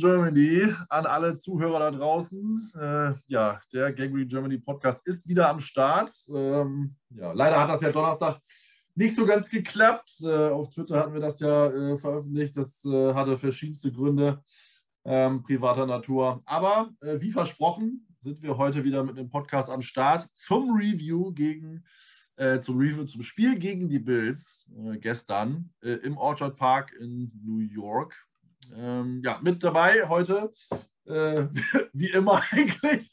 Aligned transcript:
Germany, 0.00 0.72
an 0.88 1.06
alle 1.06 1.34
Zuhörer 1.34 1.80
da 1.80 1.90
draußen. 1.90 2.72
Äh, 2.74 3.14
ja, 3.26 3.60
der 3.72 3.92
Gangrene 3.92 4.26
Germany 4.26 4.58
Podcast 4.58 5.06
ist 5.06 5.28
wieder 5.28 5.48
am 5.48 5.58
Start. 5.58 6.10
Ähm, 6.32 6.94
ja, 7.10 7.32
leider 7.32 7.58
hat 7.60 7.68
das 7.68 7.80
ja 7.80 7.90
Donnerstag 7.90 8.38
nicht 8.94 9.16
so 9.16 9.26
ganz 9.26 9.48
geklappt. 9.48 10.20
Äh, 10.22 10.50
auf 10.50 10.68
Twitter 10.68 11.00
hatten 11.00 11.14
wir 11.14 11.20
das 11.20 11.40
ja 11.40 11.66
äh, 11.66 11.96
veröffentlicht. 11.96 12.56
Das 12.56 12.84
äh, 12.84 13.12
hatte 13.12 13.36
verschiedenste 13.36 13.90
Gründe 13.90 14.40
ähm, 15.04 15.42
privater 15.42 15.86
Natur. 15.86 16.42
Aber 16.46 16.90
äh, 17.00 17.20
wie 17.20 17.32
versprochen 17.32 18.06
sind 18.18 18.40
wir 18.42 18.56
heute 18.56 18.84
wieder 18.84 19.02
mit 19.02 19.18
einem 19.18 19.28
Podcast 19.28 19.68
am 19.68 19.80
Start 19.80 20.28
zum 20.34 20.76
Review 20.76 21.32
gegen 21.32 21.84
äh, 22.36 22.60
zum 22.60 22.78
Review 22.78 23.04
zum 23.04 23.22
Spiel 23.22 23.58
gegen 23.58 23.88
die 23.88 23.98
Bills 23.98 24.68
äh, 24.76 24.96
gestern 24.98 25.70
äh, 25.82 25.94
im 26.04 26.16
Orchard 26.16 26.56
Park 26.56 26.92
in 27.00 27.32
New 27.44 27.58
York. 27.58 28.27
Ähm, 28.76 29.20
ja, 29.24 29.38
mit 29.42 29.62
dabei 29.62 30.08
heute, 30.08 30.50
äh, 31.06 31.46
wie 31.92 32.10
immer 32.10 32.42
eigentlich, 32.50 33.10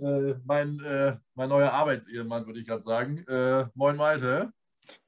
äh, 0.00 0.34
mein, 0.44 0.80
äh, 0.80 1.16
mein 1.34 1.48
neuer 1.48 1.72
Arbeitsehemann, 1.72 2.46
würde 2.46 2.60
ich 2.60 2.66
gerade 2.66 2.82
sagen. 2.82 3.24
moin 3.74 3.96
Malte. 3.96 4.52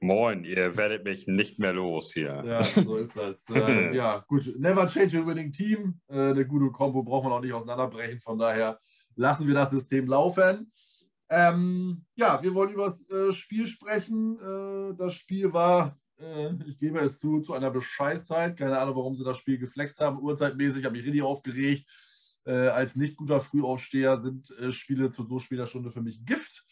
Moin, 0.00 0.44
ihr 0.44 0.74
werdet 0.78 1.04
mich 1.04 1.26
nicht 1.26 1.58
mehr 1.58 1.74
los 1.74 2.12
hier. 2.14 2.42
Ja, 2.46 2.62
so 2.62 2.96
ist 2.96 3.14
das. 3.14 3.44
ja, 3.92 4.24
gut. 4.26 4.58
Never 4.58 4.86
change 4.86 5.18
a 5.18 5.26
winning 5.26 5.52
team. 5.52 6.00
eine 6.08 6.46
gute 6.46 6.70
Kombo 6.70 7.02
braucht 7.02 7.24
man 7.24 7.32
auch 7.34 7.42
nicht 7.42 7.52
auseinanderbrechen. 7.52 8.20
Von 8.20 8.38
daher 8.38 8.78
lassen 9.16 9.46
wir 9.46 9.52
das 9.52 9.70
System 9.70 10.06
laufen. 10.06 10.72
Ähm, 11.28 12.04
ja, 12.14 12.40
wir 12.42 12.54
wollen 12.54 12.72
über 12.72 12.86
das 12.86 13.10
äh, 13.10 13.32
Spiel 13.32 13.66
sprechen. 13.66 14.38
Äh, 14.38 14.96
das 14.96 15.14
Spiel 15.14 15.52
war, 15.52 15.88
äh, 15.88 16.05
ich 16.66 16.78
gebe 16.78 17.00
es 17.00 17.18
zu, 17.18 17.40
zu 17.40 17.52
einer 17.52 17.70
Bescheißzeit. 17.70 18.56
Keine 18.56 18.78
Ahnung, 18.78 18.96
warum 18.96 19.14
sie 19.14 19.24
das 19.24 19.36
Spiel 19.36 19.58
geflext 19.58 20.00
haben. 20.00 20.20
Uhrzeitmäßig 20.20 20.84
habe 20.84 20.98
ich 20.98 21.04
richtig 21.04 21.22
aufgeregt. 21.22 21.86
Äh, 22.46 22.68
als 22.68 22.94
nicht 22.94 23.16
guter 23.16 23.40
Frühaufsteher 23.40 24.16
sind 24.16 24.50
äh, 24.58 24.70
Spiele 24.70 25.10
zu 25.10 25.24
so 25.24 25.38
später 25.38 25.66
Stunde 25.66 25.90
für 25.90 26.00
mich 26.00 26.24
Gift. 26.24 26.64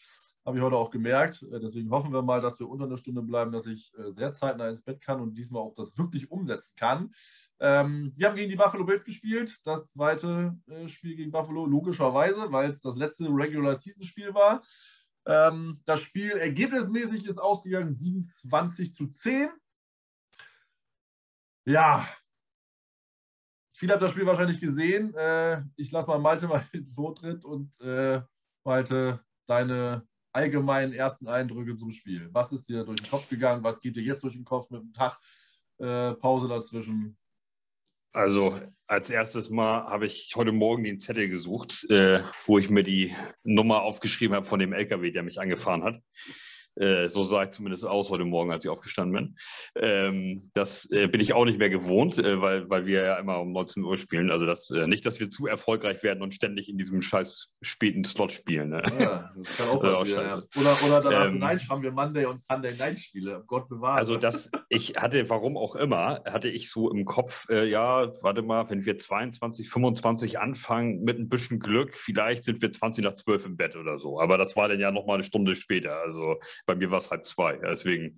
Habe 0.45 0.57
ich 0.57 0.63
heute 0.63 0.77
auch 0.77 0.89
gemerkt. 0.89 1.43
Äh, 1.51 1.59
deswegen 1.59 1.91
hoffen 1.91 2.13
wir 2.13 2.21
mal, 2.21 2.39
dass 2.39 2.59
wir 2.59 2.69
unter 2.69 2.85
einer 2.85 2.97
Stunde 2.97 3.21
bleiben, 3.21 3.51
dass 3.51 3.65
ich 3.65 3.91
sehr 4.11 4.31
zeitnah 4.31 4.69
ins 4.69 4.83
Bett 4.83 5.01
kann 5.01 5.19
und 5.19 5.37
diesmal 5.37 5.61
auch 5.61 5.75
das 5.75 5.97
wirklich 5.97 6.31
umsetzen 6.31 6.75
kann. 6.77 7.11
Ähm, 7.59 8.13
wir 8.15 8.27
haben 8.27 8.35
gegen 8.35 8.49
die 8.49 8.55
Buffalo 8.55 8.85
Bills 8.85 9.03
gespielt. 9.03 9.53
Das 9.65 9.87
zweite 9.87 10.57
äh, 10.67 10.87
Spiel 10.87 11.15
gegen 11.15 11.31
Buffalo, 11.31 11.65
logischerweise, 11.65 12.51
weil 12.51 12.69
es 12.69 12.81
das 12.81 12.95
letzte 12.95 13.27
Regular 13.29 13.75
Season 13.75 14.03
Spiel 14.03 14.33
war. 14.33 14.61
Ähm, 15.25 15.81
das 15.85 16.01
Spiel 16.01 16.31
ergebnismäßig 16.31 17.25
ist 17.25 17.39
ausgegangen 17.39 17.91
27 17.91 18.93
zu 18.93 19.07
10. 19.07 19.49
Ja, 21.65 22.07
viele 23.75 23.93
haben 23.93 24.01
das 24.01 24.11
Spiel 24.11 24.25
wahrscheinlich 24.25 24.59
gesehen. 24.59 25.13
Äh, 25.15 25.63
ich 25.75 25.91
lasse 25.91 26.07
mal 26.07 26.19
Malte 26.19 26.47
mal 26.47 26.63
den 26.73 26.87
Vortritt 26.87 27.43
und 27.45 27.79
äh, 27.81 28.21
Malte, 28.63 29.23
deine 29.47 30.07
allgemeinen 30.31 30.93
ersten 30.93 31.27
Eindrücke 31.27 31.75
zum 31.75 31.91
Spiel. 31.91 32.29
Was 32.33 32.51
ist 32.51 32.67
dir 32.67 32.83
durch 32.83 33.01
den 33.01 33.09
Kopf 33.09 33.29
gegangen? 33.29 33.63
Was 33.63 33.79
geht 33.79 33.95
dir 33.95 34.03
jetzt 34.03 34.23
durch 34.23 34.33
den 34.33 34.45
Kopf 34.45 34.69
mit 34.69 34.81
dem 34.81 34.93
Tag? 34.93 35.19
Äh, 35.77 36.13
Pause 36.13 36.47
dazwischen. 36.47 37.17
Also 38.15 38.57
als 38.87 39.09
erstes 39.09 39.49
Mal 39.49 39.83
habe 39.87 40.05
ich 40.05 40.31
heute 40.37 40.53
Morgen 40.53 40.85
den 40.85 41.01
Zettel 41.01 41.27
gesucht, 41.27 41.85
äh, 41.89 42.21
wo 42.45 42.57
ich 42.57 42.69
mir 42.69 42.83
die 42.83 43.13
Nummer 43.43 43.81
aufgeschrieben 43.81 44.37
habe 44.37 44.45
von 44.45 44.57
dem 44.57 44.71
LKW, 44.71 45.11
der 45.11 45.21
mich 45.21 45.37
angefahren 45.37 45.83
hat. 45.83 46.01
Äh, 46.75 47.07
so 47.07 47.23
sah 47.23 47.43
ich 47.43 47.51
zumindest 47.51 47.85
aus 47.85 48.09
heute 48.09 48.25
Morgen, 48.25 48.51
als 48.51 48.65
ich 48.65 48.71
aufgestanden 48.71 49.13
bin. 49.13 49.37
Ähm, 49.81 50.51
das 50.53 50.89
äh, 50.91 51.07
bin 51.07 51.21
ich 51.21 51.33
auch 51.33 51.45
nicht 51.45 51.59
mehr 51.59 51.69
gewohnt, 51.69 52.17
äh, 52.17 52.41
weil, 52.41 52.69
weil 52.69 52.85
wir 52.85 53.03
ja 53.03 53.15
immer 53.15 53.39
um 53.39 53.51
19 53.51 53.83
Uhr 53.83 53.97
spielen. 53.97 54.31
Also 54.31 54.45
das, 54.45 54.69
äh, 54.71 54.87
nicht, 54.87 55.05
dass 55.05 55.19
wir 55.19 55.29
zu 55.29 55.47
erfolgreich 55.47 56.03
werden 56.03 56.21
und 56.21 56.33
ständig 56.33 56.69
in 56.69 56.77
diesem 56.77 57.01
scheiß 57.01 57.53
späten 57.61 58.03
Slot 58.03 58.31
spielen. 58.31 58.69
Ne? 58.69 58.83
Ja, 58.99 59.31
das 59.35 59.57
kann 59.57 59.69
auch 59.69 59.81
passieren. 59.81 60.25
ja. 60.25 60.61
Oder, 60.61 60.77
oder 60.85 61.01
danach 61.01 61.27
ähm, 61.27 61.39
Night 61.39 61.69
haben 61.69 61.81
wir 61.81 61.91
Monday 61.91 62.25
und 62.25 62.39
Sunday 62.39 62.75
Night 62.75 62.99
Spiele. 62.99 63.43
Gott 63.47 63.69
bewahre. 63.69 63.97
Also 63.97 64.17
das, 64.17 64.49
ich 64.69 64.95
hatte, 64.97 65.29
warum 65.29 65.57
auch 65.57 65.75
immer, 65.75 66.21
hatte 66.25 66.49
ich 66.49 66.69
so 66.69 66.91
im 66.91 67.05
Kopf, 67.05 67.47
äh, 67.49 67.67
ja, 67.69 68.13
warte 68.21 68.41
mal, 68.41 68.69
wenn 68.69 68.85
wir 68.85 68.97
22, 68.97 69.69
25 69.69 70.39
anfangen, 70.39 71.03
mit 71.03 71.19
ein 71.19 71.29
bisschen 71.29 71.59
Glück, 71.59 71.97
vielleicht 71.97 72.43
sind 72.43 72.61
wir 72.61 72.71
20 72.71 73.03
nach 73.03 73.13
12 73.13 73.45
im 73.45 73.57
Bett 73.57 73.75
oder 73.75 73.99
so. 73.99 74.19
Aber 74.19 74.37
das 74.37 74.55
war 74.55 74.67
dann 74.67 74.79
ja 74.79 74.91
noch 74.91 75.05
mal 75.05 75.15
eine 75.15 75.23
Stunde 75.23 75.55
später. 75.55 76.01
Also 76.01 76.39
bei 76.65 76.75
mir 76.75 76.91
war 76.91 76.99
es 76.99 77.11
halb 77.11 77.25
zwei. 77.25 77.57
Deswegen, 77.57 78.17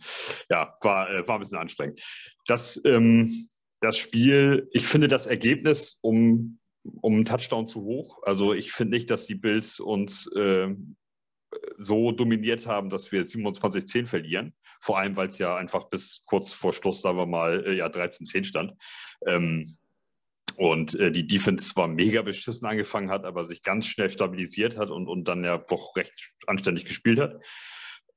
ja, 0.50 0.76
war, 0.82 1.10
äh, 1.10 1.28
war 1.28 1.36
ein 1.36 1.42
bisschen 1.42 1.58
anstrengend. 1.58 2.02
Das, 2.46 2.82
ähm, 2.86 3.48
das 3.80 3.98
Spiel, 3.98 4.68
ich 4.72 4.86
finde 4.86 5.08
das 5.08 5.28
Ergebnis 5.28 5.98
um, 6.02 6.60
um 7.02 7.14
einen 7.14 7.26
Touchdown 7.26 7.68
zu 7.68 7.82
hoch. 7.82 8.24
Also 8.24 8.54
ich 8.54 8.72
finde 8.72 8.96
nicht, 8.96 9.10
dass 9.10 9.28
die 9.28 9.36
Bills 9.36 9.80
uns 9.80 10.28
äh, 10.36 10.74
so 11.78 12.12
dominiert 12.12 12.66
haben, 12.66 12.90
dass 12.90 13.12
wir 13.12 13.26
27-10 13.26 14.06
verlieren. 14.06 14.54
Vor 14.82 14.98
allem, 14.98 15.16
weil 15.16 15.30
es 15.30 15.38
ja 15.38 15.56
einfach 15.56 15.90
bis 15.90 16.22
kurz 16.26 16.54
vor 16.54 16.74
Schluss, 16.74 17.02
sagen 17.02 17.18
wir 17.18 17.26
mal, 17.26 17.66
äh, 17.66 17.76
ja 17.76 17.88
13-10 17.88 18.44
stand. 18.44 18.74
Ähm, 19.26 19.66
und 20.56 20.96
äh, 20.96 21.12
die 21.12 21.28
Defense 21.28 21.74
zwar 21.74 21.88
mega 21.88 22.24
beschissen 22.24 22.68
angefangen 22.68 23.12
hat, 23.12 23.26
aber 23.26 23.46
sich 23.46 23.62
ganz 23.62 23.86
schnell 23.86 24.10
stabilisiert 24.10 24.78
hat 24.78 24.90
und, 24.90 25.08
und 25.08 25.28
dann 25.28 25.44
ja 25.44 25.58
doch 25.58 25.96
recht 25.96 26.32
anständig 26.48 26.86
gespielt 26.86 27.20
hat. 27.20 27.40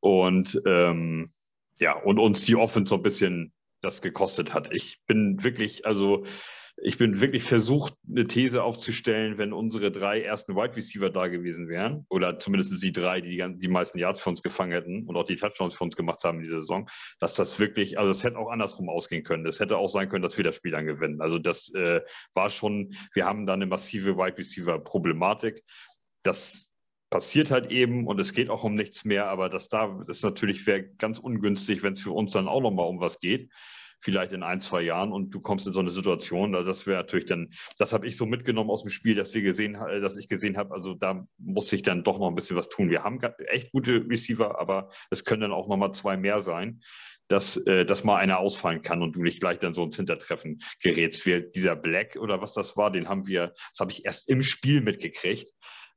Und 0.01 0.61
ähm, 0.67 1.31
ja, 1.79 1.97
und 1.97 2.19
uns 2.19 2.45
die 2.45 2.57
Offense 2.57 2.91
so 2.91 2.97
ein 2.97 3.03
bisschen 3.03 3.53
das 3.83 4.03
gekostet 4.03 4.53
hat. 4.53 4.75
Ich 4.75 5.01
bin 5.07 5.43
wirklich, 5.43 5.87
also 5.87 6.25
ich 6.83 6.97
bin 6.97 7.21
wirklich 7.21 7.43
versucht, 7.43 7.95
eine 8.09 8.27
These 8.27 8.63
aufzustellen, 8.63 9.37
wenn 9.37 9.53
unsere 9.53 9.91
drei 9.91 10.23
ersten 10.23 10.57
Wide 10.57 10.77
Receiver 10.77 11.11
da 11.11 11.29
gewesen 11.29 11.69
wären, 11.69 12.07
oder 12.09 12.39
zumindest 12.39 12.83
die 12.83 12.93
drei, 12.93 13.21
die 13.21 13.31
die, 13.31 13.59
die 13.59 13.69
meisten 13.69 13.99
Yards 13.99 14.21
für 14.21 14.31
uns 14.31 14.43
gefangen 14.43 14.73
hätten 14.73 15.07
und 15.07 15.17
auch 15.17 15.25
die 15.25 15.37
Touchdowns 15.37 15.75
für 15.75 15.85
uns 15.85 15.97
gemacht 15.97 16.25
haben 16.25 16.39
in 16.39 16.45
dieser 16.45 16.61
Saison, 16.61 16.89
dass 17.19 17.35
das 17.35 17.59
wirklich, 17.59 17.99
also 17.99 18.11
es 18.11 18.25
hätte 18.25 18.39
auch 18.39 18.51
andersrum 18.51 18.89
ausgehen 18.89 19.25
können. 19.25 19.47
Es 19.47 19.61
hätte 19.61 19.77
auch 19.77 19.89
sein 19.89 20.09
können, 20.09 20.23
dass 20.23 20.37
wir 20.37 20.45
das 20.45 20.57
Spiel 20.57 20.73
dann 20.73 20.87
gewinnen. 20.87 21.21
Also 21.21 21.39
das 21.39 21.73
äh, 21.75 22.01
war 22.35 22.49
schon, 22.49 22.95
wir 23.13 23.27
haben 23.27 23.47
da 23.47 23.53
eine 23.55 23.67
massive 23.67 24.17
Wide 24.17 24.39
Receiver 24.39 24.79
Problematik. 24.79 25.63
Das 26.23 26.70
passiert 27.11 27.51
halt 27.51 27.71
eben 27.71 28.07
und 28.07 28.21
es 28.21 28.33
geht 28.33 28.49
auch 28.49 28.65
um 28.65 28.75
nichts 28.75 29.05
mehr, 29.05 29.27
aber 29.27 29.49
das 29.49 29.69
da 29.69 30.03
ist 30.07 30.23
natürlich 30.23 30.65
ganz 30.99 31.19
ungünstig, 31.19 31.83
wenn 31.83 31.95
es 31.95 32.01
für 32.01 32.13
uns 32.13 32.33
dann 32.33 32.49
auch 32.49 32.61
nochmal 32.61 32.87
um 32.87 33.01
was 33.01 33.19
geht, 33.19 33.51
vielleicht 33.99 34.33
in 34.33 34.43
ein, 34.43 34.61
zwei 34.61 34.81
Jahren 34.81 35.13
und 35.13 35.35
du 35.35 35.41
kommst 35.41 35.67
in 35.67 35.73
so 35.73 35.81
eine 35.81 35.91
Situation, 35.91 36.55
also 36.55 36.67
das 36.67 36.87
wäre 36.87 36.99
natürlich 36.99 37.27
dann, 37.27 37.51
das 37.79 37.93
habe 37.93 38.07
ich 38.07 38.17
so 38.17 38.27
mitgenommen 38.27 38.71
aus 38.71 38.83
dem 38.83 38.91
Spiel, 38.91 39.15
dass 39.15 39.35
wir 39.35 39.43
gesehen, 39.43 39.75
dass 39.75 40.17
ich 40.17 40.29
gesehen 40.29 40.57
habe, 40.57 40.73
also 40.73 40.95
da 40.95 41.27
muss 41.37 41.73
ich 41.73 41.83
dann 41.83 42.05
doch 42.05 42.19
noch 42.19 42.29
ein 42.29 42.35
bisschen 42.35 42.57
was 42.57 42.69
tun. 42.69 42.91
Wir 42.91 43.03
haben 43.03 43.21
echt 43.49 43.73
gute 43.73 44.07
Receiver, 44.09 44.59
aber 44.59 44.91
es 45.11 45.25
können 45.25 45.43
dann 45.43 45.53
auch 45.53 45.69
nochmal 45.69 45.93
zwei 45.93 46.17
mehr 46.17 46.41
sein 46.41 46.81
dass, 47.29 47.57
äh, 47.59 47.85
dass 47.85 48.03
mal 48.03 48.17
einer 48.17 48.41
ausfallen 48.41 48.83
kann 48.83 49.03
und 49.03 49.13
du 49.13 49.23
nicht 49.23 49.39
gleich 49.39 49.61
dann 49.61 49.73
so 49.73 49.85
ins 49.85 49.95
Hintertreffen 49.95 50.59
gerätst. 50.83 51.27
Wir, 51.27 51.41
dieser 51.41 51.77
Black 51.77 52.17
oder 52.17 52.41
was 52.43 52.55
das 52.55 52.77
war, 52.77 52.91
den 52.91 53.09
haben 53.09 53.29
wir, 53.29 53.55
das 53.71 53.79
habe 53.79 53.93
ich 53.93 54.05
erst 54.05 54.29
im 54.29 54.43
Spiel 54.43 54.81
mitgekriegt 54.81 55.49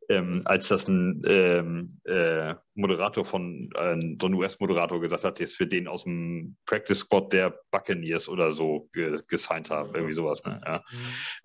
ähm, 0.10 0.42
als 0.46 0.68
das 0.68 0.88
ein 0.88 1.22
ähm, 1.26 2.00
äh, 2.06 2.56
Moderator 2.76 3.26
von, 3.26 3.70
äh, 3.76 4.18
so 4.22 4.28
ein 4.28 4.34
US-Moderator 4.34 5.00
gesagt 5.00 5.24
hat, 5.24 5.40
jetzt 5.40 5.56
für 5.56 5.68
den 5.68 5.88
aus 5.88 6.04
dem 6.04 6.58
Practice-Spot 6.66 7.28
der 7.30 7.60
Buccaneers 7.72 8.30
oder 8.30 8.52
so 8.52 8.88
ge 8.94 9.20
gesigned 9.28 9.70
haben, 9.70 9.94
irgendwie 9.94 10.14
sowas. 10.14 10.44
Ne? 10.46 10.62
Ja. 10.66 10.78
Mhm. 10.92 10.98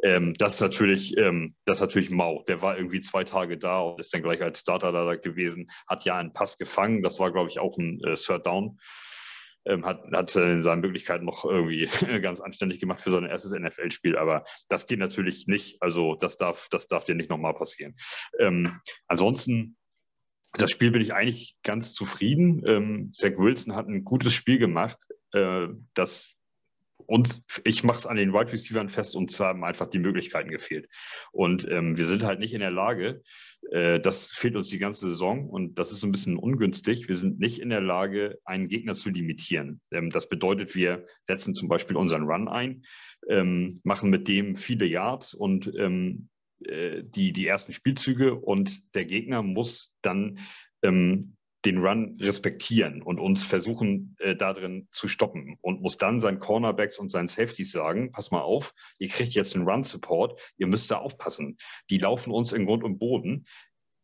Ähm, 0.03 0.35
das 0.35 0.55
ist 0.55 0.61
natürlich, 0.61 1.17
ähm, 1.17 1.55
das 1.65 1.79
ist 1.79 1.83
natürlich 1.83 2.11
mau. 2.11 2.43
Der 2.49 2.63
war 2.63 2.77
irgendwie 2.77 3.01
zwei 3.01 3.25
Tage 3.25 3.59
da 3.59 3.81
und 3.81 4.01
ist 4.01 4.13
dann 4.13 4.23
gleich 4.23 4.43
als 4.43 4.61
Starter 4.61 4.93
da 4.93 5.15
gewesen, 5.17 5.71
hat 5.87 6.05
ja 6.05 6.17
einen 6.17 6.33
Pass 6.33 6.59
gefangen, 6.59 7.03
das 7.03 7.19
war, 7.19 7.33
glaube 7.33 7.51
ich, 7.51 7.59
auch 7.59 7.77
ein 7.79 8.01
äh, 8.05 8.15
Third 8.15 8.47
Down 8.47 8.79
ähm, 9.69 9.85
hat, 9.85 10.03
hat 10.13 10.35
in 10.37 10.63
seinen 10.63 10.81
Möglichkeiten 10.81 11.25
noch 11.25 11.45
irgendwie 11.45 11.89
ganz 12.23 12.41
anständig 12.41 12.81
gemacht 12.81 13.03
für 13.03 13.11
sein 13.11 13.25
erstes 13.25 13.53
NFL-Spiel. 13.53 14.17
Aber 14.17 14.45
das 14.69 14.87
geht 14.87 14.99
natürlich 14.99 15.47
nicht. 15.47 15.81
Also 15.83 16.15
das 16.15 16.37
darf, 16.37 16.69
das 16.71 16.87
darf 16.89 17.05
dir 17.05 17.15
nicht 17.15 17.31
nochmal 17.31 17.55
passieren. 17.55 17.95
Ähm, 18.39 18.81
ansonsten 19.07 19.77
das 20.55 20.71
Spiel 20.71 20.91
bin 20.91 21.03
ich 21.03 21.13
eigentlich 21.13 21.57
ganz 21.63 21.93
zufrieden. 21.93 22.63
Ähm, 22.67 23.13
Zach 23.15 23.37
Wilson 23.37 23.75
hat 23.75 23.87
ein 23.87 24.05
gutes 24.05 24.33
Spiel 24.33 24.59
gemacht. 24.59 24.99
Äh, 25.33 25.69
das 25.93 26.38
und 27.07 27.43
ich 27.65 27.85
mache 27.85 27.99
es 27.99 28.07
an 28.07 28.17
den 28.17 28.33
Wide 28.33 28.53
Receivers 28.53 28.93
fest, 28.93 29.17
uns 29.17 29.39
haben 29.41 29.65
einfach 29.65 29.89
die 29.89 29.99
Möglichkeiten 29.99 30.51
gefehlt. 30.51 30.89
Und 31.33 31.67
ähm, 31.71 31.97
wir 31.97 32.07
sind 32.07 32.23
halt 32.23 32.39
nicht 32.41 32.55
in 32.55 32.61
der 32.61 32.71
Lage, 32.71 33.23
äh, 33.71 34.01
das 34.01 34.31
fehlt 34.31 34.57
uns 34.57 34.69
die 34.69 34.79
ganze 34.79 35.09
Saison 35.09 35.49
und 35.49 35.79
das 35.79 35.93
ist 35.93 36.05
ein 36.05 36.13
bisschen 36.13 36.37
ungünstig. 36.37 37.09
Wir 37.09 37.17
sind 37.17 37.39
nicht 37.39 37.61
in 37.61 37.71
der 37.71 37.81
Lage, 37.81 38.39
einen 38.45 38.69
Gegner 38.69 38.95
zu 38.95 39.11
limitieren. 39.11 39.81
Ähm, 39.91 40.11
das 40.11 40.29
bedeutet, 40.29 40.75
wir 40.75 41.07
setzen 41.25 41.55
zum 41.55 41.69
Beispiel 41.69 41.97
unseren 41.97 42.25
Run 42.25 42.49
ein, 42.49 42.83
ähm, 43.29 43.79
machen 43.85 44.11
mit 44.11 44.29
dem 44.29 44.57
viele 44.57 44.87
Yards 44.87 45.35
und 45.35 45.73
ähm, 45.79 46.29
äh, 46.65 47.03
die, 47.05 47.33
die 47.33 47.47
ersten 47.47 47.73
Spielzüge 47.73 48.35
und 48.35 48.95
der 48.95 49.05
Gegner 49.05 49.43
muss 49.43 49.95
dann 50.03 50.39
ähm, 50.83 51.37
den 51.65 51.79
Run 51.79 52.17
respektieren 52.21 53.03
und 53.03 53.19
uns 53.19 53.45
versuchen, 53.45 54.17
äh, 54.21 54.37
darin 54.37 54.89
zu 54.93 55.09
stoppen 55.09 55.59
und 55.61 55.81
muss 55.81 55.99
dann 55.99 56.21
seinen 56.21 56.39
Cornerbacks 56.39 56.99
und 56.99 57.11
seinen 57.11 57.27
Safeties 57.29 57.73
sagen, 57.73 58.13
pass 58.13 58.31
mal 58.31 58.43
auf, 58.43 58.75
ihr 58.99 59.09
kriegt 59.09 59.33
jetzt 59.33 59.57
einen 59.57 59.69
Run-Support, 59.69 60.41
ihr 60.57 60.69
müsst 60.69 60.91
da 60.91 60.99
aufpassen. 60.99 61.59
Die 61.91 61.99
laufen 61.99 62.33
uns 62.33 62.53
in 62.53 62.67
Grund 62.67 62.85
und 62.85 62.99
Boden 62.99 63.47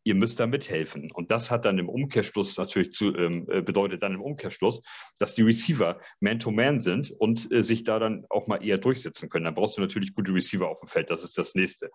ihr 0.05 0.15
müsst 0.15 0.39
da 0.39 0.45
mithelfen. 0.47 1.11
Und 1.11 1.31
das 1.31 1.51
hat 1.51 1.65
dann 1.65 1.79
im 1.79 1.89
Umkehrschluss 1.89 2.57
natürlich 2.57 2.93
zu, 2.93 3.13
ähm, 3.15 3.47
äh, 3.49 3.61
bedeutet 3.61 4.03
dann 4.03 4.13
im 4.13 4.21
Umkehrschluss, 4.21 4.81
dass 5.17 5.33
die 5.33 5.41
Receiver 5.41 5.99
Man-to-Man 6.19 6.77
-Man 6.77 6.79
sind 6.79 7.11
und 7.11 7.51
äh, 7.51 7.63
sich 7.63 7.83
da 7.83 7.97
dann 7.97 8.25
auch 8.29 8.47
mal 8.47 8.63
eher 8.63 8.77
durchsetzen 8.77 9.29
können. 9.29 9.45
Dann 9.45 9.55
brauchst 9.55 9.77
du 9.77 9.81
natürlich 9.81 10.13
gute 10.13 10.33
Receiver 10.33 10.69
auf 10.69 10.79
dem 10.79 10.87
Feld. 10.87 11.09
Das 11.09 11.23
ist 11.23 11.37
das 11.37 11.55
nächste. 11.55 11.89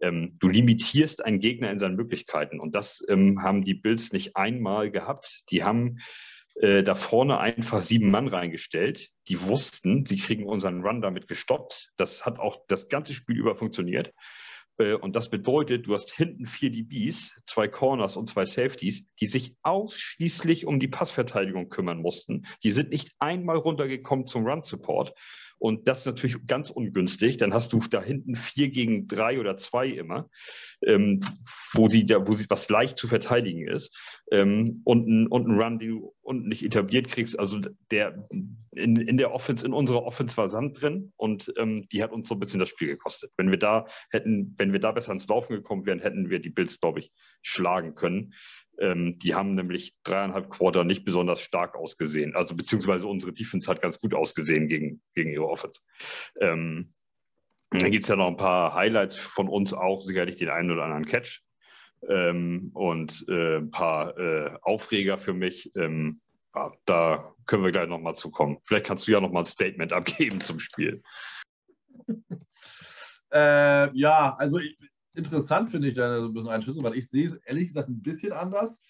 Ähm, 0.00 0.32
du 0.38 0.48
limitierst 0.48 1.24
einen 1.24 1.40
Gegner 1.40 1.70
in 1.72 1.80
seinen 1.80 1.96
Möglichkeiten. 1.96 2.60
Und 2.60 2.76
das 2.76 3.04
ähm, 3.08 3.42
haben 3.42 3.64
die 3.64 3.74
Bills 3.74 4.12
nicht 4.12 4.36
einmal 4.36 4.92
gehabt. 4.92 5.42
Die 5.50 5.64
haben 5.64 5.98
äh, 6.60 6.84
da 6.84 6.94
vorne 6.94 7.38
einfach 7.38 7.80
sieben 7.80 8.12
Mann 8.12 8.28
reingestellt. 8.28 9.10
Die 9.26 9.42
wussten, 9.42 10.06
sie 10.06 10.18
kriegen 10.18 10.46
unseren 10.46 10.82
Run 10.82 11.02
damit 11.02 11.26
gestoppt. 11.26 11.90
Das 11.96 12.24
hat 12.24 12.38
auch 12.38 12.64
das 12.68 12.88
ganze 12.88 13.12
Spiel 13.12 13.36
über 13.36 13.56
funktioniert. 13.56 14.14
Äh, 14.78 14.94
und 14.94 15.16
das 15.16 15.28
bedeutet, 15.30 15.86
du 15.86 15.94
hast 15.94 16.14
hinten 16.14 16.46
vier 16.46 16.70
DBs, 16.70 17.40
zwei 17.44 17.68
Corners 17.68 18.16
und 18.16 18.28
zwei 18.28 18.44
Safeties, 18.44 19.04
die 19.20 19.26
sich 19.26 19.56
ausschließlich 19.62 20.66
um 20.66 20.80
die 20.80 20.88
Passverteidigung 20.88 21.68
kümmern 21.68 21.98
mussten. 21.98 22.46
Die 22.62 22.72
sind 22.72 22.90
nicht 22.90 23.12
einmal 23.18 23.56
runtergekommen 23.56 24.26
zum 24.26 24.46
Run-Support. 24.46 25.14
Und 25.58 25.88
das 25.88 26.00
ist 26.00 26.06
natürlich 26.06 26.46
ganz 26.46 26.70
ungünstig. 26.70 27.36
Dann 27.38 27.54
hast 27.54 27.72
du 27.72 27.80
da 27.90 28.02
hinten 28.02 28.34
vier 28.36 28.68
gegen 28.68 29.06
drei 29.06 29.40
oder 29.40 29.56
zwei 29.56 29.88
immer, 29.88 30.28
ähm, 30.82 31.20
wo, 31.72 31.88
sie 31.88 32.04
da, 32.04 32.26
wo 32.26 32.34
sie 32.34 32.46
was 32.48 32.68
leicht 32.68 32.98
zu 32.98 33.08
verteidigen 33.08 33.66
ist. 33.66 33.96
Ähm, 34.30 34.82
und, 34.84 35.08
ein, 35.08 35.26
und 35.28 35.48
ein 35.48 35.60
Run, 35.60 35.78
den 35.78 35.90
du 35.90 36.14
unten 36.22 36.48
nicht 36.48 36.64
etabliert 36.64 37.08
kriegst. 37.08 37.38
Also 37.38 37.60
der 37.90 38.28
in, 38.76 38.96
in 38.96 39.16
der 39.16 39.32
Offense, 39.32 39.64
in 39.64 39.72
unserer 39.72 40.04
Offense 40.04 40.36
war 40.36 40.48
Sand 40.48 40.80
drin 40.80 41.12
und 41.16 41.52
ähm, 41.56 41.88
die 41.90 42.02
hat 42.02 42.12
uns 42.12 42.28
so 42.28 42.34
ein 42.34 42.40
bisschen 42.40 42.60
das 42.60 42.68
Spiel 42.68 42.88
gekostet. 42.88 43.32
Wenn 43.36 43.50
wir 43.50 43.58
da 43.58 43.86
hätten, 44.10 44.54
wenn 44.58 44.72
wir 44.72 44.80
da 44.80 44.92
besser 44.92 45.12
ins 45.12 45.26
Laufen 45.26 45.54
gekommen 45.54 45.86
wären, 45.86 46.00
hätten 46.00 46.30
wir 46.30 46.40
die 46.40 46.50
Bills, 46.50 46.78
glaube 46.78 47.00
ich, 47.00 47.12
schlagen 47.42 47.94
können. 47.94 48.34
Ähm, 48.78 49.18
die 49.18 49.34
haben 49.34 49.54
nämlich 49.54 49.94
dreieinhalb 50.02 50.50
Quarter 50.50 50.84
nicht 50.84 51.04
besonders 51.04 51.40
stark 51.40 51.74
ausgesehen. 51.74 52.34
Also 52.34 52.54
beziehungsweise 52.54 53.06
unsere 53.06 53.32
Defense 53.32 53.70
hat 53.70 53.80
ganz 53.80 53.98
gut 53.98 54.14
ausgesehen 54.14 54.68
gegen, 54.68 55.02
gegen 55.14 55.30
ihre 55.30 55.48
Offense. 55.48 55.80
Ähm, 56.40 56.88
dann 57.70 57.90
gibt 57.90 58.04
es 58.04 58.08
ja 58.08 58.16
noch 58.16 58.28
ein 58.28 58.36
paar 58.36 58.74
Highlights 58.74 59.16
von 59.16 59.48
uns 59.48 59.72
auch, 59.72 60.00
sicherlich 60.02 60.36
den 60.36 60.50
einen 60.50 60.70
oder 60.70 60.84
anderen 60.84 61.04
Catch 61.04 61.42
ähm, 62.08 62.70
und 62.74 63.24
äh, 63.28 63.58
ein 63.58 63.70
paar 63.70 64.16
äh, 64.18 64.50
Aufreger 64.62 65.18
für 65.18 65.34
mich. 65.34 65.74
Ähm, 65.74 66.20
ja, 66.54 66.72
da 66.84 67.34
können 67.46 67.64
wir 67.64 67.72
gleich 67.72 67.88
nochmal 67.88 68.14
zukommen. 68.14 68.58
Vielleicht 68.64 68.86
kannst 68.86 69.06
du 69.06 69.12
ja 69.12 69.20
nochmal 69.20 69.42
ein 69.42 69.46
Statement 69.46 69.92
abgeben 69.92 70.40
zum 70.40 70.58
Spiel. 70.58 71.02
Äh, 73.32 73.96
ja, 73.98 74.34
also 74.38 74.58
ich, 74.58 74.78
interessant 75.16 75.68
finde 75.68 75.88
ich 75.88 75.94
da 75.94 76.20
so 76.20 76.28
ein 76.28 76.32
bisschen 76.34 76.48
Einschüsse, 76.48 76.82
weil 76.82 76.96
ich 76.96 77.08
sehe 77.08 77.26
es 77.26 77.34
ehrlich 77.36 77.68
gesagt 77.68 77.88
ein 77.88 78.02
bisschen 78.02 78.32
anders. 78.32 78.80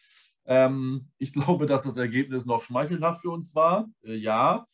Ähm, 0.45 1.09
ich 1.19 1.33
glaube, 1.33 1.67
dass 1.67 1.83
das 1.83 1.97
Ergebnis 1.97 2.47
noch 2.47 2.63
schmeichelhaft 2.63 3.23
für 3.23 3.31
uns 3.31 3.55
war. 3.55 3.89
Äh, 4.03 4.15
ja, 4.15 4.67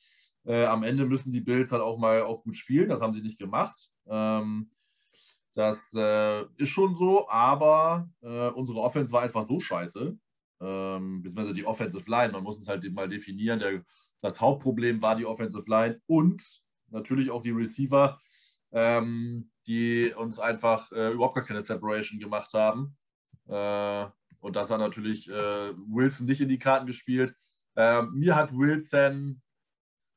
äh, 0.44 0.64
am 0.64 0.82
Ende 0.82 1.06
müssen 1.06 1.30
die 1.30 1.40
Bills 1.40 1.72
halt 1.72 1.82
auch 1.82 1.98
mal 1.98 2.22
auch 2.22 2.42
gut 2.42 2.56
spielen. 2.56 2.88
Das 2.88 3.00
haben 3.00 3.14
sie 3.14 3.22
nicht 3.22 3.38
gemacht. 3.38 3.90
Ähm, 4.06 4.70
das 5.54 5.92
äh, 5.94 6.44
ist 6.56 6.70
schon 6.70 6.94
so, 6.94 7.28
aber 7.28 8.08
äh, 8.22 8.48
unsere 8.48 8.80
Offense 8.80 9.12
war 9.12 9.22
einfach 9.22 9.42
so 9.42 9.60
scheiße. 9.60 10.16
Ähm, 10.60 11.22
beziehungsweise 11.22 11.54
die 11.54 11.66
Offensive 11.66 12.10
Line, 12.10 12.32
man 12.32 12.42
muss 12.42 12.60
es 12.60 12.68
halt 12.68 12.90
mal 12.92 13.08
definieren. 13.08 13.58
Der, 13.58 13.82
das 14.20 14.40
Hauptproblem 14.40 15.02
war 15.02 15.16
die 15.16 15.26
Offensive 15.26 15.68
Line 15.68 16.00
und 16.06 16.42
natürlich 16.90 17.30
auch 17.30 17.42
die 17.42 17.50
Receiver. 17.50 18.18
Ähm, 18.72 19.50
die 19.66 20.12
uns 20.16 20.38
einfach 20.38 20.90
äh, 20.92 21.12
überhaupt 21.12 21.36
gar 21.36 21.44
keine 21.44 21.60
Separation 21.60 22.18
gemacht 22.18 22.52
haben. 22.54 22.96
Äh, 23.46 24.06
und 24.40 24.56
das 24.56 24.70
hat 24.70 24.80
natürlich 24.80 25.28
äh, 25.28 25.72
Wilson 25.86 26.26
nicht 26.26 26.40
in 26.40 26.48
die 26.48 26.58
Karten 26.58 26.86
gespielt. 26.86 27.34
Ähm, 27.76 28.12
mir 28.14 28.34
hat 28.34 28.52
Wilson 28.52 29.40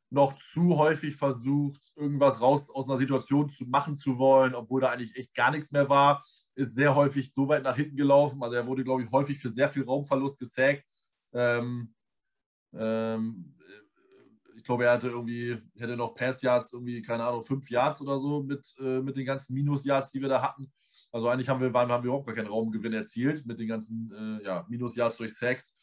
noch 0.09 0.33
zu 0.51 0.77
häufig 0.77 1.15
versucht, 1.15 1.91
irgendwas 1.95 2.41
raus 2.41 2.69
aus 2.69 2.85
einer 2.85 2.97
Situation 2.97 3.49
zu 3.49 3.65
machen 3.65 3.95
zu 3.95 4.17
wollen, 4.17 4.55
obwohl 4.55 4.81
da 4.81 4.89
eigentlich 4.89 5.15
echt 5.15 5.33
gar 5.35 5.51
nichts 5.51 5.71
mehr 5.71 5.89
war. 5.89 6.23
Ist 6.55 6.75
sehr 6.75 6.95
häufig 6.95 7.33
so 7.33 7.47
weit 7.47 7.63
nach 7.63 7.75
hinten 7.75 7.97
gelaufen. 7.97 8.41
Also 8.41 8.55
er 8.55 8.67
wurde, 8.67 8.83
glaube 8.83 9.03
ich, 9.03 9.11
häufig 9.11 9.37
für 9.39 9.49
sehr 9.49 9.69
viel 9.69 9.83
Raumverlust 9.83 10.39
gesackt. 10.39 10.85
Ähm, 11.33 11.93
ähm, 12.73 13.54
glaube, 14.65 14.85
er 14.85 14.93
hatte 14.93 15.09
irgendwie, 15.09 15.57
hätte 15.77 15.95
noch 15.95 16.15
Pass-Yards, 16.15 16.73
irgendwie, 16.73 17.01
keine 17.01 17.23
Ahnung, 17.23 17.43
fünf 17.43 17.69
Yards 17.69 18.01
oder 18.01 18.19
so 18.19 18.43
mit, 18.43 18.65
äh, 18.79 19.01
mit 19.01 19.15
den 19.15 19.25
ganzen 19.25 19.53
Minus-Yards, 19.53 20.11
die 20.11 20.21
wir 20.21 20.29
da 20.29 20.41
hatten. 20.41 20.71
Also 21.11 21.29
eigentlich 21.29 21.47
haben 21.47 21.61
wir, 21.61 21.73
waren, 21.73 21.89
haben 21.89 22.03
wir 22.03 22.09
überhaupt 22.09 22.27
gar 22.27 22.35
keinen 22.35 22.47
Raumgewinn 22.47 22.93
erzielt 22.93 23.45
mit 23.45 23.59
den 23.59 23.67
ganzen 23.67 24.11
äh, 24.11 24.45
ja, 24.45 24.65
Minus-Yards 24.67 25.17
durch 25.17 25.35
Sacks, 25.35 25.77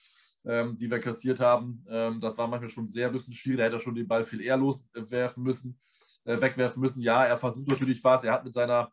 ähm, 0.45 0.77
die 0.77 0.91
wir 0.91 1.01
kassiert 1.01 1.41
haben. 1.41 1.85
Ähm, 1.89 2.21
das 2.21 2.37
war 2.37 2.49
manchmal 2.49 2.69
schon 2.69 2.87
sehr 2.87 3.07
ein 3.07 3.13
bisschen 3.13 3.33
schwierig. 3.33 3.59
Da 3.59 3.65
hätte 3.65 3.77
er 3.77 3.81
schon 3.81 3.95
den 3.95 4.09
Ball 4.09 4.25
viel 4.25 4.41
eher 4.41 4.57
loswerfen 4.57 5.43
müssen, 5.43 5.81
äh, 6.25 6.41
wegwerfen 6.41 6.83
müssen. 6.83 7.01
Ja, 7.01 7.25
er 7.25 7.37
versucht 7.37 7.69
natürlich 7.69 8.03
was. 8.05 8.25
Er 8.25 8.33
hat 8.33 8.45
mit 8.45 8.53
seiner 8.53 8.93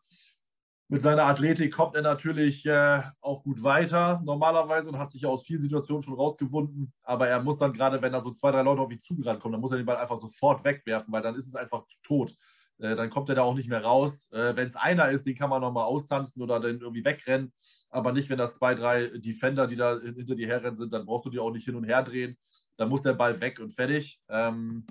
mit 0.90 1.02
seiner 1.02 1.26
Athletik 1.26 1.72
kommt 1.72 1.94
er 1.94 2.02
natürlich 2.02 2.66
äh, 2.66 3.02
auch 3.20 3.44
gut 3.44 3.62
weiter 3.62 4.20
normalerweise 4.24 4.88
und 4.88 4.98
hat 4.98 5.12
sich 5.12 5.22
ja 5.22 5.28
aus 5.28 5.44
vielen 5.44 5.60
Situationen 5.60 6.02
schon 6.02 6.14
rausgewunden. 6.14 6.92
Aber 7.04 7.28
er 7.28 7.40
muss 7.40 7.58
dann 7.58 7.72
gerade, 7.72 8.02
wenn 8.02 8.12
da 8.12 8.20
so 8.20 8.32
zwei, 8.32 8.50
drei 8.50 8.62
Leute 8.62 8.80
auf 8.80 8.90
ihn 8.90 8.98
zugerannt 8.98 9.38
kommen, 9.38 9.52
dann 9.52 9.60
muss 9.60 9.70
er 9.70 9.76
den 9.76 9.86
Ball 9.86 9.98
einfach 9.98 10.16
sofort 10.16 10.64
wegwerfen, 10.64 11.12
weil 11.12 11.22
dann 11.22 11.36
ist 11.36 11.46
es 11.46 11.54
einfach 11.54 11.84
tot. 12.02 12.34
Äh, 12.78 12.96
dann 12.96 13.08
kommt 13.08 13.28
er 13.28 13.36
da 13.36 13.42
auch 13.42 13.54
nicht 13.54 13.68
mehr 13.68 13.84
raus. 13.84 14.28
Äh, 14.32 14.56
wenn 14.56 14.66
es 14.66 14.74
einer 14.74 15.10
ist, 15.10 15.24
den 15.26 15.36
kann 15.36 15.48
man 15.48 15.60
nochmal 15.60 15.84
austanzen 15.84 16.42
oder 16.42 16.58
dann 16.58 16.80
irgendwie 16.80 17.04
wegrennen. 17.04 17.52
Aber 17.90 18.10
nicht, 18.10 18.28
wenn 18.28 18.38
das 18.38 18.56
zwei, 18.56 18.74
drei 18.74 19.16
Defender, 19.16 19.68
die 19.68 19.76
da 19.76 19.96
hinter 20.00 20.34
dir 20.34 20.48
herrennen 20.48 20.76
sind, 20.76 20.92
dann 20.92 21.06
brauchst 21.06 21.24
du 21.24 21.30
die 21.30 21.38
auch 21.38 21.52
nicht 21.52 21.66
hin 21.66 21.76
und 21.76 21.84
her 21.84 22.02
drehen. 22.02 22.36
Dann 22.76 22.88
muss 22.88 23.02
der 23.02 23.14
Ball 23.14 23.40
weg 23.40 23.60
und 23.60 23.70
fertig. 23.70 24.20
Ähm, 24.28 24.84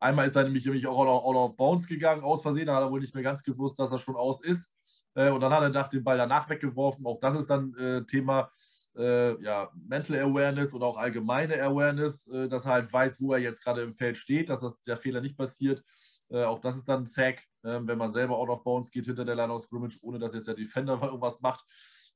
einmal 0.00 0.26
ist 0.26 0.36
er 0.36 0.44
nämlich, 0.44 0.66
nämlich 0.66 0.86
auch 0.86 0.98
out 0.98 1.34
of 1.34 1.56
bounds 1.56 1.86
gegangen, 1.86 2.22
aus 2.22 2.42
Versehen. 2.42 2.66
Da 2.66 2.74
hat 2.76 2.82
er 2.82 2.90
wohl 2.90 3.00
nicht 3.00 3.14
mehr 3.14 3.24
ganz 3.24 3.42
gewusst, 3.42 3.78
dass 3.78 3.90
er 3.90 3.98
schon 3.98 4.16
aus 4.16 4.44
ist. 4.44 4.75
Äh, 5.16 5.30
und 5.30 5.40
dann 5.40 5.52
hat 5.52 5.62
er 5.62 5.70
nach 5.70 5.88
den 5.88 6.04
Ball 6.04 6.18
danach 6.18 6.48
weggeworfen. 6.48 7.04
Auch 7.06 7.18
das 7.18 7.34
ist 7.34 7.50
dann 7.50 7.74
äh, 7.74 8.04
Thema 8.04 8.50
äh, 8.96 9.42
ja, 9.42 9.70
Mental 9.74 10.20
Awareness 10.20 10.72
oder 10.72 10.86
auch 10.86 10.98
allgemeine 10.98 11.60
Awareness, 11.62 12.28
äh, 12.28 12.48
dass 12.48 12.64
er 12.64 12.72
halt 12.72 12.92
weiß, 12.92 13.20
wo 13.20 13.32
er 13.32 13.40
jetzt 13.40 13.62
gerade 13.62 13.82
im 13.82 13.94
Feld 13.94 14.16
steht, 14.16 14.48
dass 14.48 14.60
das, 14.60 14.80
der 14.82 14.96
Fehler 14.96 15.20
nicht 15.20 15.36
passiert. 15.36 15.82
Äh, 16.28 16.44
auch 16.44 16.60
das 16.60 16.76
ist 16.76 16.88
dann 16.88 17.02
ein 17.02 17.06
Sack, 17.06 17.42
ähm, 17.64 17.86
wenn 17.88 17.98
man 17.98 18.10
selber 18.10 18.36
out 18.36 18.48
of 18.48 18.62
bounds 18.62 18.90
geht 18.90 19.06
hinter 19.06 19.24
der 19.24 19.36
Line 19.36 19.52
of 19.52 19.62
Scrimmage, 19.62 19.98
ohne 20.02 20.18
dass 20.18 20.34
jetzt 20.34 20.48
der 20.48 20.54
Defender 20.54 20.98
irgendwas 21.02 21.40
macht. 21.40 21.64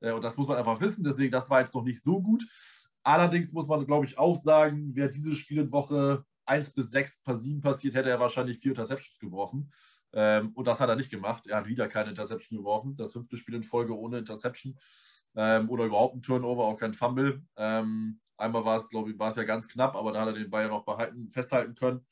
Äh, 0.01 0.13
und 0.13 0.23
das 0.23 0.37
muss 0.37 0.49
man 0.49 0.59
einfach 0.59 0.81
wissen. 0.81 1.05
Deswegen, 1.05 1.33
das 1.33 1.49
war 1.49 1.61
jetzt 1.61 1.75
noch 1.75 1.85
nicht 1.85 2.03
so 2.03 2.21
gut. 2.21 2.45
Allerdings 3.03 3.53
muss 3.53 3.67
man, 3.67 3.87
glaube 3.87 4.05
ich, 4.05 4.19
auch 4.19 4.37
sagen, 4.37 4.91
wer 4.95 5.09
diese 5.09 5.35
Spielwoche 5.35 6.25
1 6.45 6.75
bis 6.75 6.91
6 6.91 7.23
per 7.23 7.37
7 7.37 7.61
passiert, 7.61 7.95
hätte 7.95 8.11
er 8.11 8.21
wahrscheinlich 8.21 8.59
vier 8.59 8.73
Interceptions 8.73 9.19
geworfen. 9.19 9.71
Ähm, 10.13 10.53
und 10.55 10.67
das 10.67 10.81
hat 10.81 10.89
er 10.89 10.97
nicht 10.97 11.11
gemacht. 11.11 11.47
Er 11.47 11.59
hat 11.59 11.67
wieder 11.67 11.89
keine 11.89 12.11
Interception 12.11 12.59
geworfen. 12.59 12.97
Das 12.97 13.13
fünfte 13.13 13.37
Spiel 13.37 13.55
in 13.55 13.63
Folge 13.63 13.97
ohne 13.97 14.19
Interception 14.19 14.79
ähm, 15.37 15.71
oder 15.71 15.85
überhaupt 15.85 16.17
ein 16.17 16.23
Turnover, 16.23 16.65
auch 16.65 16.77
kein 16.77 16.95
Fumble. 16.95 17.43
Ähm, 17.57 18.21
einmal 18.37 18.65
war 18.65 18.77
es, 18.77 18.89
glaube 18.89 19.11
ich, 19.11 19.19
war 19.19 19.29
es 19.29 19.37
ja 19.37 19.45
ganz 19.45 19.69
knapp, 19.69 19.95
aber 19.95 20.13
da 20.13 20.23
hat 20.23 20.29
er 20.29 20.35
den 20.35 20.51
Ball 20.51 20.65
ja 20.65 20.69
noch 20.69 20.85
behalten, 20.85 21.29
festhalten 21.29 21.75
können. 21.75 22.05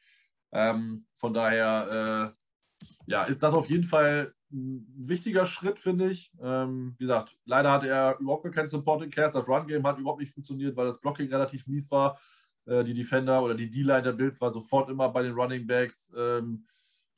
Ähm, 0.52 1.06
von 1.14 1.34
daher, 1.34 2.32
äh, 2.32 2.86
ja, 3.06 3.24
ist 3.24 3.42
das 3.42 3.54
auf 3.54 3.68
jeden 3.68 3.84
Fall 3.84 4.32
ein 4.50 4.86
wichtiger 4.96 5.44
Schritt, 5.44 5.78
finde 5.78 6.10
ich. 6.10 6.32
Ähm, 6.40 6.94
wie 6.98 7.04
gesagt, 7.04 7.36
leider 7.44 7.70
hat 7.72 7.84
er 7.84 8.18
überhaupt 8.18 8.50
keinen 8.52 8.68
Supporting 8.68 9.10
Cast. 9.10 9.34
Das 9.34 9.48
Run-Game 9.48 9.86
hat 9.86 9.98
überhaupt 9.98 10.20
nicht 10.20 10.32
funktioniert, 10.32 10.76
weil 10.76 10.86
das 10.86 11.00
Blocking 11.00 11.28
relativ 11.28 11.66
mies 11.66 11.90
war. 11.90 12.18
Äh, 12.64 12.84
die 12.84 12.94
Defender 12.94 13.42
oder 13.42 13.54
die 13.54 13.68
D-Line 13.68 14.02
der 14.02 14.12
Bills 14.12 14.40
war 14.40 14.50
sofort 14.52 14.88
immer 14.88 15.08
bei 15.10 15.22
den 15.22 15.32
Running 15.34 15.66
Backs. 15.66 16.14
Ähm, 16.16 16.64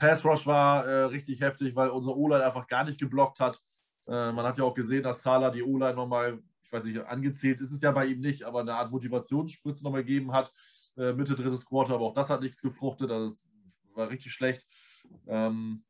Pass 0.00 0.24
Rush 0.24 0.46
war 0.46 0.86
äh, 0.86 1.04
richtig 1.04 1.40
heftig, 1.40 1.76
weil 1.76 1.90
unser 1.90 2.16
O-Line 2.16 2.44
einfach 2.44 2.66
gar 2.66 2.84
nicht 2.84 2.98
geblockt 2.98 3.38
hat. 3.38 3.60
Äh, 4.08 4.32
man 4.32 4.44
hat 4.44 4.58
ja 4.58 4.64
auch 4.64 4.74
gesehen, 4.74 5.02
dass 5.02 5.22
Sala 5.22 5.50
die 5.50 5.62
O-Line 5.62 5.94
nochmal, 5.94 6.42
ich 6.62 6.72
weiß 6.72 6.84
nicht, 6.84 6.98
angezählt 7.06 7.60
ist 7.60 7.70
es 7.70 7.82
ja 7.82 7.92
bei 7.92 8.06
ihm 8.06 8.20
nicht, 8.20 8.44
aber 8.44 8.60
eine 8.60 8.74
Art 8.74 8.90
Motivationsspritze 8.90 9.84
nochmal 9.84 10.02
gegeben 10.02 10.32
hat. 10.32 10.50
Äh, 10.96 11.12
Mitte 11.12 11.34
drittes 11.36 11.64
Quarter, 11.64 11.94
aber 11.94 12.06
auch 12.06 12.14
das 12.14 12.28
hat 12.28 12.40
nichts 12.40 12.60
gefruchtet. 12.60 13.10
Also 13.10 13.28
das 13.28 13.48
war 13.94 14.10
richtig 14.10 14.32
schlecht. 14.32 14.66
Ähm, 15.28 15.84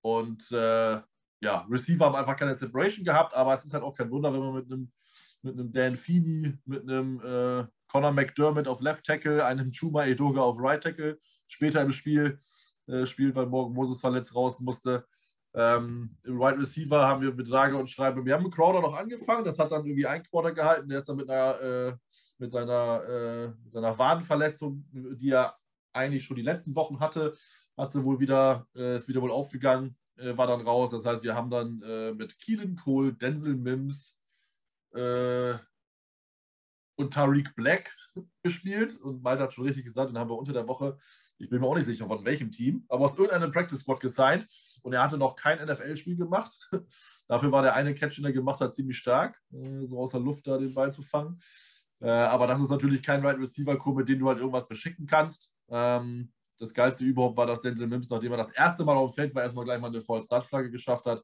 und 0.00 0.50
äh, 0.52 1.00
ja, 1.40 1.66
Receiver 1.68 2.06
haben 2.06 2.14
einfach 2.14 2.36
keine 2.36 2.54
Separation 2.54 3.04
gehabt, 3.04 3.34
aber 3.34 3.54
es 3.54 3.64
ist 3.64 3.74
halt 3.74 3.82
auch 3.82 3.94
kein 3.94 4.10
Wunder, 4.10 4.32
wenn 4.32 4.40
man 4.40 4.54
mit 4.54 4.72
einem 4.72 4.92
mit 5.42 5.54
einem 5.54 5.72
Dan 5.72 5.96
Feeney, 5.96 6.58
mit 6.64 6.82
einem 6.82 7.20
äh, 7.20 7.66
Conor 7.86 8.12
McDermott 8.12 8.66
auf 8.66 8.80
Left 8.80 9.06
Tackle, 9.06 9.44
einem 9.44 9.70
Chuma 9.70 10.04
Edoga 10.04 10.40
auf 10.40 10.56
Right 10.58 10.82
Tackle 10.82 11.18
später 11.46 11.80
im 11.82 11.90
Spiel 11.90 12.38
äh, 12.88 13.06
spielt, 13.06 13.34
weil 13.34 13.46
morgen 13.46 13.74
Moses 13.74 14.00
verletzt 14.00 14.34
raus 14.34 14.58
musste. 14.60 15.06
Ähm, 15.54 16.16
Im 16.24 16.40
right 16.40 16.58
Receiver 16.58 17.06
haben 17.06 17.22
wir 17.22 17.32
mit 17.34 17.46
sage 17.46 17.76
und 17.76 17.88
schreibe, 17.88 18.24
wir 18.24 18.34
haben 18.34 18.44
mit 18.44 18.54
Crowder 18.54 18.80
noch 18.80 18.94
angefangen, 18.94 19.44
das 19.44 19.58
hat 19.58 19.72
dann 19.72 19.86
irgendwie 19.86 20.06
ein 20.06 20.22
Quarter 20.22 20.52
gehalten, 20.52 20.88
der 20.88 20.98
ist 20.98 21.08
dann 21.08 21.16
mit, 21.16 21.30
einer, 21.30 21.60
äh, 21.60 21.96
mit 22.38 22.52
seiner, 22.52 23.02
äh, 23.04 23.52
seiner 23.70 23.98
Wadenverletzung, 23.98 24.84
die 24.92 25.30
er 25.30 25.56
eigentlich 25.92 26.24
schon 26.24 26.36
die 26.36 26.42
letzten 26.42 26.74
Wochen 26.74 27.00
hatte, 27.00 27.32
hat 27.76 27.90
sie 27.90 28.04
wohl 28.04 28.20
wieder, 28.20 28.66
äh, 28.74 28.96
ist 28.96 29.08
wieder 29.08 29.22
wohl 29.22 29.32
aufgegangen, 29.32 29.96
äh, 30.16 30.36
war 30.36 30.46
dann 30.46 30.60
raus. 30.60 30.90
Das 30.90 31.04
heißt, 31.04 31.22
wir 31.22 31.34
haben 31.34 31.50
dann 31.50 31.82
äh, 31.82 32.12
mit 32.12 32.38
Keelan 32.40 32.76
Cole, 32.76 33.14
Denzel 33.14 33.56
Mims 33.56 34.20
äh, 34.94 35.54
und 36.96 37.14
Tariq 37.14 37.54
Black 37.54 37.96
gespielt. 38.42 39.00
Und 39.00 39.22
Malte 39.22 39.44
hat 39.44 39.52
schon 39.52 39.64
richtig 39.64 39.84
gesagt, 39.84 40.10
den 40.10 40.18
haben 40.18 40.30
wir 40.30 40.38
unter 40.38 40.52
der 40.52 40.68
Woche, 40.68 40.98
ich 41.38 41.48
bin 41.48 41.60
mir 41.60 41.66
auch 41.66 41.76
nicht 41.76 41.86
sicher 41.86 42.06
von 42.06 42.24
welchem 42.24 42.50
Team, 42.50 42.84
aber 42.88 43.04
aus 43.04 43.16
irgendeinem 43.16 43.52
Practice 43.52 43.80
Squad 43.80 44.00
gesigned. 44.00 44.46
Und 44.82 44.92
er 44.92 45.02
hatte 45.02 45.18
noch 45.18 45.36
kein 45.36 45.64
NFL-Spiel 45.64 46.16
gemacht. 46.16 46.56
Dafür 47.28 47.52
war 47.52 47.62
der 47.62 47.74
eine 47.74 47.94
Catch, 47.94 48.16
den 48.16 48.24
er 48.24 48.32
gemacht 48.32 48.60
hat, 48.60 48.74
ziemlich 48.74 48.96
stark, 48.96 49.40
äh, 49.52 49.86
so 49.86 49.98
aus 49.98 50.10
der 50.10 50.20
Luft 50.20 50.46
da 50.46 50.56
den 50.56 50.72
Ball 50.72 50.92
zu 50.92 51.02
fangen. 51.02 51.40
Äh, 52.00 52.08
aber 52.08 52.46
das 52.46 52.60
ist 52.60 52.70
natürlich 52.70 53.02
kein 53.02 53.24
Right 53.24 53.38
Receiver-Core, 53.38 53.96
mit 53.96 54.08
dem 54.08 54.20
du 54.20 54.28
halt 54.28 54.38
irgendwas 54.38 54.66
beschicken 54.66 55.06
kannst. 55.06 55.52
Ähm, 55.68 56.32
das 56.58 56.74
Geilste 56.74 57.04
überhaupt 57.04 57.36
war, 57.36 57.46
dass 57.46 57.60
Denzel 57.60 57.86
Mims, 57.86 58.08
nachdem 58.08 58.32
er 58.32 58.38
das 58.38 58.50
erste 58.50 58.84
Mal 58.84 58.96
auf 58.96 59.12
dem 59.12 59.14
Feld 59.14 59.34
war, 59.34 59.42
erstmal 59.42 59.64
gleich 59.64 59.80
mal 59.80 59.88
eine 59.88 60.00
Voll-Start-Flagge 60.00 60.70
geschafft 60.70 61.06
hat. 61.06 61.22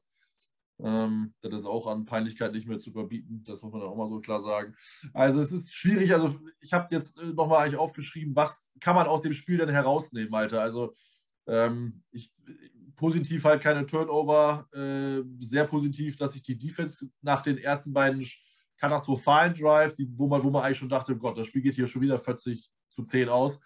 Ähm, 0.83 1.33
das 1.41 1.61
ist 1.61 1.65
auch 1.65 1.87
an 1.87 2.05
Peinlichkeit 2.05 2.51
nicht 2.51 2.67
mehr 2.67 2.79
zu 2.79 2.89
überbieten, 2.89 3.43
das 3.43 3.61
muss 3.61 3.71
man 3.71 3.81
auch 3.81 3.95
mal 3.95 4.09
so 4.09 4.19
klar 4.19 4.41
sagen. 4.41 4.75
Also 5.13 5.39
es 5.39 5.51
ist 5.51 5.73
schwierig, 5.73 6.13
also 6.13 6.37
ich 6.59 6.73
habe 6.73 6.87
jetzt 6.91 7.17
äh, 7.21 7.27
nochmal 7.27 7.63
eigentlich 7.63 7.79
aufgeschrieben, 7.79 8.35
was 8.35 8.73
kann 8.81 8.95
man 8.95 9.07
aus 9.07 9.21
dem 9.21 9.33
Spiel 9.33 9.57
denn 9.57 9.69
herausnehmen, 9.69 10.33
Alter? 10.33 10.61
Also 10.61 10.93
ähm, 11.47 12.03
ich, 12.11 12.31
positiv 12.95 13.43
halt 13.45 13.61
keine 13.61 13.85
Turnover, 13.85 14.67
äh, 14.73 15.23
sehr 15.39 15.65
positiv, 15.65 16.17
dass 16.17 16.33
sich 16.33 16.43
die 16.43 16.57
Defense 16.57 17.09
nach 17.21 17.41
den 17.41 17.57
ersten 17.57 17.93
beiden 17.93 18.25
katastrophalen 18.77 19.53
Drives, 19.53 19.95
die, 19.95 20.07
wo, 20.17 20.27
man, 20.27 20.43
wo 20.43 20.49
man 20.49 20.63
eigentlich 20.63 20.77
schon 20.77 20.89
dachte, 20.89 21.17
Gott, 21.17 21.37
das 21.37 21.47
Spiel 21.47 21.61
geht 21.61 21.75
hier 21.75 21.87
schon 21.87 22.01
wieder 22.01 22.17
40 22.17 22.69
zu 22.89 23.03
10 23.03 23.29
aus, 23.29 23.61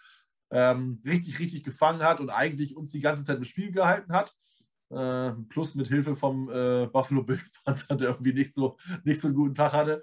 ähm, 0.51 1.01
richtig, 1.05 1.39
richtig 1.39 1.63
gefangen 1.63 2.01
hat 2.01 2.19
und 2.19 2.29
eigentlich 2.29 2.75
uns 2.75 2.91
die 2.91 3.01
ganze 3.01 3.23
Zeit 3.23 3.37
im 3.37 3.43
Spiel 3.43 3.71
gehalten 3.71 4.13
hat. 4.13 4.33
Äh, 4.89 5.31
plus 5.49 5.75
mit 5.75 5.87
Hilfe 5.87 6.15
vom 6.15 6.49
äh, 6.49 6.87
Buffalo 6.87 7.23
Bills 7.23 7.51
Panther, 7.65 7.95
der 7.95 8.09
irgendwie 8.09 8.33
nicht 8.33 8.53
so, 8.53 8.77
nicht 9.03 9.21
so 9.21 9.27
einen 9.27 9.35
guten 9.35 9.53
Tag 9.53 9.73
hatte. 9.73 10.01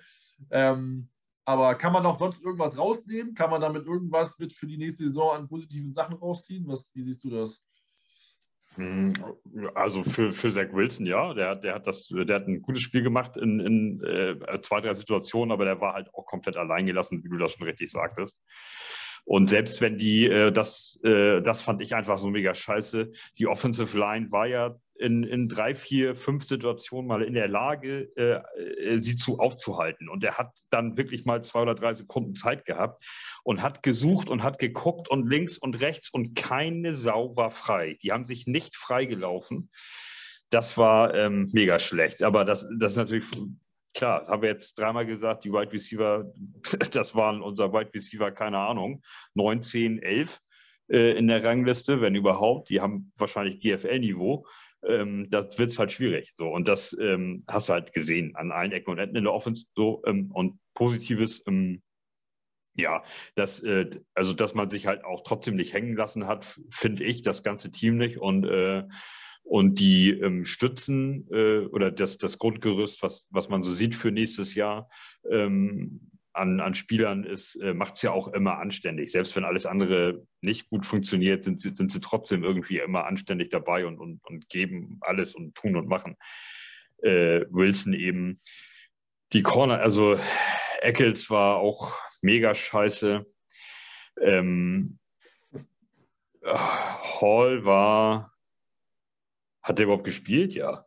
Ähm, 0.51 1.09
aber 1.45 1.75
kann 1.77 1.93
man 1.93 2.03
noch 2.03 2.19
sonst 2.19 2.43
irgendwas 2.45 2.77
rausnehmen? 2.77 3.35
Kann 3.35 3.51
man 3.51 3.61
damit 3.61 3.87
irgendwas 3.87 4.39
mit 4.39 4.53
für 4.53 4.67
die 4.67 4.79
nächste 4.79 5.05
Saison 5.05 5.37
an 5.37 5.49
positiven 5.49 5.93
Sachen 5.93 6.17
rausziehen? 6.17 6.67
Was, 6.67 6.93
wie 6.95 7.03
siehst 7.03 7.25
du 7.25 7.31
das? 7.31 7.63
Hm, 8.77 9.13
also 9.75 10.05
für, 10.05 10.33
für 10.33 10.51
Zach 10.51 10.73
Wilson, 10.73 11.07
ja, 11.07 11.33
der, 11.33 11.57
der, 11.57 11.75
hat 11.75 11.87
das, 11.87 12.09
der 12.09 12.37
hat 12.37 12.47
ein 12.47 12.61
gutes 12.61 12.83
Spiel 12.83 13.03
gemacht 13.03 13.37
in, 13.37 13.59
in 13.61 14.05
äh, 14.05 14.61
zwei, 14.61 14.81
drei 14.81 14.95
Situationen, 14.95 15.51
aber 15.51 15.65
der 15.65 15.81
war 15.81 15.95
halt 15.95 16.13
auch 16.13 16.27
komplett 16.27 16.57
allein 16.57 16.85
gelassen, 16.85 17.25
wie 17.25 17.29
du 17.29 17.39
das 17.39 17.53
schon 17.53 17.67
richtig 17.67 17.91
sagtest. 17.91 18.37
Und 19.27 19.51
selbst 19.51 19.81
wenn 19.81 19.99
die, 19.99 20.29
äh, 20.29 20.53
das, 20.53 21.01
äh, 21.03 21.43
das 21.43 21.61
fand 21.61 21.83
ich 21.83 21.97
einfach 21.97 22.17
so 22.17 22.29
mega 22.29 22.55
scheiße, 22.55 23.11
die 23.39 23.49
Offensive 23.49 23.99
Line 23.99 24.31
war 24.31 24.47
ja 24.47 24.77
in, 24.95 25.25
in 25.25 25.49
drei, 25.49 25.75
vier, 25.75 26.15
fünf 26.15 26.45
Situationen 26.45 27.09
mal 27.09 27.23
in 27.23 27.35
der 27.35 27.49
Lage, 27.49 28.09
äh, 28.17 28.41
äh, 28.71 29.01
sie 29.01 29.17
zu 29.17 29.41
aufzuhalten. 29.41 30.09
Und 30.09 30.23
er 30.23 30.39
hat 30.39 30.57
dann 30.71 30.97
wirklich 30.97 31.25
mal 31.25 31.43
zwei 31.43 31.63
oder 31.63 31.75
drei 31.75 31.93
Sekunden 31.93 32.37
Zeit 32.37 32.65
gehabt 32.65 33.03
und 33.43 33.63
hat 33.63 33.83
gesucht 33.83 34.31
und 34.31 34.45
hat 34.45 34.61
geguckt 34.61 35.11
und 35.11 35.29
links 35.29 35.59
und 35.59 35.81
rechts 35.81 36.09
und 36.09 36.37
keine 36.37 36.95
Sau 36.95 37.37
war 37.37 37.51
frei. 37.51 37.99
Die 38.05 38.13
haben 38.13 38.25
sich 38.25 38.47
nicht 38.47 38.77
freigelaufen. 38.77 39.71
Das 40.51 40.79
war 40.79 41.13
ähm, 41.17 41.51
mega 41.53 41.81
schlecht. 41.81 42.23
Aber 42.23 42.45
das, 42.45 42.69
das 42.79 42.93
ist 42.93 42.97
natürlich 42.97 43.25
klar, 43.97 44.27
haben 44.29 44.43
wir 44.43 44.51
jetzt 44.51 44.79
dreimal 44.79 45.07
gesagt, 45.07 45.45
die 45.45 45.53
Wide 45.53 45.73
Receiver, 45.73 46.33
das 46.93 47.15
waren 47.15 47.43
unser 47.43 47.73
Wide 47.73 47.91
Receiver, 47.95 48.31
keine 48.31 48.59
Ahnung, 48.59 49.03
9, 49.35 49.63
10, 49.63 50.03
11 50.03 50.41
äh, 50.89 51.19
in 51.19 51.27
der 51.27 51.43
Rangliste, 51.43 52.01
wenn 52.01 52.15
überhaupt. 52.15 52.71
Die 52.71 52.81
haben 52.81 53.13
wahrscheinlich 53.17 53.59
GFL-Niveau. 53.61 54.47
Ähm, 54.87 55.29
das 55.31 55.59
wird 55.59 55.71
es 55.71 55.79
halt 55.79 55.93
schwierig. 55.93 56.35
So. 56.37 56.49
Und 56.49 56.69
das 56.69 56.97
ähm, 57.01 57.45
hast 57.49 57.69
du 57.69 57.73
halt 57.73 57.93
gesehen 57.93 58.37
an 58.37 58.53
allen 58.53 58.73
Ecken 58.73 58.91
und 58.91 58.99
Enden 58.99 59.17
in 59.17 59.25
der 59.25 59.33
Offense. 59.33 59.65
So, 59.75 60.03
ähm, 60.07 60.31
und 60.33 60.61
Positives, 60.75 61.43
ähm, 61.47 61.83
ja, 62.75 63.03
dass, 63.35 63.61
äh, 63.61 63.89
also 64.15 64.35
dass 64.35 64.55
man 64.55 64.69
sich 64.69 64.87
halt 64.87 65.05
auch 65.05 65.23
trotzdem 65.23 65.57
nicht 65.57 65.73
hängen 65.73 65.97
lassen 65.97 66.27
hat, 66.27 66.61
finde 66.71 67.05
ich, 67.05 67.23
das 67.23 67.43
ganze 67.43 67.71
Team 67.71 67.97
nicht. 67.97 68.19
Und 68.19 68.45
äh, 68.45 68.85
und 69.47 69.79
die 69.79 70.11
ähm, 70.11 70.45
Stützen 70.45 71.29
äh, 71.31 71.61
oder 71.67 71.93
das, 71.93 72.19
das 72.19 72.39
Grundgerüst, 72.39 73.03
was, 73.03 73.29
was 73.31 73.49
man 73.49 73.63
so 73.63 73.73
sieht 73.73 73.95
für 73.95 74.11
nächstes 74.11 74.55
Jahr 74.55 74.91
ähm, 75.31 76.11
an, 76.33 76.61
an 76.61 76.75
Spielern, 76.75 77.25
äh, 77.25 77.73
macht 77.73 77.95
es 77.95 78.03
ja 78.03 78.11
auch 78.11 78.29
immer 78.29 78.59
anständig. 78.59 79.13
Selbst 79.13 79.37
wenn 79.37 79.45
alles 79.45 79.65
andere 79.65 80.27
nicht 80.41 80.69
gut 80.69 80.85
funktioniert, 80.85 81.45
sind 81.45 81.61
sie, 81.61 81.71
sind 81.71 81.93
sie 81.93 82.01
trotzdem 82.01 82.43
irgendwie 82.43 82.79
immer 82.79 83.07
anständig 83.07 83.49
dabei 83.49 83.87
und, 83.87 83.99
und, 83.99 84.21
und 84.25 84.49
geben 84.49 84.99
alles 85.01 85.35
und 85.35 85.55
tun 85.55 85.77
und 85.77 85.87
machen. 85.87 86.17
Äh, 86.99 87.45
Wilson 87.51 87.95
eben 87.95 88.41
die 89.33 89.43
Corner, 89.43 89.79
also 89.79 90.19
Eccles 90.81 91.31
war 91.31 91.59
auch 91.59 91.97
mega 92.21 92.53
scheiße. 92.53 93.25
Ähm, 94.21 94.99
Hall 96.45 97.65
war 97.65 98.36
hat 99.67 99.79
der 99.79 99.85
überhaupt 99.87 100.05
gespielt? 100.05 100.55
Ja. 100.55 100.87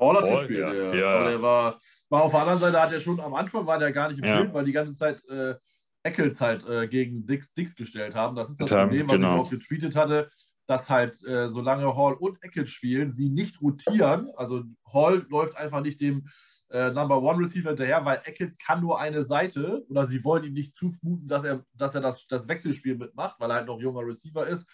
Hall 0.00 0.16
hat 0.16 0.24
Hall, 0.24 0.38
gespielt, 0.40 0.58
ja. 0.60 0.74
ja. 0.74 0.94
ja. 0.94 1.14
Aber 1.14 1.30
der 1.30 1.42
war, 1.42 1.78
war 2.08 2.22
auf 2.22 2.32
der 2.32 2.40
anderen 2.40 2.58
Seite, 2.58 2.82
hat 2.82 2.92
er 2.92 3.00
schon 3.00 3.20
am 3.20 3.34
Anfang 3.34 3.66
war 3.66 3.78
der 3.78 3.92
gar 3.92 4.08
nicht 4.08 4.18
im 4.18 4.24
ja. 4.24 4.40
Bild, 4.40 4.52
weil 4.52 4.64
die 4.64 4.72
ganze 4.72 4.96
Zeit 4.96 5.24
äh, 5.28 5.54
Eccles 6.02 6.40
halt 6.40 6.68
äh, 6.68 6.88
gegen 6.88 7.24
Dix, 7.24 7.54
Dix 7.54 7.76
gestellt 7.76 8.16
haben. 8.16 8.34
Das 8.34 8.50
ist 8.50 8.60
das 8.60 8.68
Problem, 8.68 9.06
was 9.06 9.14
genau. 9.14 9.34
ich 9.36 9.40
auch 9.42 9.50
getweetet 9.50 9.94
hatte, 9.94 10.28
dass 10.66 10.90
halt 10.90 11.24
äh, 11.24 11.48
solange 11.50 11.96
Hall 11.96 12.14
und 12.14 12.42
Eccles 12.42 12.68
spielen, 12.68 13.12
sie 13.12 13.28
nicht 13.28 13.62
rotieren. 13.62 14.28
Also 14.36 14.64
Hall 14.92 15.24
läuft 15.30 15.56
einfach 15.56 15.80
nicht 15.80 16.00
dem 16.00 16.26
äh, 16.70 16.90
Number 16.90 17.22
One 17.22 17.44
Receiver 17.44 17.68
hinterher, 17.68 18.04
weil 18.04 18.22
Eccles 18.24 18.58
kann 18.58 18.80
nur 18.80 18.98
eine 19.00 19.22
Seite 19.22 19.84
oder 19.88 20.04
sie 20.04 20.24
wollen 20.24 20.42
ihm 20.42 20.54
nicht 20.54 20.74
zumuten, 20.74 21.28
dass 21.28 21.44
er, 21.44 21.64
dass 21.74 21.94
er 21.94 22.00
das, 22.00 22.26
das 22.26 22.48
Wechselspiel 22.48 22.96
mitmacht, 22.96 23.36
weil 23.38 23.50
er 23.52 23.58
halt 23.58 23.66
noch 23.68 23.80
junger 23.80 24.04
Receiver 24.04 24.44
ist 24.48 24.68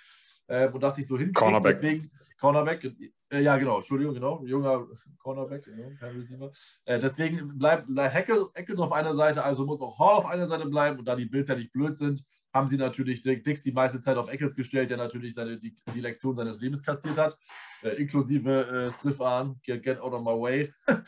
ähm, 0.52 0.74
und 0.74 0.82
das 0.82 0.96
nicht 0.98 1.08
so 1.08 1.16
hinkriegt. 1.16 1.38
Cornerback. 1.38 1.80
Deswegen, 1.80 2.10
Cornerback, 2.38 2.84
äh, 3.30 3.40
ja 3.40 3.56
genau, 3.56 3.78
Entschuldigung, 3.78 4.12
genau, 4.12 4.44
junger 4.44 4.86
Cornerback, 5.18 5.64
genau, 5.64 5.90
kein 5.98 6.14
Receiver. 6.14 6.52
Äh, 6.84 6.98
deswegen 6.98 7.56
bleibt 7.56 7.88
Eckels 7.88 8.78
auf 8.78 8.92
einer 8.92 9.14
Seite, 9.14 9.42
also 9.42 9.64
muss 9.64 9.80
auch 9.80 9.98
Hall 9.98 10.16
auf 10.16 10.26
einer 10.26 10.46
Seite 10.46 10.66
bleiben 10.66 10.98
und 10.98 11.06
da 11.06 11.16
die 11.16 11.24
Bills 11.24 11.48
ja 11.48 11.54
nicht 11.54 11.72
blöd 11.72 11.96
sind, 11.96 12.22
haben 12.52 12.68
sie 12.68 12.76
natürlich 12.76 13.22
Dix 13.22 13.62
die 13.62 13.72
meiste 13.72 13.98
Zeit 14.00 14.18
auf 14.18 14.28
Eckels 14.28 14.54
gestellt, 14.54 14.90
der 14.90 14.98
natürlich 14.98 15.32
seine, 15.32 15.58
die, 15.58 15.74
die 15.94 16.00
Lektion 16.00 16.36
seines 16.36 16.60
Lebens 16.60 16.82
kassiert 16.82 17.16
hat, 17.16 17.38
äh, 17.82 17.90
inklusive 17.90 18.66
äh, 18.66 18.90
Stiff 18.90 19.22
Arm, 19.22 19.58
get, 19.64 19.82
get 19.82 20.00
out 20.00 20.12
of 20.12 20.20
my 20.20 20.38
way. 20.38 20.70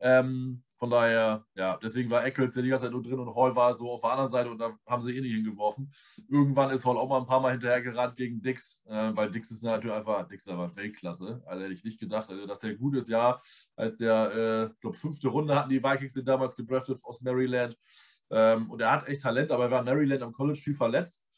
ähm, 0.00 0.62
von 0.82 0.90
daher, 0.90 1.46
ja, 1.54 1.76
deswegen 1.80 2.10
war 2.10 2.24
Eccles 2.24 2.56
ja 2.56 2.62
die 2.62 2.68
ganze 2.68 2.86
Zeit 2.86 2.92
nur 2.92 3.04
drin 3.04 3.20
und 3.20 3.32
Hall 3.36 3.54
war 3.54 3.72
so 3.72 3.88
auf 3.88 4.00
der 4.00 4.10
anderen 4.10 4.30
Seite 4.30 4.50
und 4.50 4.58
da 4.58 4.76
haben 4.84 5.00
sie 5.00 5.16
eh 5.16 5.20
nicht 5.20 5.32
hingeworfen. 5.32 5.92
Irgendwann 6.28 6.70
ist 6.70 6.84
Hall 6.84 6.96
auch 6.96 7.08
mal 7.08 7.20
ein 7.20 7.26
paar 7.26 7.38
Mal 7.38 7.52
hinterhergerannt 7.52 8.16
gegen 8.16 8.42
Dix, 8.42 8.82
äh, 8.86 9.14
weil 9.14 9.30
Dix 9.30 9.52
ist 9.52 9.62
natürlich 9.62 9.94
einfach, 9.94 10.26
Dix 10.26 10.44
ist 10.44 10.48
einfach 10.48 10.74
Weltklasse. 10.74 11.40
Also 11.46 11.62
hätte 11.62 11.72
ich 11.72 11.84
nicht 11.84 12.00
gedacht, 12.00 12.28
also, 12.28 12.46
dass 12.46 12.58
der 12.58 12.74
gut 12.74 12.96
ist, 12.96 13.08
ja. 13.08 13.40
Als 13.76 13.98
der, 13.98 14.32
äh, 14.34 14.72
ich 14.72 14.80
glaube, 14.80 14.96
fünfte 14.96 15.28
Runde 15.28 15.54
hatten 15.54 15.70
die 15.70 15.84
Vikings 15.84 16.14
den 16.14 16.24
damals 16.24 16.56
gedraftet 16.56 16.98
aus 17.04 17.20
Maryland. 17.20 17.78
Ähm, 18.30 18.68
und 18.68 18.80
er 18.80 18.90
hat 18.90 19.06
echt 19.06 19.22
Talent, 19.22 19.52
aber 19.52 19.66
er 19.66 19.70
war 19.70 19.78
in 19.78 19.84
Maryland 19.84 20.22
am 20.24 20.32
College 20.32 20.58
viel 20.58 20.74
verletzt. 20.74 21.28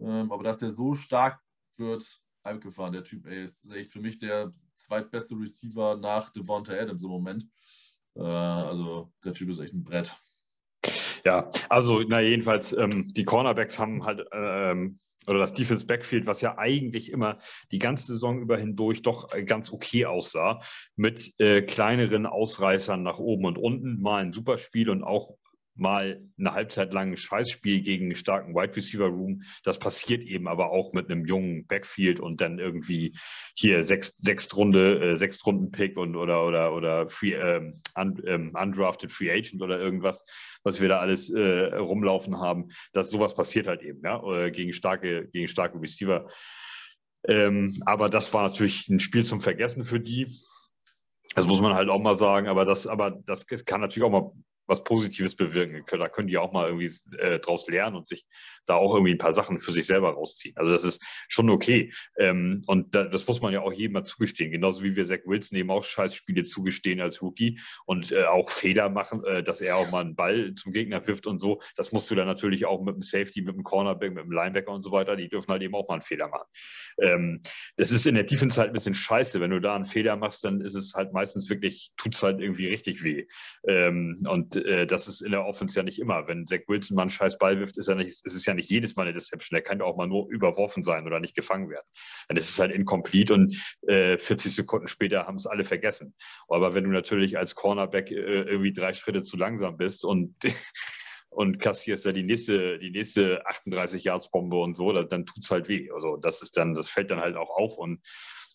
Ähm, 0.00 0.32
aber 0.32 0.42
dass 0.42 0.56
der 0.56 0.70
so 0.70 0.94
stark 0.94 1.38
wird, 1.76 2.22
heimgefahren, 2.46 2.94
der 2.94 3.04
Typ, 3.04 3.26
ey, 3.26 3.44
ist 3.44 3.70
echt 3.74 3.92
für 3.92 4.00
mich 4.00 4.16
der 4.16 4.54
zweitbeste 4.74 5.34
Receiver 5.34 5.98
nach 5.98 6.30
Devonta 6.30 6.72
Adams 6.72 7.02
im 7.02 7.10
Moment. 7.10 7.44
Äh, 8.16 8.22
also 8.22 9.12
der 9.24 9.34
Typ 9.34 9.50
ist 9.50 9.60
echt 9.60 9.74
ein 9.74 9.84
Brett. 9.84 10.16
Ja, 11.24 11.50
also 11.68 12.02
na 12.06 12.20
jedenfalls, 12.20 12.72
ähm, 12.72 13.08
die 13.12 13.24
Cornerbacks 13.24 13.78
haben 13.78 14.04
halt, 14.04 14.26
ähm, 14.32 14.98
oder 15.26 15.40
das 15.40 15.52
Defense 15.52 15.84
Backfield, 15.84 16.26
was 16.26 16.40
ja 16.40 16.56
eigentlich 16.56 17.10
immer 17.10 17.38
die 17.72 17.80
ganze 17.80 18.12
Saison 18.12 18.40
über 18.40 18.56
hindurch 18.56 19.02
doch 19.02 19.28
ganz 19.44 19.72
okay 19.72 20.06
aussah, 20.06 20.60
mit 20.94 21.34
äh, 21.40 21.62
kleineren 21.62 22.26
Ausreißern 22.26 23.02
nach 23.02 23.18
oben 23.18 23.44
und 23.44 23.58
unten, 23.58 24.00
mal 24.00 24.22
ein 24.22 24.32
Superspiel 24.32 24.88
und 24.88 25.02
auch 25.02 25.36
mal 25.76 26.20
eine 26.38 26.52
Halbzeit 26.52 26.92
lang 26.92 27.12
ein 27.12 27.16
Scheißspiel 27.16 27.82
gegen 27.82 28.06
einen 28.06 28.16
starken 28.16 28.54
Wide 28.54 28.74
Receiver 28.74 29.06
Room. 29.06 29.42
Das 29.62 29.78
passiert 29.78 30.24
eben 30.24 30.48
aber 30.48 30.70
auch 30.70 30.92
mit 30.92 31.10
einem 31.10 31.24
jungen 31.26 31.66
Backfield 31.66 32.20
und 32.20 32.40
dann 32.40 32.58
irgendwie 32.58 33.16
hier 33.54 33.82
sechs, 33.82 34.16
sechs 34.18 34.54
Runde, 34.56 35.00
äh, 35.00 35.16
sechs 35.16 35.44
Runden 35.46 35.70
Pick 35.70 35.96
und 35.96 36.16
oder 36.16 36.46
oder 36.46 36.72
oder 36.74 37.08
free, 37.08 37.34
ähm, 37.34 37.72
un, 37.94 38.22
ähm, 38.26 38.52
undrafted 38.54 39.12
Free 39.12 39.30
Agent 39.30 39.62
oder 39.62 39.78
irgendwas, 39.78 40.24
was 40.62 40.80
wir 40.80 40.88
da 40.88 40.98
alles 40.98 41.30
äh, 41.30 41.74
rumlaufen 41.74 42.38
haben. 42.38 42.68
Das 42.92 43.10
sowas 43.10 43.34
passiert 43.34 43.66
halt 43.66 43.82
eben, 43.82 44.00
ja, 44.04 44.22
äh, 44.32 44.50
gegen 44.50 44.72
starke 44.72 45.28
gegen 45.28 45.48
starke 45.48 45.80
Receiver. 45.80 46.28
Ähm, 47.28 47.82
aber 47.84 48.08
das 48.08 48.32
war 48.32 48.42
natürlich 48.42 48.88
ein 48.88 49.00
Spiel 49.00 49.24
zum 49.24 49.40
Vergessen 49.40 49.84
für 49.84 50.00
die. 50.00 50.26
Das 51.34 51.46
muss 51.46 51.60
man 51.60 51.74
halt 51.74 51.90
auch 51.90 52.00
mal 52.00 52.14
sagen, 52.14 52.48
aber 52.48 52.64
das, 52.64 52.86
aber 52.86 53.10
das 53.10 53.46
kann 53.46 53.80
natürlich 53.80 54.04
auch 54.04 54.10
mal 54.10 54.32
was 54.66 54.84
Positives 54.84 55.34
bewirken. 55.34 55.84
Da 55.90 56.08
können 56.08 56.28
die 56.28 56.38
auch 56.38 56.52
mal 56.52 56.66
irgendwie 56.68 56.90
äh, 57.18 57.38
draus 57.38 57.68
lernen 57.68 57.96
und 57.96 58.08
sich 58.08 58.26
da 58.66 58.74
auch 58.74 58.94
irgendwie 58.94 59.12
ein 59.12 59.18
paar 59.18 59.32
Sachen 59.32 59.58
für 59.58 59.72
sich 59.72 59.86
selber 59.86 60.10
rausziehen. 60.10 60.56
Also 60.56 60.72
das 60.72 60.84
ist 60.84 61.04
schon 61.28 61.50
okay. 61.50 61.92
Ähm, 62.18 62.62
und 62.66 62.94
da, 62.94 63.04
das 63.04 63.26
muss 63.26 63.40
man 63.40 63.52
ja 63.52 63.62
auch 63.62 63.72
jedem 63.72 63.94
mal 63.94 64.04
zugestehen. 64.04 64.50
Genauso 64.50 64.82
wie 64.82 64.96
wir 64.96 65.06
Zach 65.06 65.20
Wilson 65.24 65.58
eben 65.58 65.70
auch 65.70 65.84
Scheißspiele 65.84 66.44
zugestehen 66.44 67.00
als 67.00 67.22
Rookie 67.22 67.60
und 67.86 68.12
äh, 68.12 68.24
auch 68.24 68.50
Fehler 68.50 68.88
machen, 68.88 69.24
äh, 69.24 69.42
dass 69.42 69.60
er 69.60 69.76
auch 69.76 69.90
mal 69.90 70.00
einen 70.00 70.16
Ball 70.16 70.54
zum 70.54 70.72
Gegner 70.72 71.06
wirft 71.06 71.26
und 71.26 71.38
so. 71.38 71.60
Das 71.76 71.92
musst 71.92 72.10
du 72.10 72.14
dann 72.14 72.26
natürlich 72.26 72.66
auch 72.66 72.82
mit 72.82 72.94
dem 72.94 73.02
Safety, 73.02 73.42
mit 73.42 73.54
dem 73.54 73.62
Cornerback, 73.62 74.12
mit 74.12 74.24
dem 74.24 74.32
Linebacker 74.32 74.72
und 74.72 74.82
so 74.82 74.92
weiter. 74.92 75.16
Die 75.16 75.28
dürfen 75.28 75.50
halt 75.50 75.62
eben 75.62 75.74
auch 75.74 75.88
mal 75.88 75.94
einen 75.94 76.02
Fehler 76.02 76.28
machen. 76.28 76.46
Ähm, 77.00 77.42
das 77.76 77.90
ist 77.90 78.06
in 78.06 78.14
der 78.14 78.24
Defense 78.24 78.60
halt 78.60 78.70
ein 78.70 78.74
bisschen 78.74 78.94
scheiße. 78.94 79.40
Wenn 79.40 79.50
du 79.50 79.60
da 79.60 79.74
einen 79.74 79.84
Fehler 79.84 80.16
machst, 80.16 80.44
dann 80.44 80.60
ist 80.60 80.74
es 80.74 80.94
halt 80.94 81.12
meistens 81.12 81.48
wirklich, 81.48 81.92
tut 81.96 82.14
es 82.14 82.22
halt 82.22 82.40
irgendwie 82.40 82.66
richtig 82.66 83.04
weh. 83.04 83.26
Ähm, 83.66 84.26
und 84.28 84.56
äh, 84.56 84.86
das 84.86 85.08
ist 85.08 85.20
in 85.20 85.30
der 85.30 85.44
Offense 85.44 85.76
ja 85.76 85.82
nicht 85.82 85.98
immer. 85.98 86.26
Wenn 86.26 86.46
Zach 86.46 86.60
Wilson 86.66 86.96
mal 86.96 87.02
einen 87.02 87.10
scheiß 87.10 87.38
Ball 87.38 87.58
wirft, 87.58 87.78
ist, 87.78 87.88
er 87.88 87.96
nicht, 87.96 88.08
ist 88.08 88.26
es 88.26 88.46
ja 88.46 88.54
nicht 88.56 88.70
jedes 88.70 88.96
Mal 88.96 89.04
eine 89.04 89.12
Deception. 89.12 89.56
Der 89.56 89.62
kann 89.62 89.78
ja 89.78 89.84
auch 89.84 89.96
mal 89.96 90.06
nur 90.06 90.28
überworfen 90.28 90.82
sein 90.82 91.06
oder 91.06 91.20
nicht 91.20 91.36
gefangen 91.36 91.70
werden. 91.70 91.86
Dann 92.28 92.36
ist 92.36 92.48
es 92.48 92.58
halt 92.58 92.72
incomplete 92.72 93.34
und 93.34 93.56
äh, 93.86 94.18
40 94.18 94.54
Sekunden 94.54 94.88
später 94.88 95.26
haben 95.26 95.36
es 95.36 95.46
alle 95.46 95.64
vergessen. 95.64 96.14
Aber 96.48 96.74
wenn 96.74 96.84
du 96.84 96.90
natürlich 96.90 97.38
als 97.38 97.54
Cornerback 97.54 98.10
äh, 98.10 98.14
irgendwie 98.14 98.72
drei 98.72 98.92
Schritte 98.92 99.22
zu 99.22 99.36
langsam 99.36 99.76
bist 99.76 100.04
und 100.04 100.34
und 101.30 101.58
kassierst 101.58 102.06
da 102.06 102.12
die 102.12 102.22
nächste, 102.22 102.78
die 102.78 102.90
nächste 102.90 103.46
38 103.46 104.02
Yards 104.04 104.30
Bombe 104.30 104.56
und 104.56 104.74
so, 104.74 104.92
dann, 104.92 105.08
dann 105.10 105.26
tut 105.26 105.44
es 105.44 105.50
halt 105.50 105.68
weh. 105.68 105.90
Also 105.94 106.16
das 106.16 106.40
ist 106.40 106.56
dann, 106.56 106.74
das 106.74 106.88
fällt 106.88 107.10
dann 107.10 107.20
halt 107.20 107.36
auch 107.36 107.50
auf. 107.50 107.76
Und 107.76 108.00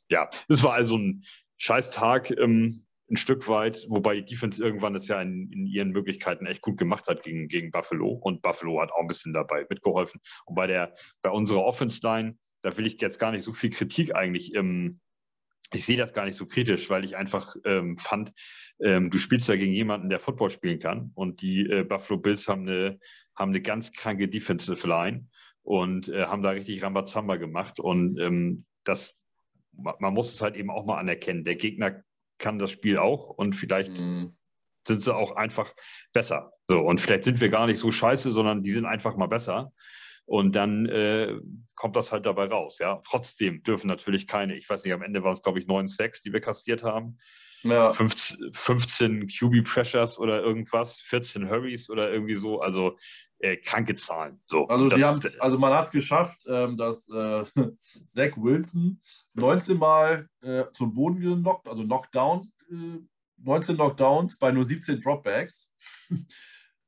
ja, 0.09 0.29
es 0.49 0.63
war 0.63 0.73
also 0.73 0.97
ein 0.97 1.23
scheiß 1.57 1.91
Tag. 1.91 2.31
Ähm, 2.31 2.85
ein 3.11 3.17
Stück 3.17 3.47
weit, 3.47 3.85
wobei 3.89 4.15
die 4.15 4.25
Defense 4.25 4.63
irgendwann 4.63 4.93
das 4.93 5.07
ja 5.07 5.21
in, 5.21 5.51
in, 5.51 5.65
ihren 5.65 5.91
Möglichkeiten 5.91 6.45
echt 6.45 6.61
gut 6.61 6.77
gemacht 6.77 7.07
hat 7.07 7.23
gegen, 7.23 7.47
gegen 7.47 7.71
Buffalo 7.71 8.09
und 8.09 8.41
Buffalo 8.41 8.81
hat 8.81 8.91
auch 8.91 9.01
ein 9.01 9.07
bisschen 9.07 9.33
dabei 9.33 9.65
mitgeholfen. 9.69 10.21
Und 10.45 10.55
bei 10.55 10.67
der, 10.67 10.95
bei 11.21 11.29
unserer 11.29 11.63
Offense-Line, 11.63 12.37
da 12.61 12.77
will 12.77 12.85
ich 12.85 13.01
jetzt 13.01 13.19
gar 13.19 13.31
nicht 13.31 13.43
so 13.43 13.51
viel 13.51 13.69
Kritik 13.69 14.15
eigentlich 14.15 14.55
ähm, 14.55 14.99
ich 15.73 15.85
sehe 15.85 15.97
das 15.97 16.13
gar 16.13 16.25
nicht 16.25 16.37
so 16.37 16.45
kritisch, 16.45 16.89
weil 16.89 17.05
ich 17.05 17.15
einfach 17.15 17.55
ähm, 17.65 17.97
fand, 17.97 18.33
ähm, 18.79 19.09
du 19.09 19.17
spielst 19.17 19.47
da 19.47 19.55
gegen 19.55 19.73
jemanden, 19.73 20.09
der 20.09 20.19
Football 20.19 20.49
spielen 20.49 20.79
kann. 20.79 21.11
Und 21.15 21.41
die 21.41 21.61
äh, 21.61 21.83
Buffalo 21.83 22.19
Bills 22.19 22.47
haben 22.47 22.67
eine, 22.67 22.99
haben 23.35 23.51
eine 23.51 23.61
ganz 23.61 23.91
kranke 23.93 24.27
Defensive 24.27 24.85
Line 24.87 25.27
und 25.63 26.09
äh, 26.09 26.25
haben 26.25 26.43
da 26.43 26.49
richtig 26.49 26.83
Rambazamba 26.83 27.37
gemacht. 27.37 27.79
Und 27.79 28.19
ähm, 28.19 28.65
das, 28.83 29.17
man 29.71 30.13
muss 30.13 30.33
es 30.33 30.41
halt 30.41 30.55
eben 30.55 30.69
auch 30.69 30.85
mal 30.85 30.99
anerkennen. 30.99 31.43
Der 31.43 31.55
Gegner 31.55 32.03
kann 32.41 32.59
das 32.59 32.71
Spiel 32.71 32.97
auch 32.97 33.29
und 33.29 33.55
vielleicht 33.55 33.99
mhm. 33.99 34.35
sind 34.85 35.01
sie 35.01 35.15
auch 35.15 35.35
einfach 35.35 35.73
besser. 36.11 36.51
So, 36.67 36.79
und 36.79 36.99
vielleicht 36.99 37.23
sind 37.23 37.39
wir 37.39 37.49
gar 37.49 37.67
nicht 37.67 37.79
so 37.79 37.91
scheiße, 37.91 38.31
sondern 38.31 38.63
die 38.63 38.71
sind 38.71 38.85
einfach 38.85 39.15
mal 39.15 39.27
besser. 39.27 39.71
Und 40.25 40.55
dann 40.55 40.85
äh, 40.85 41.39
kommt 41.75 41.95
das 41.95 42.11
halt 42.11 42.25
dabei 42.25 42.45
raus. 42.45 42.79
Ja, 42.79 43.01
trotzdem 43.05 43.63
dürfen 43.63 43.87
natürlich 43.87 44.27
keine, 44.27 44.55
ich 44.55 44.69
weiß 44.69 44.83
nicht, 44.83 44.93
am 44.93 45.01
Ende 45.01 45.23
waren 45.23 45.33
es, 45.33 45.41
glaube 45.41 45.59
ich, 45.59 45.67
9 45.67 45.87
Sacks, 45.87 46.21
die 46.21 46.31
wir 46.31 46.41
kassiert 46.41 46.83
haben. 46.83 47.17
Ja. 47.63 47.89
15, 47.89 48.53
15 48.53 49.27
QB 49.27 49.63
Pressures 49.63 50.17
oder 50.17 50.41
irgendwas, 50.41 50.99
14 50.99 51.49
Hurries 51.49 51.89
oder 51.89 52.11
irgendwie 52.11 52.35
so. 52.35 52.61
Also 52.61 52.97
äh, 53.41 53.57
kranke 53.57 53.95
Zahlen. 53.95 54.39
So, 54.45 54.67
also, 54.67 54.87
das, 54.87 55.39
also 55.39 55.57
man 55.57 55.73
hat 55.73 55.87
es 55.87 55.91
geschafft, 55.91 56.43
ähm, 56.47 56.77
dass 56.77 57.09
äh, 57.09 57.43
Zach 58.05 58.37
Wilson 58.37 59.01
19 59.33 59.77
Mal 59.77 60.27
äh, 60.41 60.65
zum 60.73 60.93
Boden 60.93 61.19
genockt, 61.19 61.67
also 61.67 61.83
Knockdowns, 61.83 62.53
19 62.69 63.75
äh, 63.75 63.77
Knockdowns 63.77 64.37
bei 64.39 64.51
nur 64.51 64.65
17 64.65 64.99
Dropbacks. 64.99 65.71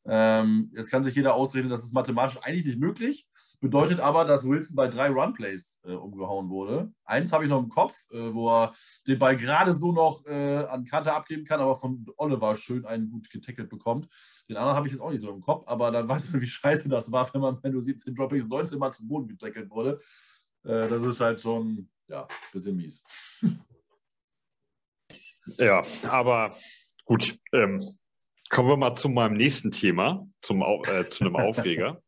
ähm, 0.06 0.72
jetzt 0.76 0.89
kann 0.89 1.04
sich 1.04 1.16
jeder 1.16 1.34
ausreden, 1.34 1.70
das 1.70 1.84
ist 1.84 1.94
mathematisch 1.94 2.38
eigentlich 2.44 2.66
nicht 2.66 2.80
möglich. 2.80 3.28
Bedeutet 3.60 4.00
aber, 4.00 4.26
dass 4.26 4.44
Wilson 4.44 4.76
bei 4.76 4.88
drei 4.88 5.10
Runplays 5.10 5.72
äh, 5.84 5.93
umgehauen 5.93 6.50
wurde. 6.50 6.91
Eins 7.06 7.32
habe 7.32 7.43
ich 7.43 7.50
noch 7.50 7.62
im 7.62 7.69
Kopf, 7.69 7.96
äh, 8.12 8.34
wo 8.34 8.50
er 8.50 8.74
den 9.08 9.19
Ball 9.19 9.36
gerade 9.36 9.74
so 9.74 9.91
noch 9.91 10.26
äh, 10.26 10.65
an 10.65 10.86
Kante 10.86 11.13
abgeben 11.13 11.46
kann, 11.46 11.60
aber 11.60 11.76
von 11.76 12.06
Oliver 12.17 12.56
schön 12.56 12.86
einen 12.86 13.10
gut 13.10 13.30
getackelt 13.30 13.69
bekommt. 13.69 14.08
Den 14.50 14.58
anderen 14.58 14.76
habe 14.76 14.88
ich 14.88 14.93
jetzt 14.93 15.02
auch 15.02 15.12
nicht 15.12 15.22
so 15.22 15.32
im 15.32 15.41
Kopf, 15.41 15.67
aber 15.67 15.91
dann 15.91 16.08
weiß 16.10 16.32
man, 16.32 16.41
wie 16.41 16.48
scheiße 16.48 16.89
das 16.89 17.12
war, 17.12 17.34
wenn 17.34 17.41
man, 17.41 17.60
wenn 17.62 17.72
du 17.72 17.82
siehst, 17.82 18.08
den 18.08 18.15
Droppings 18.15 18.48
19 18.48 18.78
Mal 18.78 18.91
zum 18.91 19.08
Boden 19.08 19.28
getackelt 19.28 19.69
wurde. 19.69 20.00
Äh, 20.63 20.88
das 20.88 21.04
ist 21.04 21.19
halt 21.19 21.39
schon, 21.39 21.89
ja, 22.08 22.24
ein 22.24 22.52
bisschen 22.52 22.76
mies. 22.76 23.04
Ja, 25.58 25.84
aber 26.08 26.56
gut. 27.04 27.38
Ähm, 27.52 27.82
kommen 28.54 28.69
wir 28.69 28.78
mal 28.78 28.96
zu 28.96 29.10
meinem 29.10 29.36
nächsten 29.36 29.72
Thema, 29.72 30.28
zum, 30.41 30.62
äh, 30.62 31.08
zu 31.08 31.24
einem 31.26 31.36
Aufreger. 31.36 32.03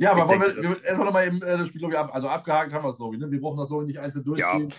Ja, 0.00 0.12
aber 0.12 0.28
wollen 0.28 0.40
wir, 0.40 0.62
wir 0.62 0.82
erstmal 0.82 1.06
nochmal 1.06 1.26
eben 1.26 1.42
äh, 1.42 1.58
das 1.58 1.68
Spiel, 1.68 1.86
ich, 1.86 1.96
ab, 1.96 2.14
also 2.14 2.26
abgehakt 2.26 2.72
haben 2.72 2.84
wir 2.84 2.88
es, 2.88 2.96
glaube 2.96 3.14
ich. 3.14 3.20
Ne? 3.20 3.30
Wir 3.30 3.38
brauchen 3.38 3.58
das 3.58 3.68
so 3.68 3.82
nicht 3.82 3.98
einzeln 3.98 4.24
durchgehen. 4.24 4.72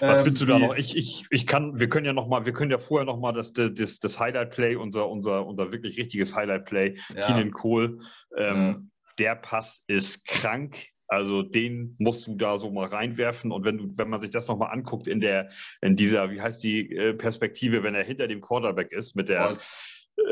Ja. 0.00 0.08
Was 0.08 0.20
ähm, 0.20 0.26
willst 0.26 0.42
du 0.42 0.46
da 0.46 0.58
noch? 0.60 0.76
Ich, 0.76 0.96
ich, 0.96 1.26
ich 1.30 1.48
kann, 1.48 1.80
wir 1.80 1.88
können 1.88 2.06
ja 2.06 2.12
noch 2.12 2.28
mal, 2.28 2.46
wir 2.46 2.52
können 2.52 2.70
ja 2.70 2.78
vorher 2.78 3.04
noch 3.04 3.18
mal 3.18 3.32
das, 3.32 3.52
das, 3.52 3.98
das 3.98 4.20
Highlight-Play, 4.20 4.76
unser, 4.76 5.08
unser, 5.08 5.44
unser 5.44 5.72
wirklich 5.72 5.98
richtiges 5.98 6.36
Highlight-Play, 6.36 6.96
ja. 7.12 7.26
Keenan 7.26 7.50
Cole, 7.50 7.98
ähm, 8.36 8.56
ja. 8.56 8.76
der 9.18 9.34
Pass 9.34 9.82
ist 9.88 10.24
krank. 10.24 10.76
Also 11.08 11.42
den 11.42 11.96
musst 11.98 12.28
du 12.28 12.36
da 12.36 12.56
so 12.56 12.70
mal 12.70 12.86
reinwerfen. 12.86 13.50
Und 13.50 13.64
wenn 13.64 13.78
du, 13.78 13.92
wenn 13.96 14.08
man 14.08 14.20
sich 14.20 14.30
das 14.30 14.46
nochmal 14.46 14.70
anguckt 14.70 15.08
in 15.08 15.20
der, 15.20 15.50
in 15.80 15.96
dieser, 15.96 16.30
wie 16.30 16.40
heißt 16.40 16.62
die 16.62 16.94
äh, 16.94 17.14
Perspektive, 17.14 17.82
wenn 17.82 17.96
er 17.96 18.04
hinter 18.04 18.28
dem 18.28 18.40
Quarterback 18.40 18.92
ist, 18.92 19.16
mit 19.16 19.28
der. 19.28 19.44
All, 19.44 19.58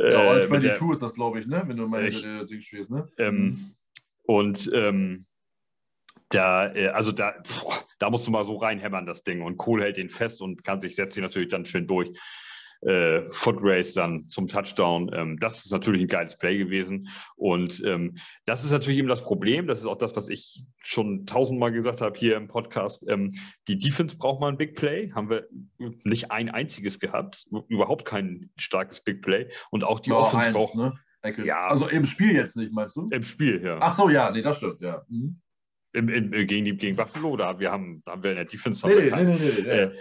ja, 0.08 0.18
All 0.18 0.46
22 0.46 0.92
ist 0.92 1.02
das, 1.02 1.14
glaube 1.14 1.40
ich, 1.40 1.46
ne? 1.46 1.64
Wenn 1.66 1.78
du 1.78 1.88
mal 1.88 2.04
hinter 2.04 2.20
der 2.20 2.44
Ding 2.44 2.60
stehst, 2.60 2.90
ne? 2.90 3.08
Ähm, 3.18 3.36
mhm. 3.36 3.76
Und 4.26 4.70
ähm, 4.74 5.26
da, 6.28 6.74
äh, 6.74 6.88
also 6.88 7.12
da, 7.12 7.34
boah, 7.62 7.74
da 7.98 8.10
musst 8.10 8.26
du 8.26 8.30
mal 8.30 8.44
so 8.44 8.56
reinhämmern, 8.56 9.06
das 9.06 9.22
Ding. 9.22 9.42
Und 9.42 9.56
Kohl 9.56 9.82
hält 9.82 9.96
den 9.96 10.10
fest 10.10 10.42
und 10.42 10.64
kann 10.64 10.80
sich, 10.80 10.96
setzt 10.96 11.14
sich 11.14 11.22
natürlich 11.22 11.48
dann 11.48 11.64
schön 11.64 11.86
durch. 11.86 12.10
Äh, 12.82 13.28
Foot 13.30 13.56
Race 13.60 13.94
dann 13.94 14.28
zum 14.28 14.48
Touchdown. 14.48 15.10
Ähm, 15.14 15.38
das 15.40 15.64
ist 15.64 15.72
natürlich 15.72 16.02
ein 16.02 16.08
geiles 16.08 16.36
Play 16.36 16.58
gewesen. 16.58 17.08
Und 17.34 17.82
ähm, 17.86 18.16
das 18.44 18.64
ist 18.64 18.70
natürlich 18.70 18.98
eben 18.98 19.08
das 19.08 19.24
Problem. 19.24 19.66
Das 19.66 19.80
ist 19.80 19.86
auch 19.86 19.96
das, 19.96 20.14
was 20.14 20.28
ich 20.28 20.62
schon 20.82 21.24
tausendmal 21.24 21.72
gesagt 21.72 22.02
habe 22.02 22.18
hier 22.18 22.36
im 22.36 22.48
Podcast. 22.48 23.04
Ähm, 23.08 23.32
die 23.66 23.78
Defense 23.78 24.18
braucht 24.18 24.40
mal 24.40 24.48
ein 24.48 24.58
Big 24.58 24.76
Play. 24.76 25.10
Haben 25.12 25.30
wir 25.30 25.48
nicht 26.04 26.30
ein 26.30 26.50
einziges 26.50 27.00
gehabt. 27.00 27.46
Überhaupt 27.68 28.04
kein 28.04 28.50
starkes 28.58 29.00
Big 29.00 29.22
Play. 29.22 29.48
Und 29.70 29.82
auch 29.82 29.98
die 29.98 30.12
Offense 30.12 30.46
eins, 30.46 30.54
braucht. 30.54 30.74
Ne? 30.74 30.92
Ja. 31.44 31.68
Also 31.68 31.88
im 31.88 32.04
Spiel 32.04 32.34
jetzt 32.34 32.56
nicht, 32.56 32.72
meinst 32.72 32.96
du? 32.96 33.08
Im 33.10 33.22
Spiel, 33.22 33.62
ja. 33.64 33.78
Ach 33.80 33.96
so, 33.96 34.08
ja, 34.08 34.30
nee, 34.30 34.42
das 34.42 34.58
stimmt, 34.58 34.80
ja. 34.80 35.04
Mhm. 35.08 35.40
Im, 35.92 36.08
in, 36.08 36.30
gegen, 36.30 36.64
die, 36.64 36.76
gegen 36.76 36.96
Buffalo, 36.96 37.36
da 37.36 37.58
wir 37.58 37.72
haben, 37.72 38.02
da 38.04 38.12
haben 38.12 38.22
wir 38.22 38.30
in 38.30 38.36
der 38.36 38.44
Defense. 38.44 38.86
Nee, 38.86 39.10
nee, 39.10 39.10
nee, 39.10 39.24
nee, 39.24 39.38
nee, 39.38 39.68
äh, 39.68 39.92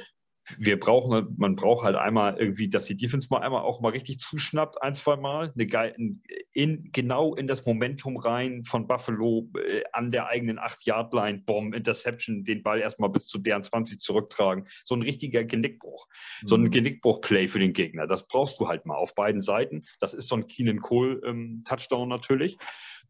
wir 0.57 0.79
brauchen, 0.79 1.35
man 1.37 1.55
braucht 1.55 1.83
halt 1.83 1.95
einmal 1.95 2.37
irgendwie, 2.37 2.69
dass 2.69 2.85
die 2.85 2.95
Defense 2.95 3.27
mal 3.31 3.41
einmal 3.41 3.61
auch 3.61 3.81
mal 3.81 3.89
richtig 3.89 4.19
zuschnappt, 4.19 4.81
ein, 4.81 4.95
zwei 4.95 5.15
Mal, 5.15 5.53
eine, 5.57 6.13
in, 6.53 6.91
genau 6.91 7.35
in 7.35 7.47
das 7.47 7.65
Momentum 7.65 8.17
rein 8.17 8.63
von 8.63 8.87
Buffalo 8.87 9.49
äh, 9.57 9.81
an 9.91 10.11
der 10.11 10.27
eigenen 10.27 10.59
8-Yard-Line, 10.59 11.43
Bomb, 11.45 11.73
Interception, 11.73 12.43
den 12.43 12.63
Ball 12.63 12.79
erstmal 12.79 13.09
bis 13.09 13.27
zu 13.27 13.39
deren 13.39 13.63
20 13.63 13.99
zurücktragen. 13.99 14.67
So 14.83 14.95
ein 14.95 15.01
richtiger 15.01 15.43
Genickbruch. 15.43 16.07
Mhm. 16.41 16.47
So 16.47 16.55
ein 16.55 16.61
mhm. 16.61 16.71
Genickbruch-Play 16.71 17.47
für 17.47 17.59
den 17.59 17.73
Gegner. 17.73 18.07
Das 18.07 18.27
brauchst 18.27 18.59
du 18.59 18.67
halt 18.67 18.85
mal 18.85 18.95
auf 18.95 19.15
beiden 19.15 19.41
Seiten. 19.41 19.83
Das 19.99 20.13
ist 20.13 20.29
so 20.29 20.35
ein 20.35 20.47
Keenan 20.47 20.79
Cole-Touchdown 20.79 22.03
ähm, 22.03 22.09
natürlich. 22.09 22.57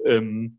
Ähm, 0.05 0.57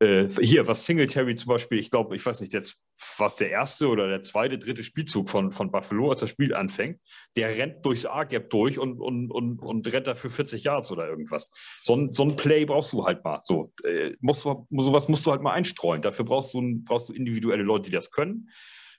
äh, 0.00 0.28
hier, 0.40 0.66
was 0.68 0.86
Singletary 0.86 1.34
zum 1.34 1.48
Beispiel, 1.48 1.78
ich 1.78 1.90
glaube, 1.90 2.14
ich 2.14 2.24
weiß 2.24 2.40
nicht, 2.40 2.52
jetzt 2.52 2.78
was 3.18 3.36
der 3.36 3.50
erste 3.50 3.88
oder 3.88 4.08
der 4.08 4.22
zweite, 4.22 4.58
dritte 4.58 4.82
Spielzug 4.82 5.28
von, 5.28 5.50
von 5.50 5.70
Buffalo, 5.70 6.10
als 6.10 6.20
das 6.20 6.30
Spiel 6.30 6.54
anfängt, 6.54 7.00
der 7.36 7.48
rennt 7.56 7.84
durchs 7.84 8.06
A-Gap 8.06 8.50
durch 8.50 8.78
und, 8.78 9.00
und, 9.00 9.30
und, 9.30 9.60
und 9.60 9.92
rennt 9.92 10.06
dafür 10.06 10.30
40 10.30 10.64
Yards 10.64 10.92
oder 10.92 11.08
irgendwas. 11.08 11.50
So 11.82 11.94
ein, 11.94 12.12
so 12.12 12.24
ein 12.24 12.36
Play 12.36 12.64
brauchst 12.64 12.92
du 12.92 13.04
halt 13.04 13.24
mal. 13.24 13.40
So, 13.44 13.72
äh, 13.84 14.12
musst 14.20 14.44
du, 14.44 14.66
sowas 14.70 15.08
musst 15.08 15.26
du 15.26 15.32
halt 15.32 15.42
mal 15.42 15.52
einstreuen. 15.52 16.02
Dafür 16.02 16.24
brauchst 16.24 16.54
du, 16.54 16.62
brauchst 16.84 17.08
du 17.08 17.12
individuelle 17.12 17.64
Leute, 17.64 17.86
die 17.86 17.96
das 17.96 18.10
können. 18.10 18.50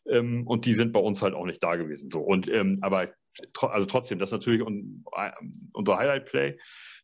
Ähm, 0.10 0.46
und 0.48 0.66
die 0.66 0.74
sind 0.74 0.92
bei 0.92 1.00
uns 1.00 1.22
halt 1.22 1.34
auch 1.34 1.46
nicht 1.46 1.64
da 1.64 1.76
gewesen. 1.76 2.10
So. 2.12 2.20
Und, 2.22 2.52
ähm, 2.52 2.78
aber 2.82 3.10
also 3.62 3.86
trotzdem, 3.86 4.20
das 4.20 4.30
ist 4.30 4.34
natürlich 4.34 4.62
un, 4.62 5.06
unser 5.74 5.98
Highlight-Play. 5.98 6.58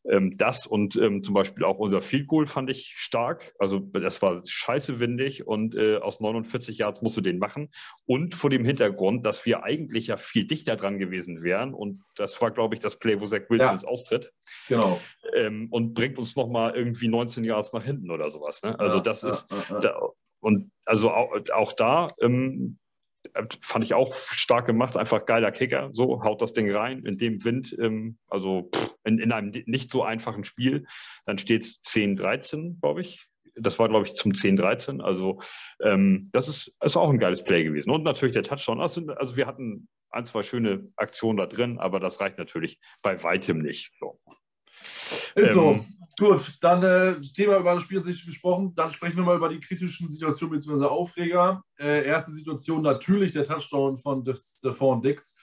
Ähm, 0.07 0.37
das 0.37 0.67
und 0.67 0.95
ähm, 0.97 1.23
zum 1.23 1.33
Beispiel 1.33 1.63
auch 1.63 1.79
unser 1.79 2.01
Field 2.01 2.27
Goal 2.27 2.45
fand 2.45 2.69
ich 2.69 2.93
stark. 2.95 3.53
Also 3.57 3.79
das 3.79 4.21
war 4.21 4.39
scheiße 4.45 4.99
windig 4.99 5.47
und 5.47 5.75
äh, 5.75 5.97
aus 5.97 6.19
49 6.19 6.77
Yards 6.77 7.01
musst 7.01 7.17
du 7.17 7.21
den 7.21 7.39
machen. 7.39 7.69
Und 8.05 8.35
vor 8.35 8.49
dem 8.49 8.65
Hintergrund, 8.65 9.25
dass 9.25 9.45
wir 9.45 9.63
eigentlich 9.63 10.07
ja 10.07 10.17
viel 10.17 10.45
dichter 10.45 10.75
dran 10.75 10.99
gewesen 10.99 11.41
wären. 11.41 11.73
Und 11.73 12.03
das 12.15 12.39
war, 12.41 12.51
glaube 12.51 12.75
ich, 12.75 12.81
das 12.81 12.99
Play, 12.99 13.19
wo 13.19 13.25
Zach 13.25 13.49
Wilsons 13.49 13.83
ja. 13.83 13.87
austritt. 13.87 14.31
Genau. 14.67 14.99
Ähm, 15.35 15.67
und 15.71 15.93
bringt 15.93 16.19
uns 16.19 16.35
nochmal 16.35 16.75
irgendwie 16.75 17.07
19 17.07 17.43
Yards 17.43 17.73
nach 17.73 17.83
hinten 17.83 18.11
oder 18.11 18.29
sowas. 18.29 18.61
Ne? 18.61 18.79
Also 18.79 18.97
ja, 18.97 19.03
das 19.03 19.21
ja, 19.23 19.29
ist, 19.29 19.47
da, 19.81 19.99
und 20.39 20.71
also 20.85 21.09
auch, 21.09 21.33
auch 21.53 21.73
da, 21.73 22.07
ähm, 22.21 22.77
fand 23.61 23.85
ich 23.85 23.93
auch 23.93 24.13
stark 24.15 24.65
gemacht, 24.65 24.97
einfach 24.97 25.25
geiler 25.25 25.51
Kicker, 25.51 25.89
so 25.93 26.23
haut 26.23 26.41
das 26.41 26.53
Ding 26.53 26.71
rein 26.71 27.03
in 27.03 27.17
dem 27.17 27.43
Wind, 27.43 27.75
ähm, 27.79 28.17
also 28.27 28.69
in, 29.03 29.19
in 29.19 29.31
einem 29.31 29.51
nicht 29.65 29.91
so 29.91 30.03
einfachen 30.03 30.43
Spiel. 30.43 30.85
Dann 31.25 31.37
steht 31.37 31.63
es 31.63 31.83
10-13, 31.83 32.79
glaube 32.79 33.01
ich. 33.01 33.27
Das 33.57 33.79
war, 33.79 33.87
glaube 33.87 34.05
ich, 34.05 34.15
zum 34.15 34.33
10-13. 34.33 35.01
Also 35.01 35.39
ähm, 35.81 36.29
das 36.33 36.49
ist, 36.49 36.75
ist 36.83 36.97
auch 36.97 37.09
ein 37.09 37.19
geiles 37.19 37.43
Play 37.43 37.63
gewesen. 37.63 37.89
Und 37.89 38.03
natürlich 38.03 38.33
der 38.33 38.43
Touchdown. 38.43 38.81
Also, 38.81 39.07
also 39.07 39.37
wir 39.37 39.47
hatten 39.47 39.87
ein, 40.09 40.25
zwei 40.25 40.43
schöne 40.43 40.91
Aktionen 40.95 41.37
da 41.37 41.45
drin, 41.45 41.77
aber 41.77 41.99
das 41.99 42.19
reicht 42.19 42.37
natürlich 42.37 42.79
bei 43.01 43.21
weitem 43.23 43.59
nicht. 43.59 43.91
So. 43.99 44.19
Ist 45.35 45.53
so. 45.53 45.85
Gut, 46.17 46.57
dann 46.61 46.81
äh, 46.81 47.19
Thema 47.21 47.57
über 47.57 47.73
das 47.73 47.83
Spiel 47.83 47.97
hat 47.97 48.05
sich 48.05 48.25
besprochen. 48.25 48.73
Dann 48.73 48.89
sprechen 48.89 49.17
wir 49.17 49.23
mal 49.23 49.35
über 49.35 49.49
die 49.49 49.59
kritischen 49.59 50.09
Situationen 50.09 50.57
bzw. 50.57 50.85
Aufreger. 50.85 51.61
Äh, 51.77 52.05
erste 52.05 52.31
Situation 52.31 52.83
natürlich 52.83 53.33
der 53.33 53.43
Touchdown 53.43 53.97
von 53.97 54.23
Stephon 54.25 55.01
Dix, 55.01 55.37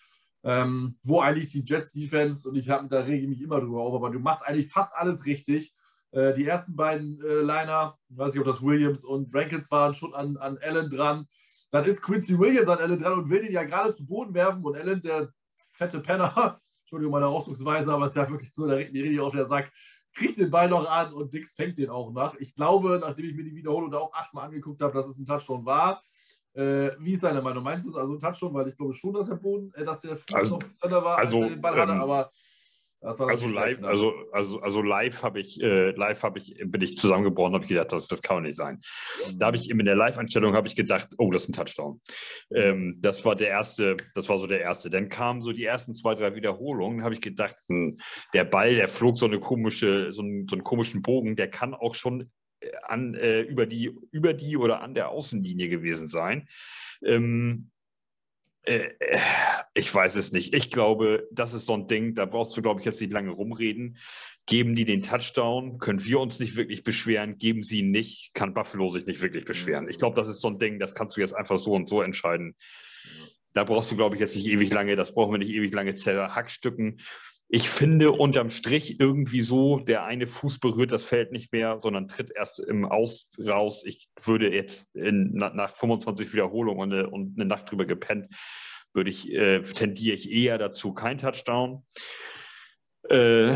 ähm, 0.44 0.96
wo 1.04 1.20
eigentlich 1.20 1.50
die 1.50 1.62
Jets 1.62 1.92
Defense, 1.92 2.48
und 2.48 2.56
ich 2.56 2.70
hab, 2.70 2.88
da 2.88 3.00
rege 3.00 3.22
ich 3.22 3.28
mich 3.28 3.42
immer 3.42 3.60
drüber 3.60 3.82
auf, 3.82 3.94
aber 3.94 4.08
du 4.08 4.18
machst 4.18 4.46
eigentlich 4.46 4.68
fast 4.68 4.94
alles 4.94 5.26
richtig. 5.26 5.74
Äh, 6.12 6.32
die 6.32 6.46
ersten 6.46 6.74
beiden 6.74 7.20
äh, 7.20 7.40
Liner, 7.42 7.98
ich 8.08 8.16
weiß 8.16 8.32
nicht, 8.32 8.40
ob 8.40 8.46
das 8.46 8.62
Williams 8.62 9.04
und 9.04 9.34
Rankins 9.34 9.70
waren, 9.70 9.92
schon 9.92 10.14
an, 10.14 10.38
an 10.38 10.58
Allen 10.62 10.88
dran. 10.88 11.26
Dann 11.70 11.84
ist 11.84 12.00
Quincy 12.00 12.38
Williams 12.38 12.68
an 12.68 12.78
Allen 12.78 12.98
dran 12.98 13.18
und 13.18 13.28
will 13.28 13.42
den 13.42 13.52
ja 13.52 13.64
gerade 13.64 13.92
zu 13.92 14.06
Boden 14.06 14.32
werfen 14.32 14.64
und 14.64 14.74
Allen, 14.74 15.02
der 15.02 15.28
fette 15.72 16.00
Penner, 16.00 16.60
Entschuldigung 16.80 17.12
meine 17.12 17.26
Ausdrucksweise, 17.26 17.92
aber 17.92 18.06
es 18.06 18.12
ist 18.12 18.16
ja 18.16 18.30
wirklich 18.30 18.52
so, 18.54 18.66
der 18.66 18.78
regt 18.78 18.94
mir 18.94 19.02
richtig 19.02 19.20
auf 19.20 19.32
der 19.32 19.44
Sack, 19.44 19.70
kriegt 20.14 20.38
den 20.38 20.50
Ball 20.50 20.68
noch 20.68 20.88
an 20.88 21.12
und 21.12 21.32
Dix 21.32 21.54
fängt 21.54 21.78
den 21.78 21.90
auch 21.90 22.12
nach. 22.12 22.34
Ich 22.36 22.54
glaube, 22.54 22.98
nachdem 23.00 23.26
ich 23.26 23.34
mir 23.34 23.44
die 23.44 23.54
Wiederholung 23.54 23.90
da 23.90 23.98
auch 23.98 24.12
achtmal 24.12 24.46
angeguckt 24.46 24.82
habe, 24.82 24.92
dass 24.92 25.08
es 25.08 25.18
ein 25.18 25.24
Touchdown 25.24 25.64
war. 25.64 26.00
Äh, 26.54 26.90
wie 26.98 27.14
ist 27.14 27.22
deine 27.22 27.40
Meinung? 27.40 27.64
Meinst 27.64 27.86
du 27.86 27.90
es 27.90 27.96
also 27.96 28.12
ein 28.12 28.18
Touchdown? 28.18 28.52
Weil 28.52 28.68
ich 28.68 28.76
glaube 28.76 28.92
schon, 28.92 29.14
dass 29.14 29.26
der 29.26 29.36
Boden, 29.36 29.72
äh, 29.74 29.84
dass 29.84 30.00
der 30.00 30.16
Fuß 30.16 30.34
also, 30.34 30.54
noch 30.56 30.62
drin 30.80 30.90
war, 30.92 31.18
also, 31.18 31.36
als 31.38 31.44
er 31.44 31.48
den 31.48 31.62
Ball 31.62 31.74
ähm, 31.74 31.80
hatte, 31.80 31.92
aber 31.94 32.30
also 33.02 33.48
live, 33.48 33.82
also, 33.82 34.14
also, 34.30 34.60
also 34.60 34.82
live 34.82 35.22
habe 35.22 35.40
ich, 35.40 35.60
äh, 35.60 35.90
live 35.90 36.22
habe 36.22 36.38
ich, 36.38 36.54
bin 36.64 36.80
ich 36.82 36.96
zusammengebrochen, 36.96 37.54
habe 37.54 37.64
ich 37.64 37.68
gedacht, 37.68 37.92
das, 37.92 38.06
das 38.06 38.22
kann 38.22 38.36
doch 38.36 38.42
nicht 38.42 38.56
sein. 38.56 38.76
Mhm. 38.76 39.38
Da 39.38 39.46
habe 39.46 39.56
ich 39.56 39.68
in 39.70 39.78
der 39.78 39.96
Live-Einstellung 39.96 40.54
habe 40.54 40.68
ich 40.68 40.76
gedacht, 40.76 41.08
oh, 41.18 41.30
das 41.30 41.42
ist 41.42 41.48
ein 41.48 41.52
Touchdown. 41.52 42.00
Ähm, 42.54 42.98
das 43.00 43.24
war 43.24 43.34
der 43.34 43.48
erste, 43.48 43.96
das 44.14 44.28
war 44.28 44.38
so 44.38 44.46
der 44.46 44.60
erste. 44.60 44.88
Dann 44.88 45.08
kamen 45.08 45.40
so 45.40 45.52
die 45.52 45.64
ersten 45.64 45.94
zwei, 45.94 46.14
drei 46.14 46.36
Wiederholungen, 46.36 47.02
habe 47.02 47.14
ich 47.14 47.20
gedacht, 47.20 47.56
hm, 47.66 47.96
der 48.34 48.44
Ball, 48.44 48.76
der 48.76 48.88
flog 48.88 49.18
so 49.18 49.26
eine 49.26 49.40
komische, 49.40 50.12
so 50.12 50.22
einen, 50.22 50.46
so 50.48 50.54
einen 50.54 50.64
komischen 50.64 51.02
Bogen, 51.02 51.34
der 51.34 51.50
kann 51.50 51.74
auch 51.74 51.96
schon 51.96 52.30
äh, 52.60 52.70
an, 52.84 53.14
äh, 53.14 53.40
über, 53.40 53.66
die, 53.66 53.98
über 54.12 54.32
die 54.32 54.56
oder 54.56 54.80
an 54.80 54.94
der 54.94 55.08
Außenlinie 55.08 55.68
gewesen 55.68 56.06
sein. 56.06 56.46
Ähm, 57.04 57.71
äh, 57.71 57.71
ich 59.74 59.94
weiß 59.94 60.16
es 60.16 60.32
nicht. 60.32 60.54
Ich 60.54 60.70
glaube, 60.70 61.28
das 61.32 61.52
ist 61.52 61.66
so 61.66 61.74
ein 61.74 61.88
Ding, 61.88 62.14
da 62.14 62.26
brauchst 62.26 62.56
du, 62.56 62.62
glaube 62.62 62.80
ich, 62.80 62.86
jetzt 62.86 63.00
nicht 63.00 63.12
lange 63.12 63.30
rumreden. 63.30 63.98
Geben 64.46 64.74
die 64.74 64.84
den 64.84 65.02
Touchdown, 65.02 65.78
können 65.78 66.04
wir 66.04 66.20
uns 66.20 66.40
nicht 66.40 66.56
wirklich 66.56 66.82
beschweren. 66.82 67.38
Geben 67.38 67.62
sie 67.62 67.80
ihn 67.80 67.90
nicht, 67.90 68.34
kann 68.34 68.54
Buffalo 68.54 68.90
sich 68.90 69.06
nicht 69.06 69.20
wirklich 69.20 69.44
beschweren. 69.44 69.88
Ich 69.88 69.98
glaube, 69.98 70.16
das 70.16 70.28
ist 70.28 70.40
so 70.40 70.48
ein 70.48 70.58
Ding, 70.58 70.78
das 70.78 70.94
kannst 70.94 71.16
du 71.16 71.20
jetzt 71.20 71.34
einfach 71.34 71.58
so 71.58 71.72
und 71.72 71.88
so 71.88 72.02
entscheiden. 72.02 72.56
Da 73.52 73.64
brauchst 73.64 73.90
du, 73.90 73.96
glaube 73.96 74.16
ich, 74.16 74.20
jetzt 74.20 74.36
nicht 74.36 74.46
ewig 74.46 74.72
lange, 74.72 74.96
das 74.96 75.14
brauchen 75.14 75.32
wir 75.32 75.38
nicht 75.38 75.52
ewig 75.52 75.72
lange 75.74 75.94
zerhackstücken. 75.94 77.00
Ich 77.54 77.68
finde 77.68 78.12
unterm 78.12 78.48
Strich 78.48 78.98
irgendwie 78.98 79.42
so, 79.42 79.78
der 79.78 80.06
eine 80.06 80.26
Fuß 80.26 80.58
berührt 80.58 80.90
das 80.90 81.04
Feld 81.04 81.32
nicht 81.32 81.52
mehr, 81.52 81.80
sondern 81.82 82.08
tritt 82.08 82.30
erst 82.34 82.60
im 82.60 82.86
Aus 82.86 83.28
raus. 83.38 83.82
Ich 83.84 84.08
würde 84.22 84.50
jetzt 84.50 84.88
in, 84.94 85.34
nach 85.34 85.76
25 85.76 86.32
Wiederholungen 86.32 86.80
und 86.80 86.92
eine, 86.94 87.10
und 87.10 87.38
eine 87.38 87.44
Nacht 87.44 87.70
drüber 87.70 87.84
gepennt, 87.84 88.34
würde 88.94 89.10
ich, 89.10 89.30
äh, 89.34 89.60
tendiere 89.60 90.16
ich 90.16 90.32
eher 90.32 90.56
dazu, 90.56 90.94
kein 90.94 91.18
Touchdown. 91.18 91.84
Äh, 93.10 93.54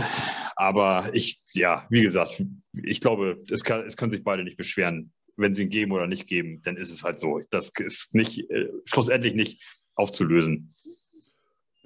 aber 0.56 1.09
ich, 1.14 1.38
ja, 1.54 1.87
wie 1.88 2.02
gesagt, 2.02 2.44
ich 2.74 3.00
glaube, 3.00 3.42
es, 3.50 3.64
kann, 3.64 3.87
es 3.87 3.96
können 3.96 4.11
sich 4.11 4.24
beide 4.24 4.44
nicht 4.44 4.59
beschweren. 4.59 5.11
Wenn 5.38 5.54
sie 5.54 5.62
ihn 5.62 5.70
geben 5.70 5.92
oder 5.92 6.06
nicht 6.06 6.28
geben, 6.28 6.61
dann 6.64 6.76
ist 6.76 6.90
es 6.90 7.02
halt 7.02 7.18
so. 7.18 7.40
Das 7.48 7.70
ist 7.78 8.14
nicht, 8.14 8.50
äh, 8.50 8.68
schlussendlich 8.85 9.32
nicht 9.32 9.64
aufzulösen. 9.94 10.70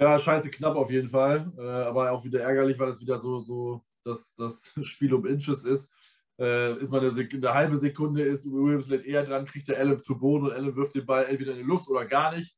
Ja, 0.00 0.18
scheiße 0.18 0.50
knapp 0.50 0.76
auf 0.76 0.90
jeden 0.90 1.08
Fall. 1.08 1.52
Äh, 1.58 1.60
aber 1.60 2.10
auch 2.12 2.24
wieder 2.24 2.40
ärgerlich, 2.40 2.78
weil 2.78 2.88
es 2.88 3.02
wieder 3.02 3.18
so, 3.18 3.40
so 3.40 3.84
dass 4.02 4.34
das 4.34 4.72
Spiel 4.82 5.12
um 5.12 5.26
Inches 5.26 5.64
ist. 5.64 5.92
Äh, 6.38 6.78
ist 6.78 6.90
mal 6.90 7.00
eine, 7.00 7.28
eine, 7.30 7.54
halbe 7.54 7.76
Sekunde, 7.76 8.22
ist 8.22 8.50
Williams 8.50 8.90
eher 8.90 9.24
dran, 9.24 9.44
kriegt 9.44 9.68
der 9.68 9.78
Allen 9.78 10.02
zu 10.02 10.18
Boden 10.18 10.46
und 10.46 10.52
Allen 10.52 10.74
wirft 10.74 10.94
den 10.94 11.04
Ball 11.04 11.26
entweder 11.26 11.52
in 11.52 11.58
die 11.58 11.64
Luft 11.64 11.86
oder 11.88 12.06
gar 12.06 12.34
nicht. 12.34 12.56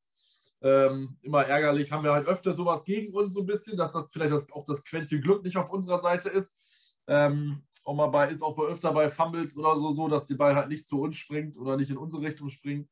Ähm, 0.61 1.17
immer 1.23 1.45
ärgerlich. 1.45 1.91
Haben 1.91 2.05
wir 2.05 2.13
halt 2.13 2.29
öfter 2.29 2.55
sowas 2.55 2.85
gegen 2.85 3.13
uns 3.13 3.33
so 3.33 3.41
ein 3.41 3.47
bisschen, 3.47 3.77
dass 3.77 3.91
das 3.91 4.13
vielleicht 4.13 4.33
das, 4.33 4.53
auch 4.53 4.65
das 4.65 4.85
Quäntchen 4.85 5.21
Glück 5.21 5.43
nicht 5.43 5.57
auf 5.57 5.73
unserer 5.73 5.99
Seite 5.99 6.29
ist. 6.29 6.97
Ähm, 7.09 7.65
auch 7.85 7.97
mal 7.97 8.07
bei, 8.07 8.29
ist 8.29 8.43
auch 8.43 8.55
bei 8.55 8.67
öfter 8.67 8.93
bei 8.93 9.11
Fumbles 9.11 9.57
oder 9.57 9.77
so, 9.77 9.91
so, 9.91 10.07
dass 10.07 10.29
die 10.29 10.37
Ball 10.37 10.55
halt 10.55 10.69
nicht 10.69 10.87
zu 10.87 11.01
uns 11.03 11.17
springt 11.17 11.59
oder 11.59 11.77
nicht 11.77 11.91
in 11.91 11.97
unsere 11.97 12.23
Richtung 12.23 12.49
springt. 12.51 12.89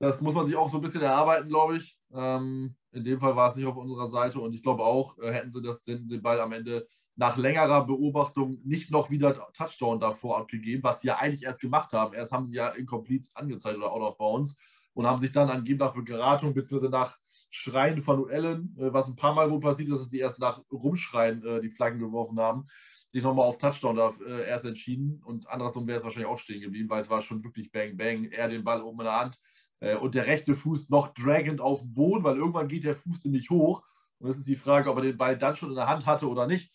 Das 0.00 0.20
muss 0.20 0.34
man 0.34 0.46
sich 0.46 0.56
auch 0.56 0.70
so 0.70 0.78
ein 0.78 0.82
bisschen 0.82 1.02
erarbeiten, 1.02 1.48
glaube 1.48 1.76
ich. 1.76 1.98
Ähm, 2.12 2.76
in 2.92 3.04
dem 3.04 3.18
Fall 3.20 3.34
war 3.36 3.50
es 3.50 3.56
nicht 3.56 3.66
auf 3.66 3.76
unserer 3.76 4.08
Seite 4.08 4.40
und 4.40 4.52
ich 4.54 4.62
glaube 4.62 4.84
auch, 4.84 5.18
äh, 5.18 5.32
hätten 5.32 5.50
sie 5.50 5.60
das, 5.60 5.82
den, 5.82 6.22
Ball 6.22 6.40
am 6.40 6.52
Ende 6.52 6.86
nach 7.16 7.36
längerer 7.36 7.84
Beobachtung 7.84 8.60
nicht 8.64 8.90
noch 8.92 9.10
wieder 9.10 9.34
Touchdown 9.52 9.98
davor 9.98 10.38
abgegeben, 10.38 10.84
was 10.84 11.00
sie 11.00 11.08
ja 11.08 11.16
eigentlich 11.16 11.42
erst 11.42 11.60
gemacht 11.60 11.92
haben. 11.92 12.14
Erst 12.14 12.32
haben 12.32 12.46
sie 12.46 12.56
ja 12.56 12.68
incomplete 12.68 13.28
angezeigt 13.34 13.76
oder 13.76 13.90
out 13.90 14.02
of 14.02 14.18
bounds 14.18 14.58
und 14.94 15.06
haben 15.06 15.20
sich 15.20 15.32
dann 15.32 15.50
angeblich 15.50 15.78
nach 15.78 15.94
Beratung 15.94 16.54
bzw. 16.54 16.88
nach 16.88 17.18
Schreien 17.50 18.00
von 18.00 18.30
Allen, 18.30 18.76
äh, 18.78 18.92
was 18.92 19.06
ein 19.08 19.16
paar 19.16 19.34
Mal 19.34 19.50
wohl 19.50 19.60
passiert 19.60 19.90
ist, 19.90 20.00
dass 20.00 20.10
sie 20.10 20.18
erst 20.18 20.38
nach 20.38 20.60
Rumschreien 20.72 21.44
äh, 21.44 21.60
die 21.60 21.68
Flaggen 21.68 21.98
geworfen 22.00 22.40
haben, 22.40 22.66
sich 23.08 23.22
nochmal 23.22 23.46
auf 23.46 23.58
Touchdown 23.58 23.96
da, 23.96 24.12
äh, 24.26 24.48
erst 24.48 24.64
entschieden 24.64 25.22
und 25.24 25.48
andersrum 25.48 25.86
wäre 25.86 25.98
es 25.98 26.04
wahrscheinlich 26.04 26.28
auch 26.28 26.38
stehen 26.38 26.60
geblieben, 26.60 26.88
weil 26.88 27.02
es 27.02 27.10
war 27.10 27.20
schon 27.20 27.44
wirklich 27.44 27.70
Bang 27.70 27.96
Bang, 27.96 28.24
er 28.24 28.48
den 28.48 28.64
Ball 28.64 28.82
oben 28.82 29.00
in 29.00 29.04
der 29.04 29.20
Hand 29.20 29.38
und 29.80 30.14
der 30.14 30.26
rechte 30.26 30.54
Fuß 30.54 30.90
noch 30.90 31.14
dragend 31.14 31.60
auf 31.60 31.82
dem 31.82 31.94
Boden, 31.94 32.24
weil 32.24 32.36
irgendwann 32.36 32.68
geht 32.68 32.84
der 32.84 32.94
Fuß 32.94 33.20
ziemlich 33.20 33.48
hoch. 33.50 33.82
Und 34.18 34.28
es 34.28 34.36
ist 34.36 34.48
die 34.48 34.56
Frage, 34.56 34.90
ob 34.90 34.96
er 34.96 35.04
den 35.04 35.16
Ball 35.16 35.38
dann 35.38 35.54
schon 35.54 35.70
in 35.70 35.76
der 35.76 35.86
Hand 35.86 36.06
hatte 36.06 36.28
oder 36.28 36.46
nicht. 36.46 36.72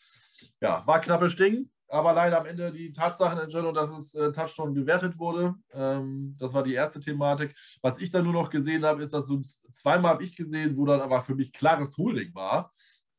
Ja, 0.61 0.85
war 0.87 1.01
knappes 1.01 1.35
Ding, 1.35 1.69
aber 1.89 2.13
leider 2.13 2.39
am 2.39 2.45
Ende 2.45 2.71
die 2.71 2.91
Tatsachenentscheidung, 2.93 3.73
dass 3.73 3.89
es 3.89 4.15
äh, 4.15 4.31
Touchdown 4.31 4.73
gewertet 4.73 5.19
wurde. 5.19 5.55
Ähm, 5.73 6.35
das 6.39 6.53
war 6.53 6.63
die 6.63 6.73
erste 6.73 6.99
Thematik. 6.99 7.55
Was 7.81 7.99
ich 7.99 8.09
dann 8.09 8.23
nur 8.23 8.33
noch 8.33 8.49
gesehen 8.49 8.85
habe, 8.85 9.03
ist, 9.03 9.13
dass 9.13 9.27
so 9.27 9.41
zweimal 9.41 10.13
habe 10.13 10.23
ich 10.23 10.35
gesehen, 10.35 10.77
wo 10.77 10.85
dann 10.85 11.01
aber 11.01 11.21
für 11.21 11.35
mich 11.35 11.51
klares 11.51 11.97
Holding 11.97 12.33
war 12.33 12.71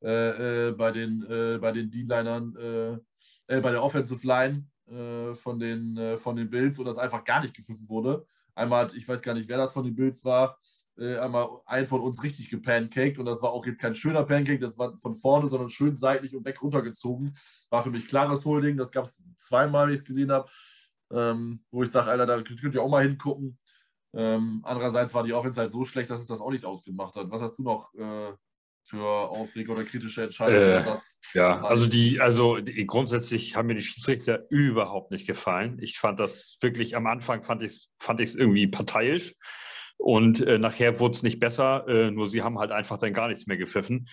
äh, 0.04 0.68
äh, 0.68 0.72
bei 0.72 0.92
den, 0.92 1.22
äh, 1.28 1.58
bei 1.58 1.72
den 1.72 1.90
D-Linern, 1.90 2.54
äh, 2.56 2.92
äh, 3.46 3.60
bei 3.60 3.70
der 3.70 3.82
Offensive 3.82 4.26
Line 4.26 4.66
von, 4.86 5.58
den, 5.58 6.18
von 6.18 6.36
den 6.36 6.50
Bills, 6.50 6.76
wo 6.76 6.84
das 6.84 6.98
einfach 6.98 7.24
gar 7.24 7.40
nicht 7.40 7.56
gepfiffen 7.56 7.88
wurde. 7.88 8.26
Einmal 8.54 8.84
hat, 8.84 8.94
ich 8.94 9.08
weiß 9.08 9.22
gar 9.22 9.34
nicht, 9.34 9.48
wer 9.48 9.58
das 9.58 9.72
von 9.72 9.84
den 9.84 9.94
Bills 9.94 10.24
war, 10.24 10.58
äh, 10.96 11.18
einmal 11.18 11.48
ein 11.66 11.86
von 11.86 12.00
uns 12.00 12.22
richtig 12.22 12.50
gepancaked 12.50 13.18
und 13.18 13.26
das 13.26 13.42
war 13.42 13.50
auch 13.50 13.66
jetzt 13.66 13.80
kein 13.80 13.94
schöner 13.94 14.24
Pancake, 14.24 14.60
das 14.60 14.78
war 14.78 14.96
von 14.98 15.14
vorne, 15.14 15.48
sondern 15.48 15.68
schön 15.68 15.96
seitlich 15.96 16.36
und 16.36 16.44
weg 16.44 16.62
runtergezogen. 16.62 17.36
War 17.70 17.82
für 17.82 17.90
mich 17.90 18.06
klares 18.06 18.44
Holding, 18.44 18.76
das 18.76 18.92
gab 18.92 19.04
es 19.04 19.22
zweimal, 19.38 19.88
wie 19.88 19.94
ich 19.94 20.00
es 20.00 20.06
gesehen 20.06 20.30
habe, 20.30 20.48
ähm, 21.12 21.64
wo 21.70 21.82
ich 21.82 21.90
sage, 21.90 22.10
Alter, 22.10 22.26
da 22.26 22.42
könnt 22.42 22.74
ihr 22.74 22.82
auch 22.82 22.88
mal 22.88 23.06
hingucken. 23.06 23.58
Ähm, 24.12 24.60
andererseits 24.62 25.12
war 25.12 25.24
die 25.24 25.32
Offense 25.32 25.60
halt 25.60 25.72
so 25.72 25.84
schlecht, 25.84 26.10
dass 26.10 26.20
es 26.20 26.28
das 26.28 26.40
auch 26.40 26.50
nicht 26.50 26.64
ausgemacht 26.64 27.16
hat. 27.16 27.30
Was 27.30 27.42
hast 27.42 27.58
du 27.58 27.64
noch 27.64 27.92
äh, 27.94 28.32
für 28.84 29.06
Aufreger 29.06 29.72
oder 29.72 29.84
kritische 29.84 30.22
Entscheidungen? 30.22 30.86
Äh, 30.86 30.96
ja, 31.34 31.62
also 31.62 31.86
die, 31.86 32.20
also 32.20 32.58
die, 32.58 32.86
grundsätzlich 32.86 33.56
haben 33.56 33.66
mir 33.66 33.74
die 33.74 33.82
Schiedsrichter 33.82 34.44
überhaupt 34.50 35.10
nicht 35.10 35.26
gefallen. 35.26 35.78
Ich 35.80 35.98
fand 35.98 36.20
das 36.20 36.58
wirklich 36.60 36.96
am 36.96 37.06
Anfang 37.06 37.42
fand 37.42 37.62
ich 37.62 37.72
es 37.72 37.90
fand 37.98 38.20
irgendwie 38.20 38.68
parteiisch 38.68 39.34
und 39.96 40.40
äh, 40.40 40.58
nachher 40.58 41.00
wurde 41.00 41.16
es 41.16 41.22
nicht 41.22 41.40
besser. 41.40 41.86
Äh, 41.88 42.10
nur 42.10 42.28
sie 42.28 42.42
haben 42.42 42.58
halt 42.58 42.70
einfach 42.70 42.98
dann 42.98 43.12
gar 43.12 43.28
nichts 43.28 43.46
mehr 43.46 43.56
gepfiffen. 43.56 44.06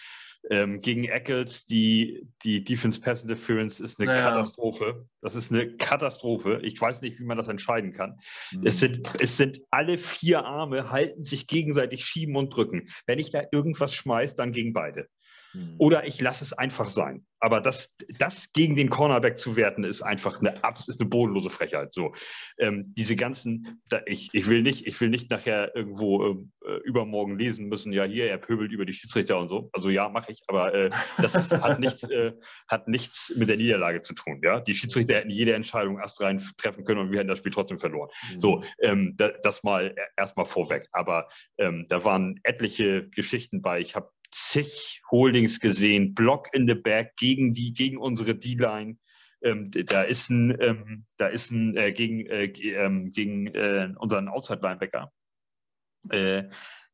Ähm, 0.49 0.81
gegen 0.81 1.05
Eccles, 1.05 1.65
die, 1.65 2.27
die 2.43 2.63
Defense 2.63 2.99
Pass 2.99 3.21
Interference 3.21 3.79
ist 3.79 3.99
eine 3.99 4.11
naja. 4.11 4.23
Katastrophe. 4.23 5.05
Das 5.21 5.35
ist 5.35 5.51
eine 5.51 5.75
Katastrophe. 5.77 6.59
Ich 6.63 6.79
weiß 6.81 7.01
nicht, 7.01 7.19
wie 7.19 7.23
man 7.23 7.37
das 7.37 7.47
entscheiden 7.47 7.93
kann. 7.93 8.17
Mhm. 8.51 8.65
Es, 8.65 8.79
sind, 8.79 9.07
es 9.19 9.37
sind 9.37 9.61
alle 9.69 9.97
vier 9.97 10.43
Arme, 10.43 10.89
halten 10.89 11.23
sich 11.23 11.47
gegenseitig 11.47 12.03
schieben 12.05 12.35
und 12.35 12.55
drücken. 12.55 12.87
Wenn 13.05 13.19
ich 13.19 13.29
da 13.29 13.43
irgendwas 13.51 13.93
schmeiße, 13.93 14.35
dann 14.35 14.51
gegen 14.51 14.73
beide. 14.73 15.07
Mhm. 15.53 15.75
Oder 15.77 16.05
ich 16.05 16.19
lasse 16.21 16.43
es 16.43 16.53
einfach 16.53 16.89
sein. 16.89 17.25
Aber 17.39 17.59
das, 17.59 17.95
das 18.19 18.53
gegen 18.53 18.75
den 18.75 18.89
Cornerback 18.89 19.37
zu 19.37 19.55
werten, 19.55 19.83
ist 19.83 20.03
einfach 20.03 20.39
eine, 20.39 20.53
ist 20.87 21.01
eine 21.01 21.09
bodenlose 21.09 21.49
Frechheit. 21.49 21.91
So, 21.91 22.13
ähm, 22.59 22.93
diese 22.95 23.15
ganzen, 23.15 23.81
da, 23.89 24.01
ich, 24.05 24.29
ich, 24.31 24.47
will 24.47 24.61
nicht, 24.61 24.85
ich 24.85 25.01
will 25.01 25.09
nicht 25.09 25.31
nachher 25.31 25.75
irgendwo 25.75 26.47
äh, 26.65 26.77
übermorgen 26.83 27.39
lesen 27.39 27.67
müssen, 27.67 27.91
ja, 27.91 28.03
hier, 28.03 28.29
er 28.29 28.37
pöbelt 28.37 28.71
über 28.71 28.85
die 28.85 28.93
Schiedsrichter 28.93 29.39
und 29.39 29.49
so. 29.49 29.71
Also 29.73 29.89
ja, 29.89 30.07
mache 30.09 30.31
ich, 30.31 30.43
aber 30.47 30.73
äh, 30.73 30.89
das 31.17 31.33
ist, 31.33 31.51
hat, 31.51 31.79
nicht, 31.79 32.03
äh, 32.11 32.33
hat 32.67 32.87
nichts 32.87 33.33
mit 33.35 33.49
der 33.49 33.57
Niederlage 33.57 34.03
zu 34.03 34.13
tun. 34.13 34.39
Ja? 34.43 34.59
Die 34.59 34.75
Schiedsrichter 34.75 35.15
hätten 35.15 35.31
jede 35.31 35.55
Entscheidung 35.55 35.99
astrein 35.99 36.43
treffen 36.57 36.85
können 36.85 36.99
und 36.99 37.11
wir 37.11 37.19
hätten 37.19 37.29
das 37.29 37.39
Spiel 37.39 37.51
trotzdem 37.51 37.79
verloren. 37.79 38.09
Mhm. 38.33 38.39
So, 38.39 38.63
ähm, 38.81 39.15
da, 39.17 39.29
das 39.41 39.63
mal 39.63 39.87
e, 39.87 40.01
erstmal 40.15 40.45
vorweg. 40.45 40.87
Aber 40.91 41.27
ähm, 41.57 41.87
da 41.89 42.05
waren 42.05 42.39
etliche 42.43 43.09
Geschichten 43.09 43.63
bei. 43.63 43.79
Ich 43.79 43.95
habe 43.95 44.11
zig 44.33 45.01
Holdings 45.09 45.59
gesehen, 45.59 46.13
Block 46.13 46.47
in 46.53 46.67
the 46.67 46.75
Back 46.75 47.15
gegen 47.17 47.53
die, 47.53 47.73
gegen 47.73 47.97
unsere 47.97 48.35
D-Line. 48.35 48.97
Ähm, 49.43 49.71
da 49.71 50.03
ist 50.03 50.29
ein, 50.29 50.55
ähm, 50.61 51.05
da 51.17 51.27
ist 51.27 51.51
ein 51.51 51.75
äh, 51.75 51.91
gegen, 51.91 52.25
äh, 52.27 52.45
ähm, 52.45 53.09
gegen 53.09 53.47
äh, 53.47 53.89
unseren 53.97 54.27
Outside-Linebacker. 54.27 55.11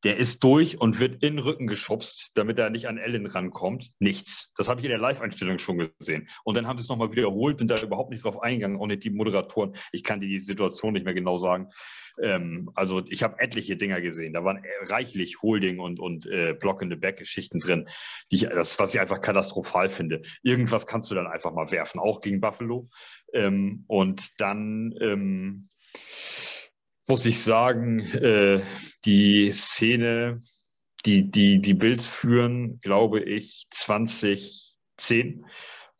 Der 0.03 0.17
ist 0.17 0.43
durch 0.43 0.79
und 0.79 0.99
wird 0.99 1.23
in 1.23 1.35
den 1.35 1.39
Rücken 1.39 1.67
geschubst, 1.67 2.31
damit 2.35 2.59
er 2.59 2.69
nicht 2.69 2.87
an 2.87 2.97
Ellen 2.97 3.25
rankommt. 3.25 3.91
Nichts. 3.99 4.51
Das 4.55 4.69
habe 4.69 4.79
ich 4.79 4.85
in 4.85 4.91
der 4.91 4.99
Live-Einstellung 4.99 5.59
schon 5.59 5.89
gesehen. 5.99 6.27
Und 6.43 6.55
dann 6.55 6.67
haben 6.67 6.77
sie 6.77 6.83
es 6.83 6.89
nochmal 6.89 7.11
wiederholt, 7.11 7.59
sind 7.59 7.71
da 7.71 7.81
überhaupt 7.81 8.11
nicht 8.11 8.23
drauf 8.23 8.41
eingegangen, 8.41 8.79
auch 8.79 8.87
nicht 8.87 9.03
die 9.03 9.09
Moderatoren. 9.09 9.73
Ich 9.91 10.03
kann 10.03 10.19
dir 10.19 10.27
die 10.27 10.39
Situation 10.39 10.93
nicht 10.93 11.05
mehr 11.05 11.15
genau 11.15 11.37
sagen. 11.37 11.69
Ähm, 12.21 12.69
also 12.75 13.03
ich 13.09 13.23
habe 13.23 13.39
etliche 13.39 13.77
Dinger 13.77 14.01
gesehen. 14.01 14.33
Da 14.33 14.43
waren 14.43 14.61
reichlich 14.81 15.41
Holding 15.41 15.79
und, 15.79 15.99
und 15.99 16.25
äh, 16.27 16.53
Block 16.53 16.81
in 16.81 16.89
the 16.89 16.95
Back-Geschichten 16.95 17.59
drin, 17.59 17.87
die 18.31 18.37
ich, 18.37 18.41
das, 18.43 18.77
was 18.79 18.93
ich 18.93 18.99
einfach 18.99 19.21
katastrophal 19.21 19.89
finde. 19.89 20.21
Irgendwas 20.43 20.87
kannst 20.87 21.11
du 21.11 21.15
dann 21.15 21.27
einfach 21.27 21.53
mal 21.53 21.71
werfen, 21.71 21.99
auch 21.99 22.21
gegen 22.21 22.41
Buffalo. 22.41 22.89
Ähm, 23.33 23.83
und 23.87 24.39
dann 24.39 24.93
ähm, 25.01 25.67
muss 27.07 27.25
ich 27.25 27.41
sagen, 27.41 27.99
äh, 27.99 28.63
die 29.05 29.51
Szene, 29.51 30.39
die, 31.05 31.31
die, 31.31 31.61
die 31.61 31.73
Bills 31.73 32.05
führen, 32.05 32.79
glaube 32.81 33.21
ich, 33.21 33.67
2010 33.71 35.45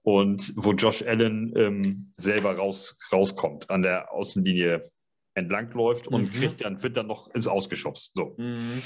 und 0.01 0.53
wo 0.55 0.73
Josh 0.73 1.01
Allen 1.01 1.53
ähm, 1.55 2.13
selber 2.17 2.55
raus, 2.55 2.97
rauskommt, 3.11 3.69
an 3.69 3.81
der 3.81 4.11
Außenlinie 4.11 4.83
entlangläuft 5.33 6.07
und 6.07 6.23
mhm. 6.23 6.31
kriegt 6.31 6.63
dann, 6.63 6.83
wird 6.83 6.97
dann 6.97 7.07
noch 7.07 7.33
ins 7.33 7.47
Ausgeschubst. 7.47 8.11
So. 8.15 8.35
Mhm. 8.37 8.83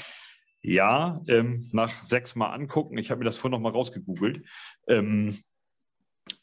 Ja, 0.60 1.20
ähm, 1.26 1.68
nach 1.72 1.90
sechs 1.90 2.36
Mal 2.36 2.50
angucken, 2.52 2.98
ich 2.98 3.10
habe 3.10 3.20
mir 3.20 3.24
das 3.24 3.36
vorhin 3.36 3.52
noch 3.52 3.60
mal 3.60 3.72
rausgegoogelt, 3.72 4.46
ähm, 4.86 5.36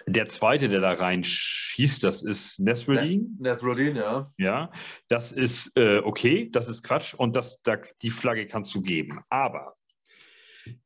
der 0.05 0.27
zweite, 0.27 0.69
der 0.69 0.81
da 0.81 0.93
reinschießt, 0.93 2.03
das 2.03 2.23
ist 2.23 2.59
Nesruddin. 2.59 3.37
Nesruddin, 3.39 3.95
ja. 3.95 4.31
Ja, 4.37 4.71
das 5.07 5.31
ist 5.31 5.77
äh, 5.77 5.99
okay, 6.03 6.49
das 6.51 6.67
ist 6.67 6.83
Quatsch 6.83 7.13
und 7.13 7.35
das, 7.35 7.61
da, 7.61 7.77
die 8.01 8.09
Flagge 8.09 8.47
kannst 8.47 8.73
du 8.73 8.81
geben. 8.81 9.21
Aber 9.29 9.75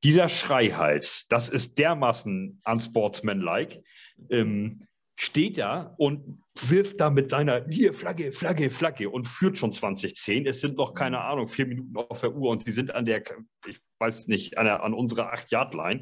dieser 0.04 0.30
Schreihals, 0.30 1.28
das 1.30 1.49
ist 1.49 1.78
dermaßen 1.80 2.62
unsportsmanlike, 2.65 3.84
ähm, 4.30 4.80
steht 5.15 5.58
da 5.58 5.93
und 5.97 6.41
wirft 6.67 6.99
da 6.99 7.10
mit 7.10 7.30
seiner 7.30 7.65
hier 7.69 7.93
Flagge, 7.93 8.32
Flagge, 8.32 8.69
Flagge 8.69 9.10
und 9.10 9.28
führt 9.28 9.58
schon 9.58 9.71
2010. 9.71 10.47
Es 10.47 10.60
sind 10.60 10.78
noch 10.78 10.93
keine 10.93 11.21
Ahnung, 11.21 11.47
vier 11.47 11.67
Minuten 11.67 11.95
auf 11.95 12.21
der 12.21 12.34
Uhr 12.34 12.49
und 12.49 12.63
sie 12.63 12.71
sind 12.71 12.93
an 12.93 13.06
der, 13.06 13.23
ich 13.67 13.80
weiß 13.99 14.28
nicht, 14.28 14.58
an, 14.58 14.65
der, 14.65 14.84
an 14.84 14.93
unserer 14.93 15.34
8-Yard-Line. 15.34 16.02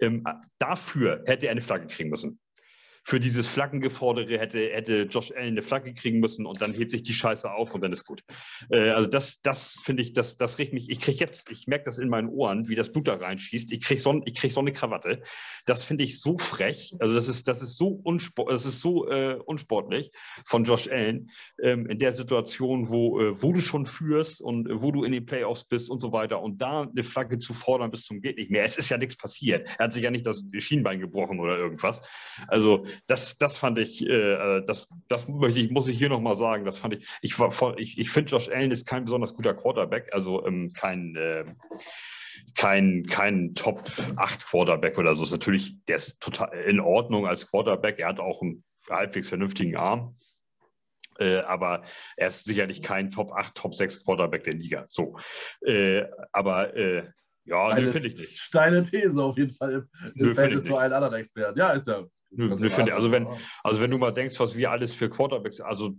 Ähm, 0.00 0.24
dafür 0.58 1.22
hätte 1.26 1.46
er 1.46 1.52
eine 1.52 1.60
Flagge 1.60 1.86
kriegen 1.86 2.10
müssen 2.10 2.40
für 3.06 3.20
dieses 3.20 3.46
Flaggengefordere 3.46 4.36
hätte, 4.36 4.58
hätte 4.58 5.02
Josh 5.02 5.30
Allen 5.30 5.52
eine 5.52 5.62
Flagge 5.62 5.94
kriegen 5.94 6.18
müssen 6.18 6.44
und 6.44 6.60
dann 6.60 6.74
hebt 6.74 6.90
sich 6.90 7.04
die 7.04 7.12
Scheiße 7.12 7.48
auf 7.48 7.72
und 7.72 7.80
dann 7.80 7.92
ist 7.92 8.04
gut. 8.04 8.24
Äh, 8.68 8.90
also 8.90 9.08
das, 9.08 9.40
das 9.42 9.78
finde 9.80 10.02
ich, 10.02 10.12
das, 10.12 10.36
das 10.36 10.58
regt 10.58 10.72
mich, 10.72 10.90
ich 10.90 10.98
kriege 10.98 11.18
jetzt, 11.18 11.48
ich 11.52 11.68
merke 11.68 11.84
das 11.84 11.98
in 11.98 12.08
meinen 12.08 12.28
Ohren, 12.28 12.68
wie 12.68 12.74
das 12.74 12.90
Blut 12.90 13.06
da 13.06 13.14
reinschießt. 13.14 13.70
Ich 13.70 13.84
kriege 13.84 14.00
so, 14.00 14.20
krieg 14.34 14.52
so 14.52 14.60
eine 14.60 14.72
Krawatte. 14.72 15.22
Das 15.66 15.84
finde 15.84 16.02
ich 16.02 16.20
so 16.20 16.36
frech. 16.36 16.96
Also 16.98 17.14
das 17.14 17.28
ist, 17.28 17.46
das 17.46 17.62
ist 17.62 17.76
so, 17.76 18.00
unsport, 18.02 18.50
das 18.50 18.64
ist 18.64 18.80
so 18.80 19.08
äh, 19.08 19.38
unsportlich 19.44 20.10
von 20.44 20.64
Josh 20.64 20.88
Allen 20.88 21.30
ähm, 21.62 21.86
in 21.86 22.00
der 22.00 22.10
Situation, 22.10 22.88
wo, 22.88 23.20
äh, 23.20 23.40
wo 23.40 23.52
du 23.52 23.60
schon 23.60 23.86
führst 23.86 24.40
und 24.40 24.68
äh, 24.68 24.82
wo 24.82 24.90
du 24.90 25.04
in 25.04 25.12
den 25.12 25.26
Playoffs 25.26 25.62
bist 25.62 25.90
und 25.90 26.00
so 26.00 26.10
weiter 26.10 26.42
und 26.42 26.60
da 26.60 26.82
eine 26.82 27.04
Flagge 27.04 27.38
zu 27.38 27.54
fordern 27.54 27.92
bis 27.92 28.02
zum 28.02 28.20
geht 28.20 28.36
nicht 28.36 28.50
mehr. 28.50 28.64
Es 28.64 28.76
ist 28.76 28.88
ja 28.88 28.98
nichts 28.98 29.16
passiert. 29.16 29.68
Er 29.78 29.84
hat 29.84 29.92
sich 29.92 30.02
ja 30.02 30.10
nicht 30.10 30.26
das 30.26 30.44
Schienbein 30.58 30.98
gebrochen 30.98 31.38
oder 31.38 31.56
irgendwas. 31.56 32.00
Also 32.48 32.84
das, 33.06 33.38
das 33.38 33.56
fand 33.58 33.78
ich, 33.78 34.06
äh, 34.06 34.62
das, 34.66 34.88
das 35.08 35.28
möchte 35.28 35.60
ich, 35.60 35.70
muss 35.70 35.88
ich 35.88 35.98
hier 35.98 36.08
nochmal 36.08 36.34
sagen, 36.34 36.64
das 36.64 36.78
fand 36.78 36.96
ich, 36.96 37.08
ich, 37.22 37.34
ich, 37.76 37.98
ich 37.98 38.10
finde, 38.10 38.30
Josh 38.30 38.48
Allen 38.48 38.70
ist 38.70 38.86
kein 38.86 39.04
besonders 39.04 39.34
guter 39.34 39.54
Quarterback, 39.54 40.08
also 40.12 40.44
ähm, 40.46 40.70
kein, 40.74 41.16
äh, 41.16 41.44
kein, 42.56 43.04
kein 43.04 43.54
Top 43.54 43.82
8 44.16 44.46
Quarterback 44.46 44.98
oder 44.98 45.14
so. 45.14 45.24
Ist 45.24 45.30
natürlich, 45.30 45.76
der 45.86 45.96
ist 45.96 46.20
total 46.20 46.52
in 46.60 46.80
Ordnung 46.80 47.26
als 47.26 47.46
Quarterback. 47.48 47.98
Er 47.98 48.08
hat 48.08 48.20
auch 48.20 48.42
einen 48.42 48.64
halbwegs 48.88 49.28
vernünftigen 49.28 49.76
Arm. 49.76 50.16
Äh, 51.18 51.38
aber 51.38 51.82
er 52.16 52.28
ist 52.28 52.44
sicherlich 52.44 52.82
kein 52.82 53.10
Top 53.10 53.32
8, 53.32 53.54
Top 53.54 53.74
6 53.74 54.04
Quarterback 54.04 54.44
der 54.44 54.54
Liga. 54.54 54.86
So. 54.88 55.18
Äh, 55.62 56.04
aber 56.32 56.76
äh, 56.76 57.08
ja, 57.44 57.76
finde 57.76 58.08
ich 58.08 58.16
nicht. 58.16 58.38
Steine 58.38 58.82
These 58.82 59.22
auf 59.22 59.38
jeden 59.38 59.52
Fall 59.52 59.72
im, 59.72 59.88
im 60.14 60.34
Verhältnis 60.34 60.64
zu 60.64 60.76
allen 60.76 60.92
anderen 60.92 61.14
Experten. 61.14 61.58
Ja, 61.58 61.72
ist 61.72 61.86
ja 61.86 62.04
Nö, 62.30 62.68
finden, 62.68 62.92
also, 62.92 63.12
wenn, 63.12 63.26
also 63.62 63.80
wenn 63.80 63.90
du 63.90 63.98
mal 63.98 64.12
denkst, 64.12 64.38
was 64.40 64.56
wir 64.56 64.70
alles 64.70 64.92
für 64.92 65.08
Quarterbacks, 65.08 65.60
also 65.60 65.96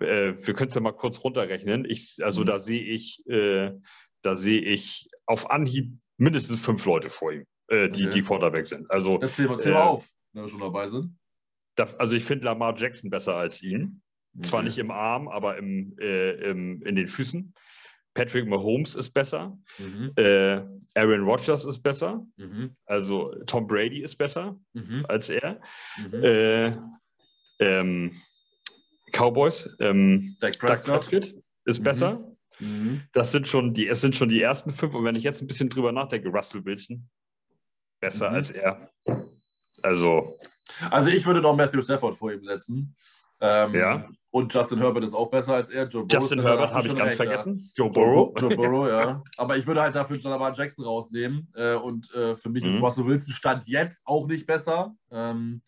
äh, 0.00 0.34
wir 0.38 0.54
können 0.54 0.68
es 0.68 0.74
ja 0.74 0.80
mal 0.80 0.92
kurz 0.92 1.22
runterrechnen. 1.22 1.84
Ich, 1.84 2.18
also 2.22 2.42
mhm. 2.42 2.46
da 2.46 2.58
sehe 2.58 2.82
ich, 2.82 3.26
äh, 3.26 3.72
da 4.22 4.34
sehe 4.34 4.60
ich 4.60 5.08
auf 5.26 5.50
Anhieb 5.50 5.98
mindestens 6.18 6.60
fünf 6.60 6.84
Leute 6.84 7.10
vor 7.10 7.32
ihm, 7.32 7.46
äh, 7.68 7.88
die, 7.88 8.06
okay. 8.06 8.14
die 8.14 8.22
Quarterback 8.22 8.66
sind. 8.66 8.90
Also, 8.90 9.18
erzähl, 9.20 9.48
erzähl 9.50 9.72
mal 9.72 9.80
äh, 9.80 9.82
auf, 9.82 10.08
wenn 10.32 10.44
wir 10.44 10.48
schon 10.48 10.60
dabei 10.60 10.88
sind. 10.88 11.16
Da, 11.74 11.84
also 11.98 12.16
ich 12.16 12.24
finde 12.24 12.44
Lamar 12.44 12.76
Jackson 12.76 13.10
besser 13.10 13.34
als 13.34 13.62
ihn. 13.62 14.02
Okay. 14.34 14.48
Zwar 14.48 14.62
nicht 14.62 14.78
im 14.78 14.90
Arm, 14.90 15.28
aber 15.28 15.56
im, 15.56 15.96
äh, 15.98 16.32
im, 16.50 16.82
in 16.82 16.94
den 16.94 17.08
Füßen. 17.08 17.54
Patrick 18.16 18.48
Mahomes 18.48 18.94
ist 18.94 19.10
besser, 19.10 19.56
mhm. 19.78 20.10
äh, 20.16 20.62
Aaron 20.94 21.24
Rodgers 21.24 21.66
ist 21.66 21.80
besser, 21.80 22.26
mhm. 22.36 22.74
also 22.86 23.34
Tom 23.44 23.66
Brady 23.66 24.00
ist 24.00 24.16
besser 24.16 24.58
mhm. 24.72 25.04
als 25.06 25.28
er. 25.28 25.60
Mhm. 25.98 26.24
Äh, 26.24 26.76
ähm, 27.58 28.10
Cowboys, 29.12 29.68
ähm, 29.80 30.34
Doug 30.40 30.58
Prescott 30.58 31.34
ist 31.66 31.80
mhm. 31.80 31.84
besser. 31.84 32.36
Mhm. 32.58 33.02
Das 33.12 33.32
sind 33.32 33.46
schon 33.46 33.74
die, 33.74 33.86
es 33.86 34.00
sind 34.00 34.16
schon 34.16 34.30
die 34.30 34.40
ersten 34.40 34.70
fünf. 34.70 34.94
Und 34.94 35.04
wenn 35.04 35.14
ich 35.14 35.22
jetzt 35.22 35.42
ein 35.42 35.46
bisschen 35.46 35.68
drüber 35.68 35.92
nachdenke, 35.92 36.30
Russell 36.30 36.64
Wilson 36.64 37.06
besser 38.00 38.30
als 38.30 38.50
er. 38.50 38.90
Also. 39.82 40.38
Also 40.90 41.08
ich 41.08 41.26
würde 41.26 41.42
noch 41.42 41.54
Matthew 41.54 41.82
Stafford 41.82 42.14
vor 42.14 42.32
ihm 42.32 42.44
setzen. 42.44 42.96
Ähm, 43.40 43.74
ja. 43.74 44.08
Und 44.30 44.52
Justin 44.52 44.78
Herbert 44.78 45.04
ist 45.04 45.14
auch 45.14 45.30
besser 45.30 45.54
als 45.54 45.70
er. 45.70 45.86
Joe 45.86 46.06
Justin 46.10 46.40
Herbert 46.40 46.72
habe 46.72 46.86
ich 46.86 46.94
ganz 46.94 47.12
recht, 47.12 47.16
vergessen. 47.16 47.56
Ja. 47.56 47.84
Joe 47.84 47.90
Burrow. 47.90 48.34
Joe, 48.38 48.50
Joe 48.50 48.56
Burrow, 48.68 48.88
ja. 48.88 49.22
Aber 49.38 49.56
ich 49.56 49.66
würde 49.66 49.80
halt 49.80 49.94
dafür 49.94 50.16
Jonathan 50.18 50.52
Jackson 50.52 50.84
rausnehmen. 50.84 51.50
Äh, 51.54 51.74
und 51.74 52.12
äh, 52.14 52.34
für 52.34 52.50
mich 52.50 52.64
mhm. 52.64 52.74
ist 52.74 52.82
Russell 52.82 53.06
Wilson 53.06 53.32
Stand 53.32 53.66
jetzt 53.66 54.06
auch 54.06 54.26
nicht 54.26 54.46
besser. 54.46 54.94
Ähm, 55.10 55.62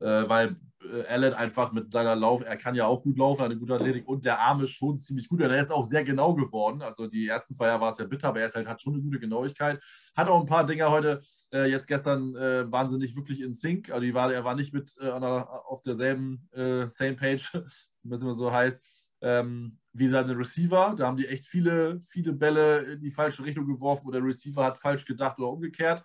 äh, 0.00 0.28
weil 0.28 0.56
äh, 0.82 1.06
Allen 1.06 1.34
einfach 1.34 1.72
mit 1.72 1.92
seiner 1.92 2.14
Lauf, 2.14 2.42
er 2.44 2.56
kann 2.56 2.74
ja 2.74 2.86
auch 2.86 3.02
gut 3.02 3.18
laufen, 3.18 3.42
eine 3.42 3.56
gute 3.56 3.74
Athletik 3.74 4.06
und 4.06 4.24
der 4.24 4.38
Arm 4.38 4.62
ist 4.62 4.70
schon 4.70 4.98
ziemlich 4.98 5.28
gut. 5.28 5.40
Er 5.40 5.60
ist 5.60 5.72
auch 5.72 5.84
sehr 5.84 6.04
genau 6.04 6.34
geworden. 6.34 6.82
Also 6.82 7.06
die 7.06 7.26
ersten 7.26 7.54
zwei 7.54 7.66
Jahre 7.66 7.80
war 7.80 7.90
es 7.90 7.98
ja 7.98 8.04
bitter, 8.04 8.28
aber 8.28 8.40
er 8.40 8.46
ist 8.46 8.54
halt, 8.54 8.68
hat 8.68 8.80
schon 8.80 8.94
eine 8.94 9.02
gute 9.02 9.18
Genauigkeit. 9.18 9.80
Hat 10.16 10.28
auch 10.28 10.40
ein 10.40 10.46
paar 10.46 10.64
Dinger 10.64 10.90
heute, 10.90 11.20
äh, 11.52 11.70
jetzt 11.70 11.86
gestern 11.86 12.34
äh, 12.36 12.70
waren 12.70 12.88
sie 12.88 12.98
nicht 12.98 13.16
wirklich 13.16 13.40
in 13.40 13.52
Sync. 13.52 13.90
Also 13.90 14.14
war, 14.14 14.32
er 14.32 14.44
war 14.44 14.54
nicht 14.54 14.72
mit 14.72 14.92
äh, 15.00 15.10
auf 15.10 15.82
derselben 15.82 16.48
äh, 16.52 16.88
Same 16.88 17.14
Page, 17.14 17.50
wie 18.02 18.14
es 18.14 18.20
so 18.20 18.52
heißt. 18.52 18.84
Ähm, 19.20 19.78
wie 19.92 20.06
seine 20.06 20.38
Receiver, 20.38 20.94
da 20.96 21.06
haben 21.06 21.16
die 21.16 21.26
echt 21.26 21.44
viele, 21.46 21.98
viele 22.00 22.32
Bälle 22.32 22.82
in 22.82 23.00
die 23.00 23.10
falsche 23.10 23.44
Richtung 23.44 23.66
geworfen 23.66 24.06
oder 24.06 24.20
der 24.20 24.28
Receiver 24.28 24.64
hat 24.64 24.78
falsch 24.78 25.04
gedacht 25.04 25.40
oder 25.40 25.48
umgekehrt. 25.48 26.04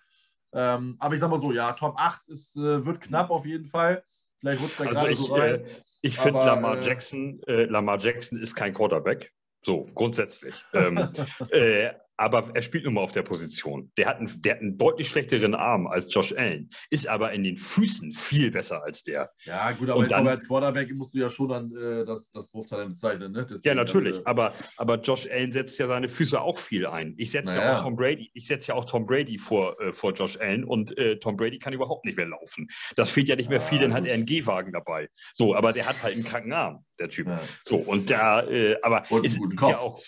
Ähm, 0.52 0.96
aber 0.98 1.14
ich 1.14 1.20
sag 1.20 1.30
mal 1.30 1.40
so, 1.40 1.52
ja, 1.52 1.72
Top 1.72 1.94
8 1.96 2.28
ist, 2.28 2.56
äh, 2.56 2.84
wird 2.84 3.00
knapp 3.00 3.30
auf 3.30 3.46
jeden 3.46 3.66
Fall. 3.66 4.02
Vielleicht 4.44 4.62
rutscht 4.62 4.80
er 4.80 4.86
also 4.88 5.06
ich, 5.06 5.18
so 5.18 5.34
rein. 5.34 5.54
Äh, 5.54 5.64
ich 6.02 6.18
finde, 6.18 6.40
Lamar, 6.40 6.78
äh, 6.78 6.86
Jackson, 6.86 7.40
äh, 7.46 7.64
Lamar 7.64 7.98
Jackson 7.98 8.38
ist 8.40 8.54
kein 8.54 8.74
Quarterback. 8.74 9.32
So, 9.64 9.88
grundsätzlich. 9.94 10.54
ähm, 10.74 11.08
äh, 11.50 11.90
aber 12.16 12.50
er 12.54 12.62
spielt 12.62 12.84
nun 12.84 12.94
mal 12.94 13.00
auf 13.00 13.12
der 13.12 13.22
Position. 13.22 13.90
Der 13.96 14.06
hat, 14.06 14.18
einen, 14.18 14.30
der 14.42 14.54
hat 14.54 14.60
einen 14.60 14.78
deutlich 14.78 15.08
schlechteren 15.08 15.54
Arm 15.54 15.86
als 15.86 16.12
Josh 16.12 16.32
Allen, 16.32 16.70
ist 16.90 17.08
aber 17.08 17.32
in 17.32 17.42
den 17.42 17.56
Füßen 17.56 18.12
viel 18.12 18.50
besser 18.50 18.82
als 18.84 19.02
der. 19.02 19.30
Ja, 19.44 19.72
gut, 19.72 19.90
aber, 19.90 20.06
dann, 20.06 20.26
als 20.28 20.46
Quarterback 20.46 20.94
musst 20.94 21.14
du 21.14 21.18
ja 21.18 21.28
schon 21.28 21.48
dann 21.48 21.74
äh, 21.74 22.04
das, 22.04 22.30
das 22.30 22.52
Wurftalent 22.54 22.90
bezeichnen. 22.90 23.32
Ne? 23.32 23.44
Deswegen, 23.44 23.66
ja, 23.68 23.74
natürlich, 23.74 24.18
äh, 24.18 24.22
aber, 24.24 24.52
aber 24.76 25.00
Josh 25.00 25.28
Allen 25.30 25.50
setzt 25.50 25.78
ja 25.78 25.86
seine 25.86 26.08
Füße 26.08 26.40
auch 26.40 26.58
viel 26.58 26.86
ein. 26.86 27.14
Ich 27.16 27.30
setze 27.30 27.54
naja. 27.54 27.70
ja 27.70 27.76
auch 27.76 27.82
Tom 27.82 27.96
Brady, 27.96 28.30
ich 28.34 28.46
setze 28.46 28.68
ja 28.68 28.74
auch 28.74 28.84
Tom 28.84 29.06
Brady 29.06 29.38
vor, 29.38 29.80
äh, 29.80 29.92
vor 29.92 30.12
Josh 30.12 30.36
Allen 30.38 30.64
und 30.64 30.96
äh, 30.98 31.18
Tom 31.18 31.36
Brady 31.36 31.58
kann 31.58 31.72
überhaupt 31.72 32.04
nicht 32.04 32.16
mehr 32.16 32.26
laufen. 32.26 32.68
Das 32.96 33.10
fehlt 33.10 33.28
ja 33.28 33.36
nicht 33.36 33.50
mehr 33.50 33.60
viel, 33.60 33.80
dann 33.80 33.92
hat 33.92 34.06
er 34.06 34.14
einen 34.14 34.26
Gehwagen 34.26 34.72
dabei. 34.72 35.08
So, 35.32 35.54
aber 35.54 35.72
der 35.72 35.86
hat 35.86 36.02
halt 36.02 36.14
einen 36.14 36.24
kranken 36.24 36.52
Arm, 36.52 36.84
der 36.98 37.08
Typ. 37.08 37.26
Ja. 37.26 37.40
So, 37.64 37.76
und 37.76 38.10
da, 38.10 38.42
äh, 38.46 38.76
aber 38.82 39.04
und 39.10 39.26
ist, 39.26 39.36
ist 39.36 39.60
ja 39.60 39.78
auch. 39.78 40.00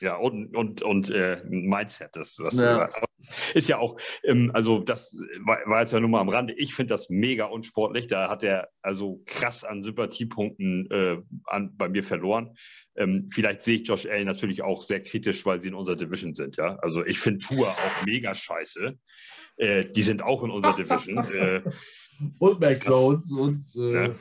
Ja, 0.00 0.16
und, 0.16 0.56
und, 0.56 0.82
und 0.82 1.10
äh, 1.10 1.42
Mindset, 1.44 2.10
das, 2.14 2.38
was 2.38 2.54
ja. 2.60 2.88
ist 3.54 3.68
ja 3.68 3.78
auch, 3.78 4.00
ähm, 4.24 4.50
also 4.54 4.78
das 4.80 5.14
war, 5.44 5.58
war, 5.66 5.80
jetzt 5.80 5.92
ja 5.92 6.00
nur 6.00 6.08
mal 6.08 6.20
am 6.20 6.28
Rande. 6.28 6.54
Ich 6.54 6.74
finde 6.74 6.94
das 6.94 7.10
mega 7.10 7.44
unsportlich. 7.44 8.06
Da 8.06 8.30
hat 8.30 8.42
er 8.42 8.70
also 8.80 9.22
krass 9.26 9.62
an 9.62 9.84
Sympathiepunkten 9.84 10.90
äh, 10.90 11.18
an, 11.44 11.76
bei 11.76 11.88
mir 11.88 12.02
verloren. 12.02 12.56
Ähm, 12.96 13.28
vielleicht 13.30 13.62
sehe 13.62 13.76
ich 13.76 13.88
Josh 13.88 14.06
Allen 14.06 14.26
natürlich 14.26 14.62
auch 14.62 14.82
sehr 14.82 15.02
kritisch, 15.02 15.44
weil 15.44 15.60
sie 15.60 15.68
in 15.68 15.74
unserer 15.74 15.96
Division 15.96 16.34
sind. 16.34 16.56
Ja, 16.56 16.76
also 16.76 17.04
ich 17.04 17.18
finde 17.18 17.44
Tour 17.44 17.68
auch 17.68 18.04
mega 18.06 18.34
scheiße. 18.34 18.98
Äh, 19.56 19.84
die 19.84 20.02
sind 20.02 20.22
auch 20.22 20.42
in 20.44 20.50
unserer 20.50 20.74
Division. 20.76 21.18
Äh, 21.32 21.62
und 22.38 22.60
Mac 22.60 22.84
Jones 22.84 23.30
und 23.32 23.64
äh, 23.76 24.08
ja. 24.08 24.14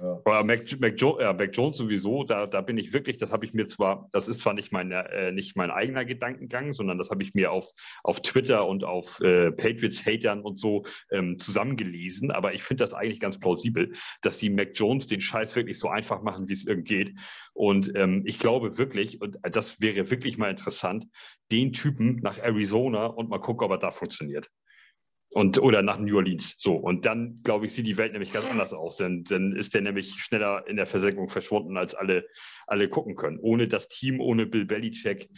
Ja. 0.00 0.20
Aber 0.24 0.44
Mac, 0.44 0.60
Mac, 0.80 1.00
jo 1.00 1.18
ja, 1.20 1.32
Mac, 1.32 1.56
Jones 1.56 1.76
sowieso, 1.76 2.24
da, 2.24 2.46
da 2.46 2.60
bin 2.60 2.78
ich 2.78 2.92
wirklich, 2.92 3.18
das 3.18 3.32
habe 3.32 3.44
ich 3.44 3.52
mir 3.52 3.66
zwar, 3.66 4.08
das 4.12 4.28
ist 4.28 4.40
zwar 4.40 4.54
nicht, 4.54 4.72
meine, 4.72 5.10
äh, 5.10 5.32
nicht 5.32 5.56
mein 5.56 5.70
eigener 5.70 6.04
Gedankengang, 6.04 6.72
sondern 6.72 6.98
das 6.98 7.10
habe 7.10 7.22
ich 7.22 7.34
mir 7.34 7.50
auf, 7.50 7.70
auf 8.04 8.22
Twitter 8.22 8.66
und 8.66 8.84
auf 8.84 9.20
äh, 9.20 9.50
Patriots-Hatern 9.50 10.42
und 10.42 10.58
so 10.58 10.84
ähm, 11.10 11.38
zusammengelesen, 11.38 12.30
aber 12.30 12.54
ich 12.54 12.62
finde 12.62 12.84
das 12.84 12.94
eigentlich 12.94 13.20
ganz 13.20 13.38
plausibel, 13.40 13.92
dass 14.22 14.38
die 14.38 14.50
Mac 14.50 14.70
Jones 14.74 15.06
den 15.06 15.20
Scheiß 15.20 15.56
wirklich 15.56 15.78
so 15.78 15.88
einfach 15.88 16.22
machen, 16.22 16.48
wie 16.48 16.54
es 16.54 16.66
irgend 16.66 16.86
geht. 16.86 17.14
Und 17.52 17.92
ähm, 17.96 18.22
ich 18.26 18.38
glaube 18.38 18.78
wirklich, 18.78 19.20
und 19.20 19.38
das 19.42 19.80
wäre 19.80 20.10
wirklich 20.10 20.38
mal 20.38 20.50
interessant, 20.50 21.06
den 21.50 21.72
Typen 21.72 22.16
nach 22.22 22.38
Arizona 22.38 23.06
und 23.06 23.30
mal 23.30 23.40
gucken, 23.40 23.64
ob 23.64 23.72
er 23.72 23.78
da 23.78 23.90
funktioniert. 23.90 24.48
Und, 25.30 25.60
oder 25.60 25.82
nach 25.82 25.98
New 25.98 26.16
Orleans. 26.16 26.54
So. 26.56 26.74
Und 26.74 27.04
dann, 27.04 27.40
glaube 27.42 27.66
ich, 27.66 27.74
sieht 27.74 27.86
die 27.86 27.98
Welt 27.98 28.12
nämlich 28.12 28.32
ganz 28.32 28.46
anders 28.46 28.72
aus. 28.72 28.96
Denn 28.96 29.24
dann 29.24 29.54
ist 29.54 29.74
der 29.74 29.82
nämlich 29.82 30.14
schneller 30.14 30.66
in 30.66 30.76
der 30.76 30.86
Versenkung 30.86 31.28
verschwunden, 31.28 31.76
als 31.76 31.94
alle, 31.94 32.26
alle 32.66 32.88
gucken 32.88 33.14
können. 33.14 33.38
Ohne 33.40 33.68
das 33.68 33.88
Team, 33.88 34.20
ohne 34.20 34.46
Bill 34.46 34.64
Belichick. 34.64 35.28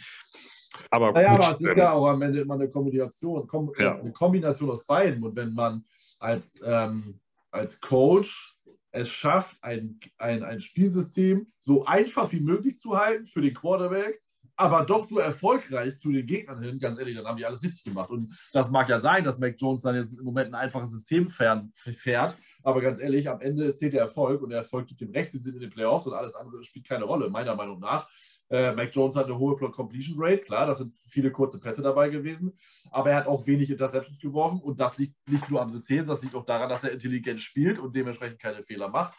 Aber, 0.89 1.11
naja, 1.11 1.31
gut, 1.31 1.43
aber 1.43 1.55
es 1.55 1.61
ist 1.61 1.77
ja 1.77 1.91
auch 1.91 2.07
am 2.07 2.21
Ende 2.21 2.39
immer 2.39 2.53
eine 2.53 2.69
Kombination, 2.69 3.47
Kom 3.47 3.73
ja. 3.77 3.99
eine 3.99 4.13
Kombination 4.13 4.69
aus 4.69 4.85
beiden. 4.85 5.23
Und 5.23 5.35
wenn 5.35 5.53
man 5.53 5.83
als, 6.19 6.61
ähm, 6.65 7.19
als 7.51 7.81
Coach 7.81 8.57
es 8.91 9.09
schafft, 9.09 9.57
ein, 9.61 9.99
ein, 10.17 10.43
ein 10.43 10.59
Spielsystem 10.59 11.51
so 11.59 11.85
einfach 11.85 12.31
wie 12.31 12.41
möglich 12.41 12.79
zu 12.79 12.97
halten 12.97 13.25
für 13.25 13.41
den 13.41 13.53
Quarterback, 13.53 14.21
aber 14.61 14.85
doch 14.85 15.09
so 15.09 15.17
erfolgreich 15.17 15.97
zu 15.97 16.11
den 16.11 16.25
Gegnern 16.25 16.61
hin, 16.61 16.77
ganz 16.77 16.99
ehrlich, 16.99 17.15
dann 17.15 17.25
haben 17.25 17.37
die 17.37 17.45
alles 17.45 17.63
richtig 17.63 17.83
gemacht. 17.83 18.11
Und 18.11 18.33
das 18.53 18.69
mag 18.69 18.87
ja 18.89 18.99
sein, 18.99 19.23
dass 19.23 19.39
Mac 19.39 19.55
Jones 19.57 19.81
dann 19.81 19.95
jetzt 19.95 20.19
im 20.19 20.25
Moment 20.25 20.49
ein 20.49 20.55
einfaches 20.55 20.91
System 20.91 21.27
fährt, 21.27 22.37
aber 22.63 22.81
ganz 22.81 22.99
ehrlich, 22.99 23.27
am 23.27 23.41
Ende 23.41 23.73
zählt 23.73 23.93
der 23.93 24.01
Erfolg 24.01 24.41
und 24.41 24.49
der 24.49 24.59
Erfolg 24.59 24.87
gibt 24.87 25.01
dem 25.01 25.09
Recht, 25.11 25.31
sie 25.31 25.39
sind 25.39 25.55
in 25.55 25.61
den 25.61 25.71
Playoffs 25.71 26.05
und 26.05 26.13
alles 26.13 26.35
andere 26.35 26.63
spielt 26.63 26.87
keine 26.87 27.05
Rolle, 27.05 27.29
meiner 27.29 27.55
Meinung 27.55 27.79
nach. 27.79 28.07
Äh, 28.49 28.73
Mac 28.73 28.93
Jones 28.93 29.15
hat 29.15 29.25
eine 29.25 29.37
hohe 29.37 29.55
Completion 29.57 30.15
Rate, 30.19 30.43
klar, 30.43 30.67
das 30.67 30.77
sind 30.77 30.93
viele 31.09 31.31
kurze 31.31 31.59
Pässe 31.59 31.81
dabei 31.81 32.09
gewesen, 32.09 32.53
aber 32.91 33.11
er 33.11 33.17
hat 33.17 33.27
auch 33.27 33.47
wenig 33.47 33.71
Interceptions 33.71 34.19
geworfen 34.19 34.59
und 34.61 34.79
das 34.79 34.97
liegt 34.97 35.15
nicht 35.27 35.49
nur 35.49 35.61
am 35.61 35.69
System, 35.69 36.05
das 36.05 36.21
liegt 36.21 36.35
auch 36.35 36.45
daran, 36.45 36.69
dass 36.69 36.83
er 36.83 36.91
intelligent 36.91 37.39
spielt 37.39 37.79
und 37.79 37.95
dementsprechend 37.95 38.39
keine 38.39 38.61
Fehler 38.61 38.89
macht. 38.89 39.15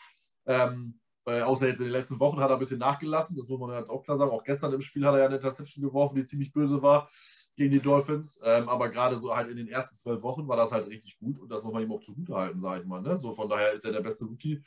Ähm, 0.46 1.00
äh, 1.26 1.42
außer 1.42 1.68
jetzt 1.68 1.78
in 1.78 1.86
den 1.86 1.92
letzten 1.92 2.18
Wochen 2.20 2.40
hat 2.40 2.50
er 2.50 2.56
ein 2.56 2.58
bisschen 2.58 2.78
nachgelassen, 2.78 3.36
das 3.36 3.48
muss 3.48 3.60
man 3.60 3.78
jetzt 3.78 3.90
auch 3.90 4.02
klar 4.02 4.18
sagen. 4.18 4.30
Auch 4.30 4.44
gestern 4.44 4.72
im 4.72 4.80
Spiel 4.80 5.06
hat 5.06 5.14
er 5.14 5.20
ja 5.20 5.26
eine 5.26 5.36
Interception 5.36 5.84
geworfen, 5.84 6.16
die 6.16 6.24
ziemlich 6.24 6.52
böse 6.52 6.82
war 6.82 7.08
gegen 7.56 7.70
die 7.70 7.80
Dolphins. 7.80 8.40
Ähm, 8.44 8.68
aber 8.68 8.88
gerade 8.88 9.18
so 9.18 9.34
halt 9.34 9.50
in 9.50 9.56
den 9.56 9.68
ersten 9.68 9.94
zwölf 9.94 10.22
Wochen 10.22 10.48
war 10.48 10.56
das 10.56 10.72
halt 10.72 10.86
richtig 10.88 11.18
gut 11.18 11.38
und 11.38 11.50
das 11.50 11.62
muss 11.64 11.72
man 11.72 11.82
ihm 11.82 11.92
auch 11.92 12.00
zugute 12.00 12.34
halten, 12.34 12.60
sage 12.60 12.82
ich 12.82 12.86
mal. 12.86 13.02
Ne? 13.02 13.16
So 13.16 13.32
von 13.32 13.48
daher 13.48 13.72
ist 13.72 13.84
er 13.84 13.92
der 13.92 14.00
beste 14.00 14.24
Rookie 14.24 14.62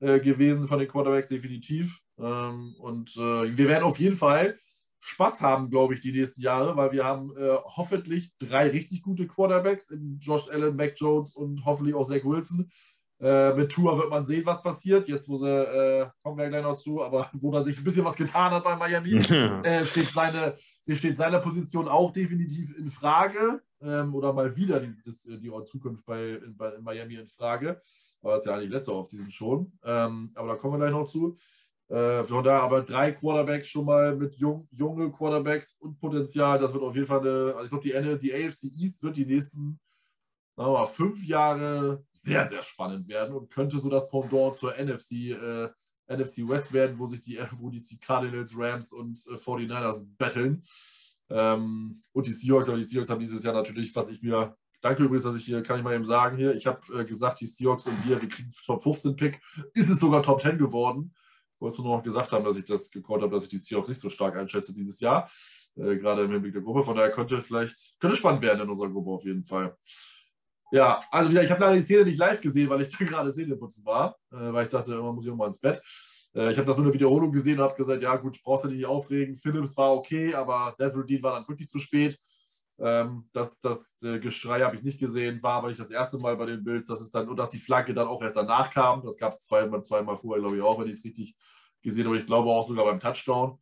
äh, 0.00 0.20
gewesen 0.20 0.66
von 0.66 0.78
den 0.78 0.88
Quarterbacks, 0.88 1.28
definitiv. 1.28 2.00
Ähm, 2.18 2.74
und 2.78 3.16
äh, 3.16 3.56
wir 3.56 3.68
werden 3.68 3.84
auf 3.84 3.98
jeden 3.98 4.16
Fall 4.16 4.58
Spaß 5.00 5.40
haben, 5.40 5.70
glaube 5.70 5.94
ich, 5.94 6.00
die 6.00 6.12
nächsten 6.12 6.40
Jahre, 6.40 6.76
weil 6.76 6.90
wir 6.90 7.04
haben 7.04 7.36
äh, 7.36 7.56
hoffentlich 7.64 8.36
drei 8.38 8.68
richtig 8.68 9.02
gute 9.02 9.26
Quarterbacks 9.26 9.90
in 9.90 10.18
Josh 10.18 10.48
Allen, 10.50 10.74
Mac 10.74 10.94
Jones 10.96 11.36
und 11.36 11.64
hoffentlich 11.64 11.94
auch 11.94 12.06
Zach 12.06 12.24
Wilson. 12.24 12.68
Äh, 13.20 13.52
mit 13.54 13.72
Tour 13.72 13.98
wird 13.98 14.10
man 14.10 14.24
sehen, 14.24 14.46
was 14.46 14.62
passiert. 14.62 15.08
Jetzt, 15.08 15.28
wo 15.28 15.36
sie, 15.36 15.48
äh, 15.48 16.08
kommen 16.22 16.38
wir 16.38 16.48
gleich 16.48 16.62
noch 16.62 16.76
zu, 16.76 17.02
aber 17.02 17.30
wo 17.34 17.50
dann 17.50 17.64
sich 17.64 17.78
ein 17.78 17.84
bisschen 17.84 18.04
was 18.04 18.14
getan 18.14 18.52
hat 18.52 18.64
bei 18.64 18.76
Miami, 18.76 19.16
äh, 19.64 19.84
steht, 19.84 20.08
seine, 20.08 20.56
steht 20.88 21.16
seine 21.16 21.40
Position 21.40 21.88
auch 21.88 22.12
definitiv 22.12 22.76
in 22.78 22.88
Frage. 22.88 23.60
Ähm, 23.80 24.14
oder 24.14 24.32
mal 24.32 24.56
wieder 24.56 24.80
die, 24.80 24.92
das, 25.04 25.20
die 25.20 25.50
Zukunft 25.66 26.04
bei, 26.04 26.30
in, 26.30 26.56
bei, 26.56 26.74
in 26.74 26.82
Miami 26.82 27.14
in 27.14 27.28
Frage. 27.28 27.80
Aber 28.22 28.32
das 28.32 28.40
ist 28.40 28.46
ja 28.46 28.54
eigentlich 28.54 28.70
letzte 28.70 28.94
Offseason 28.94 29.30
schon. 29.30 29.72
Ähm, 29.84 30.30
aber 30.34 30.48
da 30.48 30.56
kommen 30.56 30.74
wir 30.74 30.78
gleich 30.78 30.92
noch 30.92 31.06
zu. 31.06 31.36
Äh, 31.88 32.22
von 32.24 32.44
daher 32.44 32.62
aber 32.62 32.82
drei 32.82 33.12
Quarterbacks 33.12 33.66
schon 33.66 33.86
mal 33.86 34.14
mit 34.14 34.34
jung, 34.34 34.68
junge 34.72 35.10
Quarterbacks 35.10 35.76
und 35.80 35.98
Potenzial. 35.98 36.58
Das 36.58 36.72
wird 36.72 36.84
auf 36.84 36.94
jeden 36.94 37.06
Fall 37.06 37.20
eine, 37.20 37.54
also 37.54 37.64
ich 37.64 37.70
glaube, 37.70 38.18
die, 38.18 38.26
die 38.26 38.34
AFC 38.34 38.64
East 38.64 39.02
wird 39.02 39.16
die 39.16 39.26
nächsten 39.26 39.80
mal, 40.66 40.86
fünf 40.86 41.24
Jahre 41.24 42.04
sehr, 42.12 42.48
sehr 42.48 42.62
spannend 42.62 43.08
werden 43.08 43.34
und 43.34 43.50
könnte 43.50 43.78
so 43.78 43.88
das 43.88 44.10
Pendant 44.10 44.56
zur 44.56 44.74
NFC, 44.76 45.30
äh, 45.30 45.68
NFC 46.08 46.48
West 46.48 46.72
werden, 46.72 46.98
wo 46.98 47.06
sich 47.06 47.20
die, 47.20 47.38
wo 47.58 47.70
die 47.70 47.82
Cardinals, 48.00 48.52
Rams 48.56 48.92
und 48.92 49.18
äh, 49.28 49.34
49ers 49.34 50.06
betteln. 50.16 50.64
Ähm, 51.30 52.02
und 52.12 52.26
die 52.26 52.32
Seahawks, 52.32 52.68
aber 52.68 52.78
die 52.78 52.84
Seahawks 52.84 53.10
haben 53.10 53.20
dieses 53.20 53.42
Jahr 53.42 53.54
natürlich, 53.54 53.94
was 53.94 54.10
ich 54.10 54.22
mir, 54.22 54.56
danke 54.80 55.04
übrigens, 55.04 55.24
dass 55.24 55.36
ich 55.36 55.44
hier, 55.44 55.62
kann 55.62 55.78
ich 55.78 55.84
mal 55.84 55.94
eben 55.94 56.04
sagen 56.04 56.36
hier, 56.36 56.54
ich 56.54 56.66
habe 56.66 56.80
äh, 56.98 57.04
gesagt, 57.04 57.40
die 57.40 57.46
Seahawks 57.46 57.86
und 57.86 58.08
wir, 58.08 58.20
wir 58.20 58.28
kriegen 58.28 58.50
Top 58.64 58.82
15 58.82 59.16
Pick, 59.16 59.40
ist 59.74 59.90
es 59.90 60.00
sogar 60.00 60.22
Top 60.22 60.40
10 60.40 60.58
geworden. 60.58 61.14
Ich 61.54 61.60
wollte 61.60 61.82
nur 61.82 61.96
noch 61.96 62.04
gesagt 62.04 62.32
haben, 62.32 62.44
dass 62.44 62.56
ich 62.56 62.64
das 62.64 62.90
gecallt 62.90 63.22
habe, 63.22 63.34
dass 63.34 63.44
ich 63.44 63.50
die 63.50 63.58
Seahawks 63.58 63.88
nicht 63.88 64.00
so 64.00 64.08
stark 64.08 64.36
einschätze 64.36 64.72
dieses 64.72 65.00
Jahr, 65.00 65.30
äh, 65.76 65.96
gerade 65.96 66.22
im 66.22 66.30
Hinblick 66.30 66.54
der 66.54 66.62
Gruppe. 66.62 66.82
Von 66.82 66.96
daher 66.96 67.10
könnte 67.10 67.40
vielleicht, 67.40 68.00
könnte 68.00 68.16
spannend 68.16 68.42
werden 68.42 68.60
in 68.60 68.70
unserer 68.70 68.90
Gruppe 68.90 69.10
auf 69.10 69.24
jeden 69.24 69.44
Fall. 69.44 69.76
Ja, 70.70 71.00
also 71.10 71.30
wieder, 71.30 71.42
ich 71.42 71.50
habe 71.50 71.60
leider 71.60 71.76
die 71.76 71.80
Szene 71.80 72.04
nicht 72.04 72.18
live 72.18 72.40
gesehen, 72.40 72.68
weil 72.68 72.82
ich 72.82 72.88
da 72.98 73.04
gerade 73.04 73.32
Zähneputzen 73.32 73.84
war, 73.84 74.16
äh, 74.30 74.52
weil 74.52 74.64
ich 74.64 74.70
dachte, 74.70 74.92
irgendwann 74.92 75.14
muss 75.14 75.26
ich 75.26 75.32
mal 75.32 75.46
ins 75.46 75.60
Bett. 75.60 75.80
Äh, 76.34 76.52
ich 76.52 76.58
habe 76.58 76.66
das 76.66 76.76
nur 76.76 76.86
eine 76.86 76.94
Wiederholung 76.94 77.32
gesehen 77.32 77.58
und 77.58 77.64
habe 77.64 77.76
gesagt, 77.76 78.02
ja 78.02 78.16
gut, 78.16 78.40
brauchst 78.42 78.64
du 78.64 78.68
dich 78.68 78.78
nicht 78.78 78.86
aufregen. 78.86 79.36
Philips 79.36 79.76
war 79.76 79.92
okay, 79.94 80.34
aber 80.34 80.74
Nasruddin 80.78 81.22
war 81.22 81.34
dann 81.34 81.48
wirklich 81.48 81.68
zu 81.68 81.78
spät. 81.78 82.18
Ähm, 82.80 83.28
das 83.32 83.58
das 83.60 83.96
äh, 84.04 84.20
Geschrei 84.20 84.60
habe 84.60 84.76
ich 84.76 84.82
nicht 84.82 85.00
gesehen, 85.00 85.42
war 85.42 85.54
aber 85.54 85.68
nicht 85.68 85.80
das 85.80 85.90
erste 85.90 86.18
Mal 86.18 86.36
bei 86.36 86.46
den 86.46 86.62
Bills, 86.62 86.86
dass 86.86 87.00
es 87.00 87.10
dann, 87.10 87.28
und 87.28 87.36
dass 87.36 87.50
die 87.50 87.58
Flagge 87.58 87.92
dann 87.92 88.06
auch 88.06 88.22
erst 88.22 88.36
danach 88.36 88.70
kam. 88.70 89.02
Das 89.02 89.16
gab 89.18 89.32
es 89.32 89.40
zweimal, 89.40 89.82
zweimal 89.82 90.16
vorher, 90.16 90.40
glaube 90.40 90.56
ich, 90.56 90.62
auch, 90.62 90.78
wenn 90.78 90.88
ich 90.88 90.98
es 90.98 91.04
richtig 91.04 91.36
gesehen 91.82 92.06
habe. 92.06 92.18
Ich 92.18 92.26
glaube 92.26 92.50
auch 92.50 92.66
sogar 92.66 92.84
beim 92.84 93.00
Touchdown. 93.00 93.58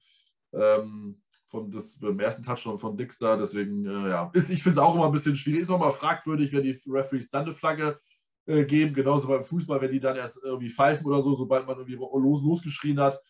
Ähm, 0.52 1.22
von 1.46 1.70
das, 1.70 1.98
beim 1.98 2.18
ersten 2.18 2.42
Touchdown 2.42 2.78
von 2.78 2.96
Dixter. 2.96 3.36
Deswegen, 3.36 3.86
äh, 3.86 4.10
ja, 4.10 4.30
ist, 4.34 4.50
ich 4.50 4.62
finde 4.62 4.78
es 4.78 4.84
auch 4.84 4.94
immer 4.94 5.06
ein 5.06 5.12
bisschen 5.12 5.36
schwierig. 5.36 5.62
Ist 5.62 5.70
nochmal 5.70 5.92
fragwürdig, 5.92 6.52
wenn 6.52 6.62
die 6.62 6.78
Referees 6.86 7.30
dann 7.30 7.44
eine 7.44 7.52
Flagge 7.52 7.98
äh, 8.46 8.64
geben. 8.64 8.94
Genauso 8.94 9.28
beim 9.28 9.44
Fußball, 9.44 9.80
wenn 9.80 9.92
die 9.92 10.00
dann 10.00 10.16
erst 10.16 10.42
irgendwie 10.44 10.70
pfeifen 10.70 11.06
oder 11.06 11.22
so, 11.22 11.34
sobald 11.34 11.66
man 11.66 11.78
irgendwie 11.78 11.96
los, 11.96 12.42
losgeschrien 12.42 13.00
hat. 13.00 13.20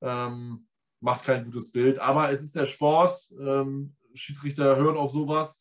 Ähm, 0.00 0.66
macht 1.00 1.24
kein 1.24 1.44
gutes 1.44 1.72
Bild. 1.72 1.98
Aber 1.98 2.30
es 2.30 2.42
ist 2.42 2.54
der 2.54 2.66
Sport. 2.66 3.18
Ähm, 3.40 3.94
Schiedsrichter 4.14 4.76
hören 4.76 4.96
auf 4.96 5.10
sowas. 5.10 5.60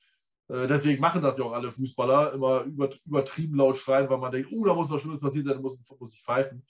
Äh, 0.50 0.68
deswegen 0.68 1.02
machen 1.02 1.22
das 1.22 1.38
ja 1.38 1.46
auch 1.46 1.54
alle 1.54 1.72
Fußballer. 1.72 2.34
Immer 2.34 2.63
über, 2.63 2.89
übertrieben 3.06 3.56
laut 3.56 3.78
schreien, 3.78 4.10
weil 4.10 4.18
man 4.18 4.32
denkt, 4.32 4.50
oh, 4.52 4.66
da 4.66 4.74
muss 4.74 4.89
was 4.89 5.02
Schlimmes 5.02 5.20
passiert 5.20 5.46
sein, 5.46 5.56
da 5.56 5.62
muss, 5.62 5.80
muss 6.00 6.13
ich 6.13 6.22
pfeifen. 6.22 6.63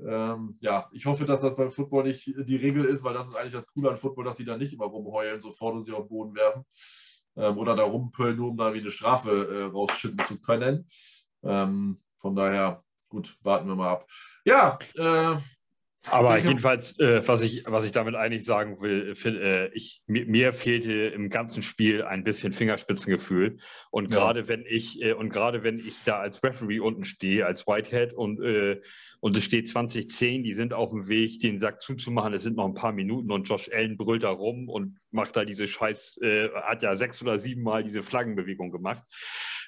Ähm, 0.00 0.56
ja, 0.60 0.86
ich 0.92 1.06
hoffe, 1.06 1.24
dass 1.24 1.40
das 1.40 1.56
beim 1.56 1.70
Football 1.70 2.04
nicht 2.04 2.26
die 2.26 2.56
Regel 2.56 2.84
ist, 2.84 3.04
weil 3.04 3.14
das 3.14 3.28
ist 3.28 3.36
eigentlich 3.36 3.52
das 3.52 3.72
Coole 3.72 3.90
an 3.90 3.96
Football, 3.96 4.24
dass 4.24 4.36
sie 4.36 4.44
da 4.44 4.56
nicht 4.56 4.72
immer 4.72 4.86
rumheulen 4.86 5.40
sofort 5.40 5.74
und 5.74 5.84
sie 5.84 5.92
auf 5.92 6.04
den 6.04 6.08
Boden 6.08 6.34
werfen 6.34 6.64
ähm, 7.36 7.58
oder 7.58 7.76
da 7.76 7.84
rumpöllen, 7.84 8.36
nur 8.36 8.50
um 8.50 8.56
da 8.56 8.74
wie 8.74 8.80
eine 8.80 8.90
Strafe 8.90 9.48
äh, 9.48 9.62
rausschicken 9.64 10.24
zu 10.26 10.40
können. 10.40 10.88
Ähm, 11.42 12.00
von 12.18 12.34
daher, 12.34 12.82
gut, 13.08 13.36
warten 13.42 13.68
wir 13.68 13.76
mal 13.76 13.92
ab. 13.92 14.08
Ja, 14.44 14.78
äh, 14.96 15.36
Aber 16.10 16.38
jedenfalls, 16.38 16.98
äh, 16.98 17.26
was, 17.26 17.40
ich, 17.40 17.64
was 17.66 17.84
ich 17.84 17.92
damit 17.92 18.14
eigentlich 18.14 18.44
sagen 18.44 18.80
will, 18.80 19.14
find, 19.14 19.38
äh, 19.38 19.68
ich, 19.68 20.02
mir, 20.06 20.26
mir, 20.26 20.52
fehlte 20.52 20.92
im 20.92 21.30
ganzen 21.30 21.62
Spiel 21.62 22.02
ein 22.02 22.24
bisschen 22.24 22.52
Fingerspitzengefühl. 22.52 23.56
Und 23.90 24.10
gerade 24.10 24.40
ja. 24.40 24.48
wenn 24.48 24.64
ich, 24.68 25.00
äh, 25.02 25.14
und 25.14 25.30
gerade 25.30 25.62
wenn 25.62 25.78
ich 25.78 26.02
da 26.04 26.18
als 26.18 26.42
Referee 26.42 26.80
unten 26.80 27.04
stehe, 27.04 27.46
als 27.46 27.66
Whitehead 27.66 28.12
und, 28.12 28.40
äh, 28.40 28.80
und 29.20 29.36
es 29.36 29.44
steht 29.44 29.68
2010, 29.68 30.44
die 30.44 30.52
sind 30.52 30.74
auf 30.74 30.90
dem 30.90 31.08
Weg, 31.08 31.40
den 31.40 31.58
Sack 31.58 31.80
zuzumachen, 31.80 32.34
es 32.34 32.42
sind 32.42 32.56
noch 32.56 32.66
ein 32.66 32.74
paar 32.74 32.92
Minuten 32.92 33.32
und 33.32 33.48
Josh 33.48 33.70
Allen 33.72 33.96
brüllt 33.96 34.24
da 34.24 34.30
rum 34.30 34.68
und 34.68 34.98
macht 35.10 35.36
da 35.36 35.44
diese 35.44 35.66
Scheiß, 35.66 36.18
äh, 36.20 36.50
hat 36.50 36.82
ja 36.82 36.96
sechs 36.96 37.22
oder 37.22 37.38
sieben 37.38 37.62
Mal 37.62 37.82
diese 37.82 38.02
Flaggenbewegung 38.02 38.70
gemacht 38.70 39.02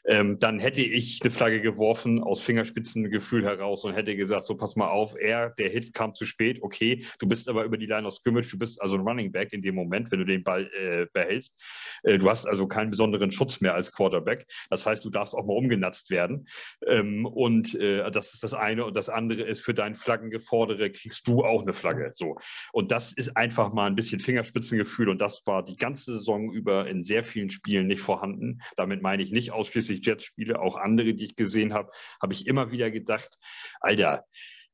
ähm, 0.06 0.38
dann 0.38 0.58
hätte 0.58 0.82
ich 0.82 1.20
eine 1.22 1.30
Flagge 1.30 1.60
geworfen 1.60 2.22
aus 2.22 2.42
Fingerspitzengefühl 2.42 3.44
heraus 3.44 3.84
und 3.84 3.94
hätte 3.94 4.16
gesagt, 4.16 4.44
so 4.44 4.56
pass 4.56 4.76
mal 4.76 4.88
auf, 4.88 5.14
er, 5.18 5.50
der 5.50 5.68
Hit 5.68 5.92
kam 5.94 6.14
zu 6.14 6.24
spät, 6.24 6.62
okay, 6.62 7.04
du 7.18 7.26
bist 7.26 7.48
aber 7.48 7.64
über 7.64 7.76
die 7.76 7.86
Line 7.86 8.06
of 8.06 8.14
Scrimmage, 8.14 8.48
du 8.50 8.58
bist 8.58 8.80
also 8.80 8.96
ein 8.96 9.02
Running 9.02 9.32
Back 9.32 9.52
in 9.52 9.62
dem 9.62 9.74
Moment, 9.74 10.10
wenn 10.10 10.20
du 10.20 10.24
den 10.24 10.42
Ball 10.42 10.70
äh, 10.74 11.06
behältst. 11.12 11.54
Äh, 12.02 12.18
du 12.18 12.28
hast 12.30 12.46
also 12.46 12.66
keinen 12.66 12.90
besonderen 12.90 13.30
Schutz 13.32 13.60
mehr 13.60 13.74
als 13.74 13.92
Quarterback. 13.92 14.46
Das 14.70 14.86
heißt, 14.86 15.04
du 15.04 15.10
darfst 15.10 15.34
auch 15.34 15.44
mal 15.44 15.54
umgenatzt 15.54 16.10
werden. 16.10 16.46
Ähm, 16.86 17.26
und 17.26 17.74
äh, 17.74 18.10
das 18.10 18.34
ist 18.34 18.42
das 18.42 18.54
eine. 18.54 18.84
Und 18.84 18.96
das 18.96 19.08
andere 19.08 19.42
ist, 19.42 19.60
für 19.60 19.74
deinen 19.74 19.94
Flaggengefordere 19.94 20.90
kriegst 20.90 21.26
du 21.26 21.44
auch 21.44 21.62
eine 21.62 21.72
Flagge. 21.72 22.12
So. 22.14 22.36
Und 22.72 22.90
das 22.90 23.12
ist 23.12 23.36
einfach 23.36 23.72
mal 23.72 23.86
ein 23.86 23.96
bisschen 23.96 24.20
Fingerspitzengefühl 24.20 25.08
und 25.08 25.20
das 25.20 25.46
war 25.46 25.64
die 25.64 25.76
ganze 25.76 26.18
Saison 26.18 26.52
über 26.52 26.86
in 26.86 27.02
sehr 27.02 27.22
vielen 27.22 27.50
Spielen 27.50 27.86
nicht 27.86 28.00
vorhanden. 28.00 28.60
Damit 28.76 29.02
meine 29.02 29.22
ich 29.22 29.32
nicht 29.32 29.52
ausschließlich 29.52 29.95
ich 29.96 30.06
Jets 30.06 30.24
spiele, 30.24 30.60
auch 30.60 30.76
andere, 30.76 31.14
die 31.14 31.24
ich 31.24 31.36
gesehen 31.36 31.74
habe, 31.74 31.90
habe 32.22 32.32
ich 32.32 32.46
immer 32.46 32.70
wieder 32.70 32.90
gedacht, 32.90 33.38
Alter, 33.80 34.24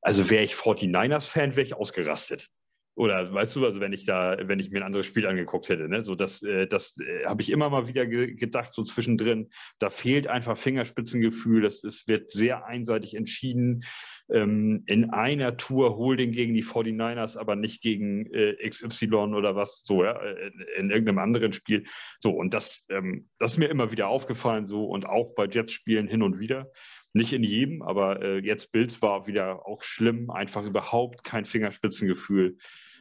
also 0.01 0.31
wäre 0.31 0.45
ich 0.45 0.55
49ers-Fan, 0.55 1.57
wäre 1.57 1.67
ich 1.67 1.75
ausgerastet. 1.75 2.49
Oder 2.95 3.33
weißt 3.33 3.57
du, 3.57 3.65
also 3.65 3.81
wenn 3.81 3.95
ich 3.95 4.05
da, 4.05 4.37
wenn 4.43 4.59
ich 4.59 4.71
mir 4.71 4.81
ein 4.81 4.87
anderes 4.87 5.07
Spiel 5.07 5.27
angeguckt 5.27 5.69
hätte, 5.71 5.89
ne? 5.89 6.05
so 6.05 6.15
das, 6.15 6.43
äh, 6.43 6.67
das 6.67 6.99
äh, 6.99 7.25
habe 7.25 7.41
ich 7.41 7.51
immer 7.51 7.71
mal 7.71 7.89
wieder 7.89 8.07
ge 8.07 8.35
gedacht, 8.35 8.75
so 8.75 8.83
zwischendrin. 8.83 9.49
Da 9.79 9.89
fehlt 9.89 10.27
einfach 10.27 10.59
Fingerspitzengefühl. 10.59 11.63
Das, 11.63 11.85
es 11.85 12.07
wird 12.07 12.31
sehr 12.31 12.67
einseitig 12.67 13.15
entschieden. 13.15 13.85
Ähm, 14.31 14.83
in 14.87 15.11
einer 15.11 15.57
Tour 15.57 15.97
Holding 15.97 16.33
gegen 16.33 16.53
die 16.53 16.65
49ers, 16.65 17.39
aber 17.39 17.57
nicht 17.57 17.83
gegen 17.83 18.27
äh, 18.33 18.57
XY 18.69 19.07
oder 19.35 19.57
was, 19.57 19.83
so, 19.85 20.05
ja, 20.05 20.21
in, 20.21 20.65
in, 20.77 20.91
irgendeinem 20.91 21.19
anderen 21.19 21.53
Spiel. 21.53 21.85
So, 22.21 22.31
und 22.31 22.53
das, 22.53 22.87
ähm, 22.91 23.29
das 23.39 23.53
ist 23.53 23.59
mir 23.59 23.69
immer 23.69 23.91
wieder 23.91 24.09
aufgefallen, 24.09 24.67
so 24.67 24.87
und 24.87 25.07
auch 25.07 25.35
bei 25.35 25.47
Jets-Spielen 25.47 26.09
hin 26.09 26.23
und 26.23 26.39
wieder. 26.39 26.71
Nicht 27.15 27.33
in 27.33 27.45
jedem, 27.45 27.83
aber 27.83 28.23
äh, 28.23 28.39
jetzt 28.39 28.73
Bills 28.73 29.03
war 29.03 29.27
wieder 29.27 29.67
auch 29.67 29.83
schlimm, 29.83 30.31
einfach 30.31 30.65
überhaupt 30.65 31.25
kein 31.25 31.45
Fingerspitzengefühl. 31.45 32.57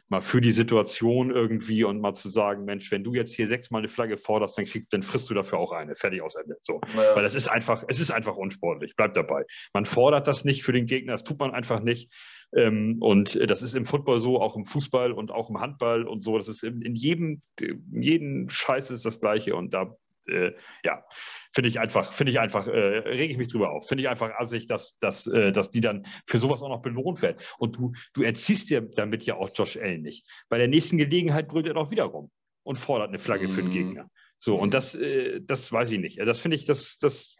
Mal 0.08 0.20
für 0.20 0.42
die 0.42 0.52
Situation 0.52 1.30
irgendwie 1.30 1.84
und 1.84 2.00
mal 2.00 2.12
zu 2.12 2.28
sagen, 2.28 2.66
Mensch, 2.66 2.90
wenn 2.90 3.02
du 3.02 3.14
jetzt 3.14 3.34
hier 3.34 3.46
sechsmal 3.46 3.80
eine 3.80 3.88
Flagge 3.88 4.18
forderst, 4.18 4.58
dann, 4.58 4.66
kriegst, 4.66 4.92
dann 4.92 5.02
frisst 5.02 5.30
du 5.30 5.34
dafür 5.34 5.58
auch 5.58 5.72
eine. 5.72 5.94
Fertig 5.94 6.20
aus 6.20 6.34
Ende. 6.34 6.56
So. 6.60 6.82
Ja. 6.94 7.16
Weil 7.16 7.22
das 7.22 7.34
ist 7.34 7.48
einfach, 7.48 7.82
es 7.88 7.98
ist 7.98 8.10
einfach 8.10 8.36
unsportlich. 8.36 8.94
Bleibt 8.94 9.16
dabei. 9.16 9.46
Man 9.72 9.86
fordert 9.86 10.26
das 10.26 10.44
nicht 10.44 10.64
für 10.64 10.72
den 10.72 10.84
Gegner, 10.84 11.12
das 11.12 11.24
tut 11.24 11.38
man 11.38 11.52
einfach 11.52 11.80
nicht. 11.80 12.12
Ähm, 12.54 12.98
und 13.00 13.38
das 13.48 13.62
ist 13.62 13.74
im 13.74 13.86
Football 13.86 14.20
so, 14.20 14.38
auch 14.38 14.56
im 14.56 14.66
Fußball 14.66 15.12
und 15.12 15.30
auch 15.30 15.48
im 15.48 15.60
Handball 15.60 16.06
und 16.06 16.20
so. 16.20 16.36
Das 16.36 16.48
ist 16.48 16.62
in, 16.62 16.82
in 16.82 16.94
jedem, 16.94 17.40
in 17.58 18.02
jedem 18.02 18.50
Scheiß 18.50 18.90
ist 18.90 19.06
das 19.06 19.20
Gleiche. 19.20 19.56
Und 19.56 19.72
da 19.72 19.96
äh, 20.32 20.54
ja, 20.84 21.04
finde 21.52 21.68
ich 21.68 21.78
einfach, 21.78 22.12
finde 22.12 22.32
ich 22.32 22.40
einfach, 22.40 22.66
äh, 22.66 22.70
rege 22.70 23.32
ich 23.32 23.38
mich 23.38 23.48
drüber 23.48 23.70
auf. 23.70 23.86
Finde 23.86 24.02
ich 24.02 24.08
einfach 24.08 24.30
assig, 24.38 24.66
dass, 24.66 24.98
dass, 24.98 25.26
äh, 25.26 25.52
dass 25.52 25.70
die 25.70 25.80
dann 25.80 26.06
für 26.26 26.38
sowas 26.38 26.62
auch 26.62 26.68
noch 26.68 26.82
belohnt 26.82 27.22
werden. 27.22 27.36
Und 27.58 27.76
du, 27.76 27.92
du 28.14 28.22
erziehst 28.22 28.70
dir 28.70 28.80
damit 28.80 29.24
ja 29.24 29.36
auch 29.36 29.50
Josh 29.54 29.76
Allen 29.76 30.02
nicht. 30.02 30.26
Bei 30.48 30.58
der 30.58 30.68
nächsten 30.68 30.98
Gelegenheit 30.98 31.48
brüllt 31.48 31.66
er 31.66 31.74
doch 31.74 31.90
wieder 31.90 32.04
rum 32.04 32.30
und 32.64 32.76
fordert 32.76 33.08
eine 33.08 33.18
Flagge 33.18 33.48
mm. 33.48 33.50
für 33.50 33.62
den 33.62 33.68
mhm. 33.68 33.72
Gegner. 33.72 34.10
So, 34.38 34.56
und 34.56 34.74
das, 34.74 34.94
äh, 34.94 35.40
das 35.40 35.70
weiß 35.70 35.90
ich 35.92 36.00
nicht. 36.00 36.18
Das 36.18 36.40
finde 36.40 36.56
ich, 36.56 36.64
das, 36.64 36.98
das 36.98 37.38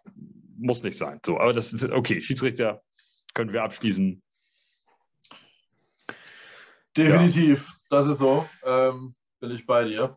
muss 0.56 0.82
nicht 0.82 0.96
sein. 0.96 1.18
So, 1.24 1.40
aber 1.40 1.52
das 1.52 1.72
ist 1.72 1.84
okay, 1.84 2.20
Schiedsrichter 2.20 2.82
können 3.34 3.52
wir 3.52 3.64
abschließen. 3.64 4.22
Definitiv, 6.96 7.66
ja. 7.66 7.74
das 7.90 8.06
ist 8.06 8.18
so. 8.18 8.46
Ähm, 8.64 9.14
bin 9.40 9.50
ich 9.50 9.66
bei 9.66 9.84
dir. 9.84 10.16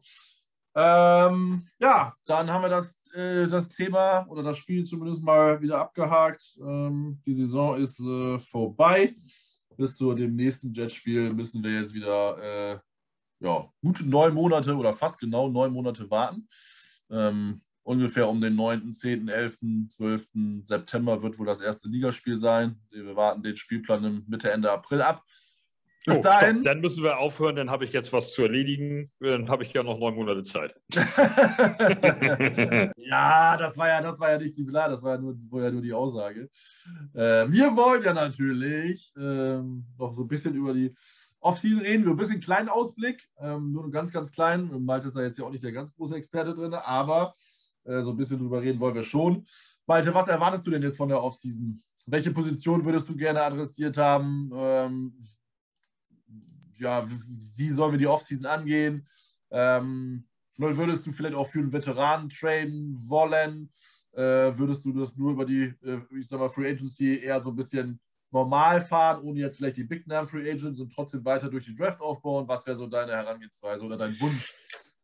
Ähm, 0.76 1.63
ja, 1.80 2.13
dann 2.26 2.51
haben 2.51 2.63
wir 2.63 2.69
das, 2.69 2.95
äh, 3.13 3.47
das 3.47 3.69
Thema 3.69 4.26
oder 4.28 4.43
das 4.43 4.57
Spiel 4.57 4.84
zumindest 4.84 5.23
mal 5.23 5.61
wieder 5.61 5.80
abgehakt. 5.80 6.43
Ähm, 6.59 7.21
die 7.26 7.34
Saison 7.34 7.78
ist 7.78 7.99
äh, 7.99 8.38
vorbei. 8.39 9.15
Bis 9.78 9.95
zu 9.95 10.13
dem 10.13 10.36
nächsten 10.36 10.73
Jetspiel 10.73 11.34
müssen 11.34 11.63
wir 11.63 11.80
jetzt 11.80 11.93
wieder 11.93 12.38
äh, 12.73 12.80
ja, 13.39 13.69
gute 13.82 14.09
neun 14.09 14.34
Monate 14.34 14.76
oder 14.76 14.93
fast 14.93 15.19
genau 15.19 15.49
neun 15.49 15.71
Monate 15.71 16.09
warten. 16.09 16.47
Ähm, 17.09 17.61
ungefähr 17.84 18.28
um 18.28 18.41
den 18.41 18.55
9., 18.55 18.93
10., 18.93 19.28
11., 19.28 19.59
12. 19.89 20.30
September 20.63 21.21
wird 21.21 21.38
wohl 21.38 21.45
das 21.45 21.61
erste 21.61 21.88
Ligaspiel 21.88 22.38
sein. 22.38 22.80
Wir 22.89 23.15
warten 23.15 23.43
den 23.43 23.55
Spielplan 23.55 24.23
Mitte, 24.28 24.51
Ende 24.51 24.71
April 24.71 25.01
ab. 25.01 25.23
Bis 26.06 26.18
oh, 26.18 26.22
dahin. 26.22 26.62
Dann 26.62 26.82
müssen 26.82 27.03
wir 27.03 27.18
aufhören, 27.18 27.56
dann 27.56 27.72
habe 27.72 27.84
ich 27.84 27.91
jetzt 27.91 28.14
was 28.14 28.32
zu 28.32 28.43
erledigen. 28.43 29.12
Dann 29.20 29.49
habe 29.49 29.64
ich 29.64 29.74
ja 29.74 29.82
noch 29.82 29.97
neun 29.97 30.14
Monate 30.14 30.43
Zeit. 30.43 30.76
ja, 32.97 33.58
das 33.58 33.76
war 33.76 33.88
ja, 33.88 34.01
das 34.01 34.20
war 34.20 34.32
ja 34.32 34.38
nicht 34.38 34.56
die 34.56 34.66
klar, 34.66 34.89
das 34.89 35.01
war 35.01 35.16
ja 35.16 35.22
nur, 35.22 35.36
war 35.49 35.64
ja 35.64 35.72
nur 35.72 35.82
die 35.82 35.93
Aussage. 35.93 36.49
Äh, 37.14 37.49
wir 37.49 37.76
wollen 37.76 38.03
ja 38.03 38.14
natürlich 38.14 39.12
ähm, 39.18 39.86
noch 39.97 40.14
so 40.16 40.22
ein 40.22 40.28
bisschen 40.28 40.53
über 40.53 40.74
die 40.74 40.93
Off-Season 41.39 41.82
reden. 41.82 42.06
Wir 42.06 42.12
ein 42.12 42.18
bisschen 42.18 42.39
kleinen 42.39 42.70
Ausblick, 42.70 43.28
ähm, 43.39 43.72
nur 43.72 43.89
ganz, 43.89 44.12
ganz 44.12 44.32
klein. 44.32 44.70
Malte 44.84 45.08
ist 45.08 45.16
da 45.16 45.22
jetzt 45.22 45.39
ja 45.39 45.45
auch 45.45 45.51
nicht 45.51 45.64
der 45.64 45.72
ganz 45.72 45.91
große 45.95 46.16
Experte 46.16 46.53
drin, 46.53 46.74
aber 46.74 47.34
äh, 47.86 48.01
so 48.01 48.12
ein 48.12 48.18
bisschen 48.18 48.38
drüber 48.38 48.62
reden 48.62 48.80
wollen 48.80 48.95
wir 48.95 49.03
schon. 49.03 49.45
Malte, 49.88 50.14
was 50.14 50.28
erwartest 50.28 50.68
du 50.68 50.72
denn 50.72 50.84
jetzt 50.84 50.97
von 50.97 51.10
der 51.10 51.24
Off-Season? 51.24 51.82
Welche 52.08 52.32
Position 52.32 52.86
würdest 52.86 53.10
du 53.10 53.16
gerne 53.16 53.41
adressiert 53.41 53.97
haben? 53.97 54.51
Ähm, 54.53 55.14
ja, 56.78 57.07
wie 57.55 57.69
sollen 57.69 57.91
wir 57.91 57.99
die 57.99 58.07
Offseason 58.07 58.45
angehen? 58.45 59.07
Ähm, 59.51 60.26
würdest 60.57 61.05
du 61.05 61.11
vielleicht 61.11 61.36
auch 61.36 61.49
für 61.49 61.59
einen 61.59 61.73
Veteranen 61.73 62.30
traden 62.30 62.97
wollen? 63.07 63.69
Äh, 64.13 64.57
würdest 64.57 64.86
du 64.86 64.93
das 64.93 65.17
nur 65.17 65.32
über 65.32 65.45
die, 65.45 65.73
äh, 65.84 65.99
ich 66.17 66.28
sag 66.28 66.39
mal, 66.39 66.49
Free 66.49 66.69
Agency 66.69 67.19
eher 67.19 67.41
so 67.41 67.49
ein 67.49 67.55
bisschen 67.55 67.99
normal 68.32 68.82
fahren, 68.82 69.21
ohne 69.23 69.39
jetzt 69.39 69.57
vielleicht 69.57 69.78
die 69.78 69.84
Big 69.84 70.07
Name 70.07 70.28
Free 70.28 70.49
Agents 70.49 70.80
und 70.80 70.93
trotzdem 70.93 71.23
weiter 71.26 71.49
durch 71.49 71.65
die 71.65 71.76
Draft 71.76 72.01
aufbauen? 72.01 72.47
Was 72.47 72.65
wäre 72.65 72.78
so 72.78 72.88
deine 72.88 73.11
Herangehensweise 73.11 73.84
oder 73.84 73.97
dein 73.97 74.19
Wunsch, 74.19 74.53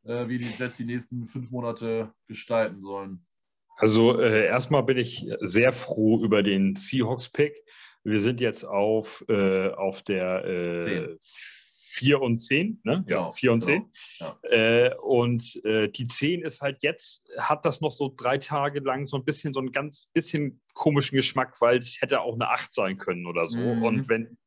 äh, 0.04 0.28
wie 0.28 0.38
die 0.38 0.50
Jets 0.58 0.78
die 0.78 0.86
nächsten 0.86 1.26
fünf 1.26 1.52
Monate 1.52 2.14
gestalten 2.28 2.82
sollen? 2.82 3.26
Also 3.78 4.20
äh, 4.20 4.46
erstmal 4.46 4.84
bin 4.84 4.98
ich 4.98 5.26
sehr 5.42 5.74
froh 5.74 6.24
über 6.24 6.44
den 6.44 6.76
Seahawks-Pick. 6.76 7.64
Wir 8.04 8.20
sind 8.20 8.42
jetzt 8.42 8.64
auf, 8.64 9.24
äh, 9.28 9.70
auf 9.72 10.02
der 10.04 10.46
äh, 10.46 11.18
4 11.92 12.22
und 12.22 12.40
10, 12.40 12.80
ne? 12.84 13.04
Ja, 13.08 13.18
genau, 13.18 13.32
4 13.32 13.52
und 13.52 13.66
genau. 13.66 13.90
10. 13.92 13.92
Ja. 14.20 14.40
Äh, 14.44 14.96
und 15.02 15.66
äh, 15.66 15.90
die 15.90 16.08
10 16.08 16.42
ist 16.42 16.62
halt 16.62 16.84
jetzt, 16.84 17.30
hat 17.38 17.66
das 17.66 17.82
noch 17.82 17.92
so 17.92 18.14
drei 18.16 18.38
Tage 18.38 18.80
lang 18.80 19.08
so 19.08 19.18
ein 19.18 19.26
bisschen, 19.26 19.52
so 19.52 19.60
einen 19.60 19.72
ganz 19.72 20.08
bisschen 20.14 20.62
komischen 20.74 21.18
Geschmack, 21.18 21.60
weil 21.60 21.80
es 21.80 22.02
hätte 22.02 22.22
auch 22.22 22.36
eine 22.36 22.50
8 22.50 22.74
sein 22.74 22.98
können 22.98 23.26
oder 23.26 23.46
so. 23.48 23.58
Mhm. 23.58 23.84
Und 23.84 24.10
wenn, 24.10 24.38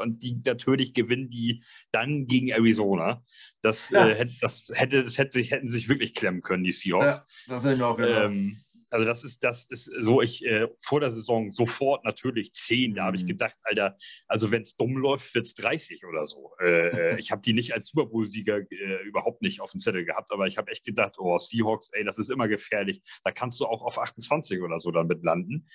und 0.00 0.22
die 0.22 0.40
natürlich 0.46 0.94
gewinnen 0.94 1.28
die 1.28 1.62
dann 1.90 2.26
gegen 2.26 2.48
Arizona. 2.48 3.22
Das, 3.60 3.90
ja. 3.90 4.08
äh, 4.08 4.28
das 4.40 4.70
hätte, 4.72 5.04
das 5.04 5.18
hätte, 5.18 5.40
hätten 5.40 5.68
sich 5.68 5.88
wirklich 5.88 6.14
klemmen 6.14 6.42
können, 6.42 6.64
die 6.64 6.72
Seahawks. 6.72 7.16
Ja, 7.16 7.26
das 7.48 7.64
hätte 7.64 7.74
ich 7.74 7.82
auch 7.82 7.98
ähm, 7.98 8.62
also 8.92 9.06
das 9.06 9.24
ist, 9.24 9.42
das 9.42 9.64
ist 9.64 9.84
so, 9.84 10.20
ich 10.20 10.44
äh, 10.44 10.68
vor 10.80 11.00
der 11.00 11.10
Saison 11.10 11.50
sofort 11.50 12.04
natürlich 12.04 12.52
10. 12.52 12.94
Da 12.94 13.04
habe 13.04 13.16
ich 13.16 13.22
mhm. 13.22 13.28
gedacht, 13.28 13.56
Alter, 13.62 13.96
also 14.28 14.52
wenn 14.52 14.62
es 14.62 14.76
dumm 14.76 14.96
läuft, 14.96 15.34
wird 15.34 15.46
es 15.46 15.54
30 15.54 16.04
oder 16.06 16.26
so. 16.26 16.50
Äh, 16.60 17.14
äh 17.14 17.18
ich 17.18 17.30
habe 17.30 17.40
die 17.42 17.54
nicht 17.54 17.72
als 17.72 17.88
Super 17.88 18.06
Bowl-Sieger 18.06 18.70
äh, 18.70 19.02
überhaupt 19.04 19.40
nicht 19.40 19.60
auf 19.60 19.70
dem 19.70 19.80
Zettel 19.80 20.04
gehabt, 20.04 20.30
aber 20.30 20.46
ich 20.46 20.58
habe 20.58 20.70
echt 20.70 20.84
gedacht, 20.84 21.14
oh, 21.18 21.38
Seahawks, 21.38 21.88
ey, 21.92 22.04
das 22.04 22.18
ist 22.18 22.30
immer 22.30 22.48
gefährlich. 22.48 23.00
Da 23.24 23.32
kannst 23.32 23.60
du 23.60 23.66
auch 23.66 23.82
auf 23.82 23.98
28 23.98 24.60
oder 24.60 24.78
so 24.78 24.90
damit 24.90 25.24
landen 25.24 25.66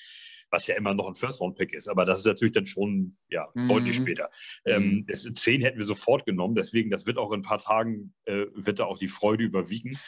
was 0.49 0.67
ja 0.67 0.75
immer 0.75 0.93
noch 0.93 1.07
ein 1.07 1.15
First-Round-Pick 1.15 1.73
ist, 1.73 1.87
aber 1.87 2.05
das 2.05 2.19
ist 2.19 2.25
natürlich 2.25 2.53
dann 2.53 2.65
schon 2.65 3.17
ja, 3.29 3.49
mhm. 3.53 3.67
deutlich 3.67 3.97
später. 3.97 4.29
Ähm, 4.65 5.05
das, 5.05 5.23
10 5.23 5.61
hätten 5.61 5.77
wir 5.77 5.85
sofort 5.85 6.25
genommen, 6.25 6.55
deswegen, 6.55 6.89
das 6.89 7.05
wird 7.05 7.17
auch 7.17 7.31
in 7.31 7.39
ein 7.39 7.43
paar 7.43 7.59
Tagen, 7.59 8.13
äh, 8.25 8.45
wird 8.53 8.79
da 8.79 8.85
auch 8.85 8.97
die 8.97 9.09
Freude 9.09 9.43
überwiegen. 9.43 9.99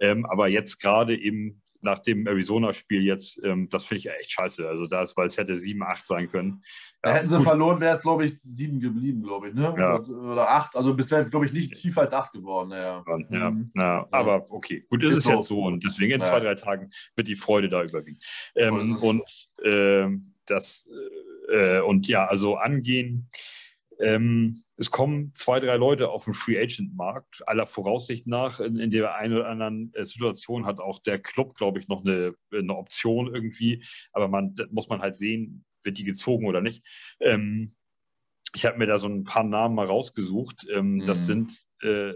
Ähm, 0.00 0.26
aber 0.26 0.48
jetzt 0.48 0.80
gerade 0.80 1.18
eben 1.18 1.62
nach 1.86 2.00
dem 2.00 2.26
Arizona-Spiel 2.26 3.02
jetzt, 3.02 3.40
ähm, 3.44 3.68
das 3.70 3.84
finde 3.84 4.00
ich 4.00 4.10
echt 4.10 4.32
scheiße. 4.32 4.68
Also 4.68 4.86
das, 4.86 5.16
weil 5.16 5.26
es 5.26 5.38
hätte 5.38 5.56
7, 5.56 5.82
8 5.82 6.06
sein 6.06 6.30
können. 6.30 6.62
Ja, 7.04 7.14
hätten 7.14 7.28
sie 7.28 7.36
gut. 7.36 7.46
verloren, 7.46 7.80
wäre 7.80 7.96
es, 7.96 8.02
glaube 8.02 8.26
ich, 8.26 8.38
7 8.40 8.80
geblieben, 8.80 9.22
glaube 9.22 9.48
ich. 9.48 9.54
Ne? 9.54 9.72
Ja. 9.78 10.00
Oder 10.00 10.50
8. 10.50 10.76
Also 10.76 10.94
bisher, 10.94 11.24
glaube 11.24 11.46
ich, 11.46 11.52
nicht 11.52 11.74
tiefer 11.74 12.02
als 12.02 12.12
8 12.12 12.32
geworden. 12.32 12.72
Ja, 12.72 13.04
ja, 13.30 13.50
mhm. 13.50 13.70
ja. 13.74 14.06
aber 14.10 14.44
okay. 14.50 14.84
Gut, 14.90 15.04
ist, 15.04 15.12
ist 15.12 15.18
es 15.18 15.24
so. 15.24 15.30
jetzt 15.30 15.46
so. 15.46 15.62
Und 15.62 15.84
deswegen 15.84 16.12
in 16.12 16.22
zwei, 16.22 16.40
drei 16.40 16.56
Tagen 16.56 16.90
wird 17.14 17.28
die 17.28 17.36
Freude 17.36 17.68
da 17.68 17.82
überwiegen. 17.82 18.18
Ähm, 18.56 18.96
und 18.96 19.22
äh, 19.62 20.08
das, 20.46 20.88
äh, 21.48 21.80
und 21.80 22.08
ja, 22.08 22.26
also 22.26 22.56
angehen 22.56 23.28
Ähm, 24.00 24.54
es 24.76 24.90
kommen 24.90 25.32
zwei, 25.34 25.60
drei 25.60 25.76
Leute 25.76 26.08
auf 26.10 26.24
den 26.24 26.34
Free 26.34 26.58
Agent 26.58 26.94
Markt, 26.94 27.42
aller 27.46 27.66
Voraussicht 27.66 28.26
nach. 28.26 28.60
In, 28.60 28.78
in 28.78 28.90
der 28.90 29.14
einen 29.14 29.34
oder 29.34 29.48
anderen 29.48 29.92
äh, 29.94 30.04
Situation 30.04 30.66
hat 30.66 30.78
auch 30.78 30.98
der 31.00 31.18
Club, 31.18 31.54
glaube 31.54 31.78
ich, 31.78 31.88
noch 31.88 32.04
eine, 32.04 32.34
eine 32.52 32.76
Option 32.76 33.34
irgendwie. 33.34 33.82
Aber 34.12 34.28
man 34.28 34.54
muss 34.70 34.88
man 34.88 35.00
halt 35.00 35.16
sehen, 35.16 35.64
wird 35.82 35.98
die 35.98 36.04
gezogen 36.04 36.46
oder 36.46 36.60
nicht. 36.60 36.84
Ähm, 37.20 37.72
ich 38.54 38.64
habe 38.66 38.78
mir 38.78 38.86
da 38.86 38.98
so 38.98 39.08
ein 39.08 39.24
paar 39.24 39.44
Namen 39.44 39.74
mal 39.74 39.86
rausgesucht. 39.86 40.66
Ähm, 40.70 40.96
mhm. 40.96 41.06
Das 41.06 41.26
sind 41.26 41.52
äh, 41.82 42.12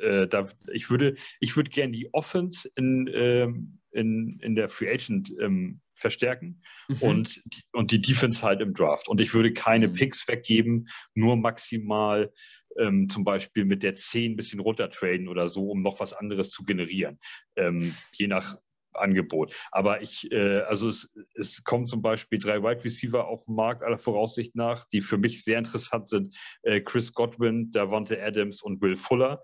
äh, 0.00 0.26
da, 0.26 0.48
ich 0.72 0.90
würde, 0.90 1.14
ich 1.40 1.56
würde 1.56 1.70
gerne 1.70 1.92
die 1.92 2.12
Offense 2.12 2.70
in, 2.76 3.08
ähm, 3.12 3.78
in, 3.92 4.38
in 4.42 4.54
der 4.54 4.68
Free 4.68 4.90
Agent 4.92 5.32
ähm, 5.40 5.80
verstärken 5.92 6.62
mhm. 6.88 6.96
und, 7.00 7.42
und 7.72 7.90
die 7.90 8.00
Defense 8.00 8.42
halt 8.42 8.60
im 8.60 8.74
Draft. 8.74 9.08
Und 9.08 9.20
ich 9.20 9.34
würde 9.34 9.52
keine 9.52 9.88
mhm. 9.88 9.94
Picks 9.94 10.26
weggeben, 10.28 10.88
nur 11.14 11.36
maximal 11.36 12.32
ähm, 12.78 13.08
zum 13.08 13.24
Beispiel 13.24 13.64
mit 13.64 13.82
der 13.82 13.96
10 13.96 14.32
ein 14.32 14.36
bisschen 14.36 14.60
runtertraden 14.60 15.28
oder 15.28 15.48
so, 15.48 15.70
um 15.70 15.82
noch 15.82 16.00
was 16.00 16.12
anderes 16.12 16.50
zu 16.50 16.64
generieren. 16.64 17.18
Ähm, 17.56 17.94
je 18.12 18.26
nach 18.26 18.56
Angebot. 18.94 19.54
Aber 19.70 20.02
ich, 20.02 20.30
äh, 20.32 20.60
also 20.60 20.88
es, 20.88 21.14
es 21.34 21.64
kommen 21.64 21.86
zum 21.86 22.02
Beispiel 22.02 22.38
drei 22.38 22.62
Wide 22.62 22.84
Receiver 22.84 23.26
auf 23.26 23.44
den 23.44 23.54
Markt, 23.54 23.82
aller 23.82 23.98
Voraussicht 23.98 24.54
nach, 24.54 24.84
die 24.88 25.00
für 25.00 25.18
mich 25.18 25.44
sehr 25.44 25.58
interessant 25.58 26.08
sind. 26.08 26.36
Äh, 26.62 26.80
Chris 26.80 27.12
Godwin, 27.12 27.70
Davante 27.70 28.22
Adams 28.22 28.62
und 28.62 28.82
Will 28.82 28.96
Fuller. 28.96 29.42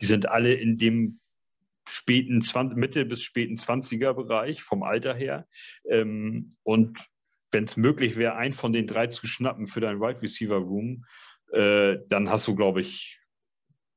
Die 0.00 0.06
sind 0.06 0.28
alle 0.28 0.54
in 0.54 0.78
dem 0.78 1.20
späten 1.88 2.42
20, 2.42 2.76
Mitte 2.76 3.04
bis 3.04 3.22
späten 3.22 3.56
20er 3.56 4.12
Bereich 4.12 4.62
vom 4.62 4.82
Alter 4.82 5.14
her. 5.14 5.46
Ähm, 5.88 6.56
und 6.62 6.98
wenn 7.52 7.64
es 7.64 7.76
möglich 7.76 8.16
wäre, 8.16 8.36
einen 8.36 8.54
von 8.54 8.72
den 8.72 8.86
drei 8.86 9.06
zu 9.06 9.26
schnappen 9.26 9.66
für 9.66 9.80
dein 9.80 10.00
Wide 10.00 10.22
Receiver 10.22 10.56
Room, 10.56 11.04
äh, 11.52 11.98
dann 12.08 12.28
hast 12.28 12.46
du, 12.48 12.54
glaube 12.54 12.80
ich, 12.80 13.20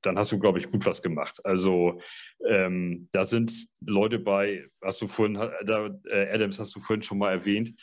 dann 0.02 0.18
hast 0.18 0.32
du, 0.32 0.40
glaube 0.40 0.60
ich, 0.60 0.72
gut 0.72 0.86
was 0.86 1.02
gemacht. 1.02 1.44
Also 1.46 2.00
ähm, 2.46 3.10
da 3.12 3.26
sind 3.26 3.68
Leute 3.82 4.20
bei, 4.20 4.66
hast 4.82 5.02
du 5.02 5.08
vorhin, 5.08 5.34
da, 5.34 5.90
äh, 6.10 6.32
Adams 6.32 6.60
hast 6.60 6.76
du 6.76 6.80
vorhin 6.80 7.04
schon 7.04 7.18
mal 7.18 7.32
erwähnt, 7.32 7.74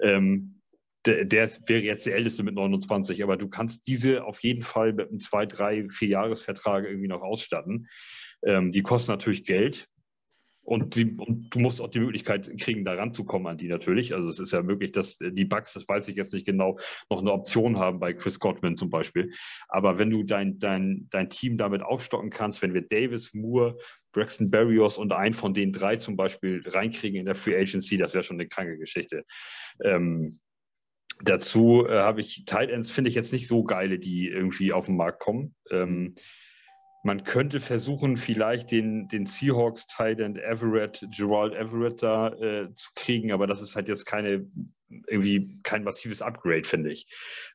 ähm, 0.00 0.60
der, 1.06 1.24
der, 1.24 1.48
wäre 1.66 1.82
jetzt 1.82 2.06
der 2.06 2.16
Älteste 2.16 2.42
mit 2.42 2.54
29, 2.54 3.22
aber 3.22 3.36
du 3.36 3.48
kannst 3.48 3.86
diese 3.86 4.24
auf 4.24 4.42
jeden 4.42 4.62
Fall 4.62 4.92
mit 4.92 5.08
einem 5.08 5.20
zwei, 5.20 5.46
drei, 5.46 5.88
vier 5.88 6.08
Jahresvertrag 6.08 6.84
irgendwie 6.84 7.08
noch 7.08 7.22
ausstatten. 7.22 7.88
Ähm, 8.42 8.72
die 8.72 8.82
kosten 8.82 9.12
natürlich 9.12 9.44
Geld, 9.44 9.88
und, 10.64 10.96
die, 10.96 11.14
und, 11.18 11.54
du 11.54 11.58
musst 11.58 11.80
auch 11.80 11.88
die 11.88 12.00
Möglichkeit 12.00 12.50
kriegen, 12.58 12.84
da 12.84 12.94
ranzukommen 12.94 13.46
an 13.46 13.58
die 13.58 13.68
natürlich. 13.68 14.14
Also 14.14 14.28
es 14.28 14.38
ist 14.38 14.52
ja 14.52 14.62
möglich, 14.62 14.92
dass 14.92 15.18
die 15.18 15.44
Bugs, 15.44 15.74
das 15.74 15.86
weiß 15.86 16.08
ich 16.08 16.16
jetzt 16.16 16.32
nicht 16.32 16.46
genau, 16.46 16.78
noch 17.10 17.20
eine 17.20 17.32
Option 17.32 17.78
haben 17.78 18.00
bei 18.00 18.14
Chris 18.14 18.38
Godwin 18.40 18.76
zum 18.76 18.88
Beispiel. 18.88 19.30
Aber 19.68 19.98
wenn 19.98 20.10
du 20.10 20.22
dein, 20.22 20.58
dein, 20.58 21.06
dein 21.10 21.28
Team 21.28 21.58
damit 21.58 21.82
aufstocken 21.82 22.30
kannst, 22.30 22.62
wenn 22.62 22.72
wir 22.72 22.82
Davis, 22.82 23.34
Moore, 23.34 23.76
Braxton 24.12 24.50
Berrios 24.50 24.96
und 24.96 25.12
einen 25.12 25.34
von 25.34 25.52
den 25.52 25.72
drei 25.72 25.96
zum 25.96 26.16
Beispiel 26.16 26.62
reinkriegen 26.64 27.20
in 27.20 27.26
der 27.26 27.34
Free 27.34 27.56
Agency, 27.56 27.98
das 27.98 28.14
wäre 28.14 28.24
schon 28.24 28.36
eine 28.36 28.48
kranke 28.48 28.78
Geschichte. 28.78 29.24
Ähm, 29.82 30.34
dazu 31.22 31.86
äh, 31.86 31.98
habe 31.98 32.20
ich 32.20 32.44
Tight 32.44 32.70
Ends, 32.70 32.90
finde 32.90 33.08
ich 33.08 33.14
jetzt 33.14 33.32
nicht 33.32 33.46
so 33.46 33.64
geile, 33.64 33.98
die 33.98 34.28
irgendwie 34.28 34.72
auf 34.72 34.86
den 34.86 34.96
Markt 34.96 35.20
kommen. 35.20 35.54
Ähm, 35.70 36.14
man 37.02 37.22
könnte 37.22 37.60
versuchen, 37.60 38.16
vielleicht 38.16 38.70
den, 38.70 39.08
den 39.08 39.26
Seahawks 39.26 39.86
Titan 39.86 40.36
Everett, 40.36 41.06
Gerald 41.14 41.54
Everett 41.54 42.02
da 42.02 42.28
äh, 42.28 42.74
zu 42.74 42.90
kriegen, 42.94 43.30
aber 43.30 43.46
das 43.46 43.60
ist 43.60 43.76
halt 43.76 43.88
jetzt 43.88 44.06
keine 44.06 44.46
irgendwie 45.06 45.60
kein 45.62 45.84
massives 45.84 46.22
Upgrade, 46.22 46.64
finde 46.64 46.92
ich. 46.92 47.06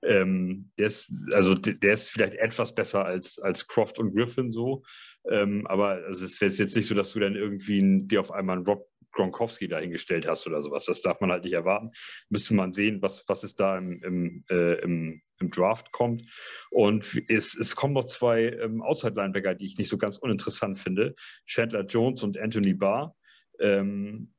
Ähm, 0.04 0.72
der 0.78 0.88
ist, 0.88 1.12
also 1.34 1.56
der 1.56 1.94
ist 1.94 2.10
vielleicht 2.10 2.36
etwas 2.36 2.76
besser 2.76 3.06
als, 3.06 3.40
als 3.40 3.68
Croft 3.68 4.00
und 4.00 4.16
Griffin 4.16 4.52
so. 4.52 4.84
Ähm, 5.30 5.68
aber 5.68 6.04
also 6.06 6.26
es 6.26 6.40
wäre 6.42 6.52
jetzt 6.52 6.76
nicht 6.76 6.88
so, 6.88 6.96
dass 6.96 7.14
du 7.14 7.20
dann 7.20 7.36
irgendwie 7.36 8.00
dir 8.08 8.20
auf 8.20 8.32
einmal 8.32 8.58
einen 8.58 8.66
Rob 8.66 8.88
Gronkowski 9.12 9.68
dahingestellt 9.68 10.28
hast 10.28 10.48
oder 10.48 10.62
sowas. 10.62 10.86
Das 10.86 11.02
darf 11.02 11.20
man 11.20 11.32
halt 11.32 11.44
nicht 11.44 11.54
erwarten. 11.54 11.92
Müsste 12.30 12.56
man 12.56 12.74
sehen, 12.74 13.02
was, 13.02 13.24
was 13.28 13.44
es 13.44 13.56
da 13.56 13.78
im, 13.78 14.02
im, 14.04 14.44
äh, 14.50 14.82
im, 14.82 15.22
im 15.40 15.50
Draft 15.50 15.92
kommt. 15.92 16.26
Und 16.70 17.22
es, 17.28 17.58
es 17.58 17.76
kommen 17.76 17.94
noch 17.94 18.06
zwei 18.06 18.50
ähm, 18.50 18.82
Outside-Linebacker, 18.82 19.56
die 19.56 19.66
ich 19.66 19.78
nicht 19.78 19.90
so 19.90 19.98
ganz 19.98 20.18
uninteressant 20.18 20.78
finde. 20.80 21.16
Chandler 21.46 21.86
Jones 21.86 22.24
und 22.24 22.38
Anthony 22.38 22.74
Barr. 22.74 23.16
Ähm, 23.60 24.34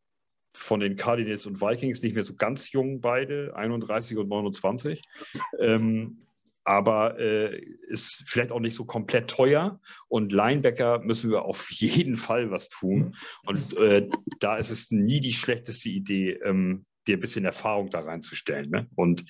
von 0.52 0.80
den 0.80 0.96
Cardinals 0.96 1.46
und 1.46 1.60
Vikings 1.60 2.02
nicht 2.02 2.14
mehr 2.14 2.24
so 2.24 2.34
ganz 2.34 2.72
jung 2.72 3.00
beide, 3.00 3.54
31 3.54 4.16
und 4.18 4.28
29. 4.28 5.02
Ähm, 5.58 6.26
aber 6.64 7.18
äh, 7.18 7.58
ist 7.88 8.24
vielleicht 8.26 8.52
auch 8.52 8.60
nicht 8.60 8.74
so 8.74 8.84
komplett 8.84 9.30
teuer. 9.30 9.80
Und 10.08 10.32
Linebacker 10.32 11.00
müssen 11.00 11.30
wir 11.30 11.42
auf 11.42 11.70
jeden 11.70 12.16
Fall 12.16 12.50
was 12.50 12.68
tun. 12.68 13.16
Und 13.44 13.76
äh, 13.76 14.08
da 14.40 14.56
ist 14.56 14.70
es 14.70 14.90
nie 14.90 15.20
die 15.20 15.32
schlechteste 15.32 15.88
Idee, 15.88 16.32
ähm, 16.44 16.84
dir 17.06 17.16
ein 17.16 17.20
bisschen 17.20 17.44
Erfahrung 17.44 17.90
da 17.90 18.00
reinzustellen. 18.00 18.70
Ne? 18.70 18.88
Und 18.94 19.24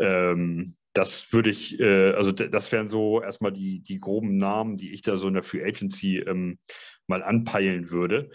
ähm, 0.00 0.76
das 0.92 1.32
würde 1.32 1.50
ich, 1.50 1.80
äh, 1.80 2.12
also 2.12 2.32
das 2.32 2.72
wären 2.72 2.88
so 2.88 3.22
erstmal 3.22 3.52
die, 3.52 3.80
die 3.80 3.98
groben 3.98 4.36
Namen, 4.36 4.76
die 4.76 4.92
ich 4.92 5.02
da 5.02 5.16
so 5.16 5.28
in 5.28 5.34
der 5.34 5.42
Free 5.42 5.64
Agency 5.64 6.18
ähm, 6.18 6.58
mal 7.06 7.22
anpeilen 7.22 7.90
würde 7.90 8.30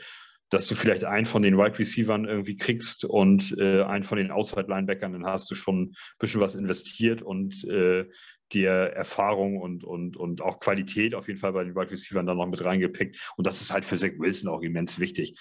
dass 0.51 0.67
du 0.67 0.75
vielleicht 0.75 1.05
einen 1.05 1.25
von 1.25 1.41
den 1.41 1.57
Wide 1.57 1.79
Receivern 1.79 2.25
irgendwie 2.25 2.57
kriegst 2.57 3.05
und 3.05 3.55
äh, 3.57 3.83
einen 3.83 4.03
von 4.03 4.17
den 4.17 4.31
Outside 4.31 4.67
Linebackern, 4.67 5.13
dann 5.13 5.25
hast 5.25 5.49
du 5.49 5.55
schon 5.55 5.83
ein 5.83 5.95
bisschen 6.19 6.41
was 6.41 6.55
investiert 6.55 7.21
und 7.21 7.63
äh, 7.63 8.05
dir 8.51 8.71
Erfahrung 8.71 9.57
und, 9.57 9.85
und, 9.85 10.17
und 10.17 10.41
auch 10.41 10.59
Qualität 10.59 11.15
auf 11.15 11.29
jeden 11.29 11.39
Fall 11.39 11.53
bei 11.53 11.63
den 11.63 11.73
Wide 11.73 11.89
Receivers 11.89 12.25
dann 12.25 12.37
noch 12.37 12.47
mit 12.47 12.63
reingepickt. 12.63 13.33
Und 13.37 13.47
das 13.47 13.61
ist 13.61 13.71
halt 13.71 13.85
für 13.85 13.97
Zach 13.97 14.11
Wilson 14.17 14.51
auch 14.51 14.61
immens 14.61 14.99
wichtig, 14.99 15.39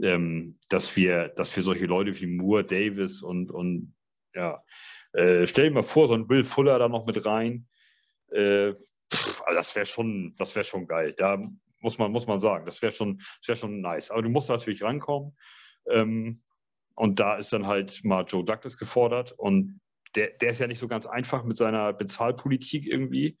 ähm, 0.00 0.56
dass, 0.68 0.96
wir, 0.96 1.28
dass 1.30 1.54
wir 1.56 1.64
solche 1.64 1.86
Leute 1.86 2.18
wie 2.20 2.28
Moore, 2.28 2.64
Davis 2.64 3.22
und, 3.22 3.50
und 3.50 3.92
ja, 4.34 4.62
äh, 5.14 5.48
stell 5.48 5.64
dir 5.64 5.74
mal 5.74 5.82
vor, 5.82 6.06
so 6.06 6.14
ein 6.14 6.28
Bill 6.28 6.44
Fuller 6.44 6.78
da 6.78 6.88
noch 6.88 7.06
mit 7.06 7.26
rein. 7.26 7.66
Äh, 8.30 8.72
pff, 9.12 9.42
also 9.42 9.56
das 9.56 9.74
wäre 9.74 9.86
schon, 9.86 10.34
das 10.38 10.54
wäre 10.54 10.64
schon 10.64 10.86
geil. 10.86 11.12
Da 11.16 11.42
muss 11.84 11.98
man, 11.98 12.10
muss 12.10 12.26
man 12.26 12.40
sagen, 12.40 12.66
das 12.66 12.82
wäre 12.82 12.90
schon, 12.90 13.20
wär 13.46 13.54
schon 13.54 13.80
nice. 13.80 14.10
Aber 14.10 14.22
du 14.22 14.30
musst 14.30 14.48
natürlich 14.48 14.82
rankommen. 14.82 15.36
Ähm, 15.88 16.42
und 16.96 17.20
da 17.20 17.36
ist 17.36 17.52
dann 17.52 17.66
halt 17.66 18.02
mal 18.04 18.24
Joe 18.24 18.44
Douglas 18.44 18.78
gefordert. 18.78 19.32
Und 19.32 19.80
der, 20.16 20.30
der 20.40 20.50
ist 20.50 20.60
ja 20.60 20.66
nicht 20.66 20.78
so 20.78 20.88
ganz 20.88 21.06
einfach 21.06 21.44
mit 21.44 21.56
seiner 21.56 21.92
Bezahlpolitik 21.92 22.86
irgendwie. 22.86 23.38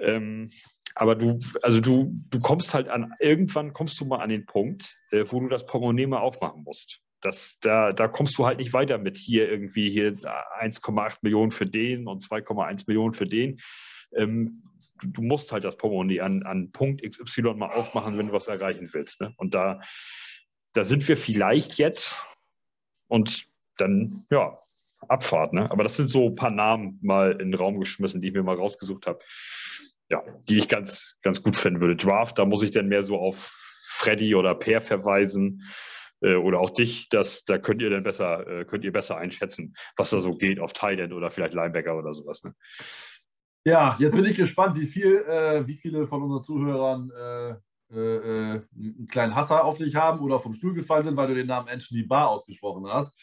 Ähm, 0.00 0.50
aber 0.94 1.14
du, 1.14 1.38
also 1.62 1.80
du, 1.80 2.12
du 2.30 2.38
kommst 2.40 2.74
halt 2.74 2.88
an, 2.88 3.12
irgendwann 3.20 3.72
kommst 3.72 4.00
du 4.00 4.04
mal 4.04 4.18
an 4.18 4.30
den 4.30 4.46
Punkt, 4.46 4.96
äh, 5.10 5.24
wo 5.28 5.40
du 5.40 5.48
das 5.48 5.66
Portemonnaie 5.66 6.06
mal 6.06 6.20
aufmachen 6.20 6.62
musst. 6.62 7.00
Das, 7.20 7.58
da, 7.60 7.92
da 7.92 8.06
kommst 8.06 8.38
du 8.38 8.46
halt 8.46 8.58
nicht 8.58 8.72
weiter 8.72 8.98
mit 8.98 9.16
hier 9.16 9.50
irgendwie 9.50 9.90
hier 9.90 10.12
1,8 10.12 11.18
Millionen 11.22 11.50
für 11.50 11.66
den 11.66 12.06
und 12.06 12.22
2,1 12.22 12.84
Millionen 12.86 13.12
für 13.12 13.26
den. 13.26 13.58
Ähm, 14.14 14.62
du, 15.00 15.22
musst 15.22 15.52
halt 15.52 15.64
das 15.64 15.76
Portemonnaie 15.76 16.20
an, 16.20 16.42
an 16.42 16.70
Punkt 16.72 17.02
XY 17.02 17.54
mal 17.54 17.70
aufmachen, 17.70 18.18
wenn 18.18 18.28
du 18.28 18.32
was 18.32 18.48
erreichen 18.48 18.88
willst. 18.92 19.20
Ne? 19.20 19.32
Und 19.36 19.54
da, 19.54 19.80
da 20.72 20.84
sind 20.84 21.06
wir 21.08 21.16
vielleicht 21.16 21.78
jetzt 21.78 22.24
und 23.08 23.46
dann, 23.76 24.24
ja, 24.30 24.54
Abfahrt, 25.06 25.52
ne? 25.52 25.70
Aber 25.70 25.84
das 25.84 25.96
sind 25.96 26.10
so 26.10 26.26
ein 26.26 26.34
paar 26.34 26.50
Namen 26.50 26.98
mal 27.02 27.32
in 27.32 27.52
den 27.52 27.54
Raum 27.54 27.78
geschmissen, 27.78 28.20
die 28.20 28.28
ich 28.28 28.34
mir 28.34 28.42
mal 28.42 28.56
rausgesucht 28.56 29.06
habe. 29.06 29.20
Ja, 30.10 30.22
die 30.48 30.58
ich 30.58 30.68
ganz, 30.68 31.18
ganz 31.22 31.42
gut 31.42 31.54
finden 31.54 31.80
würde. 31.80 31.94
Draft, 31.94 32.38
da 32.38 32.44
muss 32.44 32.62
ich 32.62 32.70
dann 32.70 32.88
mehr 32.88 33.02
so 33.02 33.18
auf 33.18 33.50
Freddy 33.86 34.34
oder 34.34 34.54
Per 34.54 34.80
verweisen 34.80 35.62
äh, 36.22 36.34
oder 36.34 36.60
auch 36.60 36.70
dich, 36.70 37.08
das, 37.10 37.44
da 37.44 37.58
könnt 37.58 37.82
ihr 37.82 37.90
dann 37.90 38.02
besser, 38.02 38.46
äh, 38.46 38.64
könnt 38.64 38.84
ihr 38.84 38.92
besser 38.92 39.18
einschätzen, 39.18 39.74
was 39.96 40.10
da 40.10 40.18
so 40.18 40.34
geht 40.34 40.60
auf 40.60 40.72
Thailand 40.72 41.12
oder 41.12 41.30
vielleicht 41.30 41.54
Linebacker 41.54 41.96
oder 41.96 42.12
sowas. 42.12 42.42
Ne? 42.42 42.54
Ja, 43.64 43.96
jetzt 43.98 44.14
bin 44.14 44.24
ich 44.24 44.36
gespannt, 44.36 44.76
wie 44.76 44.86
viel, 44.86 45.16
äh, 45.18 45.66
wie 45.66 45.74
viele 45.74 46.06
von 46.06 46.22
unseren 46.22 46.42
Zuhörern 46.42 47.10
äh, 47.10 47.50
äh, 47.90 48.54
äh, 48.54 48.62
einen 48.74 49.06
kleinen 49.08 49.34
Hasser 49.34 49.64
auf 49.64 49.78
dich 49.78 49.94
haben 49.96 50.20
oder 50.20 50.40
vom 50.40 50.52
Stuhl 50.52 50.74
gefallen 50.74 51.04
sind, 51.04 51.16
weil 51.16 51.28
du 51.28 51.34
den 51.34 51.46
Namen 51.46 51.68
Anthony 51.68 52.02
Barr 52.02 52.28
ausgesprochen 52.30 52.86
hast. 52.86 53.18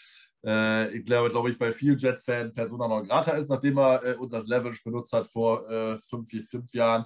Äh, 0.46 0.96
ich 0.98 1.06
glaube, 1.06 1.30
glaube 1.30 1.50
ich, 1.50 1.58
bei 1.58 1.72
vielen 1.72 1.98
Jets-Fans 1.98 2.54
Persona 2.54 2.88
non 2.88 3.04
grata 3.08 3.32
ist, 3.32 3.50
nachdem 3.50 3.78
er 3.80 4.04
äh, 4.04 4.16
uns 4.16 4.34
als 4.34 4.48
Leverage 4.48 4.82
benutzt 4.84 5.14
hat 5.14 5.26
vor 5.26 5.64
fünf, 6.10 6.30
fünf 6.50 6.74
Jahren, 6.74 7.06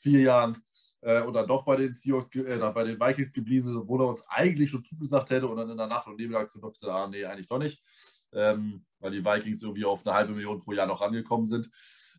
vier 0.00 0.20
Jahren 0.22 0.56
äh, 1.02 1.22
und 1.22 1.34
dann 1.34 1.46
doch 1.46 1.64
bei 1.64 1.76
den 1.76 1.92
Seahawks, 1.92 2.34
äh, 2.36 2.58
bei 2.74 2.84
den 2.84 3.00
Vikings 3.00 3.32
geblieben 3.32 3.68
ist, 3.68 3.76
obwohl 3.76 4.02
er 4.02 4.08
uns 4.08 4.26
eigentlich 4.28 4.70
schon 4.70 4.82
zugesagt 4.84 5.30
hätte 5.30 5.46
und 5.48 5.56
dann 5.56 5.70
in 5.70 5.76
der 5.76 5.86
Nacht 5.86 6.06
und 6.06 6.16
Nebeltag 6.16 6.50
zu 6.50 6.60
gesagt, 6.60 6.84
ah, 6.84 7.06
nee, 7.08 7.24
eigentlich 7.24 7.48
doch 7.48 7.58
nicht, 7.58 7.82
ähm, 8.32 8.84
weil 8.98 9.12
die 9.12 9.24
Vikings 9.24 9.62
irgendwie 9.62 9.84
auf 9.84 10.06
eine 10.06 10.14
halbe 10.14 10.32
Million 10.32 10.60
pro 10.60 10.72
Jahr 10.72 10.86
noch 10.86 11.00
rangekommen 11.00 11.46
sind. 11.46 11.70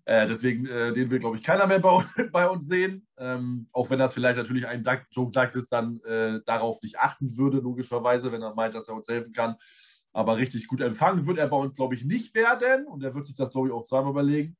Äh, 0.05 0.27
deswegen, 0.27 0.65
äh, 0.65 0.93
den 0.93 1.09
will, 1.11 1.19
glaube 1.19 1.37
ich, 1.37 1.43
keiner 1.43 1.67
mehr 1.67 1.79
bei, 1.79 2.03
bei 2.31 2.47
uns 2.47 2.67
sehen. 2.67 3.07
Ähm, 3.17 3.67
auch 3.71 3.89
wenn 3.89 3.99
das 3.99 4.13
vielleicht 4.13 4.37
natürlich 4.37 4.67
ein 4.67 4.83
Doug, 4.83 4.99
Joe 5.11 5.31
Douglas 5.31 5.67
dann 5.67 5.99
äh, 6.01 6.39
darauf 6.45 6.81
nicht 6.81 6.99
achten 6.99 7.37
würde, 7.37 7.59
logischerweise, 7.59 8.31
wenn 8.31 8.41
er 8.41 8.55
meint, 8.55 8.73
dass 8.73 8.87
er 8.87 8.95
uns 8.95 9.07
helfen 9.07 9.33
kann. 9.33 9.55
Aber 10.13 10.37
richtig 10.37 10.67
gut 10.67 10.81
empfangen 10.81 11.25
wird 11.25 11.37
er 11.37 11.47
bei 11.47 11.57
uns, 11.57 11.75
glaube 11.75 11.95
ich, 11.95 12.03
nicht 12.03 12.33
werden. 12.35 12.87
Und 12.87 13.03
er 13.03 13.13
wird 13.13 13.25
sich 13.27 13.35
das, 13.35 13.51
glaube 13.51 13.67
ich, 13.67 13.73
auch 13.73 13.83
zweimal 13.83 14.11
überlegen. 14.11 14.57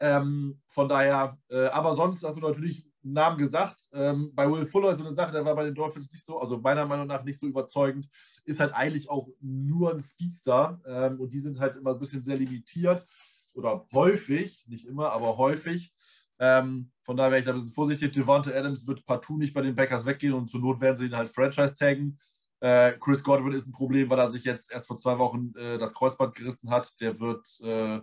Ähm, 0.00 0.60
von 0.66 0.88
daher, 0.88 1.38
äh, 1.50 1.66
aber 1.66 1.94
sonst 1.94 2.24
hast 2.24 2.36
du 2.36 2.40
natürlich 2.40 2.86
einen 3.04 3.12
Namen 3.12 3.38
gesagt. 3.38 3.82
Ähm, 3.92 4.32
bei 4.34 4.50
Will 4.50 4.64
Fuller 4.64 4.92
ist 4.92 4.98
so 4.98 5.04
eine 5.04 5.14
Sache, 5.14 5.32
der 5.32 5.44
war 5.44 5.54
bei 5.54 5.64
den 5.64 5.74
Dolphins 5.74 6.10
nicht 6.10 6.24
so, 6.24 6.40
also 6.40 6.58
meiner 6.58 6.86
Meinung 6.86 7.06
nach 7.06 7.22
nicht 7.22 7.38
so 7.38 7.46
überzeugend. 7.46 8.08
Ist 8.44 8.60
halt 8.60 8.72
eigentlich 8.74 9.10
auch 9.10 9.28
nur 9.40 9.92
ein 9.92 10.00
Speedster 10.00 10.80
ähm, 10.86 11.20
und 11.20 11.32
die 11.32 11.38
sind 11.38 11.60
halt 11.60 11.76
immer 11.76 11.92
ein 11.92 11.98
bisschen 11.98 12.22
sehr 12.22 12.36
limitiert 12.36 13.04
oder 13.54 13.86
häufig, 13.92 14.64
nicht 14.66 14.86
immer, 14.86 15.12
aber 15.12 15.36
häufig. 15.36 15.92
Ähm, 16.38 16.90
von 17.02 17.16
daher 17.16 17.32
wäre 17.32 17.40
ich 17.40 17.44
da 17.44 17.52
ein 17.52 17.58
bisschen 17.58 17.74
vorsichtig. 17.74 18.12
Devonta 18.12 18.50
Adams 18.50 18.86
wird 18.86 19.04
partout 19.04 19.36
nicht 19.36 19.52
bei 19.52 19.60
den 19.60 19.76
Backers 19.76 20.06
weggehen 20.06 20.32
und 20.32 20.48
zur 20.48 20.60
Not 20.60 20.80
werden 20.80 20.96
sie 20.96 21.06
ihn 21.06 21.16
halt 21.16 21.30
Franchise 21.30 21.74
taggen. 21.76 22.18
Äh, 22.60 22.92
Chris 22.98 23.22
Godwin 23.22 23.52
ist 23.52 23.66
ein 23.66 23.72
Problem, 23.72 24.08
weil 24.10 24.18
er 24.18 24.30
sich 24.30 24.44
jetzt 24.44 24.72
erst 24.72 24.86
vor 24.86 24.96
zwei 24.96 25.18
Wochen 25.18 25.52
äh, 25.56 25.78
das 25.78 25.94
Kreuzband 25.94 26.34
gerissen 26.34 26.70
hat. 26.70 26.90
Der 27.00 27.18
wird 27.20 27.46
äh, 27.62 28.00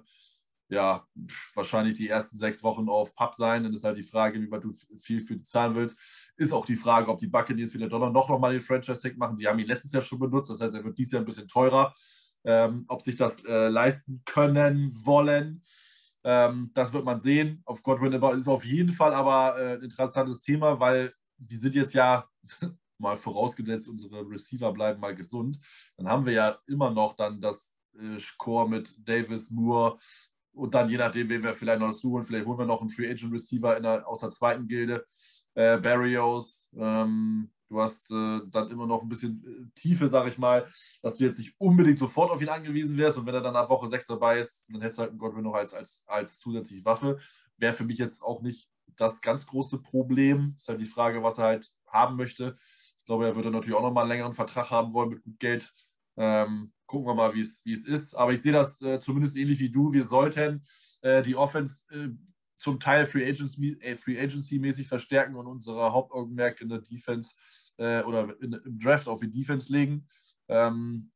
ja 0.70 1.06
wahrscheinlich 1.54 1.96
die 1.96 2.10
ersten 2.10 2.38
sechs 2.38 2.62
Wochen 2.64 2.90
auf 2.90 3.16
Pub 3.16 3.36
sein. 3.36 3.64
Dann 3.64 3.74
ist 3.74 3.84
halt 3.84 3.98
die 3.98 4.04
Frage, 4.04 4.42
wie 4.42 4.52
weit 4.52 4.64
du 4.64 4.72
viel 4.98 5.20
für 5.20 5.36
die 5.36 5.44
zahlen 5.44 5.76
willst. 5.76 6.00
Ist 6.36 6.54
auch 6.54 6.66
die 6.66 6.76
Frage, 6.76 7.10
ob 7.10 7.20
die 7.20 7.28
Buccaneers 7.28 7.74
wieder 7.74 7.88
Dollar 7.88 8.12
noch 8.12 8.30
nochmal 8.30 8.52
den 8.52 8.62
Franchise-Tag 8.62 9.18
machen. 9.18 9.38
Die 9.38 9.48
haben 9.48 9.60
ihn 9.60 9.68
letztes 9.68 9.92
Jahr 9.92 10.02
schon 10.02 10.20
benutzt. 10.20 10.50
Das 10.50 10.60
heißt, 10.60 10.76
er 10.76 10.84
wird 10.84 10.98
dieses 10.98 11.14
Jahr 11.14 11.22
ein 11.22 11.26
bisschen 11.26 11.48
teurer. 11.48 11.94
Ähm, 12.48 12.86
ob 12.88 13.02
sich 13.02 13.18
das 13.18 13.44
äh, 13.44 13.68
leisten 13.68 14.22
können, 14.26 14.94
wollen. 15.06 15.62
Ähm, 16.24 16.72
das 16.74 16.94
wird 16.94 17.04
man 17.04 17.20
sehen. 17.20 17.62
Auf 17.66 17.84
Godwin 17.84 18.14
ist 18.14 18.48
auf 18.48 18.64
jeden 18.64 18.94
Fall 18.94 19.14
aber 19.14 19.60
äh, 19.60 19.74
ein 19.76 19.82
interessantes 19.82 20.42
Thema, 20.42 20.80
weil 20.80 21.14
die 21.38 21.58
sind 21.58 21.76
jetzt 21.76 21.94
ja 21.94 22.26
mal 22.98 23.18
vorausgesetzt, 23.18 23.90
unsere 23.90 24.28
Receiver 24.30 24.72
bleiben 24.72 25.02
mal 25.02 25.14
gesund. 25.14 25.60
Dann 25.98 26.08
haben 26.08 26.26
wir 26.26 26.34
ja 26.34 26.58
immer 26.68 26.90
noch 26.90 27.18
dann 27.18 27.42
das 27.42 27.78
äh, 28.00 28.18
Core 28.38 28.70
mit 28.70 29.08
Davis, 29.08 29.52
Moore 29.52 30.00
und 30.54 30.74
dann 30.74 30.90
je 30.90 30.98
nachdem, 30.98 31.30
wen 31.30 31.44
wir 31.44 31.54
vielleicht 31.54 31.82
noch 31.82 31.94
suchen, 31.94 32.24
vielleicht 32.24 32.46
holen 32.46 32.60
wir 32.60 32.66
noch 32.66 32.82
einen 32.82 32.90
Free 32.90 33.10
Agent 33.10 33.34
Receiver 33.34 33.80
der, 33.80 34.08
aus 34.08 34.22
der 34.22 34.30
zweiten 34.30 34.68
Gilde. 34.68 35.06
Äh, 35.54 35.78
Barrios, 35.78 36.74
ähm, 36.78 37.52
du 37.70 37.82
hast 37.82 38.12
äh, 38.12 38.40
dann 38.48 38.70
immer 38.70 38.88
noch 38.88 39.02
ein 39.02 39.10
bisschen 39.10 39.44
äh, 39.46 39.80
Tiefe, 39.80 40.08
sag 40.08 40.28
ich 40.28 40.38
mal, 40.38 40.68
dass 41.02 41.18
du 41.18 41.26
jetzt 41.26 41.38
nicht 41.38 41.56
unbedingt 41.60 42.00
sofort 42.00 42.32
auf 42.32 42.42
ihn 42.42 42.50
angewiesen 42.50 42.98
wärst. 42.98 43.18
Und 43.18 43.26
wenn 43.26 43.36
er 43.36 43.42
dann 43.42 43.56
ab 43.56 43.70
Woche 43.70 43.88
6 43.88 44.08
dabei 44.08 44.40
ist, 44.40 44.70
dann 44.72 44.82
hättest 44.82 44.98
du 44.98 45.02
halt 45.02 45.12
einen 45.12 45.20
Godwin 45.20 45.44
noch 45.44 45.54
als, 45.54 45.74
als, 45.74 46.04
als 46.08 46.40
zusätzliche 46.40 46.86
Waffe. 46.86 47.18
Wäre 47.58 47.74
für 47.74 47.86
mich 47.86 47.98
jetzt 47.98 48.22
auch 48.22 48.42
nicht 48.42 48.70
das 48.96 49.22
ganz 49.22 49.46
große 49.46 49.80
Problem. 49.80 50.56
Ist 50.58 50.70
halt 50.70 50.82
die 50.82 50.86
Frage, 50.86 51.24
was 51.24 51.38
er 51.38 51.46
halt 51.46 51.74
haben 51.88 52.16
möchte. 52.16 52.56
Ich 52.98 53.06
glaube, 53.06 53.26
er 53.26 53.36
würde 53.36 53.52
natürlich 53.52 53.78
auch 53.78 53.82
noch 53.82 53.94
mal 53.94 54.02
einen 54.02 54.10
längeren 54.10 54.34
Vertrag 54.34 54.72
haben 54.72 54.94
wollen 54.94 55.10
mit 55.10 55.24
gut 55.24 55.40
Geld. 55.40 55.74
Ähm, 56.18 56.74
gucken 56.88 57.08
wir 57.08 57.14
mal, 57.14 57.34
wie 57.36 57.42
es 57.42 57.64
ist. 57.66 58.16
Aber 58.16 58.34
ich 58.34 58.42
sehe 58.42 58.52
das 58.52 58.82
äh, 58.82 59.00
zumindest 59.00 59.38
ähnlich 59.38 59.60
wie 59.60 59.72
du. 59.72 59.94
Wir 59.94 60.04
sollten 60.04 60.64
äh, 61.02 61.22
die 61.22 61.36
Offense 61.36 61.94
äh, 61.94 62.10
zum 62.58 62.80
Teil 62.80 63.06
Free 63.06 63.28
Agency, 63.28 63.78
äh, 63.82 63.96
Free 63.96 64.20
Agency 64.20 64.60
mäßig 64.60 64.88
verstärken 64.88 65.36
und 65.36 65.48
unsere 65.48 65.92
Hauptaugenmerk 65.92 66.62
in 66.62 66.70
der 66.70 66.80
Defense 66.80 67.32
äh, 67.78 68.02
oder 68.04 68.36
in, 68.42 68.54
im 68.54 68.80
Draft 68.80 69.08
auf 69.08 69.20
die 69.20 69.32
Defense 69.32 69.72
legen. 69.72 70.08
Ähm, 70.48 71.12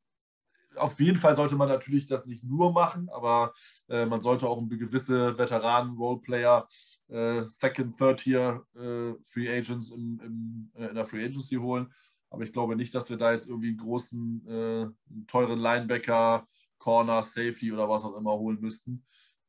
auf 0.75 0.99
jeden 0.99 1.17
Fall 1.17 1.35
sollte 1.35 1.55
man 1.55 1.67
natürlich 1.67 2.05
das 2.05 2.25
nicht 2.25 2.43
nur 2.43 2.71
machen, 2.71 3.09
aber 3.09 3.53
äh, 3.89 4.05
man 4.05 4.21
sollte 4.21 4.47
auch 4.47 4.61
gewisse 4.69 5.37
Veteranen, 5.37 5.97
Roleplayer, 5.97 6.67
äh, 7.09 7.43
Second, 7.43 7.97
Third 7.97 8.21
Tier 8.21 8.65
äh, 8.75 9.13
Free 9.23 9.49
Agents 9.49 9.91
in, 9.91 10.19
in, 10.19 10.71
äh, 10.75 10.87
in, 10.87 10.95
der 10.95 11.05
Free 11.05 11.25
Agency 11.25 11.55
holen. 11.55 11.91
Aber 12.29 12.43
ich 12.43 12.53
glaube 12.53 12.77
nicht, 12.77 12.95
dass 12.95 13.09
wir 13.09 13.17
da 13.17 13.33
jetzt 13.33 13.49
irgendwie 13.49 13.69
einen 13.69 13.77
großen, 13.77 14.47
äh, 14.47 14.87
teuren 15.27 15.59
Linebacker, 15.59 16.47
Corner, 16.77 17.21
Safety 17.21 17.71
oder 17.73 17.89
was 17.89 18.03
auch 18.03 18.17
immer 18.17 18.33
holen 18.33 18.59
müssten. 18.61 19.03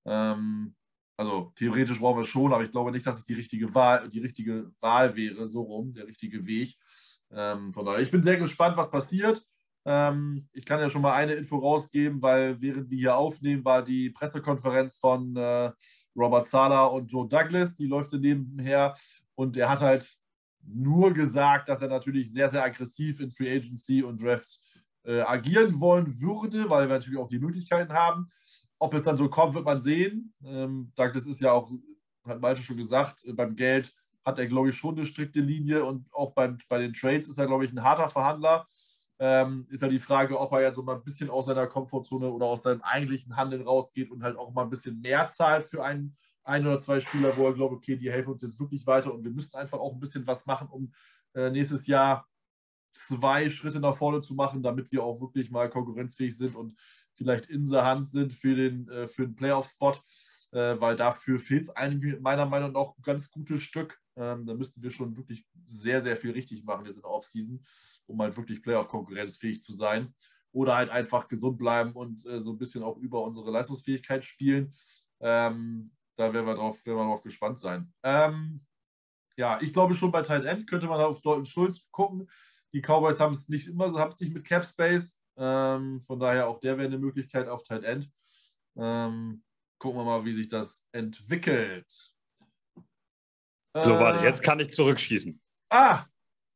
Ähm, 0.05 0.75
also 1.17 1.53
theoretisch 1.57 2.01
brauchen 2.01 2.21
wir 2.21 2.27
schon, 2.27 2.53
aber 2.53 2.65
ich 2.65 2.73
glaube 2.73 2.91
nicht, 2.91 3.07
dass 3.07 3.17
es 3.17 3.25
die 3.25 3.35
richtige 3.35 3.75
Wahl, 3.75 4.09
die 4.09 4.21
richtige 4.21 4.71
Wahl 4.81 5.15
wäre, 5.17 5.47
so 5.47 5.63
rum, 5.63 5.93
der 5.95 6.07
richtige 6.07 6.47
Weg. 6.47 6.77
Ähm, 7.31 7.73
von 7.73 7.85
daher, 7.85 8.01
ich 8.01 8.11
bin 8.11 8.23
sehr 8.23 8.37
gespannt, 8.37 8.77
was 8.77 8.91
passiert. 8.91 9.45
Ähm, 9.85 10.49
ich 10.53 10.65
kann 10.65 10.81
ja 10.81 10.89
schon 10.89 11.03
mal 11.03 11.15
eine 11.15 11.35
Info 11.35 11.59
rausgeben, 11.59 12.23
weil 12.23 12.61
während 12.61 12.91
wir 12.91 12.99
hier 12.99 13.17
aufnehmen, 13.17 13.65
war 13.65 13.83
die 13.83 14.11
Pressekonferenz 14.11 14.97
von 14.97 15.37
äh, 15.37 15.73
Robert 16.17 16.47
Sala 16.47 16.85
und 16.85 17.11
Joe 17.11 17.29
Douglas, 17.29 17.75
die 17.75 17.87
läuft 17.87 18.13
nebenher 18.13 18.95
und 19.35 19.57
er 19.57 19.69
hat 19.69 19.81
halt 19.81 20.09
nur 20.65 21.13
gesagt, 21.13 21.69
dass 21.69 21.83
er 21.83 21.89
natürlich 21.89 22.33
sehr, 22.33 22.49
sehr 22.49 22.63
aggressiv 22.63 23.21
in 23.21 23.31
Free 23.31 23.57
Agency 23.57 24.03
und 24.03 24.23
Draft 24.23 24.63
äh, 25.05 25.21
agieren 25.23 25.81
wollen 25.81 26.21
würde, 26.21 26.71
weil 26.71 26.89
wir 26.89 26.95
natürlich 26.95 27.19
auch 27.19 27.29
die 27.29 27.41
Möglichkeiten 27.41 27.93
haben. 27.93 28.29
Ob 28.83 28.95
es 28.95 29.03
dann 29.03 29.17
so 29.17 29.29
kommt, 29.29 29.55
wird 29.55 29.65
man 29.65 29.81
sehen. 29.81 30.33
Ähm, 30.45 30.93
Douglas 30.97 31.27
ist 31.27 31.41
ja 31.41 31.53
auch, 31.53 31.71
hat 32.27 32.41
Malte 32.41 32.63
schon 32.63 32.77
gesagt, 32.77 33.25
äh, 33.25 33.33
beim 33.33 33.57
Geld 33.57 33.95
hat 34.25 34.39
er, 34.39 34.47
glaube 34.47 34.71
ich, 34.71 34.77
schon 34.77 34.97
eine 34.97 35.07
strikte 35.07 35.41
Linie 35.41 35.85
und 35.85 36.07
auch 36.13 36.33
beim, 36.35 36.59
bei 36.69 36.79
den 36.79 36.93
Trades 36.93 37.29
ist 37.29 37.39
er, 37.39 37.47
glaube 37.47 37.65
ich, 37.65 37.73
ein 37.73 37.83
harter 37.83 38.09
Verhandler 38.09 38.67
ähm, 39.23 39.69
ist 39.71 39.83
halt 39.83 39.93
die 39.93 39.99
Frage, 39.99 40.37
ob 40.37 40.51
er 40.51 40.63
ja 40.63 40.75
so 40.75 40.83
mal 40.83 40.97
ein 40.97 41.05
bisschen 41.05 41.31
aus 41.31 41.47
seiner 41.47 41.69
Komfortzone 41.69 42.29
oder 42.29 42.47
aus 42.47 42.65
seinem 42.65 42.83
eigentlichen 42.83 43.37
Handeln 43.37 43.63
rausgeht 43.63 44.11
und 44.11 44.25
halt 44.25 44.37
auch 44.37 44.53
mal 44.53 44.65
ein 44.65 44.71
bisschen 44.71 45.01
mehr 45.01 45.29
zahlt 45.29 45.63
für 45.63 45.85
einen, 45.85 46.17
ein 46.43 46.67
oder 46.67 46.81
zwei 46.81 46.99
Spieler, 46.99 47.37
wo 47.37 47.47
er 47.47 47.55
glaubt, 47.55 47.73
okay, 47.73 47.97
die 47.97 48.11
helfen 48.11 48.33
uns 48.33 48.43
jetzt 48.43 48.59
wirklich 48.59 48.85
weiter 48.85 49.15
und 49.15 49.25
wir 49.25 49.31
müssen 49.31 49.57
einfach 49.57 49.79
auch 49.79 49.93
ein 49.93 50.01
bisschen 50.01 50.27
was 50.27 50.45
machen, 50.47 50.67
um 50.67 50.93
äh, 51.35 51.51
nächstes 51.51 51.87
Jahr 51.87 52.27
zwei 52.95 53.49
Schritte 53.49 53.79
nach 53.79 53.95
vorne 53.95 54.23
zu 54.23 54.35
machen, 54.35 54.61
damit 54.61 54.91
wir 54.91 55.05
auch 55.05 55.21
wirklich 55.21 55.53
mal 55.53 55.71
konkurrenzfähig 55.71 56.37
sind 56.37 56.57
und 56.57 56.75
vielleicht 57.15 57.47
in 57.47 57.67
der 57.67 57.85
Hand 57.85 58.09
sind 58.09 58.33
für 58.33 58.55
den, 58.55 58.89
äh, 58.89 59.07
für 59.07 59.27
den 59.27 59.37
Playoff-Spot, 59.37 59.97
äh, 60.53 60.81
weil 60.81 60.97
dafür 60.97 61.39
fehlt 61.39 61.69
es 61.69 62.21
meiner 62.21 62.47
Meinung 62.47 62.73
nach 62.73 62.97
ein 62.97 63.03
ganz 63.03 63.31
gutes 63.31 63.63
Stück. 63.63 63.99
Ähm, 64.17 64.47
da 64.47 64.55
müssten 64.55 64.83
wir 64.83 64.91
schon 64.91 65.17
wirklich 65.17 65.47
sehr, 65.67 66.03
sehr 66.03 66.17
viel 66.17 66.33
richtig 66.33 66.65
machen 66.65 66.85
jetzt 66.87 66.97
in 66.97 67.03
der 67.03 67.11
Offseason 67.11 67.65
um 68.07 68.21
halt 68.21 68.37
wirklich 68.37 68.63
Playoff-konkurrenzfähig 68.63 69.61
zu 69.63 69.73
sein. 69.73 70.15
Oder 70.53 70.77
halt 70.77 70.91
einfach 70.91 71.29
gesund 71.29 71.57
bleiben 71.57 71.93
und 71.93 72.27
äh, 72.27 72.39
so 72.39 72.53
ein 72.53 72.59
bisschen 72.59 72.83
auch 72.83 72.99
über 72.99 73.23
unsere 73.23 73.51
Leistungsfähigkeit 73.51 74.23
spielen. 74.23 74.75
Ähm, 75.21 75.93
da 76.17 76.33
werden 76.35 76.47
wir, 76.47 76.55
drauf, 76.55 76.85
werden 76.85 76.99
wir 76.99 77.05
drauf 77.05 77.23
gespannt 77.23 77.59
sein. 77.59 77.91
Ähm, 78.03 78.61
ja, 79.37 79.59
ich 79.63 79.73
glaube 79.73 79.95
schon 79.95 80.13
bei 80.13 80.21
Tight 80.21 80.45
End 80.45 80.67
könnte 80.67 80.89
man 80.89 81.01
auf 81.01 81.23
Dalton 81.23 81.47
Schulz 81.47 81.89
gucken. 81.91 82.29
Die 82.75 82.83
Cowboys 82.83 83.19
haben 83.19 83.35
es 83.35 83.49
nicht 83.49 83.67
immer, 83.67 83.91
haben 83.95 84.11
es 84.11 84.21
nicht 84.21 84.35
mit 84.35 84.45
Cap 84.45 84.65
Space. 84.67 85.22
Ähm, 85.37 86.01
von 86.01 86.21
daher 86.21 86.49
auch 86.49 86.61
der 86.61 86.77
wäre 86.77 86.89
eine 86.89 86.99
Möglichkeit 86.99 87.49
auf 87.49 87.65
Tight 87.65 87.85
End. 87.85 88.11
Ähm, 88.77 89.43
gucken 89.79 90.01
wir 90.01 90.05
mal, 90.05 90.25
wie 90.25 90.33
sich 90.33 90.49
das 90.49 90.87
entwickelt. 90.93 91.91
So, 93.75 93.93
warte, 93.99 94.21
äh, 94.21 94.25
jetzt 94.25 94.43
kann 94.43 94.61
ich 94.61 94.73
zurückschießen. 94.73 95.41
Ah, 95.71 96.05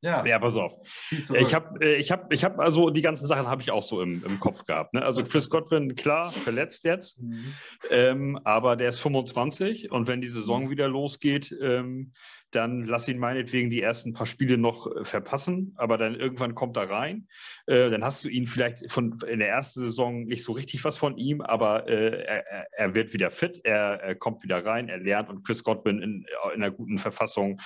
ja. 0.03 0.25
ja, 0.25 0.39
pass 0.39 0.55
auf. 0.57 0.73
Ich 1.11 1.55
habe, 1.55 1.85
äh, 1.85 1.97
ich 1.97 2.13
habe, 2.13 2.33
ich 2.35 2.45
habe, 2.45 2.63
also 2.63 2.91
die 2.91 3.01
ganzen 3.01 3.27
Sachen 3.27 3.49
habe 3.49 3.63
ich 3.63 3.71
auch 3.71 3.83
so 3.83 4.03
im, 4.03 4.23
im 4.25 4.39
Kopf 4.39 4.65
gehabt. 4.65 4.93
Ne? 4.93 5.03
Also 5.03 5.25
Chris 5.25 5.49
Godwin, 5.49 5.97
klar, 5.97 6.33
verletzt 6.33 6.85
jetzt, 6.85 7.21
mhm. 7.21 7.55
ähm, 7.91 8.39
aber 8.45 8.77
der 8.77 8.91
ist 8.91 9.01
25 9.01 9.91
und 9.91 10.07
wenn 10.07 10.21
die 10.21 10.29
Saison 10.29 10.65
mhm. 10.65 10.71
wieder 10.71 10.89
losgeht, 10.89 11.55
ähm, 11.61 12.13
dann 12.57 12.85
lass 12.85 13.07
ihn 13.07 13.19
meinetwegen 13.19 13.71
die 13.71 13.83
ersten 13.83 14.13
paar 14.13 14.27
Spiele 14.27 14.59
noch 14.59 14.87
äh, 14.87 15.05
verpassen, 15.05 15.75
aber 15.77 15.99
dann 15.99 16.15
irgendwann 16.15 16.55
kommt 16.55 16.77
er 16.77 16.91
rein. 16.91 17.29
Äh, 17.67 17.91
dann 17.91 18.03
hast 18.03 18.25
du 18.25 18.29
ihn 18.29 18.47
vielleicht 18.47 18.91
von 18.91 19.19
in 19.29 19.39
der 19.39 19.49
ersten 19.49 19.81
Saison 19.81 20.25
nicht 20.25 20.43
so 20.43 20.53
richtig 20.53 20.85
was 20.85 20.97
von 20.97 21.19
ihm, 21.19 21.41
aber 21.43 21.87
äh, 21.89 22.25
er, 22.25 22.67
er, 22.73 22.95
wird 22.95 23.13
wieder 23.13 23.31
fit, 23.31 23.61
er, 23.65 24.01
er, 24.01 24.15
kommt 24.15 24.43
wieder 24.43 24.65
rein, 24.65 24.89
er 24.89 24.99
lernt 24.99 25.29
und 25.29 25.45
Chris 25.45 25.63
Godwin 25.63 26.01
in, 26.03 26.27
in 26.55 26.63
einer 26.63 26.71
guten 26.71 26.99
Verfassung 26.99 27.61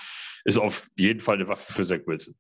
ist 0.45 0.59
auf 0.59 0.88
jeden 0.97 1.20
Fall 1.20 1.36
eine 1.36 1.49
Waffe 1.49 1.72
für 1.72 1.84
Zach 1.84 2.01
Wilson. 2.07 2.34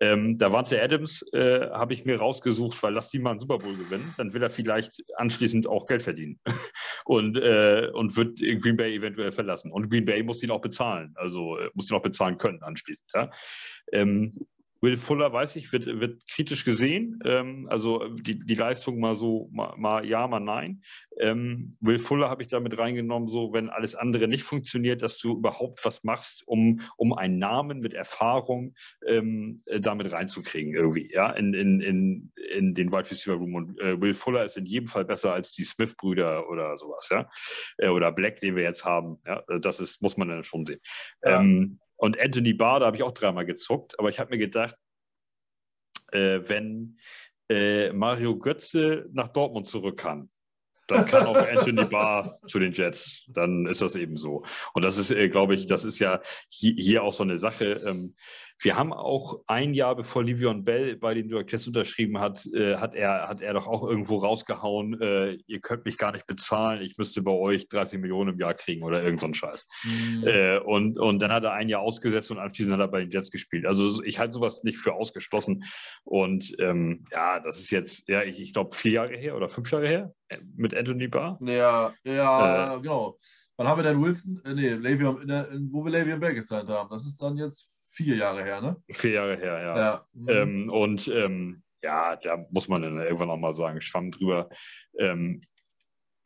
Ähm, 0.00 0.38
Davante 0.38 0.80
Adams 0.80 1.22
äh, 1.32 1.68
habe 1.70 1.94
ich 1.94 2.04
mir 2.04 2.18
rausgesucht, 2.18 2.82
weil 2.82 2.92
lass 2.92 3.10
die 3.10 3.18
mal 3.18 3.30
einen 3.30 3.40
Super 3.40 3.58
Bowl 3.58 3.76
gewinnen, 3.76 4.14
dann 4.16 4.32
will 4.34 4.42
er 4.42 4.50
vielleicht 4.50 5.02
anschließend 5.16 5.66
auch 5.66 5.86
Geld 5.86 6.02
verdienen 6.02 6.40
und, 7.04 7.36
äh, 7.36 7.90
und 7.92 8.16
wird 8.16 8.38
Green 8.38 8.76
Bay 8.76 8.94
eventuell 8.94 9.32
verlassen. 9.32 9.70
Und 9.70 9.90
Green 9.90 10.04
Bay 10.04 10.22
muss 10.22 10.42
ihn 10.42 10.50
auch 10.50 10.60
bezahlen, 10.60 11.12
also 11.16 11.58
äh, 11.58 11.70
muss 11.74 11.90
ihn 11.90 11.93
auch 11.94 12.02
bezahlen 12.02 12.38
können 12.38 12.62
anschließend. 12.62 13.10
Ja? 13.14 13.30
Ähm, 13.92 14.46
Will 14.84 14.98
Fuller, 14.98 15.32
weiß 15.32 15.56
ich, 15.56 15.72
wird, 15.72 15.86
wird 15.86 16.28
kritisch 16.28 16.66
gesehen. 16.66 17.18
Ähm, 17.24 17.66
also 17.70 18.06
die, 18.08 18.38
die 18.38 18.54
Leistung 18.54 19.00
mal 19.00 19.16
so, 19.16 19.48
mal, 19.50 19.74
mal 19.78 20.04
ja, 20.04 20.28
mal 20.28 20.40
nein. 20.40 20.82
Ähm, 21.18 21.78
Will 21.80 21.98
Fuller 21.98 22.28
habe 22.28 22.42
ich 22.42 22.48
damit 22.48 22.78
reingenommen, 22.78 23.26
so 23.26 23.54
wenn 23.54 23.70
alles 23.70 23.94
andere 23.94 24.28
nicht 24.28 24.42
funktioniert, 24.42 25.00
dass 25.00 25.16
du 25.16 25.38
überhaupt 25.38 25.82
was 25.86 26.04
machst, 26.04 26.46
um, 26.46 26.80
um 26.98 27.14
einen 27.14 27.38
Namen 27.38 27.80
mit 27.80 27.94
Erfahrung 27.94 28.74
ähm, 29.06 29.62
äh, 29.64 29.80
damit 29.80 30.12
reinzukriegen 30.12 30.74
irgendwie, 30.74 31.08
ja, 31.10 31.30
in, 31.30 31.54
in, 31.54 31.80
in, 31.80 32.32
in 32.52 32.74
den 32.74 32.92
Wide 32.92 33.10
Receiver 33.10 33.36
Room. 33.36 33.54
Und 33.54 33.80
äh, 33.80 33.98
Will 33.98 34.12
Fuller 34.12 34.44
ist 34.44 34.58
in 34.58 34.66
jedem 34.66 34.88
Fall 34.88 35.06
besser 35.06 35.32
als 35.32 35.52
die 35.52 35.64
Smith-Brüder 35.64 36.46
oder 36.50 36.76
sowas, 36.76 37.08
ja. 37.10 37.26
Äh, 37.78 37.88
oder 37.88 38.12
Black, 38.12 38.38
den 38.40 38.54
wir 38.54 38.64
jetzt 38.64 38.84
haben. 38.84 39.16
Ja, 39.26 39.42
das 39.60 39.80
ist, 39.80 40.02
muss 40.02 40.18
man 40.18 40.28
dann 40.28 40.42
schon 40.42 40.66
sehen. 40.66 40.80
Ja. 41.22 41.40
Ähm, 41.40 41.80
und 42.04 42.20
Anthony 42.20 42.52
Barr, 42.52 42.80
da 42.80 42.86
habe 42.86 42.98
ich 42.98 43.02
auch 43.02 43.12
dreimal 43.12 43.46
gezuckt, 43.46 43.98
aber 43.98 44.10
ich 44.10 44.18
habe 44.18 44.28
mir 44.28 44.38
gedacht, 44.38 44.76
äh, 46.12 46.40
wenn 46.44 46.98
äh, 47.48 47.94
Mario 47.94 48.38
Götze 48.38 49.08
nach 49.14 49.28
Dortmund 49.28 49.64
zurück 49.64 50.00
kann, 50.00 50.28
dann 50.86 51.06
kann 51.06 51.24
auch 51.24 51.34
Anthony 51.34 51.84
Barr 51.90 52.38
zu 52.46 52.58
den 52.58 52.72
Jets. 52.74 53.24
Dann 53.28 53.64
ist 53.64 53.80
das 53.80 53.96
eben 53.96 54.18
so. 54.18 54.44
Und 54.74 54.84
das 54.84 54.98
ist, 54.98 55.12
äh, 55.12 55.30
glaube 55.30 55.54
ich, 55.54 55.66
das 55.66 55.86
ist 55.86 55.98
ja 55.98 56.20
hier, 56.50 56.74
hier 56.74 57.02
auch 57.04 57.14
so 57.14 57.22
eine 57.22 57.38
Sache. 57.38 57.82
Ähm, 57.86 58.16
wir 58.60 58.76
haben 58.76 58.92
auch 58.92 59.40
ein 59.46 59.74
Jahr 59.74 59.96
bevor 59.96 60.24
Livion 60.24 60.64
Bell 60.64 60.96
bei 60.96 61.14
den 61.14 61.26
New 61.26 61.36
York 61.36 61.50
Jets 61.50 61.66
unterschrieben 61.66 62.20
hat, 62.20 62.46
äh, 62.54 62.76
hat, 62.76 62.94
er, 62.94 63.28
hat 63.28 63.40
er 63.40 63.54
doch 63.54 63.66
auch 63.66 63.86
irgendwo 63.86 64.16
rausgehauen, 64.16 65.00
äh, 65.00 65.38
ihr 65.46 65.60
könnt 65.60 65.84
mich 65.84 65.98
gar 65.98 66.12
nicht 66.12 66.26
bezahlen, 66.26 66.82
ich 66.82 66.96
müsste 66.96 67.22
bei 67.22 67.32
euch 67.32 67.68
30 67.68 68.00
Millionen 68.00 68.34
im 68.34 68.40
Jahr 68.40 68.54
kriegen 68.54 68.82
oder 68.82 69.02
irgend 69.02 69.20
so 69.20 69.26
ein 69.26 69.34
Scheiß. 69.34 69.66
Mhm. 69.84 70.24
Äh, 70.26 70.58
und, 70.58 70.98
und 70.98 71.20
dann 71.20 71.32
hat 71.32 71.44
er 71.44 71.52
ein 71.52 71.68
Jahr 71.68 71.82
ausgesetzt 71.82 72.30
und 72.30 72.38
anschließend 72.38 72.74
hat 72.74 72.80
er 72.80 72.88
bei 72.88 73.00
den 73.00 73.10
Jets 73.10 73.30
gespielt. 73.30 73.66
Also 73.66 74.02
ich 74.02 74.18
halte 74.18 74.34
sowas 74.34 74.62
nicht 74.62 74.78
für 74.78 74.94
ausgeschlossen. 74.94 75.64
Und 76.04 76.54
ähm, 76.58 77.04
ja, 77.12 77.40
das 77.40 77.58
ist 77.58 77.70
jetzt, 77.70 78.08
ja, 78.08 78.22
ich, 78.22 78.40
ich 78.40 78.52
glaube, 78.52 78.74
vier 78.74 78.92
Jahre 78.92 79.16
her 79.16 79.36
oder 79.36 79.48
fünf 79.48 79.70
Jahre 79.70 79.88
her 79.88 80.14
äh, 80.28 80.38
mit 80.56 80.74
Anthony 80.74 81.08
Barr. 81.08 81.38
Ja, 81.42 81.92
ja, 82.04 82.76
äh, 82.76 82.80
genau. 82.80 83.18
Wann 83.56 83.68
haben 83.68 83.78
wir 83.78 83.84
denn 83.84 84.02
Wilson? 84.02 84.40
Äh, 84.44 84.54
nee, 84.54 84.72
Le'Veon, 84.72 85.22
in 85.22 85.28
der, 85.28 85.50
in, 85.50 85.72
wo 85.72 85.84
wir 85.84 85.92
Le'Veon 85.92 86.18
Bell 86.18 86.34
gesigned 86.34 86.68
haben. 86.68 86.88
Das 86.90 87.04
ist 87.04 87.20
dann 87.22 87.36
jetzt 87.36 87.73
vier 87.94 88.16
Jahre 88.16 88.44
her, 88.44 88.60
ne? 88.60 88.76
Vier 88.90 89.12
Jahre 89.12 89.36
her, 89.36 89.60
ja. 89.62 89.76
ja. 89.78 90.06
Mhm. 90.12 90.28
Ähm, 90.28 90.70
und 90.70 91.08
ähm, 91.08 91.62
ja, 91.82 92.16
da 92.16 92.44
muss 92.50 92.68
man 92.68 92.82
dann 92.82 92.98
irgendwann 92.98 93.30
auch 93.30 93.38
mal 93.38 93.52
sagen, 93.52 93.80
schwamm 93.80 94.10
drüber. 94.10 94.48
Ähm, 94.98 95.40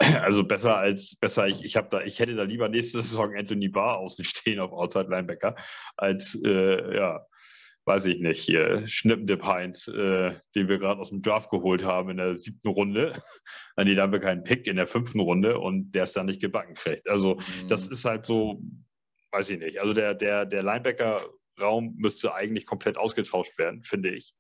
also 0.23 0.45
besser 0.45 0.79
als 0.79 1.17
besser, 1.17 1.49
ich, 1.49 1.65
ich 1.65 1.75
da, 1.75 2.03
ich 2.03 2.21
hätte 2.21 2.37
da 2.37 2.45
lieber 2.45 2.69
nächste 2.69 3.03
Saison 3.03 3.37
Anthony 3.37 3.69
Barr 3.69 3.99
außen 3.99 4.25
stehen 4.25 4.61
auf 4.61 4.73
Outside 4.73 5.11
Linebacker, 5.11 5.57
als 5.97 6.41
äh, 6.45 6.97
ja, 6.97 7.27
weiß 7.85 8.07
ich 8.07 8.21
nicht, 8.21 8.41
hier 8.41 8.87
Schnippendip 8.87 9.45
Heinz, 9.45 9.89
äh, 9.89 10.35
den 10.55 10.69
wir 10.69 10.79
gerade 10.79 11.01
aus 11.01 11.09
dem 11.09 11.23
Draft 11.23 11.51
geholt 11.51 11.85
haben 11.85 12.11
in 12.11 12.19
der 12.19 12.35
siebten 12.35 12.69
Runde. 12.69 13.23
Nee, 13.81 13.95
da 13.95 14.03
haben 14.03 14.13
wir 14.13 14.19
keinen 14.19 14.43
Pick 14.43 14.67
in 14.67 14.75
der 14.75 14.89
fünften 14.89 15.21
Runde 15.21 15.61
und 15.61 15.93
der 15.93 16.03
ist 16.03 16.17
dann 16.17 16.27
nicht 16.27 16.41
gebacken 16.41 16.75
kriegt. 16.75 17.09
Also 17.09 17.37
mhm. 17.37 17.69
das 17.69 17.87
ist 17.87 18.05
halt 18.05 18.27
so, 18.27 18.61
weiß 19.31 19.51
ich 19.51 19.61
nicht. 19.61 19.81
Also 19.81 19.93
der, 19.93 20.15
der, 20.15 20.47
der 20.47 20.65
Linebacker 20.65 21.21
Raum 21.61 21.95
müsste 21.97 22.35
eigentlich 22.35 22.67
komplett 22.67 22.99
ausgetauscht 22.99 23.59
werden, 23.59 23.83
finde 23.83 24.11
ich. 24.11 24.35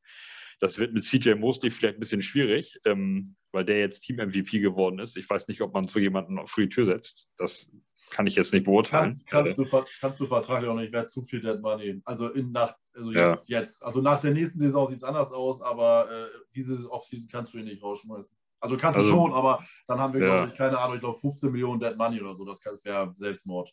Das 0.60 0.78
wird 0.78 0.92
mit 0.92 1.04
CJ 1.04 1.34
Mosley 1.34 1.70
vielleicht 1.70 1.96
ein 1.96 2.00
bisschen 2.00 2.22
schwierig, 2.22 2.80
ähm, 2.84 3.36
weil 3.52 3.64
der 3.64 3.78
jetzt 3.78 4.00
Team-MVP 4.00 4.58
geworden 4.58 4.98
ist. 4.98 5.16
Ich 5.16 5.28
weiß 5.28 5.48
nicht, 5.48 5.60
ob 5.60 5.72
man 5.72 5.84
so 5.84 5.98
jemanden 5.98 6.44
vor 6.46 6.62
die 6.62 6.68
Tür 6.68 6.86
setzt. 6.86 7.28
Das 7.36 7.70
kann 8.10 8.26
ich 8.26 8.34
jetzt 8.36 8.52
nicht 8.52 8.64
beurteilen. 8.64 9.20
Kannst, 9.28 9.56
kannst, 9.56 9.58
du, 9.58 9.84
kannst 10.00 10.20
du 10.20 10.26
vertraglich 10.26 10.68
auch 10.68 10.74
nicht, 10.74 10.92
wäre 10.92 11.04
zu 11.04 11.22
viel 11.22 11.40
Dead 11.40 11.60
Money. 11.60 12.00
Also, 12.04 12.28
in, 12.30 12.52
nach, 12.52 12.74
also 12.94 13.12
jetzt, 13.12 13.48
ja. 13.48 13.60
jetzt, 13.60 13.84
also 13.84 14.00
nach 14.00 14.20
der 14.20 14.32
nächsten 14.32 14.58
Saison 14.58 14.88
sieht 14.88 14.98
es 14.98 15.04
anders 15.04 15.30
aus, 15.30 15.60
aber 15.60 16.10
äh, 16.10 16.28
diese 16.54 16.90
Offseason 16.90 17.28
kannst 17.30 17.54
du 17.54 17.58
ihn 17.58 17.66
nicht 17.66 17.82
rausschmeißen. 17.82 18.36
Also 18.60 18.76
kannst 18.76 18.98
also, 18.98 19.10
du 19.10 19.16
schon, 19.16 19.32
aber 19.32 19.64
dann 19.86 19.98
haben 20.00 20.14
wir, 20.14 20.20
ja. 20.20 20.26
glaube 20.26 20.48
ich, 20.48 20.58
keine 20.58 20.78
Ahnung, 20.78 20.96
ich 20.96 21.00
glaube 21.00 21.18
15 21.18 21.52
Millionen 21.52 21.80
Dead 21.80 21.96
Money 21.96 22.20
oder 22.20 22.34
so. 22.34 22.44
Das 22.44 22.64
wäre 22.64 23.12
Selbstmord. 23.14 23.72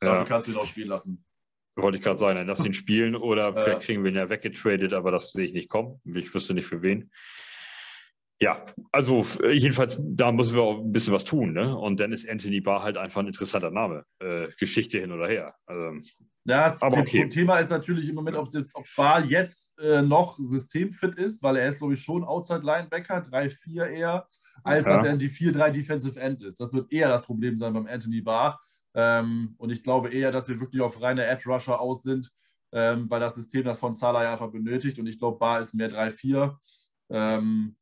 Dafür 0.00 0.18
ja. 0.18 0.24
kannst 0.24 0.48
du 0.48 0.52
ihn 0.52 0.58
auch 0.58 0.66
spielen 0.66 0.88
lassen. 0.88 1.24
Wollte 1.76 1.98
ich 1.98 2.04
gerade 2.04 2.18
sagen, 2.18 2.36
dann 2.36 2.46
lass 2.46 2.64
ihn 2.64 2.72
spielen 2.72 3.14
oder 3.14 3.52
vielleicht 3.52 3.82
kriegen 3.82 4.02
wir 4.02 4.10
ihn 4.10 4.16
ja 4.16 4.30
weggetradet, 4.30 4.94
aber 4.94 5.10
das 5.10 5.32
sehe 5.32 5.44
ich 5.44 5.52
nicht 5.52 5.68
kommen. 5.68 6.00
Ich 6.04 6.32
wüsste 6.34 6.54
nicht 6.54 6.66
für 6.66 6.82
wen. 6.82 7.10
Ja, 8.38 8.64
also 8.92 9.24
jedenfalls, 9.50 9.98
da 10.02 10.30
müssen 10.30 10.54
wir 10.54 10.62
auch 10.62 10.80
ein 10.80 10.92
bisschen 10.92 11.14
was 11.14 11.24
tun. 11.24 11.54
Ne? 11.54 11.74
Und 11.76 12.00
dann 12.00 12.12
ist 12.12 12.28
Anthony 12.28 12.60
Barr 12.60 12.82
halt 12.82 12.98
einfach 12.98 13.20
ein 13.20 13.26
interessanter 13.28 13.70
Name. 13.70 14.04
Äh, 14.18 14.48
Geschichte 14.58 14.98
hin 14.98 15.10
oder 15.10 15.26
her. 15.26 15.54
Also, 15.64 16.06
ja, 16.44 16.68
das 16.68 16.82
aber 16.82 16.98
okay. 16.98 17.28
Thema 17.28 17.58
ist 17.58 17.70
natürlich 17.70 18.08
im 18.08 18.14
Moment, 18.14 18.36
ob, 18.36 18.52
jetzt, 18.52 18.74
ob 18.74 18.84
Barr 18.94 19.24
jetzt 19.24 19.78
äh, 19.78 20.02
noch 20.02 20.38
systemfit 20.38 21.14
ist, 21.14 21.42
weil 21.42 21.56
er 21.56 21.68
ist, 21.68 21.78
glaube 21.78 21.94
ich, 21.94 22.00
schon 22.00 22.24
Outside-Linebacker, 22.24 23.22
3-4 23.22 23.86
eher, 23.86 24.28
als 24.62 24.84
ja. 24.84 24.96
dass 24.96 25.06
er 25.06 25.12
in 25.12 25.18
die 25.18 25.30
4-3 25.30 25.70
Defensive 25.70 26.20
End 26.20 26.42
ist. 26.42 26.60
Das 26.60 26.74
wird 26.74 26.92
eher 26.92 27.08
das 27.08 27.22
Problem 27.22 27.56
sein 27.56 27.72
beim 27.72 27.86
Anthony 27.86 28.20
Barr. 28.20 28.60
Ähm, 28.96 29.54
und 29.58 29.70
ich 29.70 29.82
glaube 29.82 30.08
eher, 30.08 30.32
dass 30.32 30.48
wir 30.48 30.58
wirklich 30.58 30.80
auf 30.80 31.02
reine 31.02 31.26
Edge 31.26 31.50
Rusher 31.50 31.78
aus 31.78 32.02
sind, 32.02 32.32
ähm, 32.72 33.08
weil 33.10 33.20
das 33.20 33.34
System 33.34 33.64
das 33.64 33.78
von 33.78 33.92
Salah 33.92 34.24
ja 34.24 34.32
einfach 34.32 34.50
benötigt. 34.50 34.98
Und 34.98 35.06
ich 35.06 35.18
glaube, 35.18 35.38
Bar 35.38 35.60
ist 35.60 35.74
mehr 35.74 35.90
3-4. 35.90 36.56
Ähm, 37.10 37.76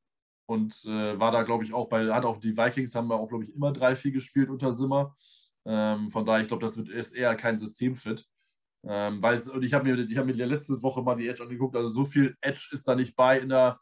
und 0.46 0.74
äh, 0.84 1.18
war 1.18 1.30
da, 1.30 1.42
glaube 1.42 1.64
ich, 1.64 1.72
auch 1.72 1.88
bei, 1.88 2.12
hat 2.12 2.24
auch 2.24 2.38
die 2.38 2.56
Vikings 2.56 2.94
haben 2.94 3.08
wir 3.08 3.14
auch, 3.14 3.28
glaube 3.28 3.44
ich, 3.44 3.54
immer 3.54 3.70
3-4 3.70 4.10
gespielt 4.10 4.50
unter 4.50 4.72
Simmer. 4.72 5.14
Von 5.66 6.26
daher, 6.26 6.42
ich 6.42 6.48
glaube, 6.48 6.60
das 6.60 6.76
wird, 6.76 6.90
ist 6.90 7.14
eher 7.14 7.34
kein 7.36 7.56
Systemfit. 7.56 8.26
Weil 8.82 9.34
es, 9.34 9.48
und 9.48 9.62
ich 9.62 9.72
habe 9.72 9.90
mir, 9.90 10.06
hab 10.18 10.26
mir 10.26 10.34
letzte 10.34 10.74
Woche 10.82 11.00
mal 11.00 11.16
die 11.16 11.26
Edge 11.26 11.42
angeguckt, 11.42 11.74
also 11.74 11.88
so 11.88 12.04
viel 12.04 12.36
Edge 12.42 12.68
ist 12.72 12.86
da 12.86 12.94
nicht 12.94 13.16
bei 13.16 13.38
in 13.38 13.48
der, 13.48 13.80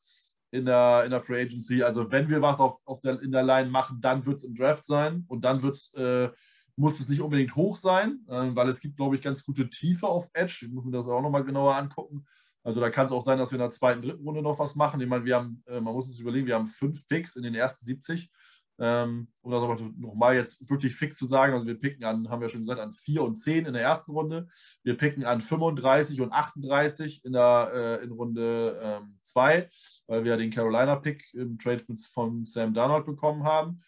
in 0.52 0.64
der, 0.64 1.02
in 1.04 1.10
der 1.10 1.18
Free 1.18 1.42
Agency. 1.42 1.82
Also 1.82 2.12
wenn 2.12 2.30
wir 2.30 2.40
was 2.40 2.60
auf, 2.60 2.80
auf 2.86 3.00
der, 3.00 3.20
in 3.20 3.32
der 3.32 3.42
Line 3.42 3.68
machen, 3.68 4.00
dann 4.00 4.24
wird 4.24 4.36
es 4.36 4.44
im 4.44 4.54
Draft 4.54 4.84
sein 4.84 5.24
und 5.26 5.44
dann 5.44 5.60
wird 5.64 5.74
es 5.74 5.92
äh, 5.94 6.30
muss 6.76 6.98
es 6.98 7.08
nicht 7.08 7.20
unbedingt 7.20 7.54
hoch 7.54 7.76
sein, 7.76 8.20
äh, 8.28 8.54
weil 8.54 8.68
es 8.68 8.80
gibt, 8.80 8.96
glaube 8.96 9.16
ich, 9.16 9.22
ganz 9.22 9.44
gute 9.44 9.68
Tiefe 9.68 10.06
auf 10.06 10.30
Edge. 10.32 10.66
Ich 10.66 10.72
muss 10.72 10.84
mir 10.84 10.92
das 10.92 11.08
auch 11.08 11.22
nochmal 11.22 11.44
genauer 11.44 11.76
angucken. 11.76 12.26
Also 12.64 12.80
da 12.80 12.90
kann 12.90 13.06
es 13.06 13.12
auch 13.12 13.24
sein, 13.24 13.38
dass 13.38 13.50
wir 13.50 13.56
in 13.56 13.62
der 13.62 13.70
zweiten, 13.70 14.02
dritten 14.02 14.24
Runde 14.24 14.42
noch 14.42 14.58
was 14.58 14.74
machen. 14.76 15.00
Ich 15.00 15.08
meine, 15.08 15.24
wir 15.24 15.36
haben, 15.36 15.62
äh, 15.66 15.80
man 15.80 15.94
muss 15.94 16.08
es 16.08 16.18
überlegen, 16.18 16.46
wir 16.46 16.54
haben 16.54 16.66
fünf 16.66 17.06
Picks 17.08 17.36
in 17.36 17.42
den 17.42 17.54
ersten 17.54 17.84
70. 17.84 18.30
Ähm, 18.78 19.28
um 19.42 19.52
das 19.52 19.62
aber 19.62 19.76
nochmal 19.98 20.34
jetzt 20.34 20.68
wirklich 20.68 20.94
fix 20.94 21.16
zu 21.16 21.26
sagen, 21.26 21.52
also 21.52 21.66
wir 21.66 21.78
picken 21.78 22.04
an, 22.04 22.28
haben 22.30 22.40
wir 22.40 22.48
schon 22.48 22.60
gesagt, 22.62 22.80
an 22.80 22.92
4 22.92 23.22
und 23.22 23.36
10 23.36 23.66
in 23.66 23.74
der 23.74 23.82
ersten 23.82 24.10
Runde. 24.12 24.48
Wir 24.82 24.96
picken 24.96 25.24
an 25.24 25.40
35 25.40 26.20
und 26.20 26.32
38 26.32 27.24
in 27.24 27.32
der 27.32 27.70
äh, 28.00 28.04
in 28.04 28.12
Runde 28.12 29.02
2, 29.22 29.56
ähm, 29.56 29.68
weil 30.06 30.24
wir 30.24 30.36
den 30.36 30.50
Carolina-Pick 30.50 31.34
im 31.34 31.58
Trade 31.58 31.84
von 32.12 32.44
Sam 32.46 32.72
Darnold 32.72 33.04
bekommen 33.04 33.44
haben. 33.44 33.82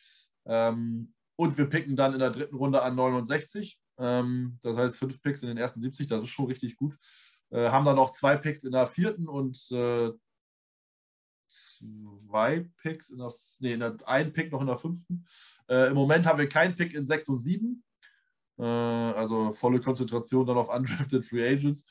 Ähm, 0.46 1.13
und 1.36 1.58
wir 1.58 1.66
picken 1.66 1.96
dann 1.96 2.12
in 2.12 2.20
der 2.20 2.30
dritten 2.30 2.56
Runde 2.56 2.82
an 2.82 2.94
69. 2.94 3.80
Ähm, 3.98 4.58
das 4.62 4.76
heißt 4.76 4.96
fünf 4.96 5.22
Picks 5.22 5.42
in 5.42 5.48
den 5.48 5.58
ersten 5.58 5.80
70, 5.80 6.08
das 6.08 6.24
ist 6.24 6.30
schon 6.30 6.46
richtig 6.46 6.76
gut. 6.76 6.96
Äh, 7.50 7.70
haben 7.70 7.84
dann 7.84 7.96
noch 7.96 8.10
zwei 8.10 8.36
Picks 8.36 8.64
in 8.64 8.72
der 8.72 8.86
vierten 8.86 9.28
und 9.28 9.56
äh, 9.70 10.10
zwei 11.48 12.68
Picks 12.82 13.10
in 13.10 13.18
der, 13.18 13.32
nee, 13.60 13.74
in 13.74 13.80
der, 13.80 13.96
ein 14.06 14.32
Pick 14.32 14.50
noch 14.52 14.60
in 14.60 14.66
der 14.66 14.76
fünften. 14.76 15.24
Äh, 15.68 15.88
Im 15.88 15.94
Moment 15.94 16.26
haben 16.26 16.38
wir 16.38 16.48
keinen 16.48 16.74
Pick 16.74 16.94
in 16.94 17.04
sechs 17.04 17.28
und 17.28 17.38
sieben. 17.38 17.84
Äh, 18.58 18.64
also 18.64 19.52
volle 19.52 19.80
Konzentration 19.80 20.46
dann 20.46 20.58
auf 20.58 20.74
undrafted 20.74 21.24
Free 21.24 21.46
Agents. 21.46 21.88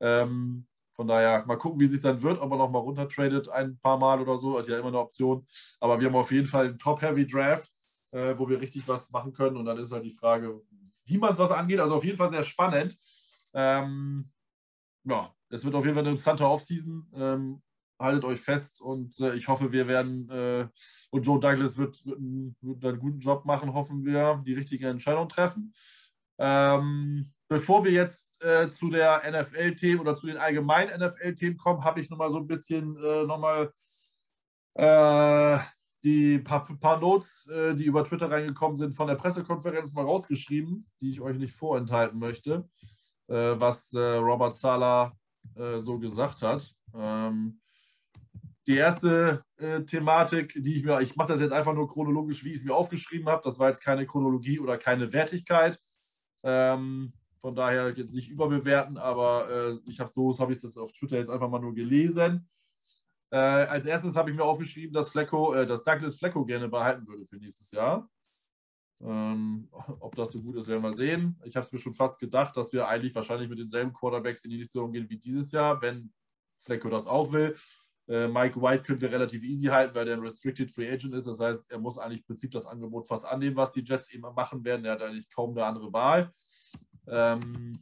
Ähm, 0.00 0.66
von 0.94 1.06
daher 1.06 1.46
mal 1.46 1.56
gucken, 1.56 1.80
wie 1.80 1.84
es 1.84 1.92
sich 1.92 2.00
dann 2.00 2.20
wird, 2.22 2.40
ob 2.40 2.50
er 2.50 2.58
nochmal 2.58 2.82
runtertradet 2.82 3.48
ein 3.48 3.78
paar 3.78 3.98
Mal 3.98 4.20
oder 4.20 4.36
so. 4.36 4.56
Also 4.56 4.72
ja 4.72 4.78
immer 4.78 4.88
eine 4.88 4.98
Option. 4.98 5.46
Aber 5.80 6.00
wir 6.00 6.08
haben 6.08 6.16
auf 6.16 6.32
jeden 6.32 6.46
Fall 6.46 6.66
einen 6.66 6.78
Top-Heavy-Draft 6.78 7.70
äh, 8.12 8.34
wo 8.36 8.48
wir 8.48 8.60
richtig 8.60 8.86
was 8.88 9.10
machen 9.10 9.32
können. 9.32 9.56
Und 9.56 9.64
dann 9.66 9.78
ist 9.78 9.92
halt 9.92 10.04
die 10.04 10.10
Frage, 10.10 10.60
wie 11.04 11.18
man 11.18 11.32
es 11.32 11.38
was 11.38 11.50
angeht. 11.50 11.80
Also 11.80 11.94
auf 11.94 12.04
jeden 12.04 12.16
Fall 12.16 12.30
sehr 12.30 12.42
spannend. 12.42 12.98
Ähm, 13.54 14.30
ja, 15.04 15.34
es 15.50 15.64
wird 15.64 15.74
auf 15.74 15.84
jeden 15.84 15.94
Fall 15.94 16.02
eine 16.02 16.10
interessante 16.10 16.46
Offseason. 16.46 17.10
Ähm, 17.14 17.62
haltet 17.98 18.24
euch 18.24 18.40
fest 18.40 18.80
und 18.80 19.18
äh, 19.20 19.34
ich 19.34 19.48
hoffe, 19.48 19.72
wir 19.72 19.88
werden 19.88 20.28
äh, 20.30 20.68
und 21.10 21.26
Joe 21.26 21.40
Douglas 21.40 21.76
wird, 21.76 22.04
wird, 22.06 22.18
einen, 22.18 22.56
wird, 22.60 22.84
einen, 22.84 22.98
guten 23.00 23.18
Job 23.18 23.44
machen, 23.44 23.74
hoffen 23.74 24.04
wir, 24.04 24.42
die 24.46 24.54
richtige 24.54 24.88
Entscheidung 24.88 25.28
treffen. 25.28 25.72
Ähm, 26.38 27.32
bevor 27.48 27.84
wir 27.84 27.90
jetzt 27.90 28.42
äh, 28.44 28.70
zu 28.70 28.90
der 28.90 29.22
NFL-Themen 29.28 30.00
oder 30.00 30.14
zu 30.14 30.28
den 30.28 30.36
allgemeinen 30.36 31.00
NFL-Themen 31.00 31.56
kommen, 31.56 31.84
habe 31.84 32.00
ich 32.00 32.08
nochmal 32.08 32.30
so 32.30 32.38
ein 32.38 32.46
bisschen 32.46 32.96
äh, 33.02 33.24
nochmal 33.24 33.72
äh, 34.74 35.58
die 36.04 36.38
paar, 36.38 36.64
paar 36.78 37.00
Notes, 37.00 37.48
äh, 37.48 37.74
die 37.74 37.84
über 37.84 38.04
Twitter 38.04 38.30
reingekommen 38.30 38.76
sind, 38.76 38.92
von 38.92 39.08
der 39.08 39.16
Pressekonferenz 39.16 39.94
mal 39.94 40.04
rausgeschrieben, 40.04 40.86
die 41.00 41.10
ich 41.10 41.20
euch 41.20 41.38
nicht 41.38 41.52
vorenthalten 41.52 42.18
möchte, 42.18 42.68
äh, 43.26 43.54
was 43.58 43.92
äh, 43.92 43.98
Robert 44.00 44.56
Sala 44.56 45.12
so 45.80 45.94
gesagt 45.94 46.42
hat. 46.42 46.76
Ähm, 46.94 47.58
die 48.66 48.76
erste 48.76 49.42
Thematik, 49.86 50.52
die 50.54 50.76
ich 50.76 50.84
mir, 50.84 51.00
ich 51.00 51.16
mache 51.16 51.32
das 51.32 51.40
jetzt 51.40 51.52
einfach 51.52 51.72
nur 51.72 51.88
chronologisch, 51.88 52.44
wie 52.44 52.50
ich 52.50 52.58
es 52.58 52.64
mir 52.64 52.74
aufgeschrieben 52.74 53.28
habe. 53.28 53.40
Das 53.42 53.58
war 53.58 53.68
jetzt 53.68 53.80
keine 53.80 54.04
Chronologie 54.06 54.60
oder 54.60 54.76
keine 54.76 55.10
Wertigkeit. 55.12 55.80
Ähm, 56.42 57.14
von 57.40 57.54
daher 57.54 57.88
jetzt 57.96 58.14
nicht 58.14 58.30
überbewerten, 58.30 58.98
aber 58.98 59.72
ich 59.88 60.00
habe 60.00 60.10
so, 60.10 60.38
habe 60.38 60.52
ich 60.52 60.60
das 60.60 60.76
auf 60.76 60.92
Twitter 60.92 61.16
jetzt 61.16 61.30
einfach 61.30 61.48
mal 61.48 61.60
nur 61.60 61.74
gelesen. 61.74 62.46
Äh, 63.30 63.36
als 63.36 63.84
erstes 63.84 64.14
habe 64.16 64.30
ich 64.30 64.36
mir 64.36 64.44
aufgeschrieben, 64.44 64.94
dass, 64.94 65.10
Flecko, 65.10 65.54
äh, 65.54 65.66
dass 65.66 65.84
Douglas 65.84 66.16
Flecko 66.16 66.44
gerne 66.44 66.68
behalten 66.68 67.06
würde 67.06 67.26
für 67.26 67.36
nächstes 67.36 67.70
Jahr. 67.72 68.08
Ähm, 69.00 69.68
ob 70.00 70.16
das 70.16 70.32
so 70.32 70.42
gut 70.42 70.56
ist, 70.56 70.66
werden 70.66 70.82
wir 70.82 70.92
sehen. 70.92 71.38
Ich 71.44 71.56
habe 71.56 71.64
es 71.66 71.72
mir 71.72 71.78
schon 71.78 71.94
fast 71.94 72.18
gedacht, 72.18 72.56
dass 72.56 72.72
wir 72.72 72.88
eigentlich 72.88 73.14
wahrscheinlich 73.14 73.48
mit 73.48 73.58
denselben 73.58 73.92
Quarterbacks 73.92 74.44
in 74.44 74.50
die 74.50 74.56
nächste 74.56 74.78
Saison 74.78 74.92
gehen 74.92 75.08
wie 75.08 75.18
dieses 75.18 75.52
Jahr, 75.52 75.80
wenn 75.82 76.12
Flecko 76.62 76.88
das 76.88 77.06
auch 77.06 77.32
will. 77.32 77.56
Äh, 78.08 78.26
Mike 78.26 78.60
White 78.60 78.84
können 78.84 79.00
wir 79.00 79.12
relativ 79.12 79.44
easy 79.44 79.66
halten, 79.66 79.94
weil 79.94 80.06
der 80.06 80.14
ein 80.14 80.22
Restricted 80.22 80.70
Free 80.70 80.90
Agent 80.90 81.14
ist. 81.14 81.26
Das 81.26 81.38
heißt, 81.38 81.70
er 81.70 81.78
muss 81.78 81.98
eigentlich 81.98 82.20
im 82.20 82.26
Prinzip 82.26 82.50
das 82.50 82.66
Angebot 82.66 83.06
fast 83.06 83.26
annehmen, 83.26 83.56
was 83.56 83.72
die 83.72 83.84
Jets 83.84 84.10
eben 84.10 84.22
machen 84.22 84.64
werden. 84.64 84.84
Er 84.86 84.92
hat 84.92 85.02
eigentlich 85.02 85.30
kaum 85.30 85.50
eine 85.50 85.66
andere 85.66 85.92
Wahl. 85.92 86.32
Ähm, 87.06 87.74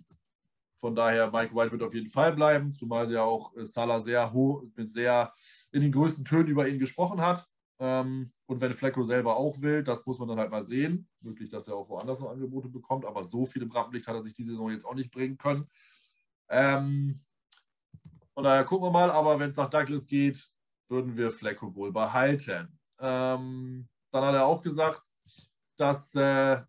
von 0.76 0.94
daher, 0.94 1.30
Mike 1.30 1.54
White 1.54 1.72
wird 1.72 1.82
auf 1.82 1.94
jeden 1.94 2.10
Fall 2.10 2.32
bleiben, 2.32 2.72
zumal 2.72 3.06
sie 3.06 3.14
ja 3.14 3.22
auch 3.22 3.54
äh, 3.56 3.64
Salah 3.64 4.00
sehr 4.00 4.32
hoch, 4.32 4.62
mit 4.74 4.88
sehr 4.88 5.32
in 5.72 5.82
den 5.82 5.92
größten 5.92 6.24
Tönen 6.24 6.48
über 6.48 6.68
ihn 6.68 6.78
gesprochen 6.78 7.20
hat. 7.20 7.46
Ähm, 7.78 8.30
und 8.46 8.60
wenn 8.60 8.72
Flecko 8.72 9.02
selber 9.02 9.36
auch 9.36 9.60
will, 9.60 9.82
das 9.82 10.06
muss 10.06 10.18
man 10.18 10.28
dann 10.28 10.38
halt 10.38 10.50
mal 10.50 10.62
sehen. 10.62 11.08
Möglich, 11.20 11.50
dass 11.50 11.68
er 11.68 11.76
auch 11.76 11.88
woanders 11.88 12.20
noch 12.20 12.30
Angebote 12.30 12.68
bekommt, 12.68 13.04
aber 13.04 13.24
so 13.24 13.44
viel 13.46 13.62
im 13.62 13.70
Rampenlicht 13.70 14.06
hat 14.06 14.14
er 14.14 14.22
sich 14.22 14.34
diese 14.34 14.50
Saison 14.50 14.70
jetzt 14.70 14.86
auch 14.86 14.94
nicht 14.94 15.10
bringen 15.10 15.36
können. 15.36 15.66
Ähm, 16.48 17.20
von 18.34 18.44
daher 18.44 18.64
gucken 18.64 18.86
wir 18.86 18.92
mal, 18.92 19.10
aber 19.10 19.38
wenn 19.38 19.50
es 19.50 19.56
nach 19.56 19.70
Douglas 19.70 20.06
geht, 20.06 20.42
würden 20.88 21.16
wir 21.16 21.30
Flecko 21.30 21.74
wohl 21.74 21.92
behalten. 21.92 22.78
Ähm, 22.98 23.88
dann 24.10 24.24
hat 24.24 24.34
er 24.34 24.46
auch 24.46 24.62
gesagt, 24.62 25.02
dass 25.76 26.14
äh, 26.14 26.62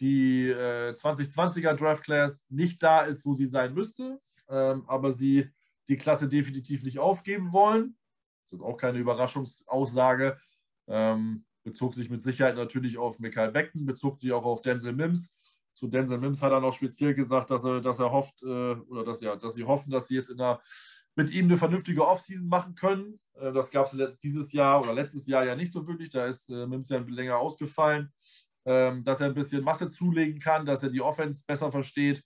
die 0.00 0.48
äh, 0.48 0.92
2020er 0.92 1.74
Draft 1.74 2.04
Class 2.04 2.44
nicht 2.48 2.82
da 2.82 3.02
ist, 3.02 3.24
wo 3.26 3.34
sie 3.34 3.44
sein 3.44 3.74
müsste, 3.74 4.20
ähm, 4.48 4.84
aber 4.86 5.12
sie 5.12 5.50
die 5.88 5.96
Klasse 5.96 6.28
definitiv 6.28 6.82
nicht 6.82 6.98
aufgeben 6.98 7.52
wollen. 7.52 7.96
Das 8.44 8.58
ist 8.58 8.64
auch 8.64 8.76
keine 8.76 8.98
Überraschungsaussage. 8.98 10.38
Ähm, 10.88 11.44
bezog 11.62 11.94
sich 11.94 12.10
mit 12.10 12.22
Sicherheit 12.22 12.56
natürlich 12.56 12.98
auf 12.98 13.18
Michael 13.18 13.52
Beckton, 13.52 13.86
bezog 13.86 14.20
sich 14.20 14.32
auch 14.32 14.44
auf 14.44 14.62
Denzel 14.62 14.92
Mims. 14.92 15.36
Zu 15.72 15.88
Denzel 15.88 16.18
Mims 16.18 16.42
hat 16.42 16.52
er 16.52 16.60
noch 16.60 16.74
speziell 16.74 17.14
gesagt, 17.14 17.50
dass 17.50 17.64
er, 17.64 17.80
dass 17.80 17.98
er 17.98 18.10
hofft, 18.10 18.42
äh, 18.42 18.46
oder 18.46 19.04
dass, 19.04 19.20
ja, 19.20 19.36
dass 19.36 19.54
sie 19.54 19.64
hoffen, 19.64 19.90
dass 19.90 20.08
sie 20.08 20.16
jetzt 20.16 20.30
in 20.30 20.38
der, 20.38 20.60
mit 21.16 21.30
ihm 21.30 21.46
eine 21.46 21.56
vernünftige 21.56 22.06
Offseason 22.06 22.48
machen 22.48 22.74
können. 22.74 23.20
Äh, 23.34 23.52
das 23.52 23.70
gab 23.70 23.92
es 23.92 24.18
dieses 24.20 24.52
Jahr 24.52 24.80
oder 24.80 24.94
letztes 24.94 25.26
Jahr 25.26 25.44
ja 25.44 25.54
nicht 25.54 25.72
so 25.72 25.86
wirklich. 25.86 26.10
Da 26.10 26.26
ist 26.26 26.48
äh, 26.50 26.66
Mims 26.66 26.88
ja 26.88 26.98
länger 26.98 27.38
ausgefallen. 27.38 28.12
Ähm, 28.66 29.04
dass 29.04 29.20
er 29.20 29.26
ein 29.26 29.34
bisschen 29.34 29.64
Masse 29.64 29.88
zulegen 29.88 30.38
kann, 30.38 30.66
dass 30.66 30.82
er 30.82 30.90
die 30.90 31.00
Offense 31.00 31.44
besser 31.46 31.72
versteht 31.72 32.22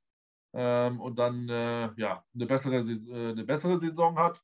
ähm, 0.52 1.00
und 1.00 1.18
dann 1.18 1.48
äh, 1.48 1.90
ja, 1.96 2.24
eine, 2.34 2.46
bessere, 2.46 2.76
äh, 2.76 3.30
eine 3.30 3.44
bessere 3.44 3.76
Saison 3.76 4.18
hat. 4.18 4.42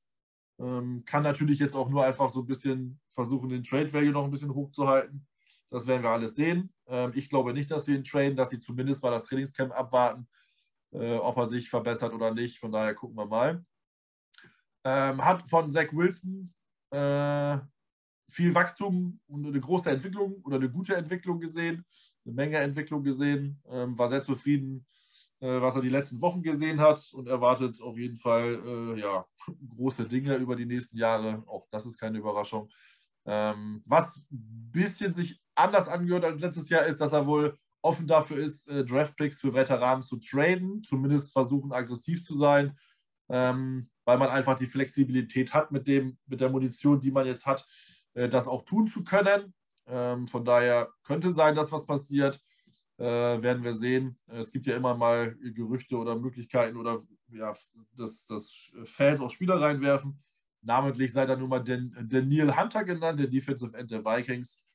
Ähm, 0.59 1.05
kann 1.07 1.23
natürlich 1.23 1.59
jetzt 1.59 1.75
auch 1.75 1.89
nur 1.89 2.05
einfach 2.05 2.29
so 2.29 2.41
ein 2.41 2.47
bisschen 2.47 3.01
versuchen, 3.13 3.49
den 3.49 3.63
Trade 3.63 3.93
Value 3.93 4.13
noch 4.13 4.25
ein 4.25 4.31
bisschen 4.31 4.55
hochzuhalten. 4.55 5.27
Das 5.71 5.87
werden 5.87 6.03
wir 6.03 6.11
alles 6.11 6.35
sehen. 6.35 6.73
Ähm, 6.87 7.13
ich 7.15 7.29
glaube 7.31 7.55
nicht, 7.55 7.71
dass 7.71 7.87
wir 7.87 7.97
ihn 7.97 8.05
traden, 8.05 8.37
dass 8.37 8.51
sie 8.51 8.61
zumindest 8.61 9.03
mal 9.03 9.11
das 9.11 9.25
Trainingscamp 9.25 9.73
abwarten, 9.73 10.29
äh, 10.93 11.17
ob 11.17 11.37
er 11.39 11.47
sich 11.47 11.71
verbessert 11.71 12.13
oder 12.13 12.35
nicht. 12.35 12.59
Von 12.59 12.73
daher 12.73 12.95
gucken 12.95 13.17
wir 13.17 13.27
mal. 13.27 13.65
Ähm, 14.85 15.25
hat 15.25 15.49
von 15.49 15.71
Zach 15.71 15.93
Wilson 15.93 16.53
äh, 16.91 17.59
viel 18.31 18.55
Wachstum 18.55 19.21
und 19.27 19.47
eine 19.47 19.61
große 19.61 19.91
Entwicklung 19.91 20.41
oder 20.45 20.57
eine 20.57 20.71
gute 20.71 20.95
Entwicklung 20.95 21.41
gesehen, 21.41 21.85
eine 22.25 22.35
Menge 22.35 22.59
Entwicklung 22.59 23.03
gesehen, 23.03 23.61
ähm, 23.69 23.99
war 23.99 24.09
sehr 24.09 24.21
zufrieden, 24.21 24.87
äh, 25.41 25.61
was 25.61 25.77
er 25.77 25.83
die 25.83 25.89
letzten 25.89 26.21
Wochen 26.21 26.43
gesehen 26.43 26.81
hat 26.81 27.13
und 27.13 27.29
erwartet 27.29 27.81
auf 27.81 27.97
jeden 27.99 28.17
Fall 28.17 28.61
äh, 28.65 29.01
ja, 29.01 29.25
große 29.77 30.07
Dinge 30.07 30.37
über 30.37 30.57
die 30.57 30.67
nächsten 30.67 30.97
Jahre. 30.97 31.43
Auch 31.47 31.67
das 31.71 31.87
ist 31.87 31.99
keine 31.99 32.19
Überraschung. 32.19 32.71
Ähm, 33.27 33.83
was 33.87 34.29
ein 34.31 34.71
bisschen 34.73 35.13
sich 35.13 35.41
anders 35.55 35.89
angehört 35.89 36.25
als 36.25 36.41
letztes 36.41 36.69
Jahr 36.69 36.87
ist, 36.87 37.01
dass 37.01 37.13
er 37.13 37.27
wohl 37.27 37.59
offen 37.83 38.07
dafür 38.07 38.39
ist, 38.39 38.69
äh, 38.69 38.85
Draftpicks 38.85 39.41
für 39.41 39.55
Veteranen 39.55 40.03
zu 40.03 40.17
traden, 40.17 40.83
zumindest 40.83 41.33
versuchen 41.33 41.73
aggressiv 41.73 42.23
zu 42.23 42.35
sein, 42.35 42.79
ähm, 43.29 43.91
weil 44.05 44.19
man 44.19 44.31
einfach 44.31 44.57
die 44.57 44.67
Flexibilität 44.67 45.55
hat 45.55 45.71
mit, 45.71 45.87
dem, 45.87 46.19
mit 46.27 46.41
der 46.41 46.51
Munition, 46.51 47.01
die 47.01 47.11
man 47.11 47.27
jetzt 47.27 47.47
hat, 47.47 47.67
das 48.15 48.47
auch 48.47 48.63
tun 48.63 48.87
zu 48.87 49.05
können. 49.05 49.55
Ähm, 49.87 50.27
von 50.29 50.45
daher 50.45 50.91
könnte 51.05 51.31
sein, 51.31 51.55
dass 51.55 51.73
was 51.73 51.87
passiert. 51.87 52.41
Äh, 53.01 53.43
werden 53.43 53.65
wir 53.65 53.75
sehen. 53.75 54.19
Es 54.27 54.53
gibt 54.53 54.67
ja 54.67 54.77
immer 54.77 54.95
mal 54.95 55.35
Gerüchte 55.37 55.97
oder 55.97 56.17
Möglichkeiten 56.17 56.77
oder 56.77 56.99
ja, 57.29 57.55
dass, 57.97 58.27
dass 58.27 58.75
Fans 58.85 59.21
auch 59.21 59.31
Spieler 59.31 59.59
reinwerfen. 59.59 60.23
Namentlich 60.61 61.11
sei 61.11 61.25
da 61.25 61.35
nun 61.35 61.49
mal 61.49 61.61
den, 61.61 61.97
Daniel 62.11 62.55
Hunter 62.55 62.85
genannt, 62.85 63.19
der 63.19 63.29
Defensive 63.29 63.75
End 63.75 63.91
der 63.91 64.05
Vikings, 64.05 64.67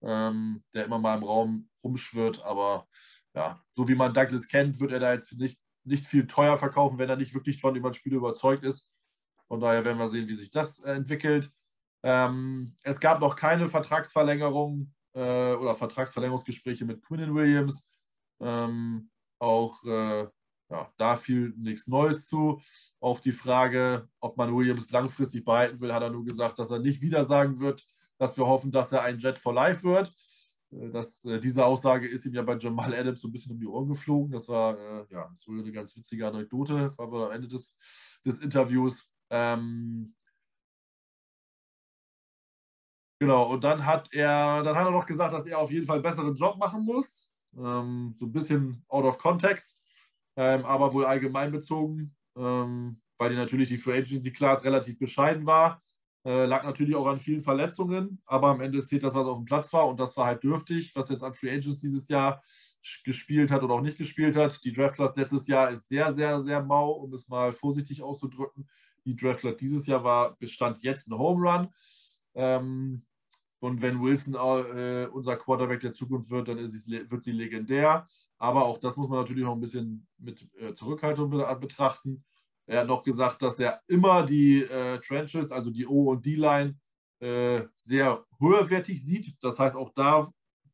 ähm, 0.00 0.64
der 0.72 0.86
immer 0.86 0.98
mal 0.98 1.18
im 1.18 1.24
Raum 1.24 1.68
rumschwirrt. 1.82 2.42
Aber 2.44 2.88
ja, 3.34 3.62
so 3.74 3.86
wie 3.86 3.94
man 3.94 4.14
Douglas 4.14 4.48
kennt, 4.48 4.80
wird 4.80 4.92
er 4.92 5.00
da 5.00 5.12
jetzt 5.12 5.36
nicht, 5.36 5.60
nicht 5.84 6.06
viel 6.06 6.26
teuer 6.26 6.56
verkaufen, 6.56 6.98
wenn 6.98 7.10
er 7.10 7.16
nicht 7.16 7.34
wirklich 7.34 7.60
von 7.60 7.76
über 7.76 7.90
ein 7.90 7.94
Spiel 7.94 8.14
überzeugt 8.14 8.64
ist. 8.64 8.94
Von 9.46 9.60
daher 9.60 9.84
werden 9.84 9.98
wir 9.98 10.08
sehen, 10.08 10.28
wie 10.28 10.36
sich 10.36 10.50
das 10.50 10.82
äh, 10.84 10.92
entwickelt. 10.92 11.52
Ähm, 12.04 12.76
es 12.82 13.00
gab 13.00 13.20
noch 13.20 13.34
keine 13.34 13.66
Vertragsverlängerung 13.66 14.92
äh, 15.14 15.54
oder 15.54 15.74
Vertragsverlängerungsgespräche 15.74 16.84
mit 16.84 17.02
Quinnen 17.02 17.34
Williams. 17.34 17.88
Ähm, 18.40 19.10
auch 19.38 19.82
äh, 19.84 20.26
ja, 20.70 20.92
da 20.98 21.16
fiel 21.16 21.54
nichts 21.56 21.88
Neues 21.88 22.26
zu. 22.26 22.60
Auf 23.00 23.22
die 23.22 23.32
Frage, 23.32 24.06
ob 24.20 24.36
man 24.36 24.54
Williams 24.54 24.90
langfristig 24.90 25.46
behalten 25.46 25.80
will, 25.80 25.94
hat 25.94 26.02
er 26.02 26.10
nur 26.10 26.26
gesagt, 26.26 26.58
dass 26.58 26.70
er 26.70 26.78
nicht 26.78 27.00
wieder 27.00 27.24
sagen 27.24 27.58
wird, 27.58 27.82
dass 28.18 28.36
wir 28.36 28.46
hoffen, 28.46 28.70
dass 28.70 28.92
er 28.92 29.00
ein 29.02 29.18
Jet 29.18 29.38
for 29.38 29.54
Life 29.54 29.82
wird. 29.82 30.14
Äh, 30.72 30.90
das, 30.90 31.24
äh, 31.24 31.40
diese 31.40 31.64
Aussage 31.64 32.06
ist 32.06 32.26
ihm 32.26 32.34
ja 32.34 32.42
bei 32.42 32.58
Jamal 32.58 32.94
Adams 32.94 33.22
so 33.22 33.28
ein 33.28 33.32
bisschen 33.32 33.52
um 33.52 33.58
die 33.58 33.66
Ohren 33.66 33.88
geflogen. 33.88 34.30
Das 34.30 34.46
war 34.46 34.78
äh, 34.78 35.06
ja, 35.10 35.26
das 35.30 35.48
wurde 35.48 35.62
eine 35.62 35.72
ganz 35.72 35.96
witzige 35.96 36.26
Anekdote, 36.26 36.90
war 36.98 37.28
am 37.28 37.32
Ende 37.32 37.48
des, 37.48 37.78
des 38.26 38.40
Interviews. 38.40 39.10
Ähm, 39.30 40.14
Genau, 43.24 43.44
und 43.50 43.64
dann 43.64 43.86
hat 43.86 44.12
er, 44.12 44.62
dann 44.62 44.76
hat 44.76 44.84
er 44.84 44.90
noch 44.90 45.06
gesagt, 45.06 45.32
dass 45.32 45.46
er 45.46 45.58
auf 45.58 45.70
jeden 45.70 45.86
Fall 45.86 45.96
einen 45.96 46.02
besseren 46.02 46.34
Job 46.34 46.58
machen 46.58 46.84
muss. 46.84 47.32
Ähm, 47.56 48.12
so 48.18 48.26
ein 48.26 48.32
bisschen 48.32 48.84
out 48.88 49.06
of 49.06 49.16
context, 49.16 49.80
ähm, 50.36 50.62
aber 50.66 50.92
wohl 50.92 51.06
allgemein 51.06 51.50
bezogen, 51.50 52.14
ähm, 52.36 53.00
weil 53.16 53.30
die 53.30 53.36
natürlich 53.36 53.68
die 53.68 53.78
Free 53.78 53.96
Agency 53.96 54.30
Class 54.30 54.62
relativ 54.62 54.98
bescheiden 54.98 55.46
war. 55.46 55.82
Äh, 56.26 56.44
lag 56.44 56.64
natürlich 56.64 56.94
auch 56.94 57.06
an 57.06 57.18
vielen 57.18 57.40
Verletzungen, 57.40 58.20
aber 58.26 58.48
am 58.48 58.60
Ende 58.60 58.80
zählt 58.80 59.04
das, 59.04 59.14
was 59.14 59.26
auf 59.26 59.38
dem 59.38 59.46
Platz 59.46 59.72
war 59.72 59.88
und 59.88 59.98
das 59.98 60.14
war 60.18 60.26
halt 60.26 60.44
dürftig, 60.44 60.94
was 60.94 61.08
jetzt 61.08 61.24
an 61.24 61.32
Free 61.32 61.50
Agents 61.50 61.80
dieses 61.80 62.06
Jahr 62.10 62.42
gespielt 63.04 63.50
hat 63.50 63.62
oder 63.62 63.72
auch 63.72 63.80
nicht 63.80 63.96
gespielt 63.96 64.36
hat. 64.36 64.62
Die 64.64 64.72
Draft 64.74 64.96
Class 64.96 65.16
letztes 65.16 65.46
Jahr 65.46 65.70
ist 65.70 65.88
sehr, 65.88 66.12
sehr, 66.12 66.42
sehr 66.42 66.62
mau, 66.62 66.90
um 66.90 67.14
es 67.14 67.26
mal 67.26 67.52
vorsichtig 67.52 68.02
auszudrücken. 68.02 68.68
Die 69.06 69.16
Draft 69.16 69.40
Class 69.40 69.56
dieses 69.56 69.86
Jahr 69.86 70.04
war, 70.04 70.36
bestand 70.36 70.82
jetzt 70.82 71.08
ein 71.08 71.16
Home 71.16 71.50
Run. 71.50 71.68
Ähm, 72.34 73.06
und 73.64 73.80
wenn 73.80 74.02
Wilson 74.02 74.34
äh, 74.34 75.06
unser 75.06 75.36
Quarterback 75.36 75.80
der 75.80 75.94
Zukunft 75.94 76.28
wird, 76.30 76.48
dann 76.48 76.68
sie, 76.68 77.10
wird 77.10 77.24
sie 77.24 77.32
legendär. 77.32 78.06
Aber 78.36 78.66
auch 78.66 78.76
das 78.76 78.94
muss 78.98 79.08
man 79.08 79.20
natürlich 79.20 79.44
noch 79.44 79.54
ein 79.54 79.60
bisschen 79.60 80.06
mit 80.18 80.46
äh, 80.60 80.74
Zurückhaltung 80.74 81.30
betrachten. 81.30 82.22
Er 82.66 82.80
hat 82.80 82.88
noch 82.88 83.02
gesagt, 83.02 83.40
dass 83.40 83.58
er 83.58 83.80
immer 83.86 84.26
die 84.26 84.64
äh, 84.64 85.00
Trenches, 85.00 85.50
also 85.50 85.70
die 85.70 85.86
O- 85.86 86.10
und 86.10 86.26
D-Line, 86.26 86.76
äh, 87.20 87.62
sehr 87.74 88.26
höherwertig 88.38 89.02
sieht. 89.02 89.42
Das 89.42 89.58
heißt, 89.58 89.76
auch 89.76 89.94
da 89.94 90.30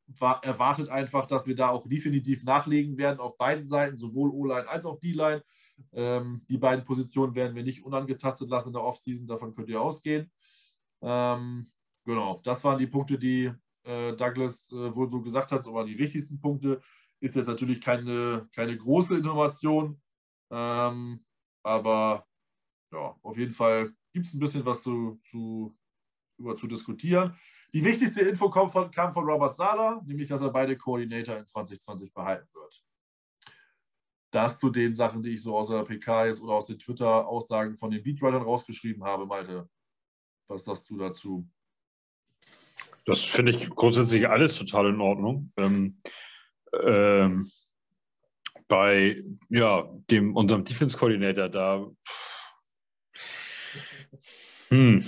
war, 0.08 0.42
erwartet 0.42 0.88
einfach, 0.88 1.26
dass 1.26 1.46
wir 1.46 1.54
da 1.54 1.68
auch 1.68 1.86
definitiv 1.86 2.42
nachlegen 2.42 2.98
werden 2.98 3.20
auf 3.20 3.38
beiden 3.38 3.66
Seiten, 3.66 3.96
sowohl 3.96 4.30
O-Line 4.30 4.68
als 4.68 4.84
auch 4.84 4.98
D-Line. 4.98 5.44
Ähm, 5.92 6.42
die 6.48 6.58
beiden 6.58 6.84
Positionen 6.84 7.36
werden 7.36 7.54
wir 7.54 7.62
nicht 7.62 7.84
unangetastet 7.84 8.48
lassen 8.48 8.70
in 8.70 8.72
der 8.72 8.82
Offseason, 8.82 9.28
davon 9.28 9.54
könnt 9.54 9.68
ihr 9.68 9.80
ausgehen. 9.80 10.32
Ähm, 11.02 11.70
Genau, 12.04 12.40
das 12.44 12.62
waren 12.64 12.78
die 12.78 12.86
Punkte, 12.86 13.18
die 13.18 13.52
äh, 13.84 14.14
Douglas 14.16 14.70
äh, 14.72 14.94
wohl 14.94 15.08
so 15.08 15.20
gesagt 15.20 15.52
hat, 15.52 15.66
aber 15.66 15.84
die 15.84 15.98
wichtigsten 15.98 16.40
Punkte. 16.40 16.80
Ist 17.22 17.36
jetzt 17.36 17.48
natürlich 17.48 17.82
keine, 17.82 18.48
keine 18.54 18.78
große 18.78 19.18
Innovation, 19.18 20.00
ähm, 20.50 21.22
aber 21.62 22.26
ja, 22.92 23.14
auf 23.22 23.36
jeden 23.36 23.52
Fall 23.52 23.92
gibt 24.12 24.26
es 24.26 24.32
ein 24.32 24.40
bisschen 24.40 24.64
was 24.64 24.82
zu, 24.82 25.20
zu, 25.22 25.76
über 26.38 26.56
zu 26.56 26.66
diskutieren. 26.66 27.36
Die 27.72 27.84
wichtigste 27.84 28.22
Info 28.22 28.48
kam 28.48 28.68
von, 28.68 28.90
kam 28.90 29.12
von 29.12 29.24
Robert 29.24 29.54
Sala, 29.54 30.02
nämlich, 30.06 30.28
dass 30.28 30.40
er 30.40 30.50
beide 30.50 30.76
Koordinator 30.76 31.36
in 31.36 31.46
2020 31.46 32.12
behalten 32.12 32.48
wird. 32.54 32.82
Das 34.32 34.58
zu 34.58 34.70
den 34.70 34.94
Sachen, 34.94 35.22
die 35.22 35.30
ich 35.30 35.42
so 35.42 35.56
aus 35.56 35.68
der 35.68 35.82
PK 35.82 36.26
jetzt 36.26 36.40
oder 36.40 36.54
aus 36.54 36.66
den 36.66 36.78
Twitter-Aussagen 36.78 37.76
von 37.76 37.90
den 37.90 38.02
Beatwritern 38.02 38.42
rausgeschrieben 38.42 39.04
habe, 39.04 39.26
Malte. 39.26 39.68
Was 40.48 40.64
sagst 40.64 40.88
du 40.88 40.96
dazu? 40.96 41.48
Das 43.10 43.24
finde 43.24 43.50
ich 43.50 43.68
grundsätzlich 43.70 44.28
alles 44.28 44.56
total 44.56 44.90
in 44.90 45.00
Ordnung. 45.00 45.52
Ähm, 45.56 45.96
ähm, 46.80 47.44
bei 48.68 49.24
ja, 49.48 49.90
dem, 50.08 50.36
unserem 50.36 50.62
Defense 50.62 50.96
Coordinator 50.96 51.48
da 51.48 51.90
hm, 54.68 55.04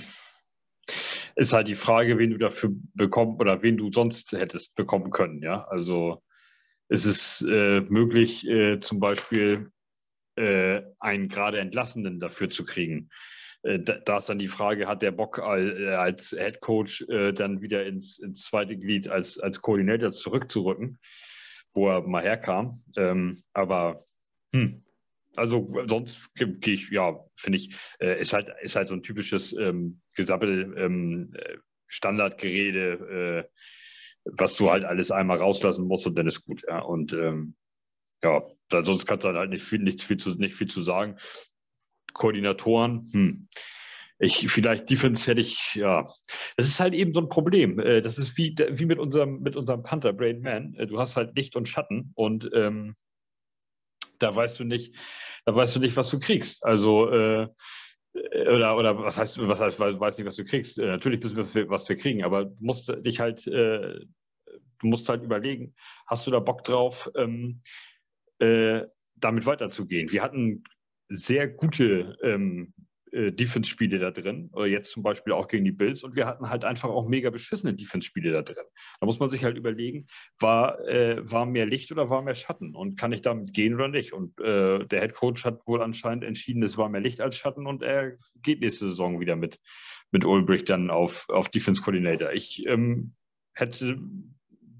ist 1.37 1.53
halt 1.53 1.69
die 1.69 1.75
Frage, 1.75 2.17
wen 2.17 2.31
du 2.31 2.37
dafür 2.37 2.71
bekommen 2.93 3.37
oder 3.37 3.61
wen 3.61 3.77
du 3.77 3.89
sonst 3.89 4.33
hättest 4.33 4.75
bekommen 4.75 5.09
können. 5.09 5.41
Ja, 5.41 5.65
also 5.69 6.21
es 6.89 7.05
ist 7.05 7.47
äh, 7.47 7.79
möglich, 7.87 8.45
äh, 8.45 8.81
zum 8.81 8.99
Beispiel 8.99 9.71
äh, 10.35 10.81
einen 10.99 11.29
gerade 11.29 11.59
Entlassenen 11.59 12.19
dafür 12.19 12.49
zu 12.49 12.65
kriegen. 12.65 13.09
Äh, 13.63 13.79
da 13.79 14.17
ist 14.17 14.29
dann 14.29 14.39
die 14.39 14.47
Frage, 14.47 14.87
hat 14.87 15.01
der 15.01 15.11
Bock 15.11 15.39
äh, 15.39 15.95
als 15.95 16.29
Head 16.29 16.61
Coach 16.61 17.01
äh, 17.09 17.33
dann 17.33 17.61
wieder 17.61 17.85
ins, 17.85 18.19
ins 18.19 18.43
zweite 18.43 18.77
Glied 18.77 19.07
als, 19.07 19.39
als 19.39 19.61
Koordinator 19.61 20.11
zurückzurücken, 20.11 20.99
wo 21.73 21.89
er 21.89 22.01
mal 22.01 22.23
herkam. 22.23 22.81
Ähm, 22.95 23.43
aber 23.53 23.99
hm, 24.53 24.83
also 25.35 25.73
sonst 25.87 26.33
gehe 26.35 26.73
ich, 26.73 26.89
ja, 26.91 27.19
finde 27.35 27.57
ich, 27.57 27.75
ist 27.97 28.33
halt, 28.33 28.49
ist 28.61 28.75
halt 28.75 28.87
so 28.87 28.93
ein 28.93 29.01
typisches 29.01 29.51
ähm, 29.53 29.99
Gesabbel, 30.13 30.75
ähm, 30.77 31.33
Standardgerede, 31.93 33.45
äh, 33.45 33.49
was 34.25 34.55
du 34.55 34.71
halt 34.71 34.83
alles 34.83 35.11
einmal 35.11 35.37
rauslassen 35.37 35.87
musst 35.87 36.07
und 36.07 36.17
dann 36.17 36.27
ist 36.27 36.43
gut. 36.45 36.63
Ja. 36.67 36.79
Und 36.79 37.13
ähm, 37.13 37.55
ja, 38.23 38.43
sonst 38.69 39.05
kannst 39.05 39.25
du 39.25 39.33
halt 39.33 39.49
nicht 39.49 39.63
viel, 39.63 39.79
nicht 39.79 40.01
viel, 40.01 40.17
zu, 40.17 40.33
nicht 40.35 40.55
viel 40.55 40.67
zu 40.67 40.81
sagen. 40.81 41.17
Koordinatoren, 42.13 43.09
hm. 43.11 43.47
Ich, 44.19 44.47
vielleicht 44.49 44.89
Defense 44.89 45.29
hätte 45.29 45.41
ich, 45.41 45.75
ja. 45.75 46.05
Das 46.55 46.67
ist 46.67 46.79
halt 46.79 46.93
eben 46.93 47.13
so 47.13 47.19
ein 47.19 47.29
Problem. 47.29 47.79
Äh, 47.79 47.99
das 47.99 48.17
ist 48.17 48.37
wie, 48.37 48.55
wie 48.69 48.85
mit 48.85 48.97
unserem, 48.97 49.41
mit 49.41 49.55
unserem 49.55 49.83
Panther, 49.83 50.13
Brain 50.13 50.41
Man. 50.41 50.75
Äh, 50.75 50.87
du 50.87 50.99
hast 50.99 51.17
halt 51.17 51.35
Licht 51.35 51.55
und 51.55 51.67
Schatten 51.67 52.11
und 52.15 52.49
ähm, 52.53 52.95
da 54.19 54.33
weißt 54.33 54.59
du 54.59 54.63
nicht, 54.63 54.95
da 55.45 55.53
weißt 55.53 55.75
du 55.75 55.79
nicht, 55.79 55.97
was 55.97 56.09
du 56.09 56.19
kriegst. 56.19 56.63
Also 56.63 57.09
äh, 57.09 57.47
oder, 58.13 58.77
oder 58.77 58.97
was 58.97 59.17
heißt, 59.17 59.39
was 59.47 59.59
heißt, 59.59 59.79
weiß 59.79 60.17
nicht, 60.17 60.27
was 60.27 60.35
du 60.35 60.45
kriegst. 60.45 60.77
Äh, 60.79 60.85
natürlich 60.85 61.21
wissen 61.23 61.55
wir, 61.55 61.69
was 61.69 61.89
wir 61.89 61.95
kriegen, 61.95 62.23
aber 62.23 62.45
du 62.45 62.55
musst 62.59 62.93
dich 62.99 63.19
halt, 63.19 63.45
äh, 63.47 63.99
du 64.79 64.87
musst 64.87 65.09
halt 65.09 65.23
überlegen, 65.23 65.73
hast 66.07 66.27
du 66.27 66.31
da 66.31 66.39
Bock 66.39 66.63
drauf, 66.63 67.09
ähm, 67.15 67.61
äh, 68.39 68.83
damit 69.15 69.45
weiterzugehen? 69.45 70.11
Wir 70.11 70.21
hatten 70.21 70.63
sehr 71.15 71.47
gute 71.47 72.17
ähm, 72.23 72.73
äh, 73.11 73.31
Defense-Spiele 73.31 73.99
da 73.99 74.11
drin, 74.11 74.49
oder 74.53 74.65
jetzt 74.65 74.91
zum 74.91 75.03
Beispiel 75.03 75.33
auch 75.33 75.47
gegen 75.47 75.65
die 75.65 75.71
Bills, 75.71 76.03
und 76.03 76.15
wir 76.15 76.25
hatten 76.25 76.49
halt 76.49 76.65
einfach 76.65 76.89
auch 76.89 77.07
mega 77.07 77.29
beschissene 77.29 77.73
Defense-Spiele 77.73 78.31
da 78.31 78.41
drin. 78.41 78.65
Da 78.99 79.05
muss 79.05 79.19
man 79.19 79.29
sich 79.29 79.43
halt 79.43 79.57
überlegen, 79.57 80.07
war, 80.39 80.79
äh, 80.87 81.19
war 81.21 81.45
mehr 81.45 81.67
Licht 81.67 81.91
oder 81.91 82.09
war 82.09 82.23
mehr 82.23 82.35
Schatten 82.35 82.75
und 82.75 82.97
kann 82.97 83.13
ich 83.13 83.21
damit 83.21 83.53
gehen 83.53 83.75
oder 83.75 83.87
nicht? 83.87 84.13
Und 84.13 84.39
äh, 84.39 84.85
der 84.85 85.01
Head 85.01 85.13
Coach 85.13 85.45
hat 85.45 85.65
wohl 85.67 85.81
anscheinend 85.81 86.23
entschieden, 86.23 86.63
es 86.63 86.77
war 86.77 86.89
mehr 86.89 87.01
Licht 87.01 87.21
als 87.21 87.37
Schatten 87.37 87.67
und 87.67 87.83
er 87.83 88.17
geht 88.41 88.61
nächste 88.61 88.87
Saison 88.87 89.19
wieder 89.19 89.35
mit, 89.35 89.59
mit 90.11 90.25
Ulbricht 90.25 90.69
dann 90.69 90.89
auf, 90.89 91.29
auf 91.29 91.49
Defense 91.49 91.81
Coordinator. 91.83 92.31
Ich 92.31 92.65
ähm, 92.65 93.13
hätte 93.53 93.99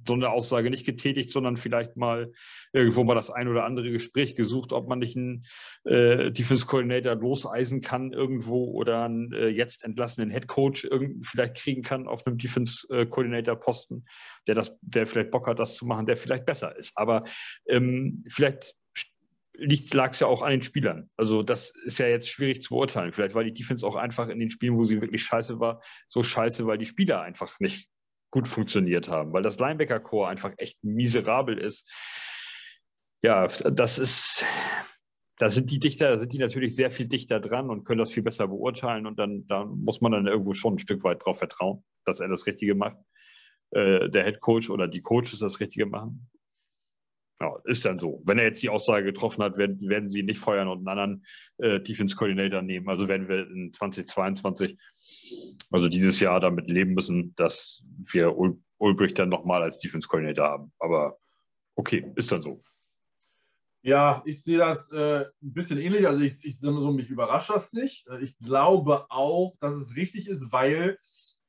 so 0.07 0.13
eine 0.13 0.29
Aussage 0.29 0.69
nicht 0.69 0.85
getätigt, 0.85 1.31
sondern 1.31 1.57
vielleicht 1.57 1.97
mal 1.97 2.31
irgendwo 2.71 3.03
mal 3.03 3.15
das 3.15 3.29
ein 3.29 3.47
oder 3.47 3.65
andere 3.65 3.91
Gespräch 3.91 4.35
gesucht, 4.35 4.73
ob 4.73 4.87
man 4.87 4.99
nicht 4.99 5.15
einen 5.15 5.45
äh, 5.85 6.31
Defense 6.31 6.65
Coordinator 6.65 7.15
loseisen 7.15 7.81
kann 7.81 8.11
irgendwo 8.11 8.71
oder 8.71 9.05
einen 9.05 9.31
äh, 9.33 9.47
jetzt 9.47 9.83
entlassenen 9.83 10.29
Head 10.29 10.47
Coach 10.47 10.87
vielleicht 11.21 11.55
kriegen 11.55 11.81
kann 11.81 12.07
auf 12.07 12.25
einem 12.25 12.37
Defense 12.37 12.87
äh, 12.89 13.05
Coordinator 13.05 13.55
Posten, 13.55 14.05
der 14.47 14.55
das, 14.55 14.75
der 14.81 15.07
vielleicht 15.07 15.31
Bock 15.31 15.47
hat, 15.47 15.59
das 15.59 15.75
zu 15.75 15.85
machen, 15.85 16.05
der 16.05 16.17
vielleicht 16.17 16.45
besser 16.45 16.75
ist. 16.77 16.91
Aber 16.95 17.23
ähm, 17.67 18.23
vielleicht 18.27 18.75
lag 19.57 20.11
es 20.11 20.19
ja 20.19 20.27
auch 20.27 20.41
an 20.41 20.51
den 20.51 20.61
Spielern. 20.61 21.09
Also 21.15 21.43
das 21.43 21.71
ist 21.83 21.99
ja 21.99 22.07
jetzt 22.07 22.27
schwierig 22.27 22.63
zu 22.63 22.73
beurteilen. 22.73 23.13
Vielleicht 23.13 23.35
war 23.35 23.43
die 23.43 23.53
Defense 23.53 23.85
auch 23.85 23.95
einfach 23.95 24.29
in 24.29 24.39
den 24.39 24.49
Spielen, 24.49 24.75
wo 24.75 24.83
sie 24.83 25.01
wirklich 25.01 25.23
scheiße 25.23 25.59
war, 25.59 25.81
so 26.07 26.23
scheiße, 26.23 26.65
weil 26.65 26.77
die 26.77 26.85
Spieler 26.85 27.21
einfach 27.21 27.59
nicht 27.59 27.89
gut 28.33 28.47
funktioniert 28.47 29.09
haben, 29.09 29.31
weil 29.31 29.43
das 29.43 29.59
Linebacker-Core 29.59 30.27
einfach 30.27 30.53
echt 30.57 30.83
miserabel 30.83 31.55
ist. 31.59 31.87
Ja, 33.21 33.45
das 33.45 33.99
ist, 33.99 34.43
da 35.37 35.51
sind 35.51 35.69
die 35.69 35.77
Dichter, 35.77 36.09
da 36.09 36.17
sind 36.17 36.33
die 36.33 36.39
natürlich 36.39 36.75
sehr 36.75 36.89
viel 36.89 37.07
dichter 37.07 37.39
dran 37.39 37.69
und 37.69 37.83
können 37.85 37.99
das 37.99 38.11
viel 38.11 38.23
besser 38.23 38.47
beurteilen 38.47 39.05
und 39.05 39.19
dann 39.19 39.45
da 39.45 39.65
muss 39.65 40.01
man 40.01 40.13
dann 40.13 40.25
irgendwo 40.25 40.55
schon 40.55 40.73
ein 40.73 40.79
Stück 40.79 41.03
weit 41.03 41.21
darauf 41.21 41.37
vertrauen, 41.37 41.83
dass 42.05 42.21
er 42.21 42.27
das 42.27 42.47
Richtige 42.47 42.73
macht, 42.73 42.97
äh, 43.69 44.09
der 44.09 44.23
Head 44.23 44.41
Coach 44.41 44.71
oder 44.71 44.87
die 44.87 45.01
Coaches 45.01 45.37
das 45.37 45.59
Richtige 45.59 45.85
machen. 45.85 46.27
Ja, 47.39 47.55
ist 47.65 47.85
dann 47.85 47.99
so. 47.99 48.23
Wenn 48.25 48.39
er 48.39 48.45
jetzt 48.45 48.63
die 48.63 48.69
Aussage 48.69 49.05
getroffen 49.05 49.43
hat, 49.43 49.57
werden, 49.57 49.79
werden 49.87 50.09
sie 50.09 50.23
nicht 50.23 50.39
feuern 50.39 50.69
und 50.69 50.79
einen 50.79 50.87
anderen 50.87 51.25
äh, 51.59 51.79
Defense 51.79 52.15
Coordinator 52.15 52.63
nehmen. 52.63 52.89
Also 52.89 53.07
werden 53.07 53.27
wir 53.27 53.47
in 53.47 53.71
2022, 53.73 54.75
also 55.71 55.89
dieses 55.89 56.19
Jahr 56.19 56.39
damit 56.39 56.69
leben 56.69 56.93
müssen, 56.93 57.33
dass 57.35 57.83
wir 58.11 58.37
Ul 58.37 58.59
Ulbricht 58.79 59.17
dann 59.17 59.29
nochmal 59.29 59.63
als 59.63 59.79
Defense 59.79 60.07
Coordinator 60.09 60.45
haben. 60.45 60.73
Aber 60.77 61.17
okay, 61.75 62.11
ist 62.15 62.31
dann 62.33 62.41
so. 62.41 62.61
Ja, 63.81 64.21
ich 64.25 64.43
sehe 64.43 64.57
das 64.57 64.91
äh, 64.91 65.25
ein 65.41 65.53
bisschen 65.53 65.77
ähnlich. 65.77 66.07
Also 66.07 66.21
ich, 66.21 66.43
ich 66.43 66.59
so, 66.59 66.71
mich 66.91 67.09
überrascht 67.09 67.49
das 67.49 67.71
nicht. 67.73 68.07
Äh, 68.07 68.21
ich 68.21 68.37
glaube 68.37 69.05
auch, 69.09 69.55
dass 69.59 69.73
es 69.73 69.95
richtig 69.95 70.27
ist, 70.27 70.51
weil 70.51 70.97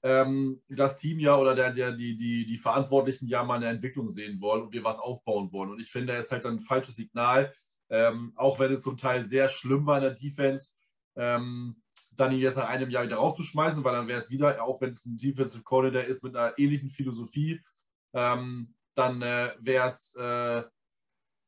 ähm, 0.02 0.60
das 0.68 0.96
Team 0.98 1.18
ja 1.18 1.36
oder 1.36 1.54
der, 1.54 1.72
der, 1.72 1.92
die, 1.92 2.16
die, 2.16 2.44
die 2.44 2.58
Verantwortlichen 2.58 3.26
ja 3.26 3.42
mal 3.42 3.56
eine 3.56 3.68
Entwicklung 3.68 4.10
sehen 4.10 4.40
wollen 4.40 4.64
und 4.64 4.72
wir 4.72 4.84
was 4.84 4.98
aufbauen 4.98 5.52
wollen. 5.52 5.70
Und 5.70 5.80
ich 5.80 5.90
finde, 5.90 6.12
das 6.12 6.26
ist 6.26 6.32
halt 6.32 6.44
ein 6.46 6.60
falsches 6.60 6.96
Signal, 6.96 7.52
ähm, 7.88 8.32
auch 8.36 8.58
wenn 8.58 8.72
es 8.72 8.82
zum 8.82 8.96
Teil 8.96 9.22
sehr 9.22 9.48
schlimm 9.48 9.86
war 9.86 9.98
in 9.98 10.04
der 10.04 10.14
Defense, 10.14 10.74
ähm, 11.16 11.76
dann 12.16 12.32
ihn 12.32 12.40
jetzt 12.40 12.56
nach 12.56 12.68
einem 12.68 12.90
Jahr 12.90 13.04
wieder 13.04 13.16
rauszuschmeißen, 13.16 13.82
weil 13.84 13.94
dann 13.94 14.08
wäre 14.08 14.20
es 14.20 14.30
wieder, 14.30 14.62
auch 14.62 14.80
wenn 14.80 14.90
es 14.90 15.04
ein 15.04 15.16
Defensive 15.16 15.64
Coordinator 15.64 16.08
ist 16.08 16.24
mit 16.24 16.36
einer 16.36 16.58
ähnlichen 16.58 16.90
Philosophie, 16.90 17.60
ähm, 18.12 18.74
dann 18.94 19.22
äh, 19.22 19.52
wäre 19.58 19.88
es 19.88 20.14
äh, 20.16 20.62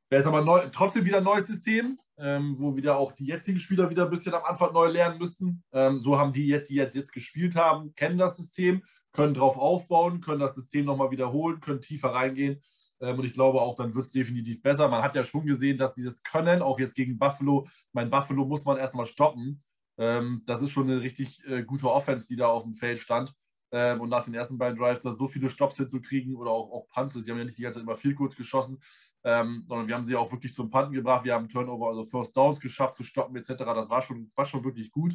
Wäre 0.08 0.20
es 0.20 0.26
aber 0.26 0.42
neu, 0.42 0.68
trotzdem 0.70 1.04
wieder 1.04 1.18
ein 1.18 1.24
neues 1.24 1.48
System, 1.48 1.98
ähm, 2.18 2.54
wo 2.58 2.76
wieder 2.76 2.96
auch 2.96 3.10
die 3.12 3.26
jetzigen 3.26 3.58
Spieler 3.58 3.90
wieder 3.90 4.04
ein 4.04 4.10
bisschen 4.10 4.34
am 4.34 4.44
Anfang 4.44 4.72
neu 4.72 4.86
lernen 4.86 5.18
müssen. 5.18 5.64
Ähm, 5.72 5.98
so 5.98 6.18
haben 6.18 6.32
die, 6.32 6.62
die 6.62 6.74
jetzt, 6.74 6.94
jetzt 6.94 7.12
gespielt 7.12 7.56
haben, 7.56 7.92
kennen 7.94 8.16
das 8.16 8.36
System, 8.36 8.84
können 9.12 9.34
darauf 9.34 9.56
aufbauen, 9.56 10.20
können 10.20 10.40
das 10.40 10.54
System 10.54 10.84
nochmal 10.84 11.10
wiederholen, 11.10 11.60
können 11.60 11.80
tiefer 11.80 12.10
reingehen. 12.10 12.62
Ähm, 13.00 13.18
und 13.18 13.24
ich 13.24 13.32
glaube 13.32 13.60
auch, 13.60 13.74
dann 13.74 13.96
wird 13.96 14.06
es 14.06 14.12
definitiv 14.12 14.62
besser. 14.62 14.88
Man 14.88 15.02
hat 15.02 15.16
ja 15.16 15.24
schon 15.24 15.44
gesehen, 15.44 15.76
dass 15.76 15.94
dieses 15.94 16.22
Können, 16.22 16.62
auch 16.62 16.78
jetzt 16.78 16.94
gegen 16.94 17.18
Buffalo, 17.18 17.66
mein 17.92 18.08
Buffalo 18.08 18.44
muss 18.44 18.64
man 18.64 18.76
erstmal 18.76 19.06
stoppen. 19.06 19.64
Ähm, 19.98 20.42
das 20.46 20.62
ist 20.62 20.70
schon 20.70 20.90
eine 20.90 21.00
richtig 21.00 21.44
äh, 21.46 21.62
gute 21.62 21.90
Offense, 21.90 22.26
die 22.28 22.36
da 22.36 22.46
auf 22.48 22.64
dem 22.64 22.74
Feld 22.74 22.98
stand. 22.98 23.34
Ähm, 23.72 24.00
und 24.00 24.10
nach 24.10 24.24
den 24.24 24.34
ersten 24.34 24.58
beiden 24.58 24.78
Drives 24.78 25.00
da 25.00 25.10
so 25.10 25.26
viele 25.26 25.50
Stops 25.50 25.76
hinzukriegen 25.76 26.36
oder 26.36 26.50
auch, 26.50 26.70
auch 26.70 26.88
Punts, 26.88 27.14
sie 27.14 27.30
haben 27.30 27.38
ja 27.38 27.44
nicht 27.44 27.58
die 27.58 27.62
ganze 27.62 27.78
Zeit 27.78 27.84
immer 27.84 27.96
viel 27.96 28.14
kurz 28.14 28.36
geschossen, 28.36 28.78
ähm, 29.24 29.64
sondern 29.66 29.88
wir 29.88 29.94
haben 29.96 30.04
sie 30.04 30.14
auch 30.14 30.30
wirklich 30.30 30.54
zum 30.54 30.70
Punten 30.70 30.92
gebracht. 30.92 31.24
Wir 31.24 31.34
haben 31.34 31.48
Turnover, 31.48 31.88
also 31.88 32.04
First 32.04 32.36
Downs 32.36 32.60
geschafft 32.60 32.94
zu 32.94 33.02
stoppen 33.02 33.36
etc. 33.36 33.54
Das 33.74 33.90
war 33.90 34.02
schon, 34.02 34.30
war 34.36 34.46
schon 34.46 34.64
wirklich 34.64 34.92
gut. 34.92 35.14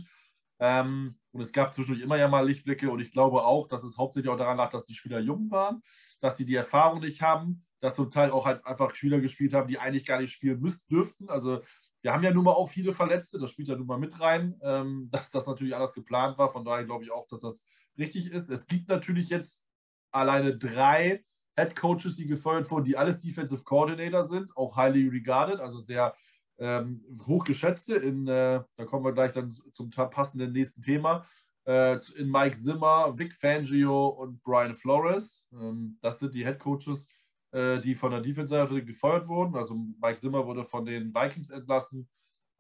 Ähm, 0.59 1.17
und 1.31 1.41
es 1.41 1.51
gab 1.51 1.73
zwischendurch 1.73 2.03
immer 2.03 2.17
ja 2.17 2.27
mal 2.27 2.45
Lichtblicke 2.45 2.91
und 2.91 2.99
ich 2.99 3.11
glaube 3.11 3.43
auch, 3.43 3.67
dass 3.67 3.83
es 3.83 3.97
hauptsächlich 3.97 4.29
auch 4.29 4.37
daran 4.37 4.57
lag, 4.57 4.69
dass 4.69 4.85
die 4.85 4.93
Spieler 4.93 5.19
jung 5.19 5.49
waren, 5.49 5.81
dass 6.19 6.37
sie 6.37 6.45
die 6.45 6.55
Erfahrung 6.55 6.99
nicht 6.99 7.21
haben, 7.21 7.65
dass 7.79 7.95
zum 7.95 8.11
Teil 8.11 8.29
auch 8.29 8.45
halt 8.45 8.63
einfach 8.65 8.93
Spieler 8.93 9.21
gespielt 9.21 9.53
haben, 9.53 9.67
die 9.67 9.79
eigentlich 9.79 10.05
gar 10.05 10.21
nicht 10.21 10.33
spielen 10.33 10.59
müssten, 10.59 10.87
dürften. 10.87 11.29
Also 11.29 11.61
wir 12.01 12.13
haben 12.13 12.23
ja 12.23 12.31
nun 12.31 12.43
mal 12.43 12.53
auch 12.53 12.69
viele 12.69 12.93
Verletzte, 12.93 13.37
das 13.37 13.51
spielt 13.51 13.67
ja 13.67 13.75
nun 13.75 13.87
mal 13.87 13.99
mit 13.99 14.19
rein, 14.19 14.59
ähm, 14.61 15.09
dass 15.11 15.29
das 15.29 15.47
natürlich 15.47 15.75
alles 15.75 15.93
geplant 15.93 16.37
war. 16.37 16.49
Von 16.49 16.65
daher 16.65 16.85
glaube 16.85 17.03
ich 17.03 17.11
auch, 17.11 17.27
dass 17.27 17.41
das 17.41 17.67
richtig 17.97 18.31
ist. 18.31 18.49
Es 18.49 18.67
gibt 18.67 18.89
natürlich 18.89 19.29
jetzt 19.29 19.65
alleine 20.11 20.57
drei 20.57 21.23
Head 21.57 21.75
Coaches, 21.75 22.15
die 22.15 22.25
gefeuert 22.25 22.69
wurden, 22.71 22.85
die 22.85 22.97
alles 22.97 23.19
Defensive 23.19 23.63
Coordinator 23.63 24.23
sind, 24.23 24.55
auch 24.55 24.75
highly 24.75 25.07
regarded, 25.07 25.59
also 25.59 25.79
sehr 25.79 26.15
ähm, 26.57 27.03
hochgeschätzte. 27.27 27.95
In, 27.95 28.27
äh, 28.27 28.61
da 28.75 28.85
kommen 28.85 29.03
wir 29.03 29.13
gleich 29.13 29.31
dann 29.31 29.51
zum 29.71 29.89
passenden 29.89 30.53
nächsten 30.53 30.81
Thema. 30.81 31.25
Äh, 31.65 31.99
in 32.15 32.29
Mike 32.31 32.57
Zimmer, 32.57 33.17
Vic 33.17 33.33
Fangio 33.33 34.07
und 34.07 34.41
Brian 34.41 34.73
Flores. 34.73 35.47
Ähm, 35.53 35.97
das 36.01 36.19
sind 36.19 36.33
die 36.33 36.45
Head 36.45 36.59
Coaches, 36.59 37.09
die 37.53 37.95
von 37.95 38.11
der 38.11 38.21
Defense-Seite 38.21 38.83
gefeuert 38.85 39.27
wurden. 39.27 39.55
Also 39.55 39.75
Mike 39.75 40.15
Zimmer 40.17 40.45
wurde 40.45 40.63
von 40.63 40.85
den 40.85 41.13
Vikings 41.13 41.49
entlassen. 41.49 42.07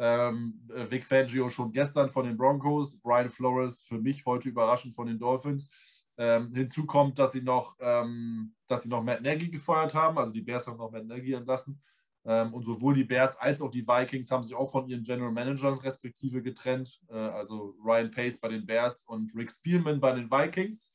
Ähm, 0.01 0.59
äh, 0.73 0.89
Vic 0.89 1.05
Fangio 1.05 1.47
schon 1.47 1.71
gestern 1.71 2.09
von 2.09 2.25
den 2.25 2.35
Broncos, 2.35 2.99
Brian 3.01 3.29
Flores 3.29 3.83
für 3.83 3.99
mich 3.99 4.25
heute 4.25 4.49
überraschend 4.49 4.95
von 4.95 5.05
den 5.05 5.19
Dolphins. 5.19 5.71
Ähm, 6.17 6.51
hinzu 6.55 6.87
kommt, 6.87 7.19
dass 7.19 7.33
sie 7.33 7.43
noch, 7.43 7.77
ähm, 7.79 8.55
dass 8.67 8.81
sie 8.81 8.89
noch 8.89 9.03
Matt 9.03 9.21
Nagy 9.21 9.49
gefeuert 9.49 9.93
haben. 9.93 10.17
Also 10.17 10.33
die 10.33 10.41
Bears 10.41 10.65
haben 10.65 10.77
noch 10.77 10.91
Matt 10.91 11.05
Nagy 11.05 11.33
entlassen. 11.33 11.79
Ähm, 12.25 12.51
und 12.51 12.63
sowohl 12.63 12.95
die 12.95 13.03
Bears 13.03 13.35
als 13.37 13.61
auch 13.61 13.69
die 13.69 13.87
Vikings 13.87 14.31
haben 14.31 14.41
sich 14.41 14.55
auch 14.55 14.71
von 14.71 14.87
ihren 14.87 15.03
General 15.03 15.31
Managern 15.31 15.77
respektive 15.77 16.41
getrennt. 16.41 16.99
Äh, 17.07 17.13
also 17.13 17.75
Ryan 17.85 18.09
Pace 18.09 18.39
bei 18.39 18.47
den 18.47 18.65
Bears 18.65 19.03
und 19.05 19.35
Rick 19.35 19.51
Spielman 19.51 19.99
bei 19.99 20.13
den 20.13 20.31
Vikings. 20.31 20.90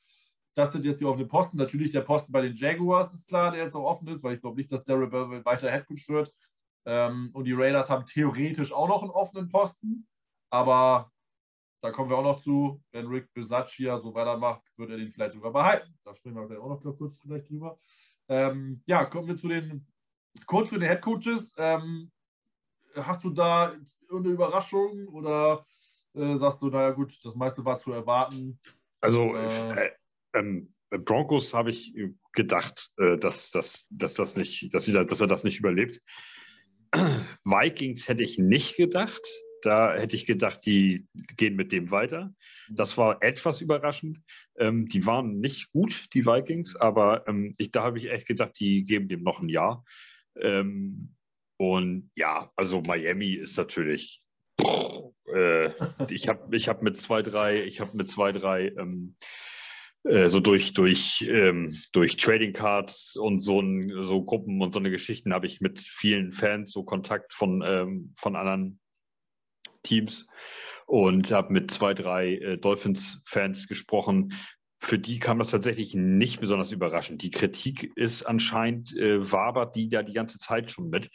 Das 0.57 0.73
sind 0.73 0.87
jetzt 0.87 1.01
die 1.01 1.05
offenen 1.05 1.29
Posten. 1.29 1.59
Natürlich 1.59 1.91
der 1.91 2.01
Posten 2.01 2.33
bei 2.33 2.41
den 2.41 2.55
Jaguars 2.55 3.13
ist 3.13 3.29
klar, 3.29 3.53
der 3.53 3.65
jetzt 3.65 3.77
auch 3.77 3.85
offen 3.85 4.09
ist, 4.09 4.25
weil 4.25 4.37
ich 4.37 4.41
glaube 4.41 4.57
nicht, 4.57 4.73
dass 4.73 4.85
Darryl 4.85 5.07
Burwell 5.07 5.45
weiter 5.45 5.71
Headcoach 5.71 6.09
wird. 6.09 6.33
Ähm, 6.87 7.29
und 7.35 7.45
die 7.45 7.53
Raiders 7.53 7.91
haben 7.91 8.07
theoretisch 8.07 8.73
auch 8.73 8.89
noch 8.89 9.03
einen 9.03 9.11
offenen 9.11 9.51
Posten. 9.51 10.09
Aber 10.49 11.13
da 11.83 11.91
kommen 11.91 12.09
wir 12.09 12.17
auch 12.17 12.23
noch 12.23 12.41
zu. 12.41 12.83
Wenn 12.91 13.07
Rick 13.07 13.35
Bisaccia 13.35 13.99
so 14.01 14.15
weitermacht, 14.15 14.63
wird 14.79 14.91
er 14.91 14.97
den 14.97 15.11
vielleicht 15.11 15.33
sogar 15.33 15.53
behalten. 15.53 15.95
Da 16.05 16.15
sprechen 16.15 16.49
wir 16.49 16.63
auch 16.63 16.83
noch 16.83 16.97
kurz 16.97 17.19
vielleicht 17.19 17.51
drüber. 17.51 17.79
Ähm, 18.29 18.83
ja, 18.87 19.05
kommen 19.05 19.29
wir 19.29 19.37
zu 19.37 19.49
den, 19.49 19.87
kurz 20.47 20.71
zu 20.71 20.79
den 20.79 20.89
Head 20.89 21.03
Coaches. 21.03 21.55
Ähm, 21.59 22.11
hast 22.95 23.23
du 23.25 23.29
da 23.29 23.75
eine 24.11 24.29
Überraschung 24.29 25.07
oder 25.09 25.67
äh, 26.15 26.35
sagst 26.37 26.63
du, 26.63 26.71
naja 26.71 26.93
gut, 26.93 27.15
das 27.23 27.35
meiste 27.35 27.63
war 27.63 27.77
zu 27.77 27.93
erwarten? 27.93 28.59
Also 29.03 29.37
äh, 29.37 29.47
äh, 29.47 29.91
ähm, 30.37 30.72
Broncos 30.91 31.53
habe 31.55 31.70
ich 31.70 31.95
gedacht, 32.32 32.93
äh, 32.99 33.16
dass, 33.18 33.51
dass, 33.51 33.89
dass, 33.91 34.14
das 34.14 34.37
nicht, 34.37 34.72
dass, 34.72 34.84
sie, 34.84 34.93
dass 34.93 35.20
er 35.20 35.26
das 35.26 35.45
nicht 35.45 35.59
überlebt. 35.59 36.01
Vikings 37.45 38.09
hätte 38.09 38.22
ich 38.22 38.39
nicht 38.39 38.76
gedacht 38.76 39.26
Da 39.62 39.95
hätte 39.95 40.14
ich 40.14 40.26
gedacht, 40.26 40.61
die 40.64 41.07
gehen 41.37 41.57
mit 41.57 41.72
dem 41.72 41.91
weiter. 41.91 42.32
Das 42.70 42.97
war 42.97 43.22
etwas 43.22 43.61
überraschend. 43.61 44.20
Ähm, 44.59 44.87
die 44.87 45.05
waren 45.07 45.41
nicht 45.41 45.72
gut, 45.72 46.07
die 46.14 46.24
Vikings, 46.24 46.76
aber 46.76 47.26
ähm, 47.26 47.55
ich, 47.59 47.72
da 47.72 47.82
habe 47.82 47.99
ich 47.99 48.11
echt 48.11 48.28
gedacht, 48.28 48.53
die 48.61 48.84
geben 48.84 49.09
dem 49.09 49.22
noch 49.22 49.41
ein 49.41 49.49
Jahr. 49.49 49.84
Ähm, 50.41 51.14
und 51.59 52.11
ja, 52.14 52.53
also 52.55 52.82
Miami 52.82 53.32
ist 53.32 53.57
natürlich. 53.57 54.22
Äh, 55.34 55.70
ich 56.11 56.28
habe 56.28 56.55
ich 56.55 56.68
hab 56.68 56.82
mit 56.82 56.97
zwei, 56.99 57.22
drei, 57.22 57.64
ich 57.64 57.80
habe 57.80 57.97
mit 57.97 58.09
zwei, 58.09 58.32
drei 58.32 58.68
ähm, 58.78 59.16
äh, 60.09 60.29
so 60.29 60.41
durch, 60.41 60.73
durch, 60.73 61.27
ähm, 61.29 61.75
durch 61.93 62.17
Trading 62.17 62.53
Cards 62.53 63.17
und 63.17 63.39
so, 63.39 63.61
ein, 63.61 64.05
so 64.05 64.23
Gruppen 64.23 64.61
und 64.63 64.73
so 64.73 64.81
eine 64.81 64.91
Geschichten 64.91 65.33
habe 65.33 65.47
ich 65.47 65.61
mit 65.61 65.81
vielen 65.81 66.33
Fans 66.33 66.73
so 66.73 66.85
Kontakt 66.85 67.33
von, 67.33 67.63
ähm, 67.67 68.13
von 68.17 68.37
anderen 68.37 68.81
Teams 69.83 70.27
und 70.87 71.31
habe 71.31 71.53
mit 71.53 71.71
zwei, 71.71 71.95
drei 71.95 72.35
äh, 72.35 72.59
Dolphins-Fans 72.59 73.69
gesprochen, 73.69 74.33
für 74.79 74.99
die 74.99 75.18
kam 75.18 75.39
das 75.39 75.51
tatsächlich 75.51 75.95
nicht 75.95 76.41
besonders 76.41 76.70
überraschend. 76.70 77.22
Die 77.22 77.31
Kritik 77.31 77.91
ist 77.97 78.22
anscheinend, 78.22 78.97
äh, 78.97 79.33
wabert 79.33 79.74
die 79.74 79.89
da 79.89 80.03
die 80.03 80.12
ganze 80.12 80.39
Zeit 80.39 80.70
schon 80.70 80.91
mit, 80.91 81.11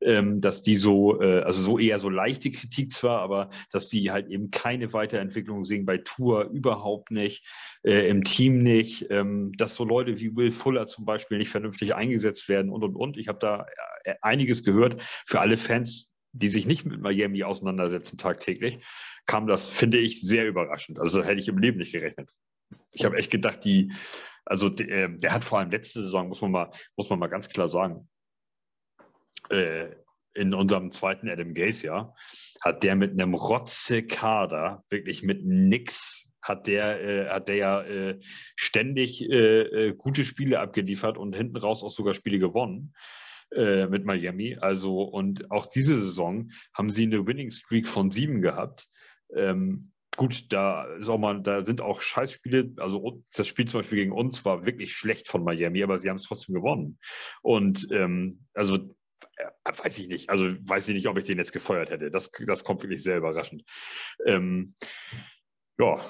ähm, 0.00 0.40
dass 0.40 0.62
die 0.62 0.76
so, 0.76 1.20
äh, 1.20 1.40
also 1.40 1.62
so 1.62 1.78
eher 1.78 1.98
so 1.98 2.10
leichte 2.10 2.50
Kritik 2.50 2.92
zwar, 2.92 3.20
aber 3.20 3.48
dass 3.72 3.88
die 3.88 4.10
halt 4.10 4.28
eben 4.28 4.50
keine 4.50 4.92
Weiterentwicklung 4.92 5.64
sehen 5.64 5.86
bei 5.86 5.98
Tour 5.98 6.50
überhaupt 6.50 7.10
nicht, 7.10 7.46
äh, 7.84 8.08
im 8.08 8.22
Team 8.22 8.62
nicht, 8.62 9.06
ähm, 9.10 9.52
dass 9.56 9.74
so 9.74 9.84
Leute 9.84 10.20
wie 10.20 10.36
Will 10.36 10.50
Fuller 10.50 10.86
zum 10.86 11.04
Beispiel 11.06 11.38
nicht 11.38 11.50
vernünftig 11.50 11.94
eingesetzt 11.94 12.48
werden 12.48 12.70
und 12.70 12.84
und 12.84 12.96
und. 12.96 13.16
Ich 13.16 13.28
habe 13.28 13.38
da 13.38 13.66
äh, 14.04 14.14
einiges 14.20 14.62
gehört. 14.62 15.02
Für 15.26 15.40
alle 15.40 15.56
Fans 15.56 16.12
die 16.38 16.48
sich 16.48 16.66
nicht 16.66 16.84
mit 16.84 17.00
Miami 17.00 17.44
auseinandersetzen 17.44 18.18
tagtäglich, 18.18 18.78
kam 19.24 19.46
das, 19.46 19.64
finde 19.64 19.98
ich, 19.98 20.20
sehr 20.20 20.46
überraschend. 20.46 20.98
Also 20.98 21.24
hätte 21.24 21.40
ich 21.40 21.48
im 21.48 21.56
Leben 21.58 21.78
nicht 21.78 21.92
gerechnet. 21.92 22.30
Ich 22.96 23.04
habe 23.04 23.18
echt 23.18 23.30
gedacht, 23.30 23.64
die, 23.64 23.92
also 24.44 24.68
der, 24.70 24.88
äh, 24.88 25.18
der, 25.18 25.32
hat 25.32 25.44
vor 25.44 25.58
allem 25.58 25.70
letzte 25.70 26.00
Saison, 26.02 26.28
muss 26.28 26.40
man 26.40 26.50
mal, 26.50 26.70
muss 26.96 27.10
man 27.10 27.18
mal 27.18 27.26
ganz 27.26 27.48
klar 27.48 27.68
sagen, 27.68 28.08
äh, 29.50 29.88
in 30.34 30.54
unserem 30.54 30.90
zweiten 30.90 31.28
Adam 31.28 31.54
Gaze 31.54 31.86
Jahr, 31.86 32.16
hat 32.60 32.82
der 32.82 32.96
mit 32.96 33.12
einem 33.12 33.34
Rotze-Kader, 33.34 34.84
wirklich 34.88 35.22
mit 35.22 35.44
nix, 35.44 36.30
hat 36.40 36.66
der, 36.66 37.02
äh, 37.02 37.28
hat 37.28 37.48
der 37.48 37.56
ja 37.56 37.82
äh, 37.82 38.18
ständig 38.54 39.28
äh, 39.28 39.60
äh, 39.62 39.94
gute 39.94 40.24
Spiele 40.24 40.60
abgeliefert 40.60 41.18
und 41.18 41.36
hinten 41.36 41.56
raus 41.56 41.82
auch 41.82 41.90
sogar 41.90 42.14
Spiele 42.14 42.38
gewonnen 42.38 42.94
mit 43.54 44.04
Miami. 44.04 44.56
Also, 44.60 45.02
und 45.02 45.52
auch 45.52 45.66
diese 45.66 45.96
Saison 45.96 46.50
haben 46.74 46.90
sie 46.90 47.04
eine 47.04 47.28
Winning 47.28 47.52
Streak 47.52 47.86
von 47.86 48.10
sieben 48.10 48.42
gehabt. 48.42 48.88
Ähm, 49.32 49.92
gut, 50.16 50.52
da 50.52 50.84
ist 50.96 51.08
auch 51.08 51.18
mal, 51.18 51.40
da 51.40 51.64
sind 51.64 51.80
auch 51.80 52.00
Scheißspiele. 52.00 52.72
Also 52.78 53.22
das 53.34 53.46
Spiel 53.46 53.66
zum 53.66 53.80
Beispiel 53.80 53.98
gegen 53.98 54.12
uns 54.12 54.44
war 54.44 54.66
wirklich 54.66 54.92
schlecht 54.94 55.28
von 55.28 55.44
Miami, 55.44 55.82
aber 55.82 55.98
sie 55.98 56.08
haben 56.08 56.16
es 56.16 56.24
trotzdem 56.24 56.54
gewonnen. 56.54 56.98
Und 57.42 57.86
ähm, 57.90 58.46
also 58.54 58.76
äh, 59.36 59.50
weiß 59.64 59.98
ich 59.98 60.08
nicht. 60.08 60.30
Also 60.30 60.46
weiß 60.46 60.88
ich 60.88 60.94
nicht, 60.94 61.08
ob 61.08 61.18
ich 61.18 61.24
den 61.24 61.38
jetzt 61.38 61.52
gefeuert 61.52 61.90
hätte. 61.90 62.10
Das, 62.10 62.30
das 62.46 62.64
kommt 62.64 62.82
wirklich 62.82 63.02
sehr 63.02 63.18
überraschend. 63.18 63.64
Ähm, 64.24 64.74
ja. 65.78 66.00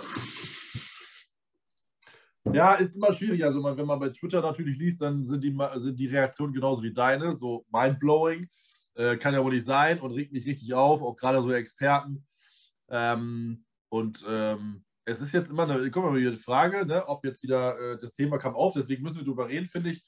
Ja, 2.52 2.74
ist 2.74 2.94
immer 2.94 3.12
schwierig. 3.12 3.44
Also 3.44 3.62
wenn 3.62 3.86
man 3.86 3.98
bei 3.98 4.11
Twitter 4.11 4.40
natürlich 4.40 4.78
liest, 4.78 5.02
dann 5.02 5.24
sind 5.24 5.42
die, 5.42 5.57
sind 5.76 5.98
die 5.98 6.07
Reaktionen 6.07 6.52
genauso 6.52 6.82
wie 6.82 6.92
deine, 6.92 7.34
so 7.34 7.66
mindblowing. 7.72 8.48
Äh, 8.94 9.16
kann 9.16 9.34
ja 9.34 9.44
wohl 9.44 9.52
nicht 9.52 9.66
sein 9.66 10.00
und 10.00 10.12
regt 10.12 10.32
mich 10.32 10.46
richtig 10.46 10.72
auf, 10.72 11.02
auch 11.02 11.16
gerade 11.16 11.42
so 11.42 11.52
Experten. 11.52 12.24
Ähm, 12.88 13.65
und 13.89 14.24
ähm, 14.28 14.84
es 15.05 15.20
ist 15.20 15.32
jetzt 15.32 15.51
immer 15.51 15.62
eine, 15.62 15.91
guck 15.91 16.05
mal, 16.05 16.18
die 16.18 16.37
Frage, 16.37 16.84
ne, 16.84 17.07
ob 17.07 17.24
jetzt 17.24 17.43
wieder 17.43 17.78
äh, 17.78 17.97
das 17.99 18.12
Thema 18.12 18.39
kam 18.39 18.55
auf, 18.55 18.74
deswegen 18.74 19.03
müssen 19.03 19.18
wir 19.18 19.24
darüber 19.24 19.49
reden, 19.49 19.66
finde 19.66 19.91
ich, 19.91 20.05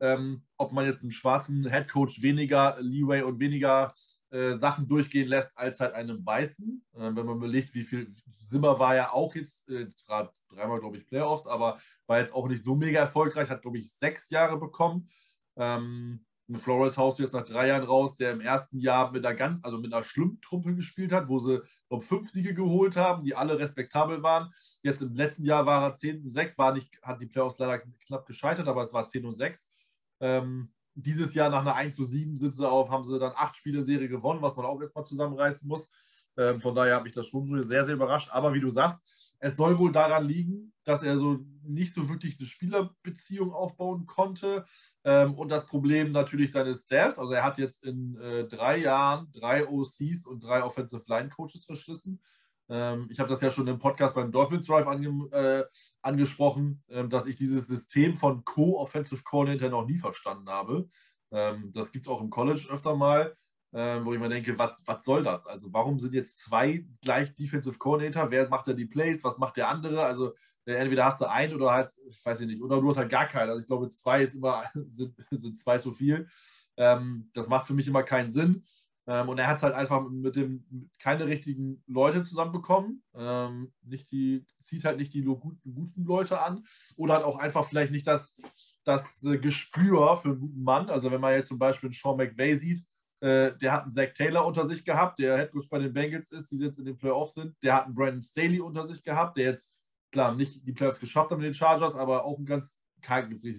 ähm, 0.00 0.42
ob 0.56 0.72
man 0.72 0.86
jetzt 0.86 1.02
einen 1.02 1.12
schwarzen 1.12 1.66
Headcoach 1.66 2.20
weniger 2.22 2.76
Leeway 2.80 3.22
und 3.22 3.38
weniger 3.38 3.94
äh, 4.30 4.54
Sachen 4.54 4.86
durchgehen 4.86 5.28
lässt 5.28 5.58
als 5.58 5.80
halt 5.80 5.94
einem 5.94 6.24
weißen. 6.24 6.84
Äh, 6.94 6.98
wenn 6.98 7.26
man 7.26 7.36
überlegt, 7.36 7.74
wie 7.74 7.84
viel 7.84 8.08
Simmer 8.30 8.78
war 8.78 8.94
ja 8.94 9.12
auch 9.12 9.34
jetzt, 9.34 9.68
äh, 9.68 9.86
gerade 10.06 10.30
dreimal, 10.48 10.80
glaube 10.80 10.96
ich, 10.96 11.06
Playoffs, 11.06 11.46
aber 11.46 11.78
war 12.06 12.18
jetzt 12.20 12.32
auch 12.32 12.48
nicht 12.48 12.62
so 12.62 12.76
mega 12.76 13.00
erfolgreich, 13.00 13.50
hat, 13.50 13.62
glaube 13.62 13.78
ich, 13.78 13.92
sechs 13.92 14.30
Jahre 14.30 14.56
bekommen. 14.58 15.10
Ähm, 15.56 16.24
Flores 16.56 16.96
haust 16.96 17.18
du 17.18 17.22
jetzt 17.22 17.32
nach 17.32 17.44
drei 17.44 17.68
Jahren 17.68 17.84
raus, 17.84 18.16
der 18.16 18.32
im 18.32 18.40
ersten 18.40 18.78
Jahr 18.78 19.12
mit 19.12 19.24
einer 19.24 19.36
ganz, 19.36 19.62
also 19.62 19.78
mit 19.78 19.92
einer 19.92 20.02
Schlumptruppe 20.02 20.74
gespielt 20.74 21.12
hat, 21.12 21.28
wo 21.28 21.38
sie 21.38 21.62
glaube 21.88 22.04
fünf 22.04 22.30
Siege 22.30 22.54
geholt 22.54 22.96
haben, 22.96 23.24
die 23.24 23.34
alle 23.34 23.58
respektabel 23.58 24.22
waren. 24.22 24.52
Jetzt 24.82 25.02
im 25.02 25.14
letzten 25.14 25.44
Jahr 25.44 25.66
war 25.66 25.82
er 25.82 25.94
10 25.94 26.22
und 26.22 26.30
6, 26.30 26.58
war 26.58 26.72
nicht, 26.72 26.90
hat 27.02 27.20
die 27.20 27.26
Playoffs 27.26 27.58
leider 27.58 27.80
knapp 28.06 28.26
gescheitert, 28.26 28.68
aber 28.68 28.82
es 28.82 28.92
war 28.92 29.06
10 29.06 29.26
und 29.26 29.34
6. 29.34 29.72
Ähm, 30.20 30.72
dieses 30.94 31.34
Jahr 31.34 31.50
nach 31.50 31.60
einer 31.60 31.74
1 31.74 31.96
zu 31.96 32.04
7 32.04 32.36
sitzen 32.36 32.58
sie 32.58 32.68
auf, 32.68 32.90
haben 32.90 33.04
sie 33.04 33.18
dann 33.18 33.32
acht 33.36 33.56
Spiele 33.56 33.84
Serie 33.84 34.08
gewonnen, 34.08 34.42
was 34.42 34.56
man 34.56 34.66
auch 34.66 34.80
erstmal 34.80 35.04
zusammenreißen 35.04 35.68
muss. 35.68 35.88
Ähm, 36.36 36.60
von 36.60 36.74
daher 36.74 36.96
habe 36.96 37.08
ich 37.08 37.14
das 37.14 37.26
schon 37.26 37.46
sehr, 37.62 37.84
sehr 37.84 37.94
überrascht. 37.94 38.30
Aber 38.32 38.54
wie 38.54 38.60
du 38.60 38.70
sagst, 38.70 39.00
es 39.40 39.56
soll 39.56 39.78
wohl 39.78 39.90
daran 39.90 40.26
liegen, 40.26 40.72
dass 40.84 41.02
er 41.02 41.18
so 41.18 41.38
nicht 41.62 41.94
so 41.94 42.08
wirklich 42.08 42.38
eine 42.38 42.46
Spielerbeziehung 42.46 43.52
aufbauen 43.52 44.06
konnte. 44.06 44.64
Ähm, 45.04 45.34
und 45.34 45.48
das 45.48 45.66
Problem 45.66 46.10
natürlich 46.10 46.52
seines 46.52 46.84
Staffs. 46.84 47.18
Also 47.18 47.32
er 47.32 47.44
hat 47.44 47.58
jetzt 47.58 47.84
in 47.84 48.16
äh, 48.16 48.46
drei 48.46 48.78
Jahren 48.78 49.30
drei 49.32 49.66
OCs 49.66 50.26
und 50.26 50.44
drei 50.44 50.62
Offensive 50.62 51.04
Line 51.08 51.28
Coaches 51.30 51.64
verschlissen. 51.64 52.20
Ähm, 52.68 53.08
ich 53.10 53.18
habe 53.18 53.28
das 53.28 53.40
ja 53.40 53.50
schon 53.50 53.66
im 53.66 53.78
Podcast 53.78 54.14
beim 54.14 54.30
Dolphins 54.30 54.66
Drive 54.66 54.86
ange 54.86 55.28
äh, 55.32 55.64
angesprochen, 56.02 56.82
äh, 56.88 57.06
dass 57.08 57.26
ich 57.26 57.36
dieses 57.36 57.66
System 57.66 58.16
von 58.16 58.44
Co-Offensive 58.44 59.22
Coordinator 59.24 59.70
noch 59.70 59.86
nie 59.86 59.98
verstanden 59.98 60.48
habe. 60.48 60.88
Ähm, 61.32 61.70
das 61.72 61.92
gibt 61.92 62.06
es 62.06 62.10
auch 62.10 62.20
im 62.20 62.30
College 62.30 62.68
öfter 62.70 62.94
mal 62.94 63.36
äh, 63.72 64.04
wo 64.04 64.12
ich 64.12 64.18
mir 64.18 64.28
denke, 64.28 64.58
was 64.58 65.04
soll 65.04 65.22
das? 65.22 65.46
Also 65.46 65.72
warum 65.72 65.98
sind 65.98 66.14
jetzt 66.14 66.40
zwei 66.40 66.84
gleich 67.02 67.34
Defensive 67.34 67.78
Coordinator? 67.78 68.30
Wer 68.30 68.48
macht 68.48 68.66
da 68.66 68.72
die 68.72 68.86
Plays? 68.86 69.22
Was 69.22 69.38
macht 69.38 69.56
der 69.56 69.68
andere? 69.68 70.04
Also 70.04 70.34
äh, 70.64 70.74
entweder 70.74 71.04
hast 71.04 71.20
du 71.20 71.30
einen 71.30 71.54
oder 71.54 71.72
halt, 71.72 71.88
ich 72.08 72.24
weiß 72.24 72.40
nicht, 72.40 72.62
oder 72.62 72.80
du 72.80 72.88
hast 72.88 72.96
halt 72.96 73.10
gar 73.10 73.26
keinen. 73.26 73.50
Also 73.50 73.60
ich 73.60 73.66
glaube, 73.66 73.88
zwei 73.90 74.22
ist 74.22 74.34
immer, 74.34 74.64
sind, 74.88 75.14
sind 75.30 75.56
zwei 75.56 75.78
zu 75.78 75.92
viel. 75.92 76.28
Ähm, 76.76 77.30
das 77.32 77.48
macht 77.48 77.66
für 77.66 77.74
mich 77.74 77.86
immer 77.86 78.02
keinen 78.02 78.30
Sinn. 78.30 78.64
Ähm, 79.06 79.28
und 79.28 79.38
er 79.38 79.48
hat 79.48 79.62
halt 79.62 79.74
einfach 79.74 80.08
mit 80.08 80.36
dem 80.36 80.90
keine 80.98 81.26
richtigen 81.26 81.82
Leute 81.86 82.22
zusammenbekommen. 82.22 83.02
Ähm, 83.14 83.72
nicht 83.82 84.10
die, 84.12 84.46
zieht 84.60 84.84
halt 84.84 84.98
nicht 84.98 85.14
die 85.14 85.22
guten, 85.22 85.60
guten 85.74 86.04
Leute 86.04 86.40
an. 86.40 86.64
Oder 86.96 87.14
hat 87.14 87.24
auch 87.24 87.38
einfach 87.38 87.64
vielleicht 87.64 87.92
nicht 87.92 88.06
das, 88.06 88.36
das 88.84 89.02
äh, 89.24 89.38
Gespür 89.38 90.16
für 90.16 90.30
einen 90.30 90.40
guten 90.40 90.62
Mann. 90.62 90.90
Also 90.90 91.10
wenn 91.10 91.20
man 91.20 91.34
jetzt 91.34 91.48
zum 91.48 91.58
Beispiel 91.58 91.88
einen 91.88 91.94
Sean 91.94 92.16
McVay 92.16 92.54
sieht, 92.56 92.84
äh, 93.20 93.56
der 93.58 93.72
hat 93.72 93.82
einen 93.82 93.90
Zach 93.90 94.12
Taylor 94.14 94.46
unter 94.46 94.64
sich 94.64 94.84
gehabt, 94.84 95.18
der 95.18 95.36
Headcoach 95.36 95.68
bei 95.70 95.78
den 95.78 95.92
Bengals 95.92 96.32
ist, 96.32 96.50
die 96.50 96.58
jetzt 96.58 96.78
in 96.78 96.86
den 96.86 96.96
Playoffs 96.96 97.34
sind. 97.34 97.54
Der 97.62 97.74
hat 97.74 97.86
einen 97.86 97.94
Brandon 97.94 98.22
Staley 98.22 98.60
unter 98.60 98.86
sich 98.86 99.02
gehabt, 99.02 99.36
der 99.36 99.46
jetzt, 99.46 99.76
klar, 100.10 100.34
nicht 100.34 100.66
die 100.66 100.72
Playoffs 100.72 101.00
geschafft 101.00 101.30
hat 101.30 101.38
mit 101.38 101.46
den 101.46 101.54
Chargers, 101.54 101.94
aber 101.94 102.24
auch 102.24 102.38
einen 102.38 102.46
ganz, 102.46 102.80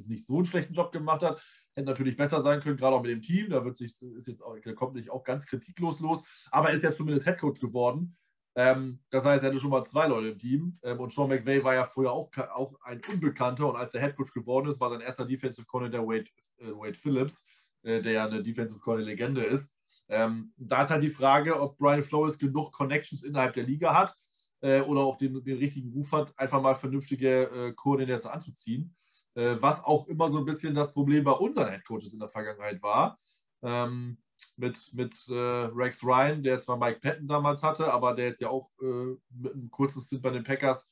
nicht 0.07 0.25
so 0.25 0.35
einen 0.35 0.45
schlechten 0.45 0.73
Job 0.73 0.91
gemacht 0.91 1.23
hat. 1.23 1.43
Hätte 1.73 1.87
natürlich 1.87 2.17
besser 2.17 2.41
sein 2.41 2.59
können, 2.59 2.75
gerade 2.75 2.95
auch 2.95 3.01
mit 3.01 3.11
dem 3.11 3.21
Team. 3.21 3.49
Da 3.49 3.63
wird 3.63 3.77
sich, 3.77 4.01
ist 4.01 4.27
jetzt 4.27 4.41
auch, 4.41 4.59
der 4.59 4.75
kommt 4.75 4.95
nicht 4.95 5.09
auch 5.09 5.23
ganz 5.23 5.45
kritiklos 5.45 5.99
los, 5.99 6.23
aber 6.51 6.71
ist 6.71 6.83
ja 6.83 6.91
zumindest 6.91 7.25
Headcoach 7.25 7.59
geworden. 7.59 8.17
Ähm, 8.55 8.99
das 9.09 9.23
heißt, 9.23 9.43
er 9.43 9.49
hatte 9.49 9.59
schon 9.59 9.69
mal 9.69 9.85
zwei 9.85 10.07
Leute 10.07 10.29
im 10.29 10.37
Team. 10.37 10.79
Ähm, 10.83 10.99
und 10.99 11.11
Sean 11.11 11.29
McVay 11.29 11.63
war 11.63 11.73
ja 11.73 11.85
früher 11.85 12.11
auch, 12.11 12.29
auch 12.53 12.75
ein 12.81 13.01
Unbekannter. 13.11 13.69
Und 13.69 13.75
als 13.77 13.93
er 13.93 14.01
Headcoach 14.01 14.33
geworden 14.33 14.67
ist, 14.67 14.79
war 14.81 14.89
sein 14.89 15.01
erster 15.01 15.25
Defensive 15.25 15.65
Coordinator 15.65 16.07
Wade, 16.07 16.29
äh, 16.57 16.71
Wade 16.71 16.95
Phillips. 16.95 17.45
Äh, 17.83 18.01
der 18.01 18.11
ja 18.11 18.25
eine 18.25 18.43
Defensive 18.43 18.79
Corner 18.79 19.03
Legende 19.03 19.43
ist. 19.43 19.75
Ähm, 20.07 20.53
da 20.57 20.83
ist 20.83 20.91
halt 20.91 21.03
die 21.03 21.09
Frage, 21.09 21.59
ob 21.59 21.77
Brian 21.77 22.03
Flores 22.03 22.37
genug 22.37 22.71
Connections 22.71 23.23
innerhalb 23.23 23.53
der 23.53 23.63
Liga 23.63 23.95
hat 23.95 24.13
äh, 24.61 24.81
oder 24.81 25.01
auch 25.01 25.17
den, 25.17 25.43
den, 25.43 25.57
richtigen 25.57 25.91
Ruf 25.91 26.11
hat, 26.11 26.37
einfach 26.37 26.61
mal 26.61 26.75
vernünftige 26.75 27.43
äh, 27.43 27.73
Koordinators 27.73 28.27
anzuziehen. 28.27 28.95
Äh, 29.33 29.55
was 29.59 29.83
auch 29.83 30.07
immer 30.07 30.29
so 30.29 30.37
ein 30.37 30.45
bisschen 30.45 30.75
das 30.75 30.93
Problem 30.93 31.23
bei 31.23 31.31
unseren 31.31 31.69
Headcoaches 31.69 32.13
in 32.13 32.19
der 32.19 32.27
Vergangenheit 32.27 32.81
war. 32.83 33.19
Ähm, 33.63 34.19
mit, 34.57 34.93
mit 34.93 35.15
äh, 35.29 35.33
Rex 35.33 36.03
Ryan, 36.03 36.43
der 36.43 36.59
zwar 36.59 36.77
Mike 36.77 36.99
Patton 36.99 37.27
damals 37.27 37.63
hatte, 37.63 37.91
aber 37.91 38.13
der 38.13 38.27
jetzt 38.27 38.41
ja 38.41 38.49
auch 38.49 38.69
äh, 38.81 39.15
mit 39.29 39.53
einem 39.53 39.71
kurzen 39.71 40.01
Stint 40.01 40.21
bei 40.21 40.29
den 40.29 40.43
Packers 40.43 40.91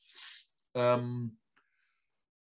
ähm, 0.74 1.38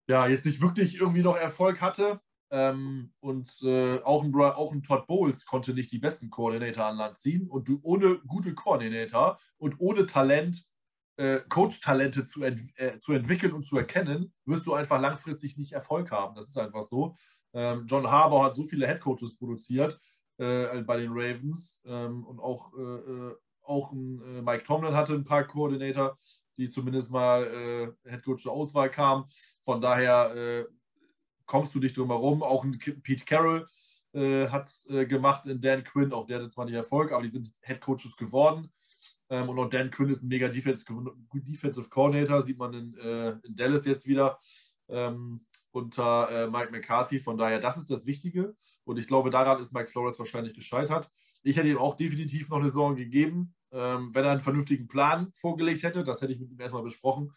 ja, 0.08 0.26
jetzt 0.26 0.46
nicht 0.46 0.60
wirklich 0.60 0.96
irgendwie 0.96 1.22
noch 1.22 1.36
Erfolg 1.36 1.80
hatte. 1.80 2.20
Ähm, 2.52 3.14
und 3.20 3.50
äh, 3.62 3.98
auch, 4.02 4.22
ein, 4.22 4.34
auch 4.34 4.72
ein 4.72 4.82
Todd 4.82 5.06
Bowles 5.06 5.46
konnte 5.46 5.72
nicht 5.72 5.90
die 5.90 5.98
besten 5.98 6.28
Koordinator 6.28 6.84
an 6.84 6.98
Land 6.98 7.16
ziehen. 7.16 7.48
Und 7.48 7.66
du 7.66 7.80
ohne 7.82 8.18
gute 8.26 8.54
Koordinator 8.54 9.40
und 9.56 9.80
ohne 9.80 10.04
Talent, 10.04 10.62
äh, 11.16 11.40
Coach-Talente 11.48 12.24
zu, 12.24 12.44
ent 12.44 12.60
äh, 12.76 12.98
zu 12.98 13.14
entwickeln 13.14 13.54
und 13.54 13.64
zu 13.64 13.78
erkennen, 13.78 14.34
wirst 14.44 14.66
du 14.66 14.74
einfach 14.74 15.00
langfristig 15.00 15.56
nicht 15.56 15.72
Erfolg 15.72 16.10
haben. 16.10 16.34
Das 16.34 16.48
ist 16.48 16.58
einfach 16.58 16.82
so. 16.82 17.16
Ähm, 17.54 17.86
John 17.86 18.10
Harbour 18.10 18.44
hat 18.44 18.54
so 18.54 18.64
viele 18.64 18.86
Headcoaches 18.86 19.34
produziert 19.36 19.98
äh, 20.36 20.82
bei 20.82 20.98
den 20.98 21.10
Ravens 21.12 21.80
ähm, 21.86 22.24
und 22.24 22.38
auch, 22.38 22.72
äh, 22.76 22.80
äh, 22.82 23.34
auch 23.62 23.92
ein, 23.92 24.44
Mike 24.44 24.64
Tomlin 24.64 24.94
hatte 24.94 25.14
ein 25.14 25.24
paar 25.24 25.46
Koordinator, 25.46 26.18
die 26.58 26.68
zumindest 26.68 27.12
mal 27.12 27.94
Headcoach 28.04 28.42
zur 28.42 28.52
Auswahl 28.52 28.90
kamen. 28.90 29.24
Von 29.62 29.80
daher 29.80 30.66
kommst 31.46 31.74
du 31.74 31.78
nicht 31.78 31.96
drum 31.96 32.08
herum. 32.08 32.42
Auch 32.42 32.64
ein 32.64 32.78
Pete 32.78 33.24
Carroll 33.24 33.66
äh, 34.12 34.48
hat 34.48 34.64
es 34.64 34.86
äh, 34.88 35.06
gemacht 35.06 35.46
in 35.46 35.60
Dan 35.60 35.84
Quinn. 35.84 36.12
Auch 36.12 36.26
der 36.26 36.38
hatte 36.38 36.48
zwar 36.48 36.64
nicht 36.64 36.74
Erfolg, 36.74 37.12
aber 37.12 37.22
die 37.22 37.28
sind 37.28 37.52
Headcoaches 37.62 38.16
geworden. 38.16 38.72
Ähm, 39.30 39.48
und 39.48 39.58
auch 39.58 39.70
Dan 39.70 39.90
Quinn 39.90 40.10
ist 40.10 40.22
ein 40.22 40.28
mega 40.28 40.48
Defensive, 40.48 41.14
Defensive 41.32 41.88
Coordinator, 41.88 42.42
sieht 42.42 42.58
man 42.58 42.74
in, 42.74 42.98
äh, 42.98 43.30
in 43.42 43.54
Dallas 43.54 43.84
jetzt 43.84 44.06
wieder 44.06 44.38
ähm, 44.88 45.46
unter 45.70 46.28
äh, 46.30 46.50
Mike 46.50 46.70
McCarthy. 46.70 47.18
Von 47.18 47.38
daher, 47.38 47.60
das 47.60 47.76
ist 47.76 47.90
das 47.90 48.06
Wichtige. 48.06 48.54
Und 48.84 48.98
ich 48.98 49.06
glaube, 49.06 49.30
daran 49.30 49.60
ist 49.60 49.72
Mike 49.72 49.88
Flores 49.88 50.18
wahrscheinlich 50.18 50.54
gescheitert. 50.54 51.10
Ich 51.42 51.56
hätte 51.56 51.68
ihm 51.68 51.78
auch 51.78 51.96
definitiv 51.96 52.50
noch 52.50 52.58
eine 52.58 52.68
Saison 52.68 52.94
gegeben, 52.94 53.54
ähm, 53.72 54.14
wenn 54.14 54.24
er 54.24 54.32
einen 54.32 54.40
vernünftigen 54.40 54.86
Plan 54.86 55.32
vorgelegt 55.32 55.82
hätte. 55.82 56.04
Das 56.04 56.20
hätte 56.20 56.32
ich 56.32 56.40
mit 56.40 56.50
ihm 56.50 56.60
erstmal 56.60 56.82
besprochen. 56.82 57.32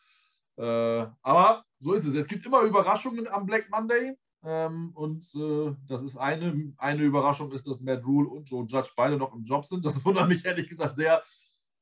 Äh, 0.58 1.08
aber 1.22 1.65
so 1.80 1.94
ist 1.94 2.06
es. 2.06 2.16
Es 2.16 2.28
gibt 2.28 2.46
immer 2.46 2.62
Überraschungen 2.62 3.28
am 3.28 3.46
Black 3.46 3.70
Monday. 3.70 4.18
Ähm, 4.44 4.92
und 4.94 5.26
äh, 5.36 5.76
das 5.88 6.04
ist 6.04 6.18
eine, 6.18 6.74
eine 6.78 7.04
Überraschung, 7.04 7.52
ist, 7.52 7.68
dass 7.68 7.82
Matt 7.82 8.06
Rule 8.06 8.30
und 8.30 8.48
Joe 8.50 8.66
Judge 8.66 8.92
beide 8.96 9.18
noch 9.18 9.34
im 9.34 9.44
Job 9.44 9.66
sind. 9.66 9.84
Das 9.84 9.96
wundert 10.06 10.30
mich 10.30 10.46
ehrlich 10.46 10.68
gesagt 10.68 10.96
sehr, 10.96 11.24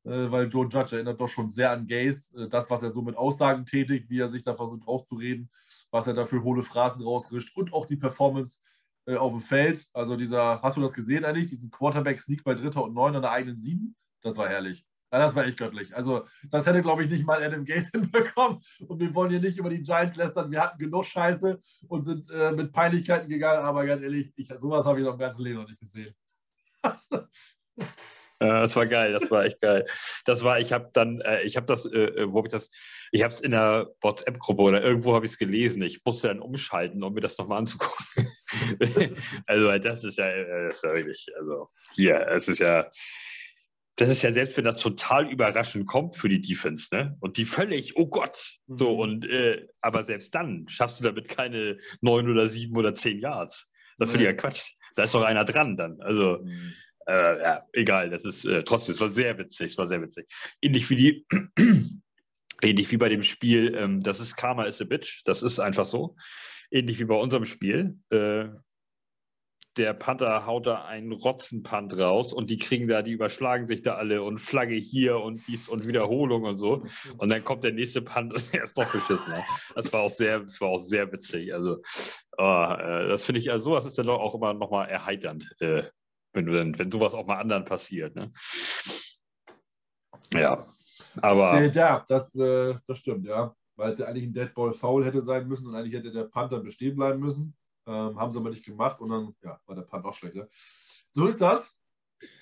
äh, 0.05 0.31
weil 0.31 0.47
Joe 0.47 0.67
Judge 0.67 0.95
erinnert 0.95 1.19
doch 1.19 1.27
schon 1.27 1.49
sehr 1.49 1.71
an 1.71 1.87
Gaze. 1.87 2.43
Äh, 2.43 2.47
das, 2.47 2.69
was 2.69 2.81
er 2.81 2.89
so 2.89 3.01
mit 3.01 3.17
Aussagen 3.17 3.65
tätigt, 3.65 4.09
wie 4.09 4.19
er 4.19 4.29
sich 4.29 4.43
da 4.43 4.53
versucht 4.53 4.87
rauszureden, 4.87 5.49
was 5.91 6.07
er 6.07 6.13
da 6.13 6.23
für 6.23 6.41
hohle 6.41 6.63
Phrasen 6.63 7.03
rausrischt 7.03 7.55
und 7.57 7.73
auch 7.73 7.85
die 7.85 7.97
Performance 7.97 8.63
äh, 9.05 9.17
auf 9.17 9.33
dem 9.33 9.41
Feld. 9.41 9.89
Also 9.93 10.15
dieser, 10.15 10.61
hast 10.61 10.77
du 10.77 10.81
das 10.81 10.93
gesehen 10.93 11.25
eigentlich? 11.25 11.47
Diesen 11.47 11.69
Quarterback-Sneak 11.69 12.45
bei 12.45 12.53
Dritter 12.53 12.83
und 12.83 12.93
Neun 12.93 13.15
an 13.17 13.21
der 13.23 13.31
eigenen 13.31 13.57
Sieben? 13.57 13.95
Das 14.21 14.37
war 14.37 14.47
herrlich. 14.47 14.85
Ja, 15.13 15.19
das 15.19 15.35
war 15.35 15.45
echt 15.45 15.59
göttlich. 15.59 15.95
Also, 15.95 16.25
das 16.49 16.65
hätte, 16.65 16.81
glaube 16.81 17.03
ich, 17.03 17.11
nicht 17.11 17.23
mal 17.23 17.43
Adam 17.43 17.65
Gaze 17.65 17.87
hinbekommen. 17.93 18.63
Und 18.87 18.99
wir 18.99 19.13
wollen 19.13 19.29
hier 19.29 19.39
nicht 19.39 19.59
über 19.59 19.69
die 19.69 19.83
Giants 19.83 20.15
lästern. 20.15 20.49
Wir 20.49 20.59
hatten 20.59 20.79
genug 20.79 21.05
Scheiße 21.05 21.61
und 21.87 22.01
sind 22.01 22.27
äh, 22.31 22.51
mit 22.51 22.73
Peinlichkeiten 22.73 23.29
gegangen. 23.29 23.63
Aber 23.63 23.85
ganz 23.85 24.01
ehrlich, 24.01 24.33
ich, 24.35 24.49
sowas 24.57 24.85
habe 24.85 24.99
ich 24.99 25.05
noch 25.05 25.13
im 25.13 25.19
ganzen 25.19 25.43
Leben 25.43 25.59
noch 25.59 25.67
nicht 25.67 25.79
gesehen. 25.79 26.15
das 28.39 28.75
war 28.75 28.87
geil, 28.87 29.13
das 29.13 29.29
war 29.29 29.45
echt 29.45 29.61
geil. 29.61 29.85
Das 30.25 30.43
war, 30.43 30.59
ich 30.59 30.73
habe 30.73 30.89
dann, 30.93 31.21
äh, 31.21 31.43
ich 31.43 31.57
habe 31.57 31.67
das, 31.67 31.85
äh, 31.85 32.05
äh 32.05 32.31
wo 32.31 32.39
habe 32.39 32.47
ich 32.47 32.51
das, 32.51 32.71
ich 33.11 33.21
habe 33.21 33.31
es 33.31 33.39
in 33.39 33.51
der 33.51 33.93
WhatsApp-Gruppe 34.01 34.63
oder 34.63 34.83
irgendwo 34.83 35.13
habe 35.13 35.27
ich 35.27 35.33
es 35.33 35.37
gelesen. 35.37 35.83
Ich 35.83 36.03
musste 36.03 36.29
dann 36.29 36.39
umschalten, 36.39 37.03
um 37.03 37.13
mir 37.13 37.21
das 37.21 37.37
nochmal 37.37 37.59
anzugucken. 37.59 38.03
also 39.45 39.77
das 39.77 40.03
ist 40.03 40.17
ja, 40.17 40.27
das 40.65 40.73
ist 40.73 40.83
ja 40.83 40.93
wirklich, 40.93 41.27
also 41.39 41.67
hier, 41.93 42.27
es 42.29 42.47
ist 42.47 42.59
ja, 42.59 42.89
das 43.95 44.09
ist 44.09 44.23
ja 44.23 44.33
selbst, 44.33 44.57
wenn 44.57 44.65
das 44.65 44.77
total 44.77 45.31
überraschend 45.31 45.85
kommt 45.85 46.15
für 46.15 46.27
die 46.27 46.41
Defense, 46.41 46.87
ne? 46.91 47.15
Und 47.19 47.37
die 47.37 47.45
völlig, 47.45 47.95
oh 47.95 48.07
Gott, 48.07 48.57
so 48.67 48.93
mhm. 48.93 48.99
und 48.99 49.29
äh, 49.29 49.67
aber 49.81 50.03
selbst 50.03 50.33
dann 50.33 50.67
schaffst 50.67 50.99
du 50.99 51.03
damit 51.03 51.29
keine 51.29 51.77
neun 52.01 52.29
oder 52.29 52.49
sieben 52.49 52.75
oder 52.75 52.95
zehn 52.95 53.19
Yards. 53.19 53.69
Das 53.97 54.09
finde 54.09 54.25
ich 54.25 54.31
ja 54.31 54.35
Quatsch. 54.35 54.63
Da 54.95 55.03
ist 55.03 55.13
doch 55.13 55.21
einer 55.21 55.45
dran 55.45 55.77
dann. 55.77 56.01
Also 56.01 56.39
mhm. 56.43 56.73
äh, 57.07 57.41
ja, 57.41 57.67
egal. 57.73 58.09
Das 58.09 58.25
ist 58.25 58.45
äh, 58.45 58.63
trotzdem, 58.63 58.95
es 58.95 59.01
war 59.01 59.11
sehr 59.11 59.37
witzig, 59.37 59.67
es 59.67 59.77
war 59.77 59.87
sehr 59.87 60.01
witzig. 60.01 60.27
Ähnlich 60.61 60.89
wie 60.89 60.95
die, 60.95 61.27
ähnlich 62.63 62.91
wie 62.91 62.97
bei 62.97 63.09
dem 63.09 63.23
Spiel. 63.23 63.75
Ähm, 63.75 64.01
das 64.01 64.19
ist 64.19 64.35
Karma 64.35 64.63
is 64.63 64.81
a 64.81 64.85
bitch. 64.85 65.21
Das 65.25 65.43
ist 65.43 65.59
einfach 65.59 65.85
so. 65.85 66.15
Ähnlich 66.71 66.99
wie 66.99 67.05
bei 67.05 67.15
unserem 67.15 67.45
Spiel. 67.45 67.99
Äh, 68.09 68.45
der 69.77 69.93
Panther 69.93 70.45
haut 70.45 70.67
da 70.67 70.85
einen 70.85 71.11
Rotzenpant 71.11 71.97
raus 71.97 72.31
und 72.31 72.49
die 72.49 72.57
kriegen 72.57 72.87
da, 72.87 73.01
die 73.01 73.11
überschlagen 73.11 73.65
sich 73.65 73.81
da 73.81 73.95
alle 73.95 74.21
und 74.21 74.37
Flagge 74.37 74.75
hier 74.75 75.19
und 75.19 75.47
dies 75.47 75.67
und 75.67 75.87
Wiederholung 75.87 76.43
und 76.43 76.55
so. 76.55 76.83
Und 77.17 77.29
dann 77.31 77.43
kommt 77.43 77.63
der 77.63 77.73
nächste 77.73 78.01
Pant 78.01 78.33
und 78.33 78.43
er 78.53 78.63
ist 78.63 78.77
doch 78.77 78.91
beschissen. 78.91 79.29
Ne? 79.29 79.43
Das 79.75 79.91
war 79.91 80.01
auch 80.01 80.11
sehr, 80.11 80.41
das 80.41 80.61
war 80.61 80.69
auch 80.69 80.81
sehr 80.81 81.11
witzig. 81.11 81.53
Also, 81.53 81.81
oh, 82.37 82.75
äh, 82.77 83.07
das 83.07 83.23
finde 83.23 83.39
ich, 83.39 83.51
also 83.51 83.65
sowas 83.65 83.85
ist 83.85 83.97
dann 83.97 84.07
doch 84.07 84.19
auch 84.19 84.35
immer 84.35 84.53
nochmal 84.53 84.89
erheiternd, 84.89 85.55
äh, 85.59 85.83
wenn 86.33 86.77
wenn 86.77 86.91
sowas 86.91 87.13
auch 87.13 87.25
mal 87.25 87.37
anderen 87.37 87.65
passiert. 87.65 88.15
Ne? 88.15 88.31
Ja, 90.33 90.63
aber. 91.21 91.59
Nee, 91.59 91.67
ja, 91.67 92.03
das, 92.07 92.35
äh, 92.35 92.75
das 92.87 92.97
stimmt, 92.97 93.25
ja. 93.25 93.55
Weil 93.75 93.91
es 93.91 93.97
ja 93.97 94.05
eigentlich 94.05 94.25
ein 94.25 94.33
Deadball 94.33 94.73
Foul 94.73 95.03
hätte 95.03 95.21
sein 95.21 95.47
müssen 95.47 95.67
und 95.67 95.75
eigentlich 95.75 95.95
hätte 95.95 96.11
der 96.11 96.25
Panther 96.25 96.59
bestehen 96.59 96.95
bleiben 96.95 97.19
müssen. 97.19 97.55
Ähm, 97.85 98.19
haben 98.19 98.31
sie 98.31 98.39
aber 98.39 98.49
nicht 98.49 98.65
gemacht 98.65 98.99
und 99.01 99.09
dann 99.09 99.35
ja, 99.41 99.59
war 99.65 99.75
der 99.75 99.83
Punt 99.83 100.03
noch 100.03 100.13
schlechter. 100.13 100.47
So 101.11 101.27
ist 101.27 101.41
das. 101.41 101.79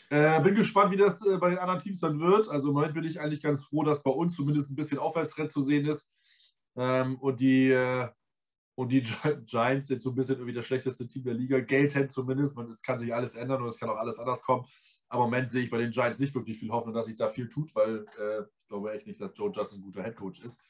Äh, 0.09 0.41
bin 0.41 0.55
gespannt, 0.55 0.91
wie 0.91 0.97
das 0.97 1.25
äh, 1.25 1.37
bei 1.37 1.49
den 1.49 1.57
anderen 1.57 1.79
Teams 1.79 1.99
dann 1.99 2.19
wird. 2.19 2.47
Also 2.49 2.69
im 2.69 2.75
Moment 2.75 2.93
bin 2.93 3.03
ich 3.03 3.19
eigentlich 3.19 3.41
ganz 3.41 3.63
froh, 3.63 3.83
dass 3.83 4.03
bei 4.03 4.11
uns 4.11 4.35
zumindest 4.35 4.69
ein 4.69 4.75
bisschen 4.75 4.99
Aufwärtstrend 4.99 5.49
zu 5.49 5.61
sehen 5.61 5.85
ist. 5.85 6.11
Ähm, 6.75 7.17
und 7.19 7.39
die, 7.39 7.69
äh, 7.69 8.07
und 8.75 8.89
die 8.89 9.01
Giants 9.45 9.89
jetzt 9.89 10.03
so 10.03 10.09
ein 10.09 10.15
bisschen 10.15 10.35
irgendwie 10.35 10.53
das 10.53 10.65
schlechteste 10.65 11.07
Team 11.07 11.23
der 11.23 11.33
Liga 11.33 11.59
gelten 11.59 12.09
zumindest. 12.09 12.55
Man, 12.55 12.69
es 12.69 12.81
kann 12.81 12.99
sich 12.99 13.13
alles 13.13 13.35
ändern 13.35 13.61
und 13.61 13.69
es 13.69 13.77
kann 13.77 13.89
auch 13.89 13.97
alles 13.97 14.19
anders 14.19 14.41
kommen. 14.43 14.65
Aber 15.09 15.23
im 15.23 15.29
Moment 15.29 15.49
sehe 15.49 15.63
ich 15.63 15.69
bei 15.69 15.77
den 15.77 15.91
Giants 15.91 16.19
nicht 16.19 16.35
wirklich 16.35 16.59
viel 16.59 16.71
Hoffnung, 16.71 16.93
dass 16.93 17.05
sich 17.05 17.15
da 17.15 17.29
viel 17.29 17.49
tut, 17.49 17.73
weil 17.75 18.05
äh, 18.17 18.43
glaube 18.71 18.93
echt 18.93 19.05
nicht, 19.05 19.19
dass 19.19 19.31
Joe 19.35 19.51
Justin 19.53 19.79
ein 19.79 19.83
guter 19.83 20.03
Headcoach 20.03 20.43
ist. 20.43 20.61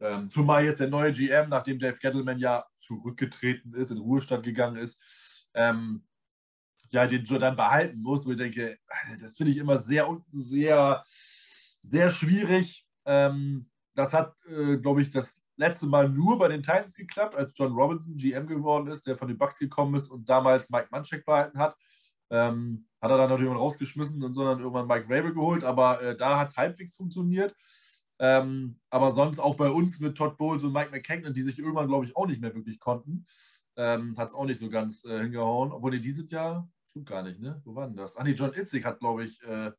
Ähm, 0.00 0.28
zumal 0.30 0.64
jetzt 0.64 0.80
der 0.80 0.88
neue 0.88 1.12
GM, 1.12 1.48
nachdem 1.48 1.78
Dave 1.78 1.96
Gettleman 1.98 2.38
ja 2.38 2.66
zurückgetreten 2.76 3.72
ist, 3.74 3.90
in 3.90 3.98
Ruhestand 3.98 4.44
gegangen 4.44 4.76
ist, 4.76 5.00
ähm, 5.54 6.04
ja, 6.90 7.06
den 7.06 7.24
Joe 7.24 7.38
dann 7.38 7.56
behalten 7.56 8.02
muss, 8.02 8.26
wo 8.26 8.32
ich 8.32 8.36
denke, 8.36 8.78
das 9.20 9.36
finde 9.36 9.52
ich 9.52 9.58
immer 9.58 9.76
sehr, 9.76 10.06
sehr, 10.30 11.02
sehr 11.80 12.10
schwierig. 12.10 12.86
Ähm, 13.04 13.70
das 13.94 14.12
hat, 14.12 14.34
äh, 14.48 14.76
glaube 14.76 15.02
ich, 15.02 15.10
das 15.10 15.40
letzte 15.56 15.86
Mal 15.86 16.08
nur 16.08 16.38
bei 16.38 16.48
den 16.48 16.62
Titans 16.62 16.94
geklappt, 16.94 17.34
als 17.34 17.56
John 17.56 17.72
Robinson 17.72 18.16
GM 18.16 18.46
geworden 18.46 18.88
ist, 18.88 19.06
der 19.06 19.16
von 19.16 19.28
den 19.28 19.38
Bucks 19.38 19.58
gekommen 19.58 19.94
ist 19.94 20.10
und 20.10 20.28
damals 20.28 20.68
Mike 20.68 20.88
Munchak 20.90 21.24
behalten 21.24 21.58
hat. 21.58 21.76
Ähm, 22.28 22.86
hat 23.06 23.12
er 23.12 23.18
dann 23.18 23.30
natürlich 23.30 23.54
rausgeschmissen 23.54 24.22
und 24.22 24.34
sondern 24.34 24.60
irgendwann 24.60 24.86
Mike 24.86 25.08
Rabel 25.08 25.32
geholt, 25.32 25.64
aber 25.64 26.02
äh, 26.02 26.16
da 26.16 26.38
hat 26.38 26.48
es 26.48 26.56
halbwegs 26.56 26.94
funktioniert. 26.94 27.54
Ähm, 28.18 28.78
aber 28.90 29.12
sonst 29.12 29.38
auch 29.38 29.56
bei 29.56 29.68
uns 29.68 30.00
mit 30.00 30.16
Todd 30.16 30.38
Bowles 30.38 30.64
und 30.64 30.72
Mike 30.72 30.90
McKagan, 30.90 31.34
die 31.34 31.42
sich 31.42 31.58
irgendwann, 31.58 31.88
glaube 31.88 32.06
ich, 32.06 32.16
auch 32.16 32.26
nicht 32.26 32.40
mehr 32.40 32.54
wirklich 32.54 32.80
konnten, 32.80 33.26
ähm, 33.76 34.16
hat 34.16 34.28
es 34.28 34.34
auch 34.34 34.46
nicht 34.46 34.58
so 34.58 34.70
ganz 34.70 35.04
äh, 35.04 35.20
hingehauen. 35.20 35.70
Obwohl, 35.72 35.90
nee, 35.90 36.00
dieses 36.00 36.30
Jahr, 36.30 36.68
stimmt 36.88 37.06
gar 37.06 37.22
nicht, 37.22 37.40
ne? 37.40 37.60
Wo 37.64 37.74
war 37.74 37.86
denn 37.86 37.96
das? 37.96 38.16
Ah, 38.16 38.24
nee, 38.24 38.32
John 38.32 38.54
Itzig 38.54 38.84
hat, 38.84 39.00
glaube 39.00 39.24
ich, 39.24 39.42
äh, 39.42 39.70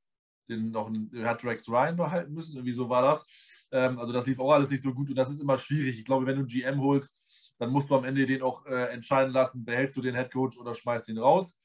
den 0.50 0.72
noch 0.72 0.88
einen, 0.88 1.12
hat 1.26 1.44
Rex 1.44 1.68
Ryan 1.68 1.96
behalten 1.98 2.34
müssen, 2.34 2.56
irgendwie 2.56 2.74
so 2.74 2.90
war 2.90 3.02
das. 3.02 3.26
Ähm, 3.72 4.00
also 4.00 4.14
das 4.14 4.26
lief 4.28 4.40
auch 4.40 4.52
alles 4.52 4.70
nicht 4.70 4.84
so 4.84 4.94
gut 4.94 5.10
und 5.10 5.16
das 5.16 5.30
ist 5.30 5.42
immer 5.42 5.58
schwierig. 5.58 6.00
Ich 6.00 6.06
glaube, 6.06 6.26
wenn 6.26 6.36
du 6.36 6.42
einen 6.42 6.48
GM 6.48 6.82
holst, 6.82 7.54
dann 7.58 7.72
musst 7.72 7.90
du 7.90 7.96
am 7.96 8.06
Ende 8.06 8.26
den 8.26 8.42
auch 8.42 8.66
äh, 8.66 8.86
entscheiden 8.94 9.34
lassen, 9.34 9.66
behältst 9.66 9.98
du 9.98 10.02
den 10.02 10.16
Headcoach 10.16 10.58
oder 10.60 10.74
schmeißt 10.74 11.10
ihn 11.10 11.18
raus. 11.18 11.60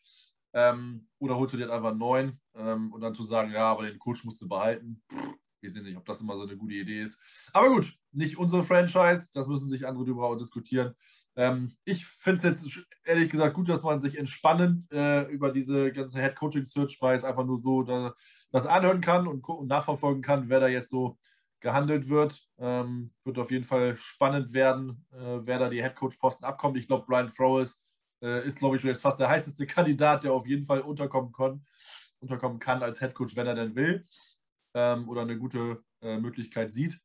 Ähm, 0.54 1.08
oder 1.18 1.36
holst 1.36 1.54
du 1.54 1.58
dir 1.58 1.72
einfach 1.72 1.90
einen 1.90 1.98
neuen 1.98 2.40
ähm, 2.54 2.92
und 2.92 3.00
dann 3.00 3.14
zu 3.14 3.24
sagen, 3.24 3.52
ja, 3.52 3.70
aber 3.70 3.84
den 3.86 3.98
Coach 3.98 4.24
musst 4.24 4.42
du 4.42 4.48
behalten. 4.48 5.02
Pff, 5.10 5.34
ich 5.62 5.74
weiß 5.74 5.82
nicht, 5.82 5.96
ob 5.96 6.04
das 6.04 6.20
immer 6.20 6.36
so 6.36 6.42
eine 6.42 6.56
gute 6.56 6.74
Idee 6.74 7.02
ist. 7.02 7.20
Aber 7.52 7.68
gut, 7.68 7.92
nicht 8.10 8.36
unsere 8.36 8.62
Franchise, 8.62 9.28
das 9.32 9.46
müssen 9.46 9.68
sich 9.68 9.86
andere 9.86 10.04
darüber 10.04 10.36
diskutieren. 10.36 10.94
Ähm, 11.36 11.72
ich 11.84 12.04
finde 12.04 12.48
es 12.48 12.62
jetzt 12.62 12.86
ehrlich 13.04 13.30
gesagt 13.30 13.54
gut, 13.54 13.68
dass 13.68 13.82
man 13.82 14.02
sich 14.02 14.18
entspannend 14.18 14.90
äh, 14.90 15.22
über 15.28 15.52
diese 15.52 15.92
ganze 15.92 16.20
Head 16.20 16.34
Coaching 16.34 16.64
Search 16.64 16.98
weil 17.00 17.16
es 17.16 17.24
einfach 17.24 17.44
nur 17.44 17.58
so 17.58 17.82
da, 17.82 18.14
das 18.50 18.66
anhören 18.66 19.00
kann 19.00 19.26
und, 19.26 19.48
und, 19.48 19.68
nachverfolgen 19.68 20.22
kann, 20.22 20.48
wer 20.48 20.60
da 20.60 20.68
jetzt 20.68 20.90
so 20.90 21.18
gehandelt 21.60 22.08
wird. 22.08 22.48
Ähm, 22.58 23.12
wird 23.24 23.38
auf 23.38 23.52
jeden 23.52 23.64
Fall 23.64 23.94
spannend 23.94 24.52
werden, 24.52 25.06
äh, 25.12 25.38
wer 25.42 25.60
da 25.60 25.68
die 25.68 25.80
Head 25.80 25.94
Coach 25.94 26.16
Posten 26.16 26.44
abkommt. 26.44 26.76
Ich 26.76 26.88
glaube, 26.88 27.06
Brian 27.06 27.28
Flores 27.28 27.81
äh, 28.23 28.47
ist, 28.47 28.59
glaube 28.59 28.77
ich, 28.77 28.82
schon 28.82 28.90
jetzt 28.90 29.03
fast 29.03 29.19
der 29.19 29.28
heißeste 29.28 29.66
Kandidat, 29.66 30.24
der 30.24 30.32
auf 30.32 30.47
jeden 30.47 30.65
Fall 30.65 30.81
unterkommen 30.81 31.32
kann, 31.32 31.65
unterkommen 32.20 32.59
kann 32.59 32.82
als 32.82 33.01
Head 33.01 33.15
Coach, 33.15 33.36
wenn 33.36 33.47
er 33.47 33.55
denn 33.55 33.74
will 33.74 34.03
ähm, 34.74 35.09
oder 35.09 35.23
eine 35.23 35.39
gute 35.39 35.82
äh, 36.01 36.19
Möglichkeit 36.19 36.73
sieht. 36.73 36.99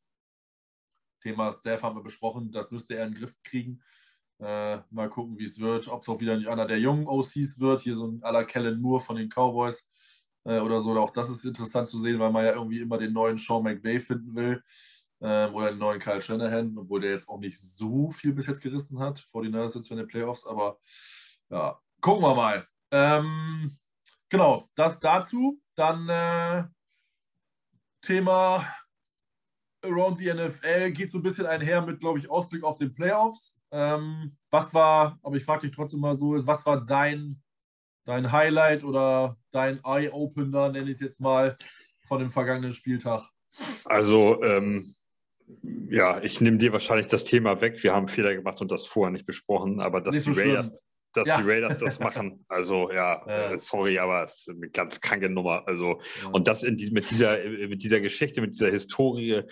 Thema 1.20 1.52
Staff 1.52 1.82
haben 1.82 1.96
wir 1.96 2.02
besprochen, 2.02 2.52
das 2.52 2.70
müsste 2.70 2.94
er 2.94 3.06
in 3.06 3.12
den 3.12 3.20
Griff 3.20 3.34
kriegen. 3.42 3.82
Äh, 4.38 4.78
mal 4.90 5.10
gucken, 5.10 5.36
wie 5.36 5.44
es 5.44 5.58
wird, 5.58 5.88
ob 5.88 6.02
es 6.02 6.08
auch 6.08 6.20
wieder 6.20 6.36
nicht 6.36 6.48
einer 6.48 6.66
der 6.66 6.78
jungen 6.78 7.08
OCs 7.08 7.58
wird, 7.58 7.80
hier 7.80 7.96
so 7.96 8.06
ein 8.06 8.20
la 8.20 8.44
Kellen 8.44 8.80
Moore 8.80 9.00
von 9.00 9.16
den 9.16 9.28
Cowboys 9.28 10.30
äh, 10.44 10.60
oder 10.60 10.80
so. 10.80 10.96
Auch 10.96 11.10
das 11.10 11.28
ist 11.28 11.44
interessant 11.44 11.88
zu 11.88 11.98
sehen, 11.98 12.20
weil 12.20 12.30
man 12.30 12.44
ja 12.44 12.52
irgendwie 12.52 12.78
immer 12.78 12.98
den 12.98 13.12
neuen 13.12 13.36
Sean 13.36 13.64
McVay 13.64 14.00
finden 14.00 14.36
will 14.36 14.62
ähm, 15.20 15.54
oder 15.54 15.70
den 15.70 15.78
neuen 15.78 16.00
Kyle 16.00 16.20
Shanahan, 16.20 16.76
obwohl 16.78 17.00
der 17.00 17.12
jetzt 17.12 17.28
auch 17.28 17.38
nicht 17.38 17.60
so 17.60 18.10
viel 18.10 18.32
bis 18.32 18.46
jetzt 18.46 18.62
gerissen 18.62 18.98
hat. 18.98 19.18
Vor 19.20 19.42
die 19.42 19.48
Niners 19.48 19.74
jetzt 19.74 19.88
für 19.88 19.96
den 19.96 20.06
Playoffs, 20.06 20.46
aber 20.46 20.78
ja, 21.50 21.78
gucken 22.00 22.22
wir 22.22 22.34
mal. 22.34 22.66
Ähm, 22.90 23.76
genau, 24.28 24.68
das 24.74 24.98
dazu. 24.98 25.60
Dann 25.76 26.08
äh, 26.08 26.64
Thema 28.02 28.66
Around 29.84 30.18
the 30.18 30.32
NFL 30.32 30.92
geht 30.92 31.10
so 31.10 31.18
ein 31.18 31.22
bisschen 31.22 31.46
einher 31.46 31.82
mit, 31.82 32.00
glaube 32.00 32.18
ich, 32.18 32.30
Ausblick 32.30 32.64
auf 32.64 32.76
den 32.76 32.94
Playoffs. 32.94 33.58
Ähm, 33.70 34.36
was 34.50 34.72
war, 34.72 35.18
aber 35.22 35.36
ich 35.36 35.44
frage 35.44 35.66
dich 35.66 35.76
trotzdem 35.76 36.00
mal 36.00 36.14
so, 36.14 36.34
was 36.46 36.64
war 36.64 36.84
dein, 36.84 37.42
dein 38.04 38.32
Highlight 38.32 38.82
oder 38.82 39.36
dein 39.50 39.80
Eye-Opener, 39.84 40.70
nenne 40.70 40.90
ich 40.90 40.96
es 40.96 41.00
jetzt 41.00 41.20
mal, 41.20 41.56
von 42.06 42.20
dem 42.20 42.30
vergangenen 42.30 42.72
Spieltag? 42.72 43.22
Also, 43.84 44.42
ähm, 44.42 44.94
ja, 45.90 46.22
ich 46.22 46.40
nehme 46.40 46.58
dir 46.58 46.72
wahrscheinlich 46.72 47.06
das 47.06 47.24
Thema 47.24 47.60
weg. 47.60 47.82
Wir 47.82 47.94
haben 47.94 48.08
Fehler 48.08 48.34
gemacht 48.34 48.60
und 48.60 48.70
das 48.70 48.86
vorher 48.86 49.10
nicht 49.10 49.26
besprochen, 49.26 49.80
aber 49.80 50.00
dass, 50.00 50.22
die, 50.22 50.30
Raiders, 50.30 50.86
dass 51.12 51.28
ja. 51.28 51.40
die 51.40 51.48
Raiders 51.48 51.78
das 51.78 51.98
machen, 52.00 52.44
also 52.48 52.90
ja. 52.90 53.24
Äh, 53.26 53.58
sorry, 53.58 53.98
aber 53.98 54.22
es 54.22 54.46
ist 54.46 54.50
eine 54.50 54.68
ganz 54.70 55.00
kranke 55.00 55.28
Nummer. 55.28 55.64
Also, 55.66 56.00
ja. 56.22 56.28
und 56.30 56.46
das 56.46 56.62
in 56.62 56.76
die, 56.76 56.90
mit, 56.90 57.10
dieser, 57.10 57.38
mit 57.44 57.82
dieser 57.82 58.00
Geschichte, 58.00 58.40
mit 58.40 58.52
dieser 58.52 58.70
Historie, 58.70 59.42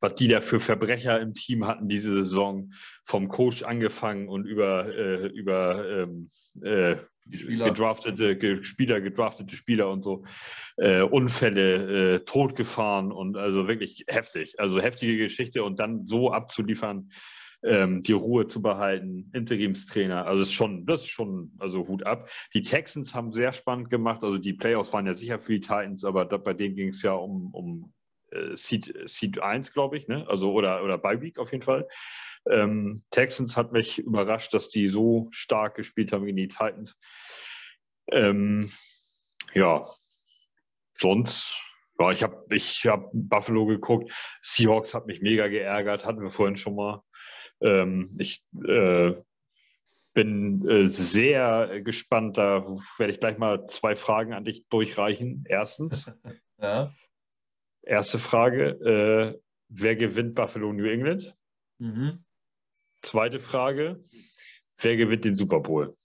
was 0.00 0.14
die 0.14 0.28
da 0.28 0.40
für 0.40 0.60
Verbrecher 0.60 1.20
im 1.20 1.34
Team 1.34 1.66
hatten 1.66 1.88
diese 1.88 2.12
Saison, 2.12 2.72
vom 3.04 3.28
Coach 3.28 3.62
angefangen 3.62 4.28
und 4.28 4.44
über, 4.44 4.94
äh, 4.94 5.26
über 5.26 5.88
ähm, 5.88 6.30
äh, 6.62 6.96
Spieler. 7.32 7.66
gedraftete 7.66 8.62
Spieler, 8.62 9.00
gedraftete 9.00 9.56
Spieler 9.56 9.90
und 9.90 10.02
so, 10.02 10.24
äh, 10.76 11.02
Unfälle, 11.02 12.14
äh, 12.14 12.18
totgefahren 12.20 13.12
und 13.12 13.36
also 13.36 13.68
wirklich 13.68 14.04
heftig. 14.08 14.58
Also 14.58 14.80
heftige 14.80 15.16
Geschichte 15.18 15.64
und 15.64 15.78
dann 15.78 16.06
so 16.06 16.32
abzuliefern, 16.32 17.10
ähm, 17.64 18.02
die 18.02 18.12
Ruhe 18.12 18.46
zu 18.46 18.62
behalten, 18.62 19.30
Interimstrainer, 19.32 20.26
also 20.26 20.40
das 20.40 20.48
ist 20.48 20.54
schon, 20.54 20.86
das 20.86 21.02
ist 21.02 21.08
schon, 21.08 21.52
also 21.58 21.86
Hut 21.88 22.06
ab. 22.06 22.30
Die 22.54 22.62
Texans 22.62 23.14
haben 23.14 23.32
sehr 23.32 23.52
spannend 23.52 23.90
gemacht, 23.90 24.22
also 24.22 24.38
die 24.38 24.52
Playoffs 24.52 24.92
waren 24.92 25.06
ja 25.06 25.14
sicher 25.14 25.40
für 25.40 25.54
die 25.54 25.60
Titans, 25.60 26.04
aber 26.04 26.24
da, 26.24 26.36
bei 26.36 26.54
denen 26.54 26.74
ging 26.74 26.88
es 26.88 27.02
ja 27.02 27.12
um, 27.12 27.52
um 27.52 27.92
äh, 28.32 28.56
Seed, 28.56 28.94
Seed 29.06 29.40
1, 29.40 29.72
glaube 29.72 29.96
ich, 29.96 30.08
ne? 30.08 30.26
Also 30.28 30.52
oder, 30.52 30.82
oder 30.84 30.98
Bye 30.98 31.20
Week 31.20 31.38
auf 31.38 31.52
jeden 31.52 31.64
Fall. 31.64 31.88
Ähm, 32.48 33.02
Texans 33.10 33.56
hat 33.56 33.72
mich 33.72 33.98
überrascht, 33.98 34.54
dass 34.54 34.68
die 34.68 34.88
so 34.88 35.28
stark 35.30 35.74
gespielt 35.74 36.12
haben 36.12 36.24
gegen 36.24 36.36
die 36.36 36.48
Titans. 36.48 36.98
Ähm, 38.10 38.70
ja, 39.54 39.82
sonst, 40.98 41.60
ja, 41.98 42.10
ich 42.10 42.22
habe 42.22 42.44
ich 42.54 42.86
hab 42.86 43.10
Buffalo 43.12 43.66
geguckt. 43.66 44.12
Seahawks 44.40 44.94
hat 44.94 45.06
mich 45.06 45.20
mega 45.20 45.48
geärgert, 45.48 46.06
hatten 46.06 46.22
wir 46.22 46.30
vorhin 46.30 46.56
schon 46.56 46.76
mal. 46.76 47.02
Ähm, 47.60 48.10
ich 48.18 48.44
äh, 48.66 49.14
bin 50.14 50.66
äh, 50.68 50.86
sehr 50.86 51.80
gespannt. 51.82 52.38
Da 52.38 52.66
werde 52.98 53.12
ich 53.12 53.20
gleich 53.20 53.38
mal 53.38 53.66
zwei 53.66 53.96
Fragen 53.96 54.32
an 54.32 54.44
dich 54.44 54.66
durchreichen. 54.68 55.44
Erstens, 55.48 56.10
ja. 56.60 56.90
Erste 57.82 58.18
Frage: 58.18 59.34
äh, 59.34 59.40
Wer 59.68 59.96
gewinnt 59.96 60.34
Buffalo 60.34 60.72
New 60.72 60.86
England? 60.86 61.36
Mhm. 61.78 62.24
Zweite 63.02 63.40
Frage: 63.40 64.02
Wer 64.78 64.96
gewinnt 64.96 65.24
den 65.24 65.36
Super 65.36 65.60
Bowl? 65.60 65.96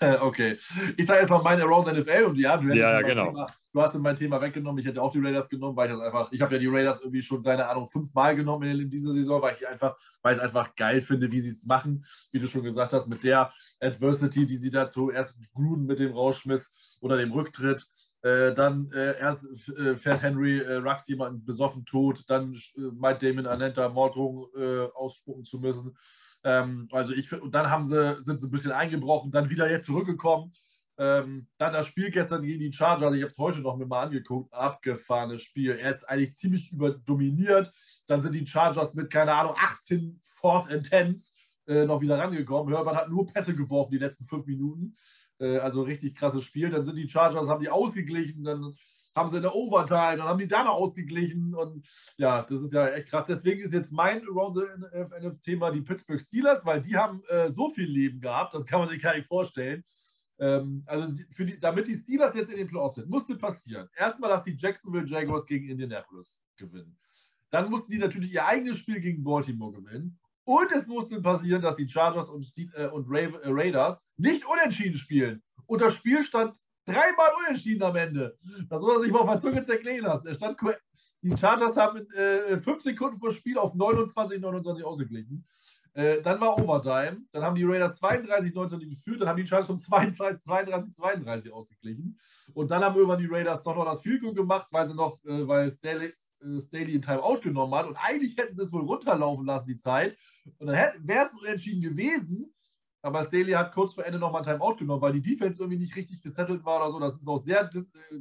Okay. 0.20 0.56
Ich 0.96 1.06
sage 1.06 1.20
jetzt 1.20 1.30
mal 1.30 1.42
meine 1.42 1.62
Around 1.62 1.92
NFL 1.92 2.24
und 2.24 2.38
ja, 2.38 2.56
du, 2.56 2.72
ja, 2.74 3.02
genau. 3.02 3.26
Thema, 3.26 3.46
du 3.72 3.82
hast 3.82 3.94
mein 3.96 4.16
Thema 4.16 4.40
weggenommen. 4.40 4.78
Ich 4.78 4.86
hätte 4.86 5.02
auch 5.02 5.12
die 5.12 5.20
Raiders 5.20 5.48
genommen, 5.48 5.76
weil 5.76 5.90
ich 5.90 5.96
das 5.96 6.02
einfach, 6.02 6.32
ich 6.32 6.40
habe 6.40 6.54
ja 6.54 6.58
die 6.58 6.66
Raiders 6.66 7.00
irgendwie 7.00 7.22
schon, 7.22 7.42
keine 7.42 7.66
Ahnung, 7.68 7.86
fünfmal 7.86 8.34
genommen 8.34 8.68
in, 8.70 8.80
in 8.80 8.90
dieser 8.90 9.12
Saison, 9.12 9.42
weil 9.42 9.54
ich 9.54 9.66
einfach, 9.66 9.96
weil 10.22 10.34
ich 10.34 10.38
es 10.38 10.44
einfach 10.44 10.74
geil 10.74 11.00
finde, 11.00 11.30
wie 11.32 11.40
sie 11.40 11.50
es 11.50 11.66
machen, 11.66 12.04
wie 12.32 12.38
du 12.38 12.46
schon 12.46 12.62
gesagt 12.62 12.92
hast, 12.92 13.08
mit 13.08 13.22
der 13.24 13.50
Adversity, 13.80 14.46
die 14.46 14.56
sie 14.56 14.70
dazu 14.70 15.10
erst 15.10 15.52
Gruden 15.52 15.86
mit 15.86 15.98
dem 15.98 16.12
Rausschmiss 16.12 16.98
oder 17.00 17.16
dem 17.16 17.32
Rücktritt. 17.32 17.84
Äh, 18.22 18.52
dann 18.54 18.90
äh, 18.92 19.18
erst 19.18 19.44
äh, 19.78 19.96
fährt 19.96 20.22
Henry 20.22 20.58
äh, 20.58 20.74
Rux 20.74 21.08
jemanden 21.08 21.42
besoffen 21.44 21.86
tot, 21.86 22.24
dann 22.28 22.52
äh, 22.76 22.80
meint 22.92 23.22
Damon 23.22 23.46
Anenta 23.46 23.88
Morddrohung 23.88 24.48
äh, 24.54 24.88
ausspucken 24.94 25.44
zu 25.44 25.58
müssen. 25.58 25.96
Ähm, 26.44 26.86
also 26.92 27.14
ich 27.14 27.32
und 27.32 27.54
dann 27.54 27.70
haben 27.70 27.86
sie, 27.86 28.22
sind 28.22 28.38
sie 28.38 28.46
ein 28.46 28.50
bisschen 28.50 28.72
eingebrochen, 28.72 29.30
dann 29.30 29.48
wieder 29.48 29.70
jetzt 29.70 29.86
zurückgekommen. 29.86 30.52
Ähm, 30.98 31.48
dann 31.56 31.72
das 31.72 31.86
Spiel 31.86 32.10
gestern 32.10 32.42
gegen 32.42 32.60
die 32.60 32.72
Chargers, 32.72 33.14
ich 33.14 33.22
habe 33.22 33.32
es 33.32 33.38
heute 33.38 33.60
noch 33.60 33.78
mir 33.78 33.86
mal 33.86 34.02
angeguckt, 34.02 34.52
abgefahrenes 34.52 35.40
Spiel. 35.40 35.70
Er 35.70 35.94
ist 35.94 36.06
eigentlich 36.06 36.36
ziemlich 36.36 36.72
überdominiert. 36.72 37.72
Dann 38.06 38.20
sind 38.20 38.34
die 38.34 38.46
Chargers 38.46 38.92
mit, 38.92 39.10
keine 39.10 39.32
Ahnung, 39.32 39.54
18 39.56 40.20
Fourth 40.20 40.70
and 40.70 40.90
Tens 40.90 41.34
noch 41.66 42.00
wieder 42.00 42.18
rangekommen. 42.18 42.74
Hörmann 42.74 42.96
hat 42.96 43.08
nur 43.08 43.26
Pässe 43.26 43.54
geworfen 43.54 43.92
die 43.92 43.98
letzten 43.98 44.26
fünf 44.26 44.44
Minuten. 44.44 44.96
Äh, 45.40 45.58
also 45.58 45.82
richtig 45.82 46.14
krasses 46.14 46.44
Spiel. 46.44 46.70
Dann 46.70 46.84
sind 46.84 46.96
die 46.96 47.08
Chargers, 47.08 47.48
haben 47.48 47.62
die 47.62 47.70
ausgeglichen, 47.70 48.44
dann 48.44 48.74
haben 49.16 49.28
sie 49.28 49.38
eine 49.38 49.52
Overtime, 49.52 50.18
dann 50.18 50.28
haben 50.28 50.38
die 50.38 50.46
da 50.46 50.62
noch 50.62 50.74
ausgeglichen 50.74 51.54
und 51.54 51.84
ja, 52.16 52.42
das 52.42 52.62
ist 52.62 52.72
ja 52.72 52.88
echt 52.88 53.08
krass. 53.08 53.26
Deswegen 53.26 53.60
ist 53.60 53.72
jetzt 53.72 53.92
mein 53.92 54.22
Around 54.28 54.58
the 54.58 54.98
NF-Thema 55.18 55.72
die 55.72 55.80
Pittsburgh 55.80 56.20
Steelers, 56.20 56.64
weil 56.64 56.80
die 56.80 56.96
haben 56.96 57.22
äh, 57.28 57.50
so 57.50 57.70
viel 57.70 57.88
Leben 57.88 58.20
gehabt, 58.20 58.54
das 58.54 58.64
kann 58.64 58.78
man 58.78 58.88
sich 58.88 59.02
gar 59.02 59.16
nicht 59.16 59.26
vorstellen. 59.26 59.84
Ähm, 60.38 60.84
also 60.86 61.12
die, 61.12 61.58
damit 61.58 61.88
die 61.88 61.96
Steelers 61.96 62.34
jetzt 62.34 62.50
in 62.50 62.58
den 62.58 62.68
Playoffs 62.68 62.94
sind, 62.94 63.10
musste 63.10 63.36
passieren. 63.36 63.88
Erstmal, 63.96 64.30
dass 64.30 64.44
die 64.44 64.54
Jacksonville 64.56 65.06
Jaguars 65.06 65.44
gegen 65.44 65.68
Indianapolis 65.68 66.40
gewinnen. 66.56 66.96
Dann 67.50 67.68
mussten 67.68 67.90
die 67.90 67.98
natürlich 67.98 68.32
ihr 68.32 68.46
eigenes 68.46 68.78
Spiel 68.78 69.00
gegen 69.00 69.24
Baltimore 69.24 69.72
gewinnen. 69.72 70.19
Und 70.50 70.72
es 70.72 70.84
musste 70.88 71.22
passieren, 71.22 71.62
dass 71.62 71.76
die 71.76 71.88
Chargers 71.88 72.28
und, 72.28 72.44
äh, 72.74 72.88
und 72.88 73.06
äh, 73.14 73.30
Raiders 73.44 74.08
nicht 74.16 74.44
unentschieden 74.44 74.98
spielen. 74.98 75.44
Und 75.66 75.80
das 75.80 75.94
Spiel 75.94 76.24
stand 76.24 76.56
Dreimal 76.86 77.30
unentschieden 77.38 77.84
am 77.84 77.94
Ende. 77.94 78.36
Das 78.68 78.80
muss 78.80 78.96
er 78.96 79.00
sich 79.00 79.12
mal 79.12 79.20
auf 79.20 79.40
der 79.40 80.00
lassen. 80.00 80.26
Er 80.26 80.34
stand, 80.34 80.58
die 81.22 81.36
Chargers 81.36 81.76
haben 81.76 81.98
in 81.98 82.10
äh, 82.16 82.60
fünf 82.60 82.82
Sekunden 82.82 83.16
vor 83.16 83.32
Spiel 83.32 83.58
auf 83.58 83.76
29, 83.76 84.40
29 84.40 84.84
ausgeglichen. 84.84 85.46
Äh, 85.92 86.22
dann 86.22 86.40
war 86.40 86.58
Overtime. 86.58 87.18
Dann 87.32 87.42
haben 87.42 87.54
die 87.54 87.64
Raiders 87.64 87.98
32, 87.98 88.54
19 88.54 88.80
geführt. 88.80 89.20
Dann 89.20 89.28
haben 89.28 89.36
die 89.36 89.46
Chargers 89.46 89.70
um 89.70 89.78
22, 89.78 90.42
32, 90.42 90.94
32 90.94 91.52
ausgeglichen. 91.52 92.18
Und 92.54 92.70
dann 92.70 92.82
haben 92.82 92.96
irgendwann 92.96 93.18
die 93.18 93.26
Raiders 93.26 93.62
doch 93.62 93.74
noch 93.74 93.84
das 93.84 94.00
Field 94.00 94.22
gemacht, 94.34 94.68
weil 94.70 94.86
sie 94.86 94.94
noch, 94.94 95.24
äh, 95.24 95.46
weil 95.46 95.70
Staley, 95.70 96.12
äh, 96.42 96.60
Staley 96.60 96.94
ein 96.94 97.02
Timeout 97.02 97.40
genommen 97.40 97.74
hat. 97.74 97.86
Und 97.86 97.96
eigentlich 97.96 98.36
hätten 98.36 98.54
sie 98.54 98.62
es 98.62 98.72
wohl 98.72 98.82
runterlaufen 98.82 99.46
lassen, 99.46 99.66
die 99.66 99.78
Zeit. 99.78 100.16
Und 100.58 100.66
dann 100.66 100.92
wäre 101.06 101.26
es 101.26 101.40
unentschieden 101.40 101.80
gewesen. 101.80 102.52
Aber 103.02 103.24
Staley 103.24 103.52
hat 103.52 103.72
kurz 103.72 103.94
vor 103.94 104.04
Ende 104.04 104.18
nochmal 104.18 104.42
ein 104.42 104.52
Timeout 104.52 104.76
genommen, 104.76 105.00
weil 105.00 105.12
die 105.12 105.22
Defense 105.22 105.60
irgendwie 105.60 105.78
nicht 105.78 105.96
richtig 105.96 106.20
gesettelt 106.20 106.64
war 106.64 106.80
oder 106.80 106.92
so. 106.92 107.00
Das 107.00 107.16
ist 107.16 107.26
auch 107.26 107.42
sehr 107.42 107.64
dis 107.64 107.90
äh, 107.94 108.20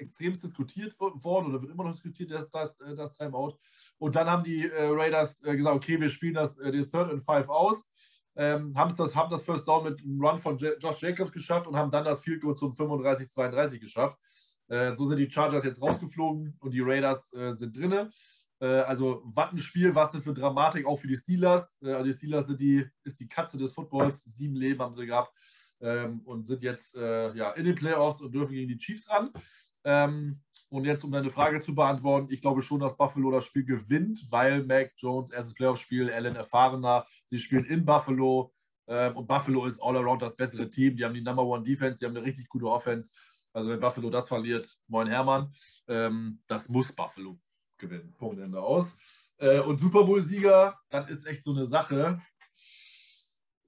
extrem 0.00 0.32
diskutiert 0.32 0.98
worden 0.98 1.46
oder 1.46 1.62
wird 1.62 1.72
immer 1.72 1.84
noch 1.84 1.92
diskutiert, 1.92 2.30
das, 2.30 2.52
äh, 2.52 2.94
das 2.94 3.16
Timeout. 3.16 3.58
Und 3.98 4.16
dann 4.16 4.28
haben 4.28 4.44
die 4.44 4.66
äh, 4.66 4.88
Raiders 4.88 5.42
äh, 5.44 5.56
gesagt, 5.56 5.76
okay, 5.76 6.00
wir 6.00 6.08
spielen 6.08 6.34
das 6.34 6.58
äh, 6.58 6.70
den 6.70 6.84
Third 6.84 7.10
and 7.10 7.22
Five 7.22 7.48
aus. 7.48 7.76
Ähm, 8.36 8.76
haben, 8.76 8.94
das, 8.96 9.14
haben 9.14 9.30
das 9.30 9.42
First 9.42 9.66
Down 9.66 9.84
mit 9.84 10.02
einem 10.02 10.22
Run 10.22 10.38
von 10.38 10.56
J 10.56 10.82
Josh 10.82 11.02
Jacobs 11.02 11.32
geschafft 11.32 11.66
und 11.66 11.76
haben 11.76 11.90
dann 11.90 12.04
das 12.04 12.20
Field 12.20 12.42
Goal 12.42 12.54
zum 12.54 12.72
35-32 12.72 13.78
geschafft. 13.78 14.18
So 14.68 15.04
sind 15.04 15.16
die 15.16 15.28
Chargers 15.28 15.64
jetzt 15.64 15.82
rausgeflogen 15.82 16.56
und 16.60 16.70
die 16.70 16.80
Raiders 16.80 17.28
sind 17.30 17.76
drinne. 17.76 18.08
Äh, 18.60 18.66
also, 18.66 19.22
was 19.24 19.52
ein 19.52 19.58
Spiel, 19.58 19.94
was 19.94 20.10
denn 20.10 20.20
für 20.20 20.34
Dramatik, 20.34 20.86
auch 20.86 20.96
für 20.96 21.08
die 21.08 21.16
Steelers. 21.16 21.76
Äh, 21.82 21.92
also, 21.92 22.04
die 22.04 22.14
Steelers 22.14 22.46
sind 22.46 22.60
die, 22.60 22.86
ist 23.04 23.18
die 23.18 23.26
Katze 23.26 23.58
des 23.58 23.72
Footballs. 23.72 24.22
Sieben 24.24 24.54
Leben 24.54 24.80
haben 24.80 24.94
sie 24.94 25.06
gehabt 25.06 25.32
ähm, 25.80 26.20
und 26.24 26.46
sind 26.46 26.62
jetzt 26.62 26.94
äh, 26.96 27.34
ja, 27.34 27.52
in 27.52 27.64
den 27.64 27.74
Playoffs 27.74 28.20
und 28.20 28.32
dürfen 28.32 28.52
gegen 28.52 28.68
die 28.68 28.78
Chiefs 28.78 29.08
ran. 29.08 29.30
Ähm, 29.84 30.40
und 30.68 30.84
jetzt, 30.84 31.02
um 31.02 31.10
deine 31.10 31.30
Frage 31.30 31.58
zu 31.60 31.74
beantworten, 31.74 32.28
ich 32.30 32.40
glaube 32.40 32.62
schon, 32.62 32.78
dass 32.78 32.96
Buffalo 32.96 33.32
das 33.32 33.44
Spiel 33.44 33.64
gewinnt, 33.64 34.20
weil 34.30 34.64
Mac 34.64 34.92
Jones, 34.96 35.30
erstes 35.30 35.54
Playoff-Spiel, 35.54 36.12
Allen 36.12 36.36
erfahrener. 36.36 37.06
Sie 37.26 37.38
spielen 37.38 37.64
in 37.64 37.84
Buffalo 37.84 38.52
ähm, 38.86 39.16
und 39.16 39.26
Buffalo 39.26 39.64
ist 39.66 39.82
all 39.82 39.96
around 39.96 40.22
das 40.22 40.36
bessere 40.36 40.68
Team. 40.70 40.96
Die 40.96 41.04
haben 41.04 41.14
die 41.14 41.22
Number 41.22 41.44
One 41.44 41.64
Defense, 41.64 41.98
die 41.98 42.04
haben 42.04 42.16
eine 42.16 42.24
richtig 42.24 42.48
gute 42.48 42.66
Offense. 42.66 43.10
Also, 43.52 43.70
wenn 43.70 43.80
Buffalo 43.80 44.10
das 44.10 44.28
verliert, 44.28 44.70
moin 44.86 45.08
Hermann, 45.08 45.50
ähm, 45.88 46.40
das 46.46 46.68
muss 46.68 46.92
Buffalo 46.92 47.40
gewinnen. 47.80 48.14
Punkt 48.18 48.40
Ende 48.40 48.60
aus. 48.60 48.98
Äh, 49.38 49.60
und 49.60 49.80
Super 49.80 50.04
Bowl-Sieger, 50.04 50.78
das 50.90 51.08
ist 51.10 51.26
echt 51.26 51.42
so 51.42 51.50
eine 51.50 51.64
Sache. 51.64 52.20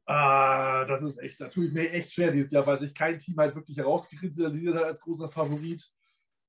Ah, 0.04 0.84
das 0.84 1.02
ist 1.02 1.18
echt, 1.18 1.40
da 1.40 1.48
tue 1.48 1.66
ich 1.66 1.72
mir 1.72 1.90
echt 1.90 2.12
schwer 2.12 2.30
dieses 2.30 2.50
Jahr, 2.50 2.66
weil 2.66 2.78
sich 2.78 2.94
kein 2.94 3.18
Team 3.18 3.36
halt 3.36 3.54
wirklich 3.54 3.76
herauskristallisiert 3.76 4.74
hat 4.74 4.84
als 4.84 5.00
großer 5.00 5.28
Favorit. 5.28 5.82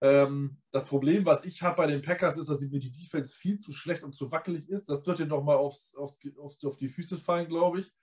Ähm, 0.02 0.57
das 0.72 0.85
Problem, 0.85 1.26
was 1.26 1.45
ich 1.45 1.61
habe 1.61 1.77
bei 1.77 1.88
den 1.88 2.02
Packers, 2.02 2.38
ist, 2.38 2.49
dass 2.49 2.60
mir 2.60 2.80
die 2.80 2.91
Defense 2.91 3.34
viel 3.34 3.57
zu 3.57 3.72
schlecht 3.72 4.03
und 4.03 4.14
zu 4.14 4.31
wackelig 4.31 4.68
ist. 4.68 4.90
Das 4.90 5.07
wird 5.07 5.19
dir 5.19 5.27
nochmal 5.27 5.56
aufs, 5.56 5.95
aufs, 5.95 6.19
aufs, 6.38 6.64
auf 6.65 6.77
die 6.77 6.90
Füße 6.90 7.18
fallen, 7.18 7.48
glaube 7.48 7.80
ich, 7.80 7.94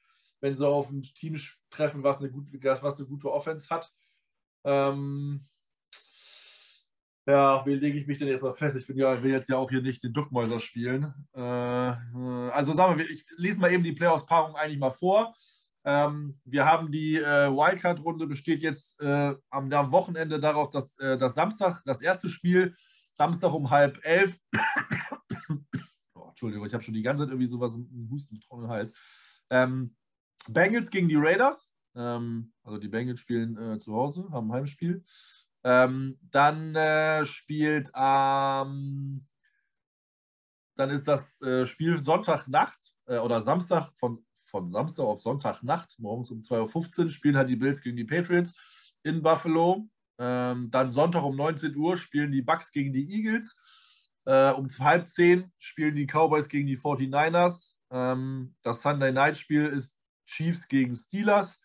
wenn 0.40 0.54
sie 0.54 0.66
auf 0.66 0.90
ein 0.90 1.02
Team 1.02 1.38
treffen, 1.68 2.02
was 2.02 2.20
eine, 2.20 2.30
gut, 2.30 2.46
was 2.52 2.98
eine 2.98 3.06
gute 3.06 3.30
Offense 3.30 3.68
hat. 3.68 3.92
Ähm, 4.64 5.46
ja, 7.30 7.66
wen 7.66 7.80
lege 7.80 7.98
ich 7.98 8.06
mich 8.06 8.18
denn 8.18 8.28
jetzt 8.28 8.42
noch 8.42 8.56
fest? 8.56 8.76
Ich 8.76 8.86
bin 8.86 8.96
ja, 8.96 9.22
will 9.22 9.30
jetzt 9.30 9.48
ja 9.48 9.56
auch 9.56 9.70
hier 9.70 9.82
nicht 9.82 10.02
den 10.02 10.12
Duckmäuser 10.12 10.58
spielen. 10.58 11.12
Äh, 11.34 11.40
äh, 11.40 12.50
also 12.50 12.72
sagen 12.72 12.98
wir, 12.98 13.08
ich 13.08 13.24
lese 13.36 13.60
mal 13.60 13.72
eben 13.72 13.84
die 13.84 13.92
Playoffs-Paarung 13.92 14.56
eigentlich 14.56 14.78
mal 14.78 14.90
vor. 14.90 15.34
Ähm, 15.84 16.38
wir 16.44 16.66
haben 16.66 16.92
die 16.92 17.16
äh, 17.16 17.50
Wildcard-Runde 17.50 18.26
besteht 18.26 18.62
jetzt 18.62 19.00
äh, 19.00 19.34
am, 19.50 19.70
Wochenende 19.70 20.38
darauf, 20.38 20.68
dass 20.70 20.98
äh, 20.98 21.16
das 21.16 21.34
Samstag, 21.34 21.82
das 21.86 22.02
erste 22.02 22.28
Spiel, 22.28 22.74
Samstag 23.12 23.52
um 23.54 23.70
halb 23.70 23.98
elf. 24.02 24.38
oh, 26.14 26.28
Entschuldigung, 26.28 26.66
ich 26.66 26.74
habe 26.74 26.82
schon 26.82 26.94
die 26.94 27.02
ganze 27.02 27.22
Zeit 27.22 27.30
irgendwie 27.30 27.46
sowas 27.46 27.76
im 27.76 28.08
Husten, 28.10 28.34
im 28.34 28.40
trockenen 28.40 28.70
Hals. 28.70 28.94
Ähm, 29.48 29.94
Bengals 30.48 30.90
gegen 30.90 31.08
die 31.08 31.16
Raiders. 31.16 31.72
Ähm, 31.94 32.52
also 32.62 32.78
die 32.78 32.88
Bengals 32.88 33.20
spielen 33.20 33.56
äh, 33.56 33.78
zu 33.78 33.94
Hause, 33.94 34.28
haben 34.30 34.50
ein 34.50 34.54
Heimspiel. 34.54 35.02
Ähm, 35.62 36.18
dann 36.30 36.74
äh, 36.74 37.24
spielt 37.24 37.90
ähm, 37.94 39.26
dann 40.80 40.90
ist 40.90 41.06
das 41.06 41.40
äh, 41.42 41.66
Spiel 41.66 41.98
Sonntagnacht 41.98 42.78
äh, 43.06 43.18
oder 43.18 43.42
Samstag 43.42 43.90
von, 43.94 44.24
von 44.46 44.66
Samstag 44.66 45.04
auf 45.04 45.20
Sonntagnacht, 45.20 45.98
morgens 45.98 46.30
um 46.30 46.40
2.15 46.40 47.02
Uhr, 47.02 47.08
spielen 47.10 47.36
halt 47.36 47.50
die 47.50 47.56
Bills 47.56 47.82
gegen 47.82 47.96
die 47.96 48.04
Patriots 48.04 48.92
in 49.02 49.22
Buffalo. 49.22 49.86
Ähm, 50.18 50.70
dann 50.70 50.90
Sonntag 50.90 51.22
um 51.22 51.36
19 51.36 51.76
Uhr 51.76 51.96
spielen 51.96 52.32
die 52.32 52.42
Bucks 52.42 52.72
gegen 52.72 52.92
die 52.92 53.06
Eagles. 53.14 54.10
Äh, 54.24 54.52
um 54.52 54.68
halb 54.78 55.06
zehn 55.06 55.52
spielen 55.58 55.94
die 55.94 56.06
Cowboys 56.06 56.48
gegen 56.48 56.66
die 56.66 56.78
49ers. 56.78 57.76
Ähm, 57.90 58.54
das 58.62 58.80
Sunday 58.80 59.12
Night 59.12 59.36
Spiel 59.36 59.66
ist 59.66 59.96
Chiefs 60.24 60.66
gegen 60.66 60.96
Steelers. 60.96 61.60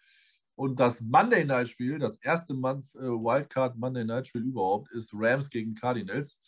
Und 0.55 0.79
das 0.79 1.01
Monday 1.01 1.43
Night 1.43 1.67
Spiel, 1.69 1.99
das 1.99 2.15
erste 2.15 2.53
Month, 2.53 2.95
äh, 2.95 2.99
Wildcard 2.99 3.75
Monday 3.77 4.05
Night 4.05 4.27
Spiel 4.27 4.43
überhaupt, 4.43 4.89
ist 4.91 5.11
Rams 5.13 5.49
gegen 5.49 5.75
Cardinals. 5.75 6.41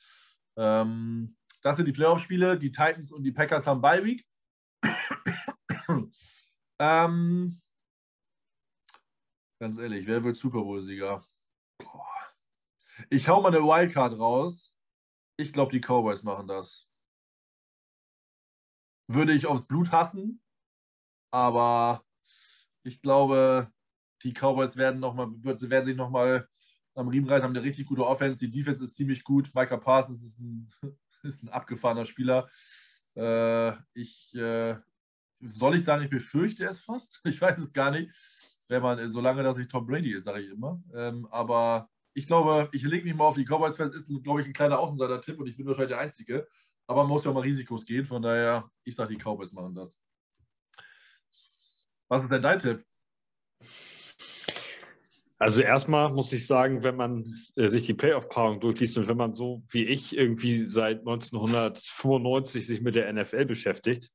Ähm, 0.55 1.35
das 1.61 1.75
sind 1.75 1.85
die 1.85 1.91
Playoff-Spiele. 1.91 2.57
Die 2.57 2.71
Titans 2.71 3.11
und 3.11 3.23
die 3.23 3.33
Packers 3.33 3.67
haben 3.67 3.81
Bye 3.81 4.03
Week. 4.03 4.25
ähm, 6.79 7.61
ganz 9.59 9.77
ehrlich, 9.77 10.07
wer 10.07 10.23
wird 10.23 10.37
Super 10.37 10.61
Bowl-Sieger? 10.61 11.23
Ich 13.09 13.27
hau 13.27 13.41
mal 13.41 13.53
eine 13.53 13.63
Wildcard 13.63 14.17
raus. 14.17 14.73
Ich 15.37 15.51
glaube, 15.51 15.71
die 15.71 15.81
Cowboys 15.81 16.23
machen 16.23 16.47
das. 16.47 16.87
Würde 19.09 19.33
ich 19.33 19.45
aufs 19.45 19.67
Blut 19.67 19.91
hassen, 19.91 20.41
aber 21.31 22.03
ich 22.83 23.01
glaube, 23.01 23.71
die 24.23 24.33
Cowboys 24.33 24.77
werden, 24.77 24.99
noch 24.99 25.13
mal, 25.13 25.27
werden 25.43 25.85
sich 25.85 25.95
nochmal 25.95 26.47
am 26.95 27.07
Riemen 27.07 27.29
reißen, 27.29 27.43
haben 27.43 27.55
eine 27.55 27.63
richtig 27.63 27.85
gute 27.85 28.05
Offense. 28.05 28.39
Die 28.39 28.49
Defense 28.49 28.83
ist 28.83 28.95
ziemlich 28.95 29.23
gut. 29.23 29.53
Micah 29.53 29.77
Parsons 29.77 30.23
ist 30.23 30.39
ein, 30.39 30.69
ist 31.23 31.43
ein 31.43 31.49
abgefahrener 31.49 32.05
Spieler. 32.05 32.49
Äh, 33.15 33.73
ich, 33.93 34.33
äh, 34.35 34.75
soll 35.39 35.77
ich 35.77 35.85
sagen, 35.85 36.03
ich 36.03 36.09
befürchte 36.09 36.65
es 36.65 36.79
fast. 36.79 37.21
Ich 37.25 37.41
weiß 37.41 37.57
es 37.59 37.71
gar 37.71 37.91
nicht. 37.91 38.09
Es 38.11 38.69
wäre 38.69 38.81
mal 38.81 39.07
so 39.07 39.21
lange, 39.21 39.43
dass 39.43 39.57
ich 39.57 39.67
Tom 39.67 39.85
Brady 39.85 40.13
ist, 40.13 40.25
sage 40.25 40.41
ich 40.41 40.49
immer. 40.49 40.81
Ähm, 40.93 41.27
aber 41.31 41.89
ich 42.13 42.25
glaube, 42.25 42.69
ich 42.71 42.83
lege 42.83 43.05
mich 43.05 43.15
mal 43.15 43.25
auf 43.25 43.35
die 43.35 43.45
Cowboys 43.45 43.75
fest, 43.75 43.93
ist, 43.93 44.11
glaube 44.23 44.41
ich, 44.41 44.47
ein 44.47 44.53
kleiner 44.53 44.79
Außenseiter-Tipp 44.79 45.39
und 45.39 45.47
ich 45.47 45.55
bin 45.55 45.67
wahrscheinlich 45.67 45.91
der 45.91 45.99
Einzige. 45.99 46.47
Aber 46.87 47.03
man 47.03 47.09
muss 47.09 47.23
ja 47.23 47.31
mal 47.31 47.41
Risikos 47.41 47.85
gehen, 47.85 48.05
von 48.05 48.21
daher, 48.21 48.71
ich 48.83 48.95
sage, 48.95 49.13
die 49.13 49.21
Cowboys 49.21 49.51
machen 49.51 49.75
das. 49.75 49.99
Was 52.09 52.23
ist 52.23 52.31
denn 52.31 52.41
dein 52.41 52.59
Tipp? 52.59 52.86
Also 55.39 55.61
erstmal 55.61 56.11
muss 56.11 56.33
ich 56.33 56.47
sagen, 56.47 56.81
wenn 56.81 56.95
man 56.95 57.23
äh, 57.55 57.67
sich 57.67 57.85
die 57.85 57.93
Playoff-Paarung 57.93 58.59
durchliest 58.59 58.97
und 58.97 59.07
wenn 59.07 59.17
man 59.17 59.35
so 59.35 59.63
wie 59.69 59.85
ich 59.85 60.17
irgendwie 60.17 60.63
seit 60.63 60.99
1995 60.99 62.65
sich 62.65 62.81
mit 62.81 62.95
der 62.95 63.11
NFL 63.13 63.45
beschäftigt 63.45 64.09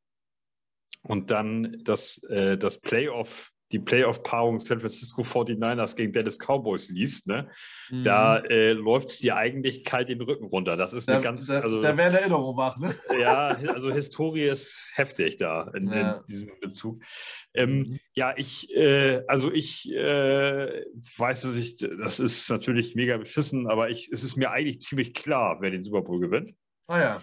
und 1.02 1.30
dann 1.30 1.80
das, 1.84 2.18
äh, 2.24 2.58
das 2.58 2.80
Playoff 2.80 3.52
die 3.72 3.78
Playoff-Paarung 3.78 4.60
San 4.60 4.80
Francisco 4.80 5.22
49ers 5.22 5.96
gegen 5.96 6.12
Dallas 6.12 6.38
Cowboys 6.38 6.88
liest, 6.88 7.26
ne? 7.26 7.50
Mhm. 7.90 8.04
da 8.04 8.38
äh, 8.38 8.72
läuft 8.72 9.08
es 9.08 9.18
dir 9.18 9.36
eigentlich 9.36 9.84
kalt 9.84 10.08
den 10.08 10.20
Rücken 10.20 10.44
runter. 10.44 10.76
Das 10.76 10.92
ist 10.92 11.08
da, 11.08 11.14
eine 11.14 11.22
ganz. 11.22 11.46
Da, 11.46 11.60
also, 11.60 11.80
da 11.80 11.96
wäre 11.96 12.08
eine 12.08 12.20
Erinnerung 12.20 12.56
wach, 12.56 12.78
ne? 12.78 12.94
Ja, 13.18 13.48
also 13.48 13.90
Historie 13.90 14.48
ist 14.48 14.92
heftig 14.94 15.38
da 15.38 15.70
in, 15.74 15.90
ja. 15.90 16.12
in 16.12 16.26
diesem 16.26 16.50
Bezug. 16.60 17.02
Ähm, 17.54 17.78
mhm. 17.78 17.98
Ja, 18.14 18.34
ich, 18.36 18.74
äh, 18.74 19.22
also 19.26 19.50
ich 19.50 19.90
äh, 19.92 20.84
weiß 21.16 21.44
es 21.44 21.56
nicht, 21.56 21.82
das 21.82 22.20
ist 22.20 22.48
natürlich 22.50 22.94
mega 22.94 23.16
beschissen, 23.16 23.68
aber 23.68 23.90
ich, 23.90 24.10
es 24.12 24.22
ist 24.22 24.36
mir 24.36 24.50
eigentlich 24.50 24.80
ziemlich 24.80 25.14
klar, 25.14 25.58
wer 25.60 25.70
den 25.70 25.84
Super 25.84 26.02
Bowl 26.02 26.20
gewinnt. 26.20 26.54
Ah 26.86 27.00
ja. 27.00 27.22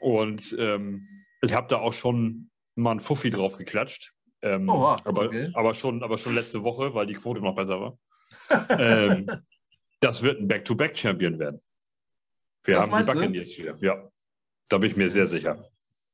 Und 0.00 0.54
ähm, 0.58 1.06
ich 1.42 1.54
habe 1.54 1.68
da 1.68 1.78
auch 1.78 1.92
schon 1.92 2.50
mal 2.74 2.92
einen 2.92 3.00
Fuffi 3.00 3.30
drauf 3.30 3.56
geklatscht. 3.56 4.12
Ähm, 4.42 4.68
Oha, 4.68 5.00
aber, 5.04 5.26
okay. 5.26 5.50
aber, 5.54 5.74
schon, 5.74 6.02
aber 6.02 6.18
schon 6.18 6.34
letzte 6.34 6.62
Woche, 6.62 6.94
weil 6.94 7.06
die 7.06 7.14
Quote 7.14 7.40
noch 7.40 7.56
besser 7.56 7.80
war. 7.80 7.98
ähm, 8.70 9.26
das 10.00 10.22
wird 10.22 10.40
ein 10.40 10.48
Back-to-Back-Champion 10.48 11.38
werden. 11.38 11.60
Wir 12.64 12.76
Was 12.76 12.82
haben 12.82 12.88
die 12.88 12.94
meinst 12.94 13.08
du? 13.08 13.14
Buccaneers 13.14 13.58
wieder. 13.58 13.76
Ja, 13.80 14.10
da 14.68 14.78
bin 14.78 14.90
ich 14.90 14.96
mir 14.96 15.10
sehr 15.10 15.26
sicher. 15.26 15.64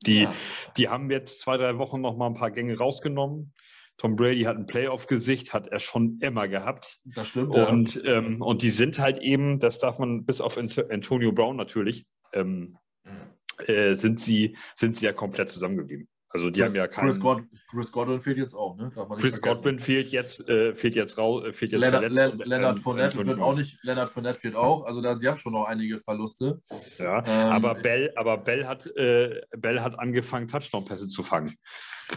Die, 0.07 0.23
Ja. 0.23 0.35
die 0.77 0.89
haben 0.89 1.11
jetzt 1.11 1.41
zwei, 1.41 1.57
drei 1.57 1.79
Wochen 1.79 2.01
noch 2.01 2.17
mal 2.17 2.27
ein 2.27 2.35
paar 2.35 2.51
Gänge 2.51 2.79
rausgenommen. 2.79 3.53
Tom 3.97 4.17
Brady 4.17 4.43
hat 4.43 4.57
ein 4.57 4.67
Playoff-Gesicht, 4.67 5.53
hat 5.55 5.69
er 5.69 5.79
schon 5.79 6.19
immer 6.21 6.49
gehabt. 6.49 6.99
Das 7.05 7.29
stimmt. 7.29 7.55
Und, 7.55 8.03
ähm, 8.05 8.43
und 8.43 8.63
die 8.63 8.71
sind 8.71 8.99
halt 8.99 9.19
eben, 9.23 9.59
das 9.59 9.79
darf 9.79 9.99
man 9.99 10.25
bis 10.25 10.41
auf 10.41 10.59
Ant 10.59 10.79
Antonio 10.91 11.31
Brown 11.31 11.57
natürlich, 11.57 12.07
ähm, 12.33 12.77
äh, 13.59 13.95
sind, 13.95 14.21
sie, 14.21 14.57
sind 14.75 14.97
sie 14.97 15.07
ja 15.07 15.13
komplett 15.13 15.51
zusammengeblieben. 15.51 16.09
Also 16.35 16.51
die 16.51 16.59
Chris, 16.59 16.69
haben 16.71 16.77
ja 16.77 16.89
keinen. 16.89 17.11
Chris, 17.11 17.21
God, 17.21 17.43
Chris 17.71 17.93
Godwin 17.93 18.21
fehlt 18.21 18.39
jetzt 18.39 18.57
auch, 18.57 18.77
ne? 18.77 18.91
Darf 18.93 19.09
man 19.09 19.19
nicht 19.19 19.23
Chris 19.23 19.39
vergessen. 19.39 19.63
Godwin 19.63 19.79
fehlt 19.79 20.09
jetzt, 20.09 20.49
äh, 20.49 20.75
fehlt 20.75 20.97
jetzt 20.97 21.17
raus, 21.17 21.45
äh, 21.45 21.53
fehlt 21.53 21.71
jetzt 21.71 21.81
Leonard, 21.81 22.13
verletzt. 22.13 22.39
Le 22.39 22.45
Leonard 22.45 22.81
Fournette 22.81 23.25
wird 23.25 23.41
auch 23.41 23.55
nicht, 23.55 23.79
Leonard 23.85 24.11
Fournette 24.11 24.41
fehlt 24.41 24.57
auch. 24.57 24.85
Also 24.85 25.01
da, 25.01 25.17
sie 25.17 25.29
haben 25.29 25.37
schon 25.37 25.53
noch 25.53 25.67
einige 25.67 25.97
Verluste. 26.01 26.61
Ja, 26.99 27.23
Ähm, 27.25 27.53
aber 27.53 27.77
Bell, 27.77 28.13
aber 28.17 28.39
Bell 28.39 28.67
hat, 28.67 28.85
äh, 28.97 29.43
Bell 29.57 29.81
hat 29.81 29.97
angefangen, 29.97 30.49
Touchdown-Pässe 30.49 31.07
zu 31.07 31.23
fangen. 31.23 31.55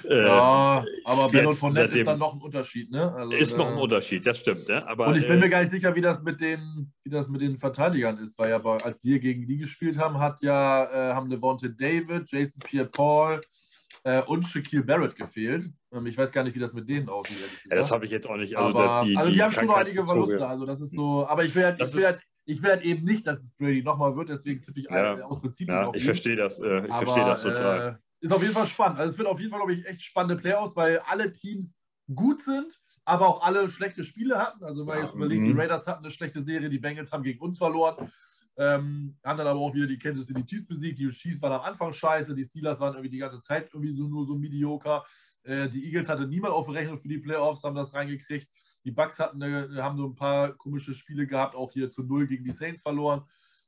Äh, 0.03 0.26
ja, 0.26 0.84
aber 1.06 1.27
Ben 1.27 1.45
und 1.45 1.53
Fournette 1.53 1.99
ist 1.99 2.07
dann 2.07 2.18
noch 2.18 2.34
ein 2.34 2.41
Unterschied, 2.41 2.89
ne? 2.89 3.14
Also, 3.14 3.35
ist 3.35 3.56
noch 3.56 3.68
ein 3.68 3.77
Unterschied, 3.77 4.26
das 4.26 4.39
stimmt. 4.39 4.68
Ne? 4.68 4.85
Aber, 4.88 5.10
Und 5.10 5.18
ich 5.18 5.27
bin 5.27 5.38
äh, 5.38 5.41
mir 5.41 5.49
gar 5.49 5.61
nicht 5.61 5.69
sicher, 5.69 5.95
wie 5.95 6.02
das 6.02 6.23
mit 6.23 6.41
den, 6.41 6.91
wie 7.03 7.11
das 7.11 7.30
mit 7.30 7.41
den 7.41 7.57
Verteidigern 7.57 8.18
ist, 8.18 8.39
weil 8.39 8.49
ja, 8.49 8.60
als 8.64 9.03
wir 9.03 9.19
gegen 9.19 9.45
die 9.45 9.57
gespielt 9.57 9.99
haben, 9.99 10.18
hat 10.18 10.41
ja, 10.41 10.85
äh, 10.85 11.14
haben 11.14 11.30
Devonte 11.30 11.69
David, 11.69 12.31
Jason 12.31 12.61
Pierre-Paul 12.65 13.41
äh, 14.07 14.21
und 14.21 14.43
Shaquille 14.43 14.84
Barrett 14.84 15.15
gefehlt. 15.15 15.69
Ähm, 15.91 16.05
ich 16.05 16.17
weiß 16.17 16.31
gar 16.31 16.43
nicht, 16.43 16.55
wie 16.55 16.59
das 16.59 16.71
mit 16.71 16.88
denen 16.88 17.09
aussieht. 17.09 17.38
ja, 17.69 17.75
das 17.75 17.91
habe 17.91 18.05
ich 18.05 18.11
jetzt 18.11 18.27
auch 18.29 18.38
nicht. 18.38 18.57
Also, 18.57 18.77
aber, 18.77 19.03
die, 19.03 19.17
also 19.17 19.31
die, 19.31 19.43
haben 19.43 19.51
schon 19.51 19.67
noch 19.67 19.75
einige 19.75 20.05
Verluste. 20.05 20.47
Also 20.47 20.65
das 20.65 20.79
ist 20.79 20.93
so, 20.93 21.27
aber 21.27 21.43
ich 21.43 21.53
will 21.53 21.65
halt, 21.65 21.81
ich 21.81 21.93
will 21.93 22.05
halt, 22.05 22.19
ich 22.45 22.63
will 22.63 22.69
halt 22.69 22.84
eben 22.84 23.03
nicht, 23.03 23.27
dass 23.27 23.43
es 23.43 23.53
Brady 23.55 23.84
nochmal 23.84 24.15
wird, 24.15 24.29
deswegen 24.29 24.61
tippe 24.61 24.79
ich 24.79 24.89
Ja. 24.89 25.15
ein, 25.15 25.21
aus 25.23 25.41
Prinzip 25.41 25.67
Ja, 25.67 25.91
ich 25.93 26.05
verstehe 26.05 26.38
das. 26.38 26.57
Äh, 26.59 26.88
ich 26.88 26.95
verstehe 26.95 27.25
das 27.25 27.41
total. 27.41 27.99
Äh, 28.21 28.25
ist 28.25 28.31
auf 28.31 28.41
jeden 28.41 28.53
Fall 28.53 28.67
spannend. 28.67 28.99
Also 28.99 29.11
es 29.11 29.17
wird 29.17 29.27
auf 29.27 29.39
jeden 29.39 29.51
Fall, 29.51 29.59
glaube 29.59 29.73
ich, 29.73 29.85
echt 29.85 30.01
spannende 30.01 30.41
Playoffs, 30.41 30.75
weil 30.77 30.99
alle 30.99 31.31
Teams 31.34 31.81
gut 32.15 32.41
sind, 32.41 32.73
aber 33.03 33.27
auch 33.27 33.41
alle 33.43 33.67
schlechte 33.69 34.05
Spiele 34.05 34.39
hatten. 34.39 34.63
Also 34.63 34.81
wenn 34.81 34.88
man 34.88 34.97
Ja, 34.99 35.03
jetzt 35.03 35.15
überlegt, 35.15 35.43
die 35.43 35.53
mhm. 35.53 35.59
Raiders 35.59 35.85
hatten 35.85 36.05
eine 36.05 36.11
schlechte 36.11 36.41
Serie, 36.41 36.69
die 36.69 36.79
Bengals 36.79 37.11
haben 37.11 37.23
gegen 37.23 37.41
uns 37.41 37.57
verloren. 37.57 38.09
Ähm, 38.59 39.15
haben 39.23 39.38
dann 39.38 39.47
aber 39.47 39.59
auch 39.59 39.73
wieder 39.75 39.85
die 39.85 39.99
Kansas 39.99 40.25
City 40.25 40.43
Chiefs 40.43 40.65
besiegt. 40.65 40.97
Die 40.97 41.07
Chiefs 41.09 41.41
waren 41.41 41.53
am 41.53 41.61
Anfang 41.61 41.93
scheiße, 41.93 42.34
die 42.34 42.43
Steelers 42.43 42.79
waren 42.79 42.93
irgendwie 42.93 43.11
die 43.11 43.19
ganze 43.19 43.39
Zeit 43.39 43.69
irgendwie 43.71 43.91
so 43.91 44.07
nur 44.07 44.25
so 44.25 44.35
mediocre. 44.35 45.03
Äh, 45.43 45.69
die 45.69 45.85
Eagles 45.85 46.09
hatte 46.09 46.27
niemand 46.27 46.53
auf 46.53 46.67
Rechnung 46.69 46.97
für 46.97 47.07
die 47.07 47.19
Playoffs, 47.19 47.63
haben 47.63 47.75
das 47.75 47.93
reingekriegt. 47.93 48.49
Die 48.84 48.91
Bucks 48.91 49.19
hatten 49.19 49.41
eine, 49.43 49.84
haben 49.84 49.97
so 49.97 50.07
ein 50.07 50.15
paar 50.15 50.53
komische 50.53 50.93
Spiele 50.93 51.27
gehabt, 51.27 51.55
auch 51.55 51.71
hier 51.71 51.89
zu 51.89 52.03
Null 52.03 52.25
gegen 52.25 52.43
die 52.43 52.51
Saints 52.51 52.81
verloren. 52.81 53.23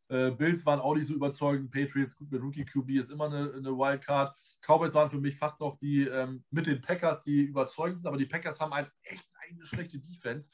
Äh, 0.09 0.31
Bills 0.31 0.65
waren 0.65 0.79
auch 0.79 0.95
nicht 0.95 1.07
so 1.07 1.13
überzeugend. 1.13 1.71
Patriots, 1.71 2.15
gut, 2.15 2.31
mit 2.31 2.41
Rookie 2.41 2.65
QB 2.65 2.89
ist 2.91 3.11
immer 3.11 3.25
eine, 3.25 3.53
eine 3.53 3.77
Wildcard. 3.77 4.35
Cowboys 4.65 4.93
waren 4.95 5.09
für 5.09 5.19
mich 5.19 5.37
fast 5.37 5.59
noch 5.59 5.77
die 5.77 6.01
ähm, 6.01 6.43
mit 6.49 6.65
den 6.65 6.81
Packers, 6.81 7.21
die 7.21 7.43
überzeugend 7.43 7.97
sind, 7.97 8.07
aber 8.07 8.17
die 8.17 8.25
Packers 8.25 8.59
haben 8.59 8.73
halt 8.73 8.91
echt 9.03 9.29
eine 9.47 9.63
schlechte 9.63 9.99
Defense. 9.99 10.49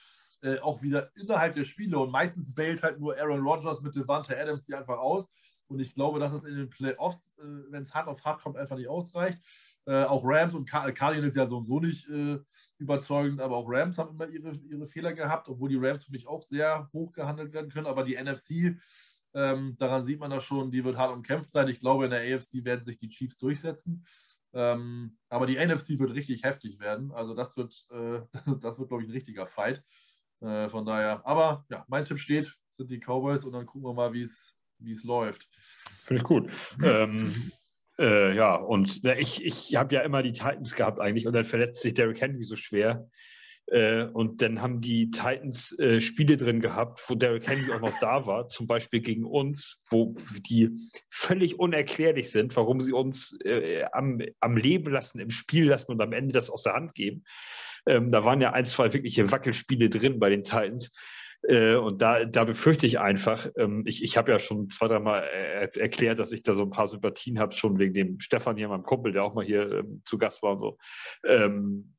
Äh, 0.46 0.60
auch 0.60 0.84
wieder 0.84 1.10
innerhalb 1.16 1.56
der 1.56 1.64
Spiele 1.64 1.98
und 1.98 2.12
meistens 2.12 2.54
bailt 2.54 2.84
halt 2.84 3.00
nur 3.00 3.18
Aaron 3.18 3.42
Rodgers 3.42 3.82
mit 3.82 3.96
Devante 3.96 4.40
Adams 4.40 4.64
die 4.64 4.76
einfach 4.76 5.00
aus. 5.00 5.34
Und 5.68 5.80
ich 5.80 5.96
glaube, 5.96 6.20
dass 6.20 6.34
es 6.34 6.44
in 6.44 6.56
den 6.56 6.70
Playoffs, 6.70 7.34
äh, 7.40 7.72
wenn 7.72 7.82
es 7.82 7.96
hart 7.96 8.08
auf 8.08 8.24
hart 8.24 8.44
kommt, 8.44 8.56
einfach 8.56 8.76
nicht 8.76 8.88
ausreicht. 8.88 9.40
Äh, 9.88 10.04
auch 10.04 10.22
Rams 10.24 10.54
und 10.54 10.70
Car 10.70 10.92
Cardinals 10.92 11.34
ja 11.34 11.48
so 11.48 11.58
und 11.58 11.64
so 11.64 11.80
nicht 11.80 12.08
äh, 12.10 12.38
überzeugend, 12.78 13.42
aber 13.42 13.58
auch 13.58 13.66
Rams 13.68 13.98
haben 13.98 14.12
immer 14.12 14.28
ihre, 14.28 14.52
ihre 14.70 14.86
Fehler 14.86 15.14
gehabt, 15.14 15.50
obwohl 15.50 15.70
die 15.70 15.80
Rams 15.80 16.04
für 16.04 16.12
mich 16.12 16.28
auch 16.28 16.44
sehr 16.44 16.92
hoch 16.94 17.12
gehandelt 17.12 17.52
werden 17.52 17.72
können. 17.72 17.88
Aber 17.88 18.04
die 18.04 18.16
NFC, 18.16 18.78
ähm, 19.34 19.76
daran 19.80 20.04
sieht 20.04 20.20
man 20.20 20.30
das 20.30 20.44
schon, 20.44 20.70
die 20.70 20.84
wird 20.84 20.96
hart 20.96 21.12
umkämpft 21.12 21.50
sein. 21.50 21.70
Ich 21.70 21.80
glaube, 21.80 22.06
in 22.06 22.12
der 22.12 22.22
AFC 22.22 22.64
werden 22.66 22.84
sich 22.84 22.98
die 22.98 23.10
Chiefs 23.10 23.40
durchsetzen. 23.40 24.06
Ähm, 24.54 25.18
aber 25.28 25.48
die 25.48 25.58
NFC 25.58 25.98
wird 25.98 26.14
richtig 26.14 26.44
heftig 26.44 26.80
werden. 26.80 27.12
Also 27.14 27.34
das 27.34 27.58
wird, 27.58 27.74
äh, 27.90 28.22
das 28.62 28.78
wird, 28.78 28.90
glaube 28.90 29.02
ich, 29.02 29.10
ein 29.10 29.14
richtiger 29.14 29.48
Fight. 29.48 29.84
Äh, 30.42 30.70
von 30.70 30.86
daher, 30.86 31.26
aber 31.26 31.66
ja, 31.70 31.86
mein 31.88 32.06
Tipp 32.06 32.20
steht, 32.20 32.54
sind 32.78 32.90
die 32.90 33.00
Cowboys 33.00 33.44
und 33.44 33.54
dann 33.54 33.66
gucken 33.66 33.90
wir 33.90 33.94
mal, 33.94 34.14
wie 34.14 34.22
es 34.22 35.04
läuft. 35.04 35.50
Finde 36.04 36.22
ich 36.22 36.28
gut. 36.28 36.52
Ähm, 36.84 37.52
äh, 37.98 38.36
ja, 38.36 38.56
und 38.56 39.06
äh, 39.06 39.18
ich, 39.20 39.44
ich 39.44 39.76
habe 39.76 39.96
ja 39.96 40.02
immer 40.02 40.22
die 40.22 40.34
Titans 40.34 40.76
gehabt 40.76 41.00
eigentlich 41.00 41.28
und 41.28 41.34
dann 41.34 41.46
verletzt 41.46 41.82
sich 41.82 41.94
Derrick 41.94 42.22
Henry 42.22 42.44
so 42.44 42.56
schwer. 42.56 43.08
Äh, 43.68 44.04
und 44.04 44.42
dann 44.42 44.62
haben 44.62 44.80
die 44.80 45.10
Titans 45.10 45.78
äh, 45.80 46.00
Spiele 46.00 46.38
drin 46.38 46.60
gehabt, 46.60 47.02
wo 47.08 47.16
Derrick 47.16 47.48
Henry 47.48 47.72
auch 47.72 47.82
noch 47.82 47.98
da 48.00 48.28
war, 48.28 48.48
zum 48.48 48.68
Beispiel 48.68 49.00
gegen 49.00 49.26
uns, 49.26 49.80
wo 49.90 50.14
die 50.48 50.70
völlig 51.10 51.58
unerklärlich 51.58 52.30
sind, 52.30 52.56
warum 52.56 52.80
sie 52.80 52.94
uns 52.94 53.36
äh, 53.44 53.84
am, 53.92 54.22
am 54.40 54.58
Leben 54.58 54.92
lassen, 54.92 55.20
im 55.20 55.32
Spiel 55.32 55.68
lassen 55.68 55.92
und 55.92 56.02
am 56.02 56.14
Ende 56.14 56.34
das 56.34 56.52
aus 56.52 56.64
der 56.64 56.74
Hand 56.74 56.94
geben. 56.94 57.24
Ähm, 57.86 58.12
da 58.12 58.26
waren 58.26 58.42
ja 58.42 58.54
ein, 58.54 58.66
zwei 58.66 58.94
wirkliche 58.94 59.32
Wackelspiele 59.32 59.90
drin 59.90 60.20
bei 60.20 60.30
den 60.30 60.44
Titans. 60.44 60.92
Äh, 61.48 61.76
und 61.76 62.02
da, 62.02 62.26
da 62.26 62.44
befürchte 62.44 62.88
ich 62.88 63.00
einfach, 63.00 63.48
ähm, 63.58 63.84
ich, 63.86 64.04
ich 64.04 64.18
habe 64.18 64.32
ja 64.32 64.40
schon 64.40 64.70
zwei, 64.70 64.88
dreimal 64.88 65.24
er 65.24 65.76
erklärt, 65.78 66.20
dass 66.20 66.32
ich 66.32 66.44
da 66.44 66.54
so 66.54 66.64
ein 66.64 66.72
paar 66.72 66.88
Sympathien 66.88 67.40
habe, 67.40 67.56
schon 67.56 67.78
wegen 67.78 67.94
dem 67.94 68.20
Stefan 68.20 68.58
hier, 68.58 68.68
meinem 68.68 68.84
Kumpel, 68.84 69.12
der 69.12 69.24
auch 69.24 69.36
mal 69.36 69.46
hier 69.46 69.72
ähm, 69.72 70.02
zu 70.06 70.18
Gast 70.18 70.42
war 70.42 70.54
und 70.54 70.60
so. 70.60 70.78
Ähm, 71.26 71.96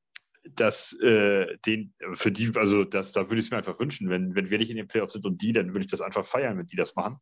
dass 0.55 0.93
äh, 1.01 1.57
den 1.67 1.93
für 2.13 2.31
die, 2.31 2.53
also 2.55 2.85
das, 2.85 3.13
da 3.13 3.23
würde 3.23 3.41
ich 3.41 3.47
es 3.47 3.51
mir 3.51 3.57
einfach 3.57 3.81
wünschen, 3.81 4.09
wenn, 4.09 4.35
wenn 4.35 4.49
wir 4.51 4.59
nicht 4.59 4.71
in 4.71 4.77
den 4.77 4.87
Playoffs 4.87 5.15
sind 5.15 5.27
und 5.27 5.43
die, 5.43 5.53
dann 5.53 5.69
würde 5.69 5.81
ich 5.81 5.91
das 5.91 6.01
einfach 6.01 6.25
feiern, 6.25 6.57
wenn 6.57 6.67
die 6.67 6.77
das 6.77 6.95
machen. 6.95 7.19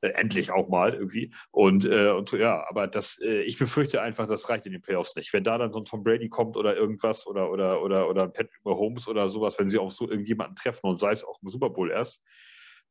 Äh, 0.00 0.08
endlich 0.08 0.50
auch 0.50 0.68
mal 0.68 0.94
irgendwie. 0.94 1.32
Und, 1.50 1.84
äh, 1.84 2.10
und 2.10 2.30
ja, 2.32 2.64
aber 2.68 2.86
das, 2.86 3.18
äh, 3.20 3.42
ich 3.42 3.58
befürchte 3.58 4.02
einfach, 4.02 4.26
das 4.26 4.48
reicht 4.48 4.66
in 4.66 4.72
den 4.72 4.82
Playoffs 4.82 5.16
nicht. 5.16 5.32
Wenn 5.32 5.44
da 5.44 5.58
dann 5.58 5.72
so 5.72 5.80
ein 5.80 5.84
Tom 5.84 6.02
Brady 6.02 6.28
kommt 6.28 6.56
oder 6.56 6.76
irgendwas 6.76 7.26
oder 7.26 7.50
oder 7.50 7.82
oder 7.82 8.08
oder 8.08 8.24
ein 8.24 8.32
Patrick 8.32 8.64
Mahomes 8.64 9.08
oder 9.08 9.28
sowas, 9.28 9.58
wenn 9.58 9.68
sie 9.68 9.78
auf 9.78 9.92
so 9.92 10.08
irgendjemanden 10.08 10.56
treffen 10.56 10.86
und 10.86 11.00
sei 11.00 11.12
es 11.12 11.24
auch 11.24 11.40
im 11.42 11.48
Super 11.48 11.70
Bowl 11.70 11.90
erst, 11.90 12.20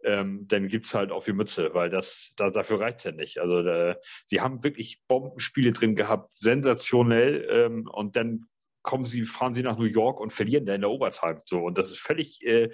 ähm, 0.04 0.48
dann 0.48 0.68
gibt 0.68 0.86
es 0.86 0.94
halt 0.94 1.12
auf 1.12 1.26
die 1.26 1.34
Mütze, 1.34 1.74
weil 1.74 1.90
das, 1.90 2.34
da, 2.38 2.50
dafür 2.50 2.80
reicht 2.80 3.00
es 3.00 3.04
ja 3.06 3.12
nicht. 3.12 3.40
Also 3.40 3.62
da, 3.64 3.96
sie 4.26 4.42
haben 4.42 4.64
wirklich 4.64 5.02
Bombenspiele 5.08 5.74
drin 5.74 5.96
gehabt, 5.96 6.32
sensationell. 6.36 7.48
Ähm, 7.50 7.88
und 7.92 8.16
dann 8.16 8.48
kommen 8.82 9.06
sie, 9.06 9.26
fahren 9.26 9.56
sie 9.56 9.64
nach 9.64 9.78
New 9.78 9.86
York 9.86 10.20
und 10.20 10.32
verlieren 10.32 10.66
da 10.66 10.76
in 10.76 10.82
der 10.82 10.92
Overtime. 10.92 11.40
So, 11.44 11.60
und 11.60 11.78
das 11.78 11.90
ist 11.90 12.00
völlig 12.00 12.44
äh, 12.46 12.70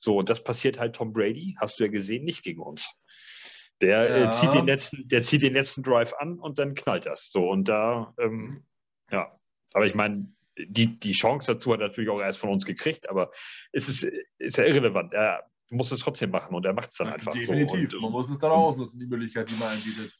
so, 0.00 0.18
und 0.18 0.28
das 0.28 0.44
passiert 0.44 0.78
halt 0.78 0.94
Tom 0.94 1.12
Brady, 1.12 1.56
hast 1.58 1.78
du 1.78 1.84
ja 1.84 1.90
gesehen, 1.90 2.24
nicht 2.24 2.42
gegen 2.42 2.60
uns. 2.60 2.88
Der, 3.82 4.08
äh, 4.08 4.20
ja. 4.20 4.28
äh, 4.28 4.30
zieht 4.30 4.54
den 4.54 4.66
letzten, 4.66 5.06
der 5.08 5.22
zieht 5.22 5.42
den 5.42 5.52
letzten 5.52 5.82
Drive 5.82 6.14
an 6.14 6.38
und 6.38 6.58
dann 6.58 6.74
knallt 6.74 7.06
das. 7.06 7.30
So, 7.30 7.48
und 7.48 7.68
da, 7.68 8.14
ähm, 8.18 8.64
ja, 9.10 9.38
aber 9.74 9.86
ich 9.86 9.94
meine, 9.94 10.32
die, 10.58 10.98
die 10.98 11.12
Chance 11.12 11.54
dazu 11.54 11.72
hat 11.72 11.80
er 11.80 11.88
natürlich 11.88 12.10
auch 12.10 12.20
erst 12.20 12.38
von 12.38 12.50
uns 12.50 12.64
gekriegt, 12.64 13.08
aber 13.08 13.30
es 13.72 13.88
ist, 13.88 14.04
ist 14.38 14.56
ja 14.56 14.64
irrelevant. 14.64 15.12
Er 15.12 15.44
muss 15.70 15.92
es 15.92 16.00
trotzdem 16.00 16.30
machen 16.30 16.54
und 16.54 16.64
er 16.64 16.72
macht 16.72 16.92
es 16.92 16.96
dann 16.96 17.08
ja, 17.08 17.14
einfach. 17.14 17.32
Definitiv. 17.32 17.90
So. 17.90 17.98
Und, 17.98 18.04
man 18.04 18.12
muss 18.12 18.30
es 18.30 18.38
dann 18.38 18.50
auch 18.50 18.68
ausnutzen, 18.68 18.98
die 18.98 19.06
Möglichkeit, 19.06 19.50
die 19.50 19.54
man 19.54 19.68
einbietet. 19.68 20.14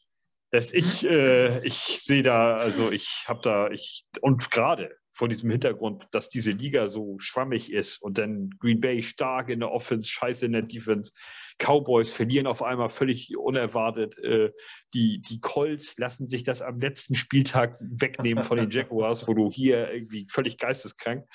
Dass 0.51 0.71
ich, 0.71 1.05
äh, 1.05 1.65
ich 1.65 1.75
sehe 1.75 2.21
da, 2.21 2.55
also 2.55 2.91
ich 2.91 3.25
habe 3.27 3.41
da, 3.41 3.69
ich, 3.69 4.05
und 4.21 4.49
gerade 4.51 4.95
vor 5.17 5.27
diesem 5.27 5.49
Hintergrund, 5.49 6.07
dass 6.11 6.29
diese 6.29 6.51
Liga 6.51 6.89
so 6.89 7.17
schwammig 7.17 7.73
ist 7.73 7.99
und 8.03 8.19
dann 8.19 8.51
Green 8.59 8.79
Bay 8.79 9.01
stark 9.01 9.49
in 9.49 9.61
der 9.61 9.71
Offense, 9.71 10.07
scheiße 10.07 10.45
in 10.45 10.51
der 10.51 10.61
Defense. 10.61 11.11
Cowboys 11.57 12.11
verlieren 12.11 12.45
auf 12.45 12.61
einmal 12.61 12.89
völlig 12.89 13.35
unerwartet. 13.35 14.15
Äh, 14.19 14.51
die, 14.93 15.19
die 15.19 15.39
Colts 15.39 15.97
lassen 15.97 16.27
sich 16.27 16.43
das 16.43 16.61
am 16.61 16.79
letzten 16.79 17.15
Spieltag 17.15 17.79
wegnehmen 17.79 18.43
von 18.43 18.57
den 18.57 18.69
Jaguars, 18.69 19.27
wo 19.27 19.33
du 19.33 19.51
hier 19.51 19.91
irgendwie 19.91 20.27
völlig 20.29 20.59
geisteskrank. 20.59 21.25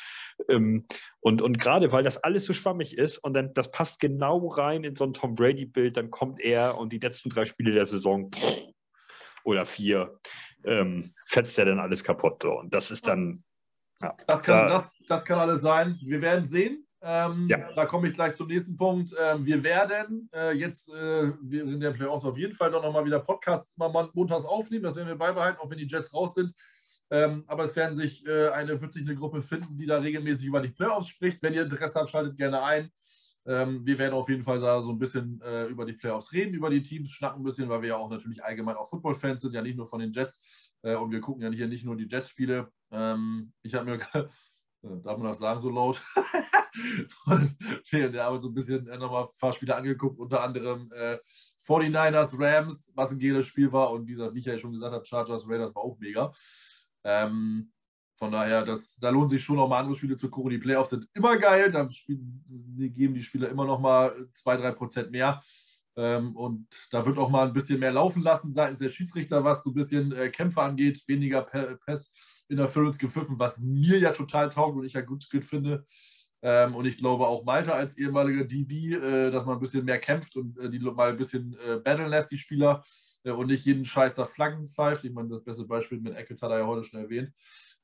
Ähm, 0.49 0.87
und, 1.19 1.43
und 1.43 1.59
gerade 1.59 1.91
weil 1.91 2.05
das 2.05 2.19
alles 2.19 2.45
so 2.45 2.53
schwammig 2.53 2.97
ist 2.97 3.19
und 3.19 3.35
dann 3.35 3.53
das 3.53 3.73
passt 3.73 4.01
genau 4.01 4.47
rein 4.47 4.85
in 4.85 4.95
so 4.95 5.05
ein 5.05 5.13
Tom 5.13 5.35
Brady-Bild, 5.35 5.97
dann 5.97 6.13
kommt 6.13 6.41
er 6.41 6.79
und 6.79 6.93
die 6.93 7.01
letzten 7.01 7.31
drei 7.31 7.47
Spiele 7.47 7.73
der 7.73 7.87
Saison 7.87 8.31
oder 9.43 9.67
vier 9.67 10.21
ähm, 10.65 11.13
fetzt 11.27 11.59
er 11.59 11.65
dann 11.65 11.81
alles 11.81 12.05
kaputt. 12.05 12.45
So. 12.45 12.53
Und 12.53 12.73
das 12.73 12.93
ist 12.93 13.09
dann 13.09 13.43
ja, 14.03 14.15
das, 14.27 14.43
kann, 14.43 14.69
da, 14.69 14.69
das, 14.69 14.93
das 15.07 15.25
kann 15.25 15.39
alles 15.39 15.61
sein. 15.61 15.99
Wir 16.03 16.21
werden 16.21 16.45
sehen. 16.45 16.87
Ähm, 17.05 17.47
ja. 17.49 17.73
Da 17.75 17.87
komme 17.87 18.09
ich 18.09 18.15
gleich 18.15 18.35
zum 18.35 18.47
nächsten 18.47 18.77
Punkt. 18.77 19.13
Ähm, 19.21 19.45
wir 19.45 19.63
werden 19.65 20.29
äh, 20.33 20.53
jetzt 20.53 20.89
äh, 20.93 21.33
während 21.41 21.83
der 21.83 21.91
Playoffs 21.91 22.25
auf 22.25 22.39
jeden 22.39 22.53
Fall 22.53 22.71
doch 22.71 22.83
nochmal 22.83 23.05
wieder 23.05 23.19
Podcasts 23.19 23.77
mal 23.77 23.89
montags 24.15 24.45
aufnehmen. 24.45 24.85
Das 24.85 24.95
werden 24.95 25.09
wir 25.09 25.17
beibehalten, 25.17 25.59
auch 25.61 25.71
wenn 25.71 25.79
die 25.79 25.89
Jets 25.89 26.15
raus 26.15 26.35
sind. 26.35 26.53
Ähm, 27.11 27.45
aber 27.47 27.65
es 27.65 27.75
werden 27.75 27.95
sich 27.95 28.25
äh, 28.27 28.49
eine, 28.49 28.81
wird 28.81 28.93
sich 28.93 29.05
eine 29.05 29.17
Gruppe 29.17 29.43
finden, 29.43 29.77
die 29.77 29.87
da 29.87 29.99
regelmäßig 29.99 30.47
über 30.47 30.61
die 30.61 30.71
Playoffs 30.71 31.09
spricht. 31.09 31.43
Wenn 31.43 31.55
ihr 31.55 31.63
Interesse 31.63 31.95
habt, 31.95 32.09
schaltet 32.09 32.37
gerne 32.37 32.63
ein. 32.63 32.91
Ähm, 33.45 33.85
wir 33.85 33.99
werden 33.99 34.15
auf 34.15 34.29
jeden 34.29 34.43
Fall 34.43 34.61
da 34.61 34.81
so 34.81 34.91
ein 34.91 34.99
bisschen 34.99 35.41
äh, 35.43 35.67
über 35.67 35.85
die 35.85 35.95
Playoffs 35.95 36.33
reden, 36.33 36.55
über 36.55 36.71
die 36.71 36.83
Teams, 36.83 37.11
schnacken 37.11 37.41
ein 37.41 37.45
bisschen, 37.45 37.69
weil 37.69 37.83
wir 37.83 37.91
ja 37.91 37.97
auch 37.97 38.09
natürlich 38.09 38.43
allgemein 38.45 38.77
auch 38.77 38.89
Football-Fans 38.89 39.41
sind, 39.41 39.53
ja 39.53 39.63
nicht 39.63 39.77
nur 39.77 39.87
von 39.87 39.99
den 39.99 40.13
Jets. 40.13 40.73
Äh, 40.83 40.95
und 40.95 41.11
wir 41.11 41.21
gucken 41.21 41.43
ja 41.43 41.51
hier 41.51 41.67
nicht 41.67 41.85
nur 41.85 41.97
die 41.97 42.07
Jets-Spiele. 42.07 42.71
Ähm, 42.93 43.53
ich 43.63 43.75
habe 43.75 43.87
mir, 43.87 43.99
darf 44.83 45.19
man 45.19 45.29
das 45.29 45.39
sagen 45.39 45.61
so 45.61 45.71
laut? 45.71 46.01
während 47.91 48.15
der 48.15 48.27
Arbeit 48.27 48.43
so 48.43 48.49
ein 48.49 48.55
bisschen 48.55 48.87
äh, 48.89 48.97
nochmal 48.97 49.27
paar 49.39 49.53
Spiele 49.53 49.75
angeguckt, 49.75 50.19
unter 50.19 50.43
anderem 50.43 50.91
äh, 50.93 51.19
49ers, 51.67 52.39
Rams, 52.39 52.93
was 52.95 53.11
ein 53.11 53.19
geiles 53.19 53.47
Spiel 53.47 53.73
war. 53.73 53.91
Und 53.91 54.07
wie, 54.07 54.13
gesagt, 54.13 54.35
wie 54.35 54.39
ich 54.39 54.45
ja 54.45 54.59
schon 54.59 54.73
gesagt 54.73 54.95
habe, 54.95 55.05
Chargers, 55.05 55.49
Raiders 55.49 55.75
war 55.75 55.83
auch 55.83 55.99
mega. 55.99 56.33
Ähm, 57.05 57.73
von 58.17 58.31
daher, 58.31 58.65
das, 58.65 58.97
da 58.97 59.11
lohnt 59.11 59.31
sich 59.31 59.43
schon 59.43 59.57
noch 59.57 59.69
mal 59.69 59.81
andere 59.81 59.97
Spiele 59.97 60.17
zu 60.17 60.31
gucken. 60.31 60.51
Die 60.51 60.59
Playoffs 60.59 60.91
sind 60.91 61.09
immer 61.15 61.37
geil. 61.39 61.71
Da 61.71 61.89
geben 62.07 63.15
die 63.15 63.23
Spieler 63.23 63.49
immer 63.49 63.65
noch 63.65 63.81
mal 63.81 64.29
zwei, 64.33 64.57
drei 64.57 64.71
Prozent 64.71 65.11
mehr. 65.11 65.41
Ähm, 65.97 66.35
und 66.37 66.69
da 66.91 67.05
wird 67.05 67.19
auch 67.19 67.29
mal 67.29 67.49
ein 67.49 67.53
bisschen 67.53 67.81
mehr 67.81 67.93
laufen 67.93 68.23
lassen 68.23 68.53
seitens 68.53 68.79
der 68.79 68.89
Schiedsrichter, 68.89 69.45
was 69.45 69.63
so 69.63 69.71
ein 69.71 69.75
bisschen 69.75 70.13
äh, 70.13 70.31
Kämpfe 70.31 70.63
angeht. 70.63 71.03
Weniger 71.07 71.43
Pass 71.85 72.15
Interference 72.53 72.99
gepfiffen, 72.99 73.39
was 73.39 73.59
mir 73.59 73.99
ja 73.99 74.13
total 74.13 74.51
taugt 74.51 74.77
und 74.77 74.85
ich 74.85 74.93
ja 74.93 75.01
gut, 75.01 75.29
gut 75.31 75.45
finde. 75.45 75.85
Ähm, 76.45 76.75
und 76.75 76.87
ich 76.87 76.97
glaube 76.97 77.27
auch 77.27 77.45
Malte 77.45 77.73
als 77.73 77.97
ehemaliger 77.97 78.45
DB, 78.45 78.95
äh, 78.95 79.31
dass 79.31 79.47
man 79.47 79.57
ein 79.57 79.61
bisschen 79.61 79.85
mehr 79.85 80.01
kämpft 80.01 80.37
und 80.37 80.59
äh, 80.59 80.69
die 80.69 80.81
mal 80.81 81.11
ein 81.11 81.17
bisschen 81.17 81.57
äh, 81.65 81.77
battlen 81.77 82.11
lässt, 82.11 82.33
die 82.33 82.37
Spieler, 82.37 82.83
äh, 83.25 83.31
und 83.31 83.47
nicht 83.47 83.65
jeden 83.65 83.85
Scheiß 83.85 84.17
da 84.17 84.25
Flaggen 84.25 84.67
pfeift. 84.67 85.05
Ich 85.05 85.13
meine, 85.13 85.29
das 85.29 85.45
beste 85.45 85.65
Beispiel 85.65 86.01
mit 86.01 86.17
Eckels 86.17 86.43
hat 86.43 86.51
er 86.51 86.59
ja 86.59 86.67
heute 86.67 86.85
schon 86.85 87.01
erwähnt. 87.01 87.33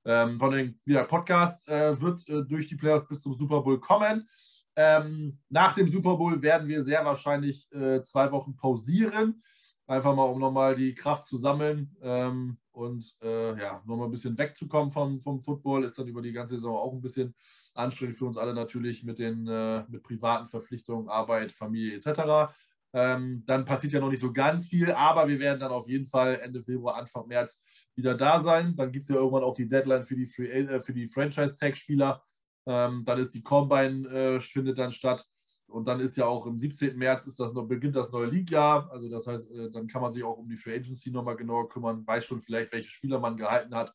Ähm, 0.05 0.39
von 0.41 0.51
dem 0.51 0.79
wieder 0.85 1.05
Podcast 1.05 1.69
äh, 1.69 2.01
wird 2.01 2.29
äh, 2.29 2.43
durch 2.45 2.67
die 2.67 2.77
Playoffs 2.77 3.07
bis 3.07 3.23
zum 3.23 3.33
Super 3.35 3.61
Bowl 3.61 3.79
kommen. 3.79 4.29
Ähm, 4.75 5.39
nach 5.49 5.75
dem 5.75 5.89
Super 5.89 6.17
Bowl 6.17 6.41
werden 6.43 6.69
wir 6.69 6.83
sehr 6.83 7.05
wahrscheinlich 7.05 7.69
zwei 8.03 8.31
Wochen 8.31 8.55
pausieren. 8.55 9.43
Einfach 9.89 10.15
mal, 10.15 10.25
um 10.25 10.39
nochmal 10.39 10.75
die 10.75 10.95
Kraft 10.95 11.25
zu 11.25 11.39
sammeln 11.39 11.97
ähm, 12.03 12.59
und 12.73 13.17
äh, 13.23 13.59
ja, 13.59 13.83
nochmal 13.87 14.07
ein 14.09 14.11
bisschen 14.11 14.37
wegzukommen 14.37 14.91
vom, 14.91 15.19
vom 15.19 15.41
Football. 15.41 15.83
Ist 15.83 15.99
dann 15.99 16.07
über 16.07 16.21
die 16.21 16.33
ganze 16.33 16.57
Saison 16.57 16.77
auch 16.77 16.93
ein 16.93 17.01
bisschen 17.01 17.35
anstrengend 17.75 18.17
für 18.17 18.27
uns 18.27 18.37
alle 18.37 18.53
natürlich 18.53 19.03
mit 19.03 19.19
den 19.19 19.49
äh, 19.49 19.85
mit 19.89 20.03
privaten 20.03 20.47
Verpflichtungen, 20.47 21.09
Arbeit, 21.09 21.53
Familie 21.53 21.95
etc. 21.95 22.53
Ähm, 22.93 23.45
dann 23.47 23.65
passiert 23.65 23.95
ja 23.95 24.01
noch 24.01 24.11
nicht 24.11 24.21
so 24.21 24.31
ganz 24.31 24.67
viel, 24.67 24.93
aber 24.93 25.27
wir 25.27 25.39
werden 25.39 25.61
dann 25.61 25.73
auf 25.73 25.89
jeden 25.89 26.07
Fall 26.07 26.39
Ende 26.41 26.63
Februar, 26.63 26.97
Anfang 26.97 27.27
März 27.27 27.65
wieder 27.95 28.15
da 28.15 28.41
sein. 28.41 28.77
Dann 28.77 28.93
gibt 28.93 29.05
es 29.05 29.09
ja 29.09 29.17
irgendwann 29.17 29.43
auch 29.43 29.55
die 29.55 29.71
Deadline 29.71 30.05
für 30.05 30.17
die, 30.17 30.31
äh, 30.43 30.81
die 30.93 31.07
Franchise-Tag-Spieler. 31.07 32.23
Ähm, 32.67 33.05
dann 33.07 33.19
ist 33.19 33.33
die 33.33 33.43
Combine, 33.43 34.07
äh, 34.09 34.41
findet 34.41 34.77
dann 34.77 34.91
statt. 34.91 35.25
Und 35.69 35.87
dann 35.87 36.01
ist 36.01 36.17
ja 36.17 36.27
auch 36.27 36.47
im 36.47 36.59
17. 36.59 36.97
März 36.97 37.27
ist 37.27 37.39
das 37.39 37.53
noch, 37.53 37.67
beginnt 37.67 37.95
das 37.95 38.11
neue 38.11 38.27
League-Jahr. 38.27 38.91
Also 38.91 39.09
das 39.09 39.27
heißt, 39.27 39.53
äh, 39.53 39.71
dann 39.71 39.87
kann 39.87 40.03
man 40.03 40.13
sich 40.13 40.25
auch 40.25 40.39
um 40.39 40.49
die 40.49 40.57
Free 40.57 40.75
Agency 40.75 41.11
nochmal 41.11 41.37
genauer 41.37 41.69
kümmern, 41.69 42.07
weiß 42.07 42.25
schon 42.25 42.41
vielleicht, 42.41 42.73
welche 42.73 42.89
Spieler 42.89 43.19
man 43.19 43.37
gehalten 43.37 43.75
hat. 43.75 43.95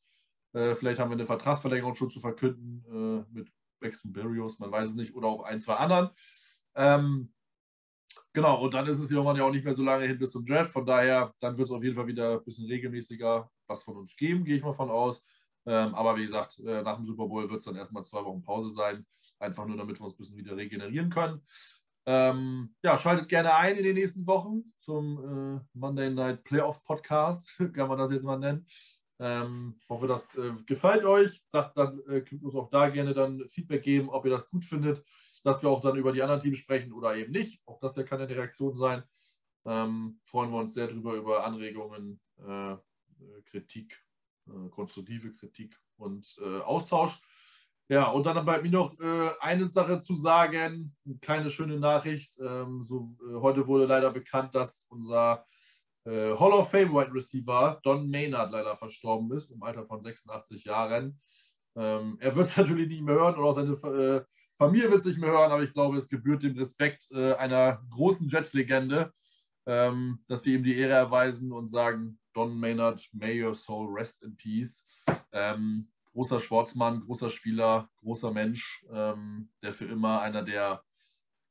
Äh, 0.54 0.76
vielleicht 0.76 1.00
haben 1.00 1.10
wir 1.10 1.16
eine 1.16 1.26
Vertragsverlängerung 1.26 1.96
schon 1.96 2.10
zu 2.10 2.20
verkünden 2.20 2.86
äh, 2.88 3.36
mit 3.36 3.52
Braxton 3.80 4.14
Berrios, 4.14 4.60
man 4.60 4.72
weiß 4.72 4.90
es 4.90 4.96
nicht, 4.96 5.16
oder 5.16 5.28
auch 5.28 5.44
ein, 5.44 5.60
zwei 5.60 5.76
anderen. 5.76 6.10
Ähm, 6.76 7.34
Genau, 8.36 8.64
und 8.64 8.74
dann 8.74 8.88
ist 8.88 8.98
es 8.98 9.12
irgendwann 9.12 9.36
ja 9.36 9.44
auch 9.44 9.52
nicht 9.52 9.64
mehr 9.64 9.76
so 9.76 9.84
lange 9.84 10.06
hin 10.08 10.18
bis 10.18 10.32
zum 10.32 10.44
Draft. 10.44 10.72
Von 10.72 10.86
daher, 10.86 11.34
dann 11.40 11.56
wird 11.56 11.68
es 11.68 11.72
auf 11.72 11.84
jeden 11.84 11.96
Fall 11.96 12.08
wieder 12.08 12.34
ein 12.40 12.44
bisschen 12.44 12.66
regelmäßiger 12.66 13.48
was 13.68 13.84
von 13.84 13.98
uns 13.98 14.16
geben, 14.16 14.44
gehe 14.44 14.56
ich 14.56 14.64
mal 14.64 14.74
von 14.74 14.90
aus. 14.90 15.26
Ähm, 15.66 15.96
aber 15.96 16.18
wie 16.18 16.24
gesagt, 16.24 16.60
äh, 16.60 16.82
nach 16.82 16.98
dem 16.98 17.06
Super 17.06 17.28
Bowl 17.28 17.50
wird 17.50 17.60
es 17.60 17.66
dann 17.66 17.76
erstmal 17.76 18.04
zwei 18.04 18.24
Wochen 18.24 18.42
Pause 18.42 18.72
sein. 18.72 19.06
Einfach 19.40 19.66
nur, 19.66 19.78
damit 19.78 20.00
wir 20.00 20.06
uns 20.06 20.16
ein 20.16 20.18
bisschen 20.18 20.38
wieder 20.38 20.56
regenerieren 20.56 21.10
können. 21.10 21.42
Ähm, 22.06 22.76
ja, 22.84 22.98
schaltet 22.98 23.30
gerne 23.30 23.54
ein 23.56 23.78
in 23.78 23.84
den 23.84 23.96
nächsten 23.96 24.28
Wochen 24.28 24.74
zum 24.78 25.60
äh, 25.64 25.78
Monday 25.78 26.10
Night 26.10 26.44
Playoff 26.44 26.84
Podcast, 26.84 27.58
kann 27.74 27.88
man 27.88 27.98
das 27.98 28.12
jetzt 28.12 28.26
mal 28.26 28.38
nennen. 28.38 28.68
Ähm, 29.20 29.80
hoffe, 29.88 30.08
das 30.08 30.36
äh, 30.38 30.52
gefällt 30.66 31.06
euch. 31.06 31.42
Sagt 31.48 31.78
dann, 31.78 32.00
äh, 32.08 32.22
könnt 32.22 32.44
uns 32.44 32.56
auch 32.56 32.70
da 32.70 32.90
gerne 32.90 33.14
dann 33.14 33.48
Feedback 33.48 33.84
geben, 33.84 34.10
ob 34.10 34.26
ihr 34.26 34.32
das 34.32 34.50
gut 34.50 34.66
findet 34.66 35.04
dass 35.44 35.62
wir 35.62 35.70
auch 35.70 35.82
dann 35.82 35.98
über 35.98 36.12
die 36.12 36.22
anderen 36.22 36.42
Teams 36.42 36.58
sprechen 36.58 36.94
oder 36.94 37.16
eben 37.16 37.32
nicht. 37.32 37.62
Auch 37.66 37.80
das 37.80 37.96
kann 38.06 38.22
eine 38.22 38.36
Reaktion 38.36 38.76
sein. 38.78 39.04
Ähm, 39.66 40.20
freuen 40.26 40.52
wir 40.52 40.60
uns 40.60 40.74
sehr 40.74 40.88
drüber 40.88 41.14
über 41.16 41.46
Anregungen, 41.46 42.20
äh, 42.38 42.76
Kritik, 43.46 43.94
äh, 43.94 44.03
konstruktive 44.72 45.34
Kritik 45.34 45.80
und 45.98 46.36
äh, 46.42 46.60
Austausch. 46.62 47.22
Ja, 47.90 48.10
und 48.10 48.26
dann 48.26 48.44
bleibt 48.46 48.64
mir 48.64 48.72
noch 48.72 48.98
äh, 49.00 49.32
eine 49.40 49.68
Sache 49.68 50.00
zu 50.00 50.16
sagen, 50.16 50.96
keine 51.22 51.50
schöne 51.50 51.80
Nachricht. 51.80 52.40
Ähm, 52.40 52.86
so, 52.86 53.16
äh, 53.22 53.36
heute 53.36 53.68
wurde 53.68 53.86
leider 53.86 54.10
bekannt, 54.12 54.56
dass 54.56 54.86
unser 54.90 55.46
äh, 56.06 56.34
Hall 56.36 56.54
of 56.54 56.72
Fame 56.72 56.94
Wide 56.94 57.14
Receiver 57.14 57.80
Don 57.84 58.10
Maynard 58.10 58.52
leider 58.52 58.76
verstorben 58.76 59.32
ist, 59.34 59.52
im 59.52 59.62
Alter 59.64 59.84
von 59.84 60.02
86 60.02 60.64
Jahren. 60.64 61.20
Ähm, 61.76 62.18
er 62.20 62.36
wird 62.36 62.56
natürlich 62.58 62.88
nicht 62.88 63.04
mehr 63.04 63.16
hören 63.16 63.36
oder 63.36 63.54
seine 63.54 64.26
Familie 64.56 64.90
wird 64.90 65.00
es 65.00 65.06
nicht 65.06 65.20
mehr 65.20 65.32
hören, 65.32 65.52
aber 65.52 65.64
ich 65.64 65.74
glaube, 65.74 65.98
es 65.98 66.08
gebührt 66.08 66.44
dem 66.44 66.58
Respekt 66.58 67.12
äh, 67.12 67.34
einer 67.34 67.82
großen 67.90 68.28
Jets-Legende, 68.28 69.12
ähm, 69.66 70.24
dass 70.28 70.46
wir 70.46 70.56
ihm 70.56 70.64
die 70.64 70.78
Ehre 70.78 70.94
erweisen 70.94 71.52
und 71.52 71.68
sagen, 71.68 72.20
Don 72.34 72.60
Maynard, 72.60 73.08
may 73.14 73.42
your 73.42 73.54
soul 73.54 73.88
rest 73.92 74.24
in 74.24 74.36
peace. 74.36 74.86
Ähm, 75.32 75.88
großer 76.12 76.40
Sportsmann, 76.40 77.02
großer 77.02 77.30
Spieler, 77.30 77.90
großer 77.98 78.32
Mensch, 78.32 78.86
ähm, 78.92 79.50
der 79.62 79.72
für 79.72 79.86
immer 79.86 80.22
einer 80.22 80.44
der 80.44 80.84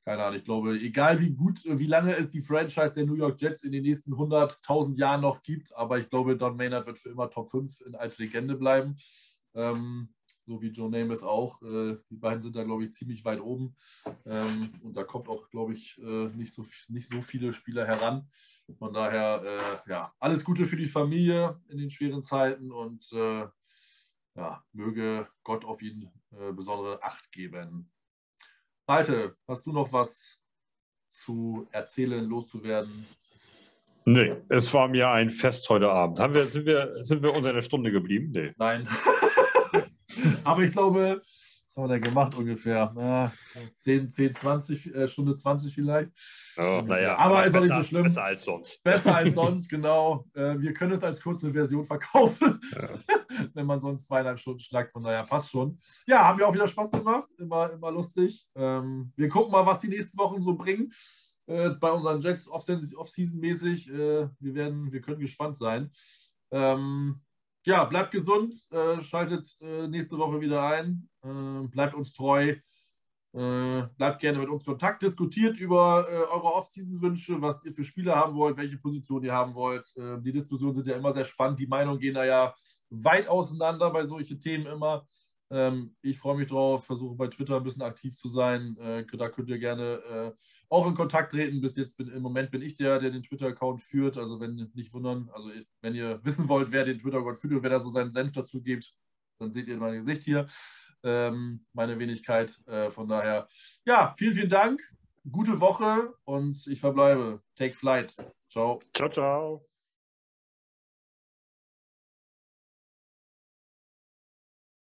keine 0.04 0.24
Ahnung, 0.24 0.38
ich 0.38 0.44
glaube, 0.44 0.74
egal 0.80 1.20
wie 1.20 1.30
gut, 1.30 1.60
wie 1.64 1.86
lange 1.86 2.16
es 2.16 2.28
die 2.28 2.40
Franchise 2.40 2.92
der 2.92 3.06
New 3.06 3.14
York 3.14 3.40
Jets 3.40 3.62
in 3.62 3.70
den 3.70 3.82
nächsten 3.82 4.12
100.000 4.12 4.96
Jahren 4.96 5.20
noch 5.20 5.42
gibt, 5.42 5.74
aber 5.76 5.98
ich 5.98 6.10
glaube, 6.10 6.36
Don 6.36 6.56
Maynard 6.56 6.86
wird 6.86 6.98
für 6.98 7.10
immer 7.10 7.30
Top 7.30 7.50
5 7.50 7.82
als 7.94 8.18
Legende 8.18 8.56
bleiben. 8.56 8.96
Ähm, 9.54 10.12
so 10.46 10.60
wie 10.60 10.68
Joe 10.68 10.90
Namath 10.90 11.22
auch. 11.22 11.60
Äh, 11.62 11.96
die 12.10 12.16
beiden 12.16 12.42
sind 12.42 12.56
da, 12.56 12.64
glaube 12.64 12.84
ich, 12.84 12.92
ziemlich 12.92 13.24
weit 13.24 13.40
oben. 13.40 13.76
Ähm, 14.26 14.72
und 14.82 14.96
da 14.96 15.04
kommt 15.04 15.28
auch, 15.28 15.48
glaube 15.50 15.72
ich, 15.74 15.98
äh, 15.98 16.28
nicht, 16.34 16.54
so, 16.54 16.64
nicht 16.88 17.08
so 17.08 17.20
viele 17.20 17.52
Spieler 17.52 17.86
heran. 17.86 18.28
Von 18.78 18.92
daher, 18.92 19.42
äh, 19.86 19.90
ja, 19.90 20.12
alles 20.18 20.44
Gute 20.44 20.66
für 20.66 20.76
die 20.76 20.86
Familie 20.86 21.60
in 21.68 21.78
den 21.78 21.90
schweren 21.90 22.22
Zeiten 22.22 22.72
und 22.72 23.10
äh, 23.12 23.46
ja, 24.34 24.64
möge 24.72 25.28
Gott 25.44 25.64
auf 25.64 25.82
ihn 25.82 26.10
äh, 26.32 26.52
besondere 26.52 27.02
Acht 27.02 27.30
geben. 27.32 27.90
Malte, 28.86 29.36
hast 29.46 29.66
du 29.66 29.72
noch 29.72 29.92
was 29.92 30.38
zu 31.08 31.68
erzählen, 31.70 32.24
loszuwerden? 32.24 33.06
Nee, 34.04 34.34
es 34.48 34.72
war 34.74 34.88
mir 34.88 35.10
ein 35.10 35.30
Fest 35.30 35.68
heute 35.68 35.88
Abend. 35.88 36.18
Haben 36.18 36.34
wir, 36.34 36.50
sind, 36.50 36.66
wir, 36.66 37.04
sind 37.04 37.22
wir 37.22 37.32
unter 37.34 37.50
einer 37.50 37.62
Stunde 37.62 37.92
geblieben? 37.92 38.32
Nee. 38.32 38.52
Nein. 38.56 38.88
Aber 40.44 40.62
ich 40.62 40.72
glaube, 40.72 41.22
was 41.74 41.82
haben 41.82 41.88
wir 41.88 41.98
denn 41.98 42.02
gemacht 42.02 42.34
ungefähr? 42.34 43.32
Äh, 43.56 43.66
10, 43.76 44.10
10, 44.10 44.34
20, 44.34 44.94
äh, 44.94 45.08
Stunde 45.08 45.34
20 45.34 45.74
vielleicht. 45.74 46.10
Oh, 46.58 46.82
naja, 46.86 47.16
aber 47.16 47.46
ist 47.46 47.56
auch 47.56 47.60
nicht 47.60 47.72
so 47.72 47.82
schlimm. 47.82 48.02
Besser 48.02 48.24
als 48.24 48.44
sonst. 48.44 48.82
Besser 48.82 49.16
als 49.16 49.32
sonst, 49.34 49.70
genau. 49.70 50.26
Äh, 50.34 50.58
wir 50.58 50.74
können 50.74 50.92
es 50.92 51.02
als 51.02 51.18
kurze 51.18 51.50
Version 51.50 51.82
verkaufen, 51.82 52.60
ja. 52.72 52.90
wenn 53.54 53.64
man 53.64 53.80
sonst 53.80 54.06
zweieinhalb 54.06 54.38
Stunden 54.38 54.60
schlagt. 54.60 54.92
Von 54.92 55.02
daher 55.02 55.22
passt 55.22 55.50
schon. 55.50 55.78
Ja, 56.06 56.26
haben 56.26 56.38
wir 56.38 56.46
auch 56.46 56.52
wieder 56.52 56.68
Spaß 56.68 56.90
gemacht. 56.90 57.30
Immer, 57.38 57.72
immer 57.72 57.90
lustig. 57.90 58.46
Ähm, 58.54 59.10
wir 59.16 59.30
gucken 59.30 59.52
mal, 59.52 59.64
was 59.64 59.80
die 59.80 59.88
nächsten 59.88 60.18
Wochen 60.18 60.42
so 60.42 60.54
bringen. 60.54 60.92
Äh, 61.46 61.70
bei 61.70 61.90
unseren 61.90 62.20
Jacks 62.20 62.46
off-season-mäßig. 62.48 63.88
Äh, 63.88 64.28
wir, 64.38 64.54
werden, 64.54 64.92
wir 64.92 65.00
können 65.00 65.20
gespannt 65.20 65.56
sein. 65.56 65.90
Ähm, 66.50 67.22
ja, 67.66 67.84
bleibt 67.84 68.10
gesund, 68.10 68.54
äh, 68.70 69.00
schaltet 69.00 69.48
äh, 69.60 69.86
nächste 69.88 70.18
Woche 70.18 70.40
wieder 70.40 70.66
ein, 70.66 71.08
äh, 71.22 71.66
bleibt 71.68 71.94
uns 71.94 72.12
treu, 72.12 72.56
äh, 73.34 73.82
bleibt 73.96 74.20
gerne 74.20 74.38
mit 74.38 74.48
uns 74.48 74.64
Kontakt, 74.64 75.02
diskutiert 75.02 75.56
über 75.58 76.06
äh, 76.08 76.14
eure 76.14 76.54
Off-Season-Wünsche, 76.54 77.40
was 77.40 77.64
ihr 77.64 77.72
für 77.72 77.84
Spieler 77.84 78.16
haben 78.16 78.34
wollt, 78.34 78.56
welche 78.56 78.78
Position 78.78 79.24
ihr 79.24 79.32
haben 79.32 79.54
wollt. 79.54 79.90
Äh, 79.96 80.20
die 80.20 80.32
Diskussionen 80.32 80.74
sind 80.74 80.86
ja 80.86 80.96
immer 80.96 81.12
sehr 81.12 81.24
spannend, 81.24 81.60
die 81.60 81.66
Meinungen 81.66 81.98
gehen 81.98 82.14
da 82.14 82.24
ja 82.24 82.54
weit 82.90 83.28
auseinander 83.28 83.90
bei 83.90 84.04
solchen 84.04 84.38
Themen 84.38 84.66
immer. 84.66 85.06
Ähm, 85.52 85.94
ich 86.00 86.18
freue 86.18 86.38
mich 86.38 86.48
drauf, 86.48 86.86
versuche 86.86 87.14
bei 87.14 87.28
Twitter 87.28 87.58
ein 87.58 87.62
bisschen 87.62 87.82
aktiv 87.82 88.16
zu 88.16 88.28
sein. 88.28 88.74
Äh, 88.78 89.04
da 89.04 89.28
könnt 89.28 89.50
ihr 89.50 89.58
gerne 89.58 90.00
äh, 90.10 90.32
auch 90.70 90.86
in 90.86 90.94
Kontakt 90.94 91.32
treten. 91.32 91.60
Bis 91.60 91.76
jetzt 91.76 91.98
bin, 91.98 92.08
im 92.08 92.22
Moment 92.22 92.50
bin 92.50 92.62
ich 92.62 92.76
der, 92.76 92.98
der 92.98 93.10
den 93.10 93.22
Twitter-Account 93.22 93.82
führt. 93.82 94.16
Also 94.16 94.40
wenn 94.40 94.70
nicht 94.74 94.94
wundern, 94.94 95.28
also 95.34 95.50
wenn 95.82 95.94
ihr 95.94 96.24
wissen 96.24 96.48
wollt, 96.48 96.72
wer 96.72 96.86
den 96.86 96.98
Twitter-Account 96.98 97.36
führt 97.36 97.52
und 97.52 97.62
wer 97.62 97.70
da 97.70 97.80
so 97.80 97.90
seinen 97.90 98.12
Senf 98.12 98.32
dazu 98.32 98.62
gibt, 98.62 98.94
dann 99.38 99.52
seht 99.52 99.68
ihr 99.68 99.76
mein 99.76 100.00
Gesicht 100.00 100.22
hier, 100.22 100.46
ähm, 101.02 101.66
meine 101.74 101.98
Wenigkeit. 101.98 102.58
Äh, 102.66 102.90
von 102.90 103.06
daher, 103.06 103.46
ja, 103.84 104.14
vielen, 104.16 104.34
vielen 104.34 104.48
Dank. 104.48 104.80
Gute 105.30 105.60
Woche 105.60 106.14
und 106.24 106.66
ich 106.66 106.80
verbleibe. 106.80 107.42
Take 107.54 107.74
flight. 107.74 108.14
Ciao. 108.48 108.80
Ciao, 108.94 109.10
ciao. 109.10 109.71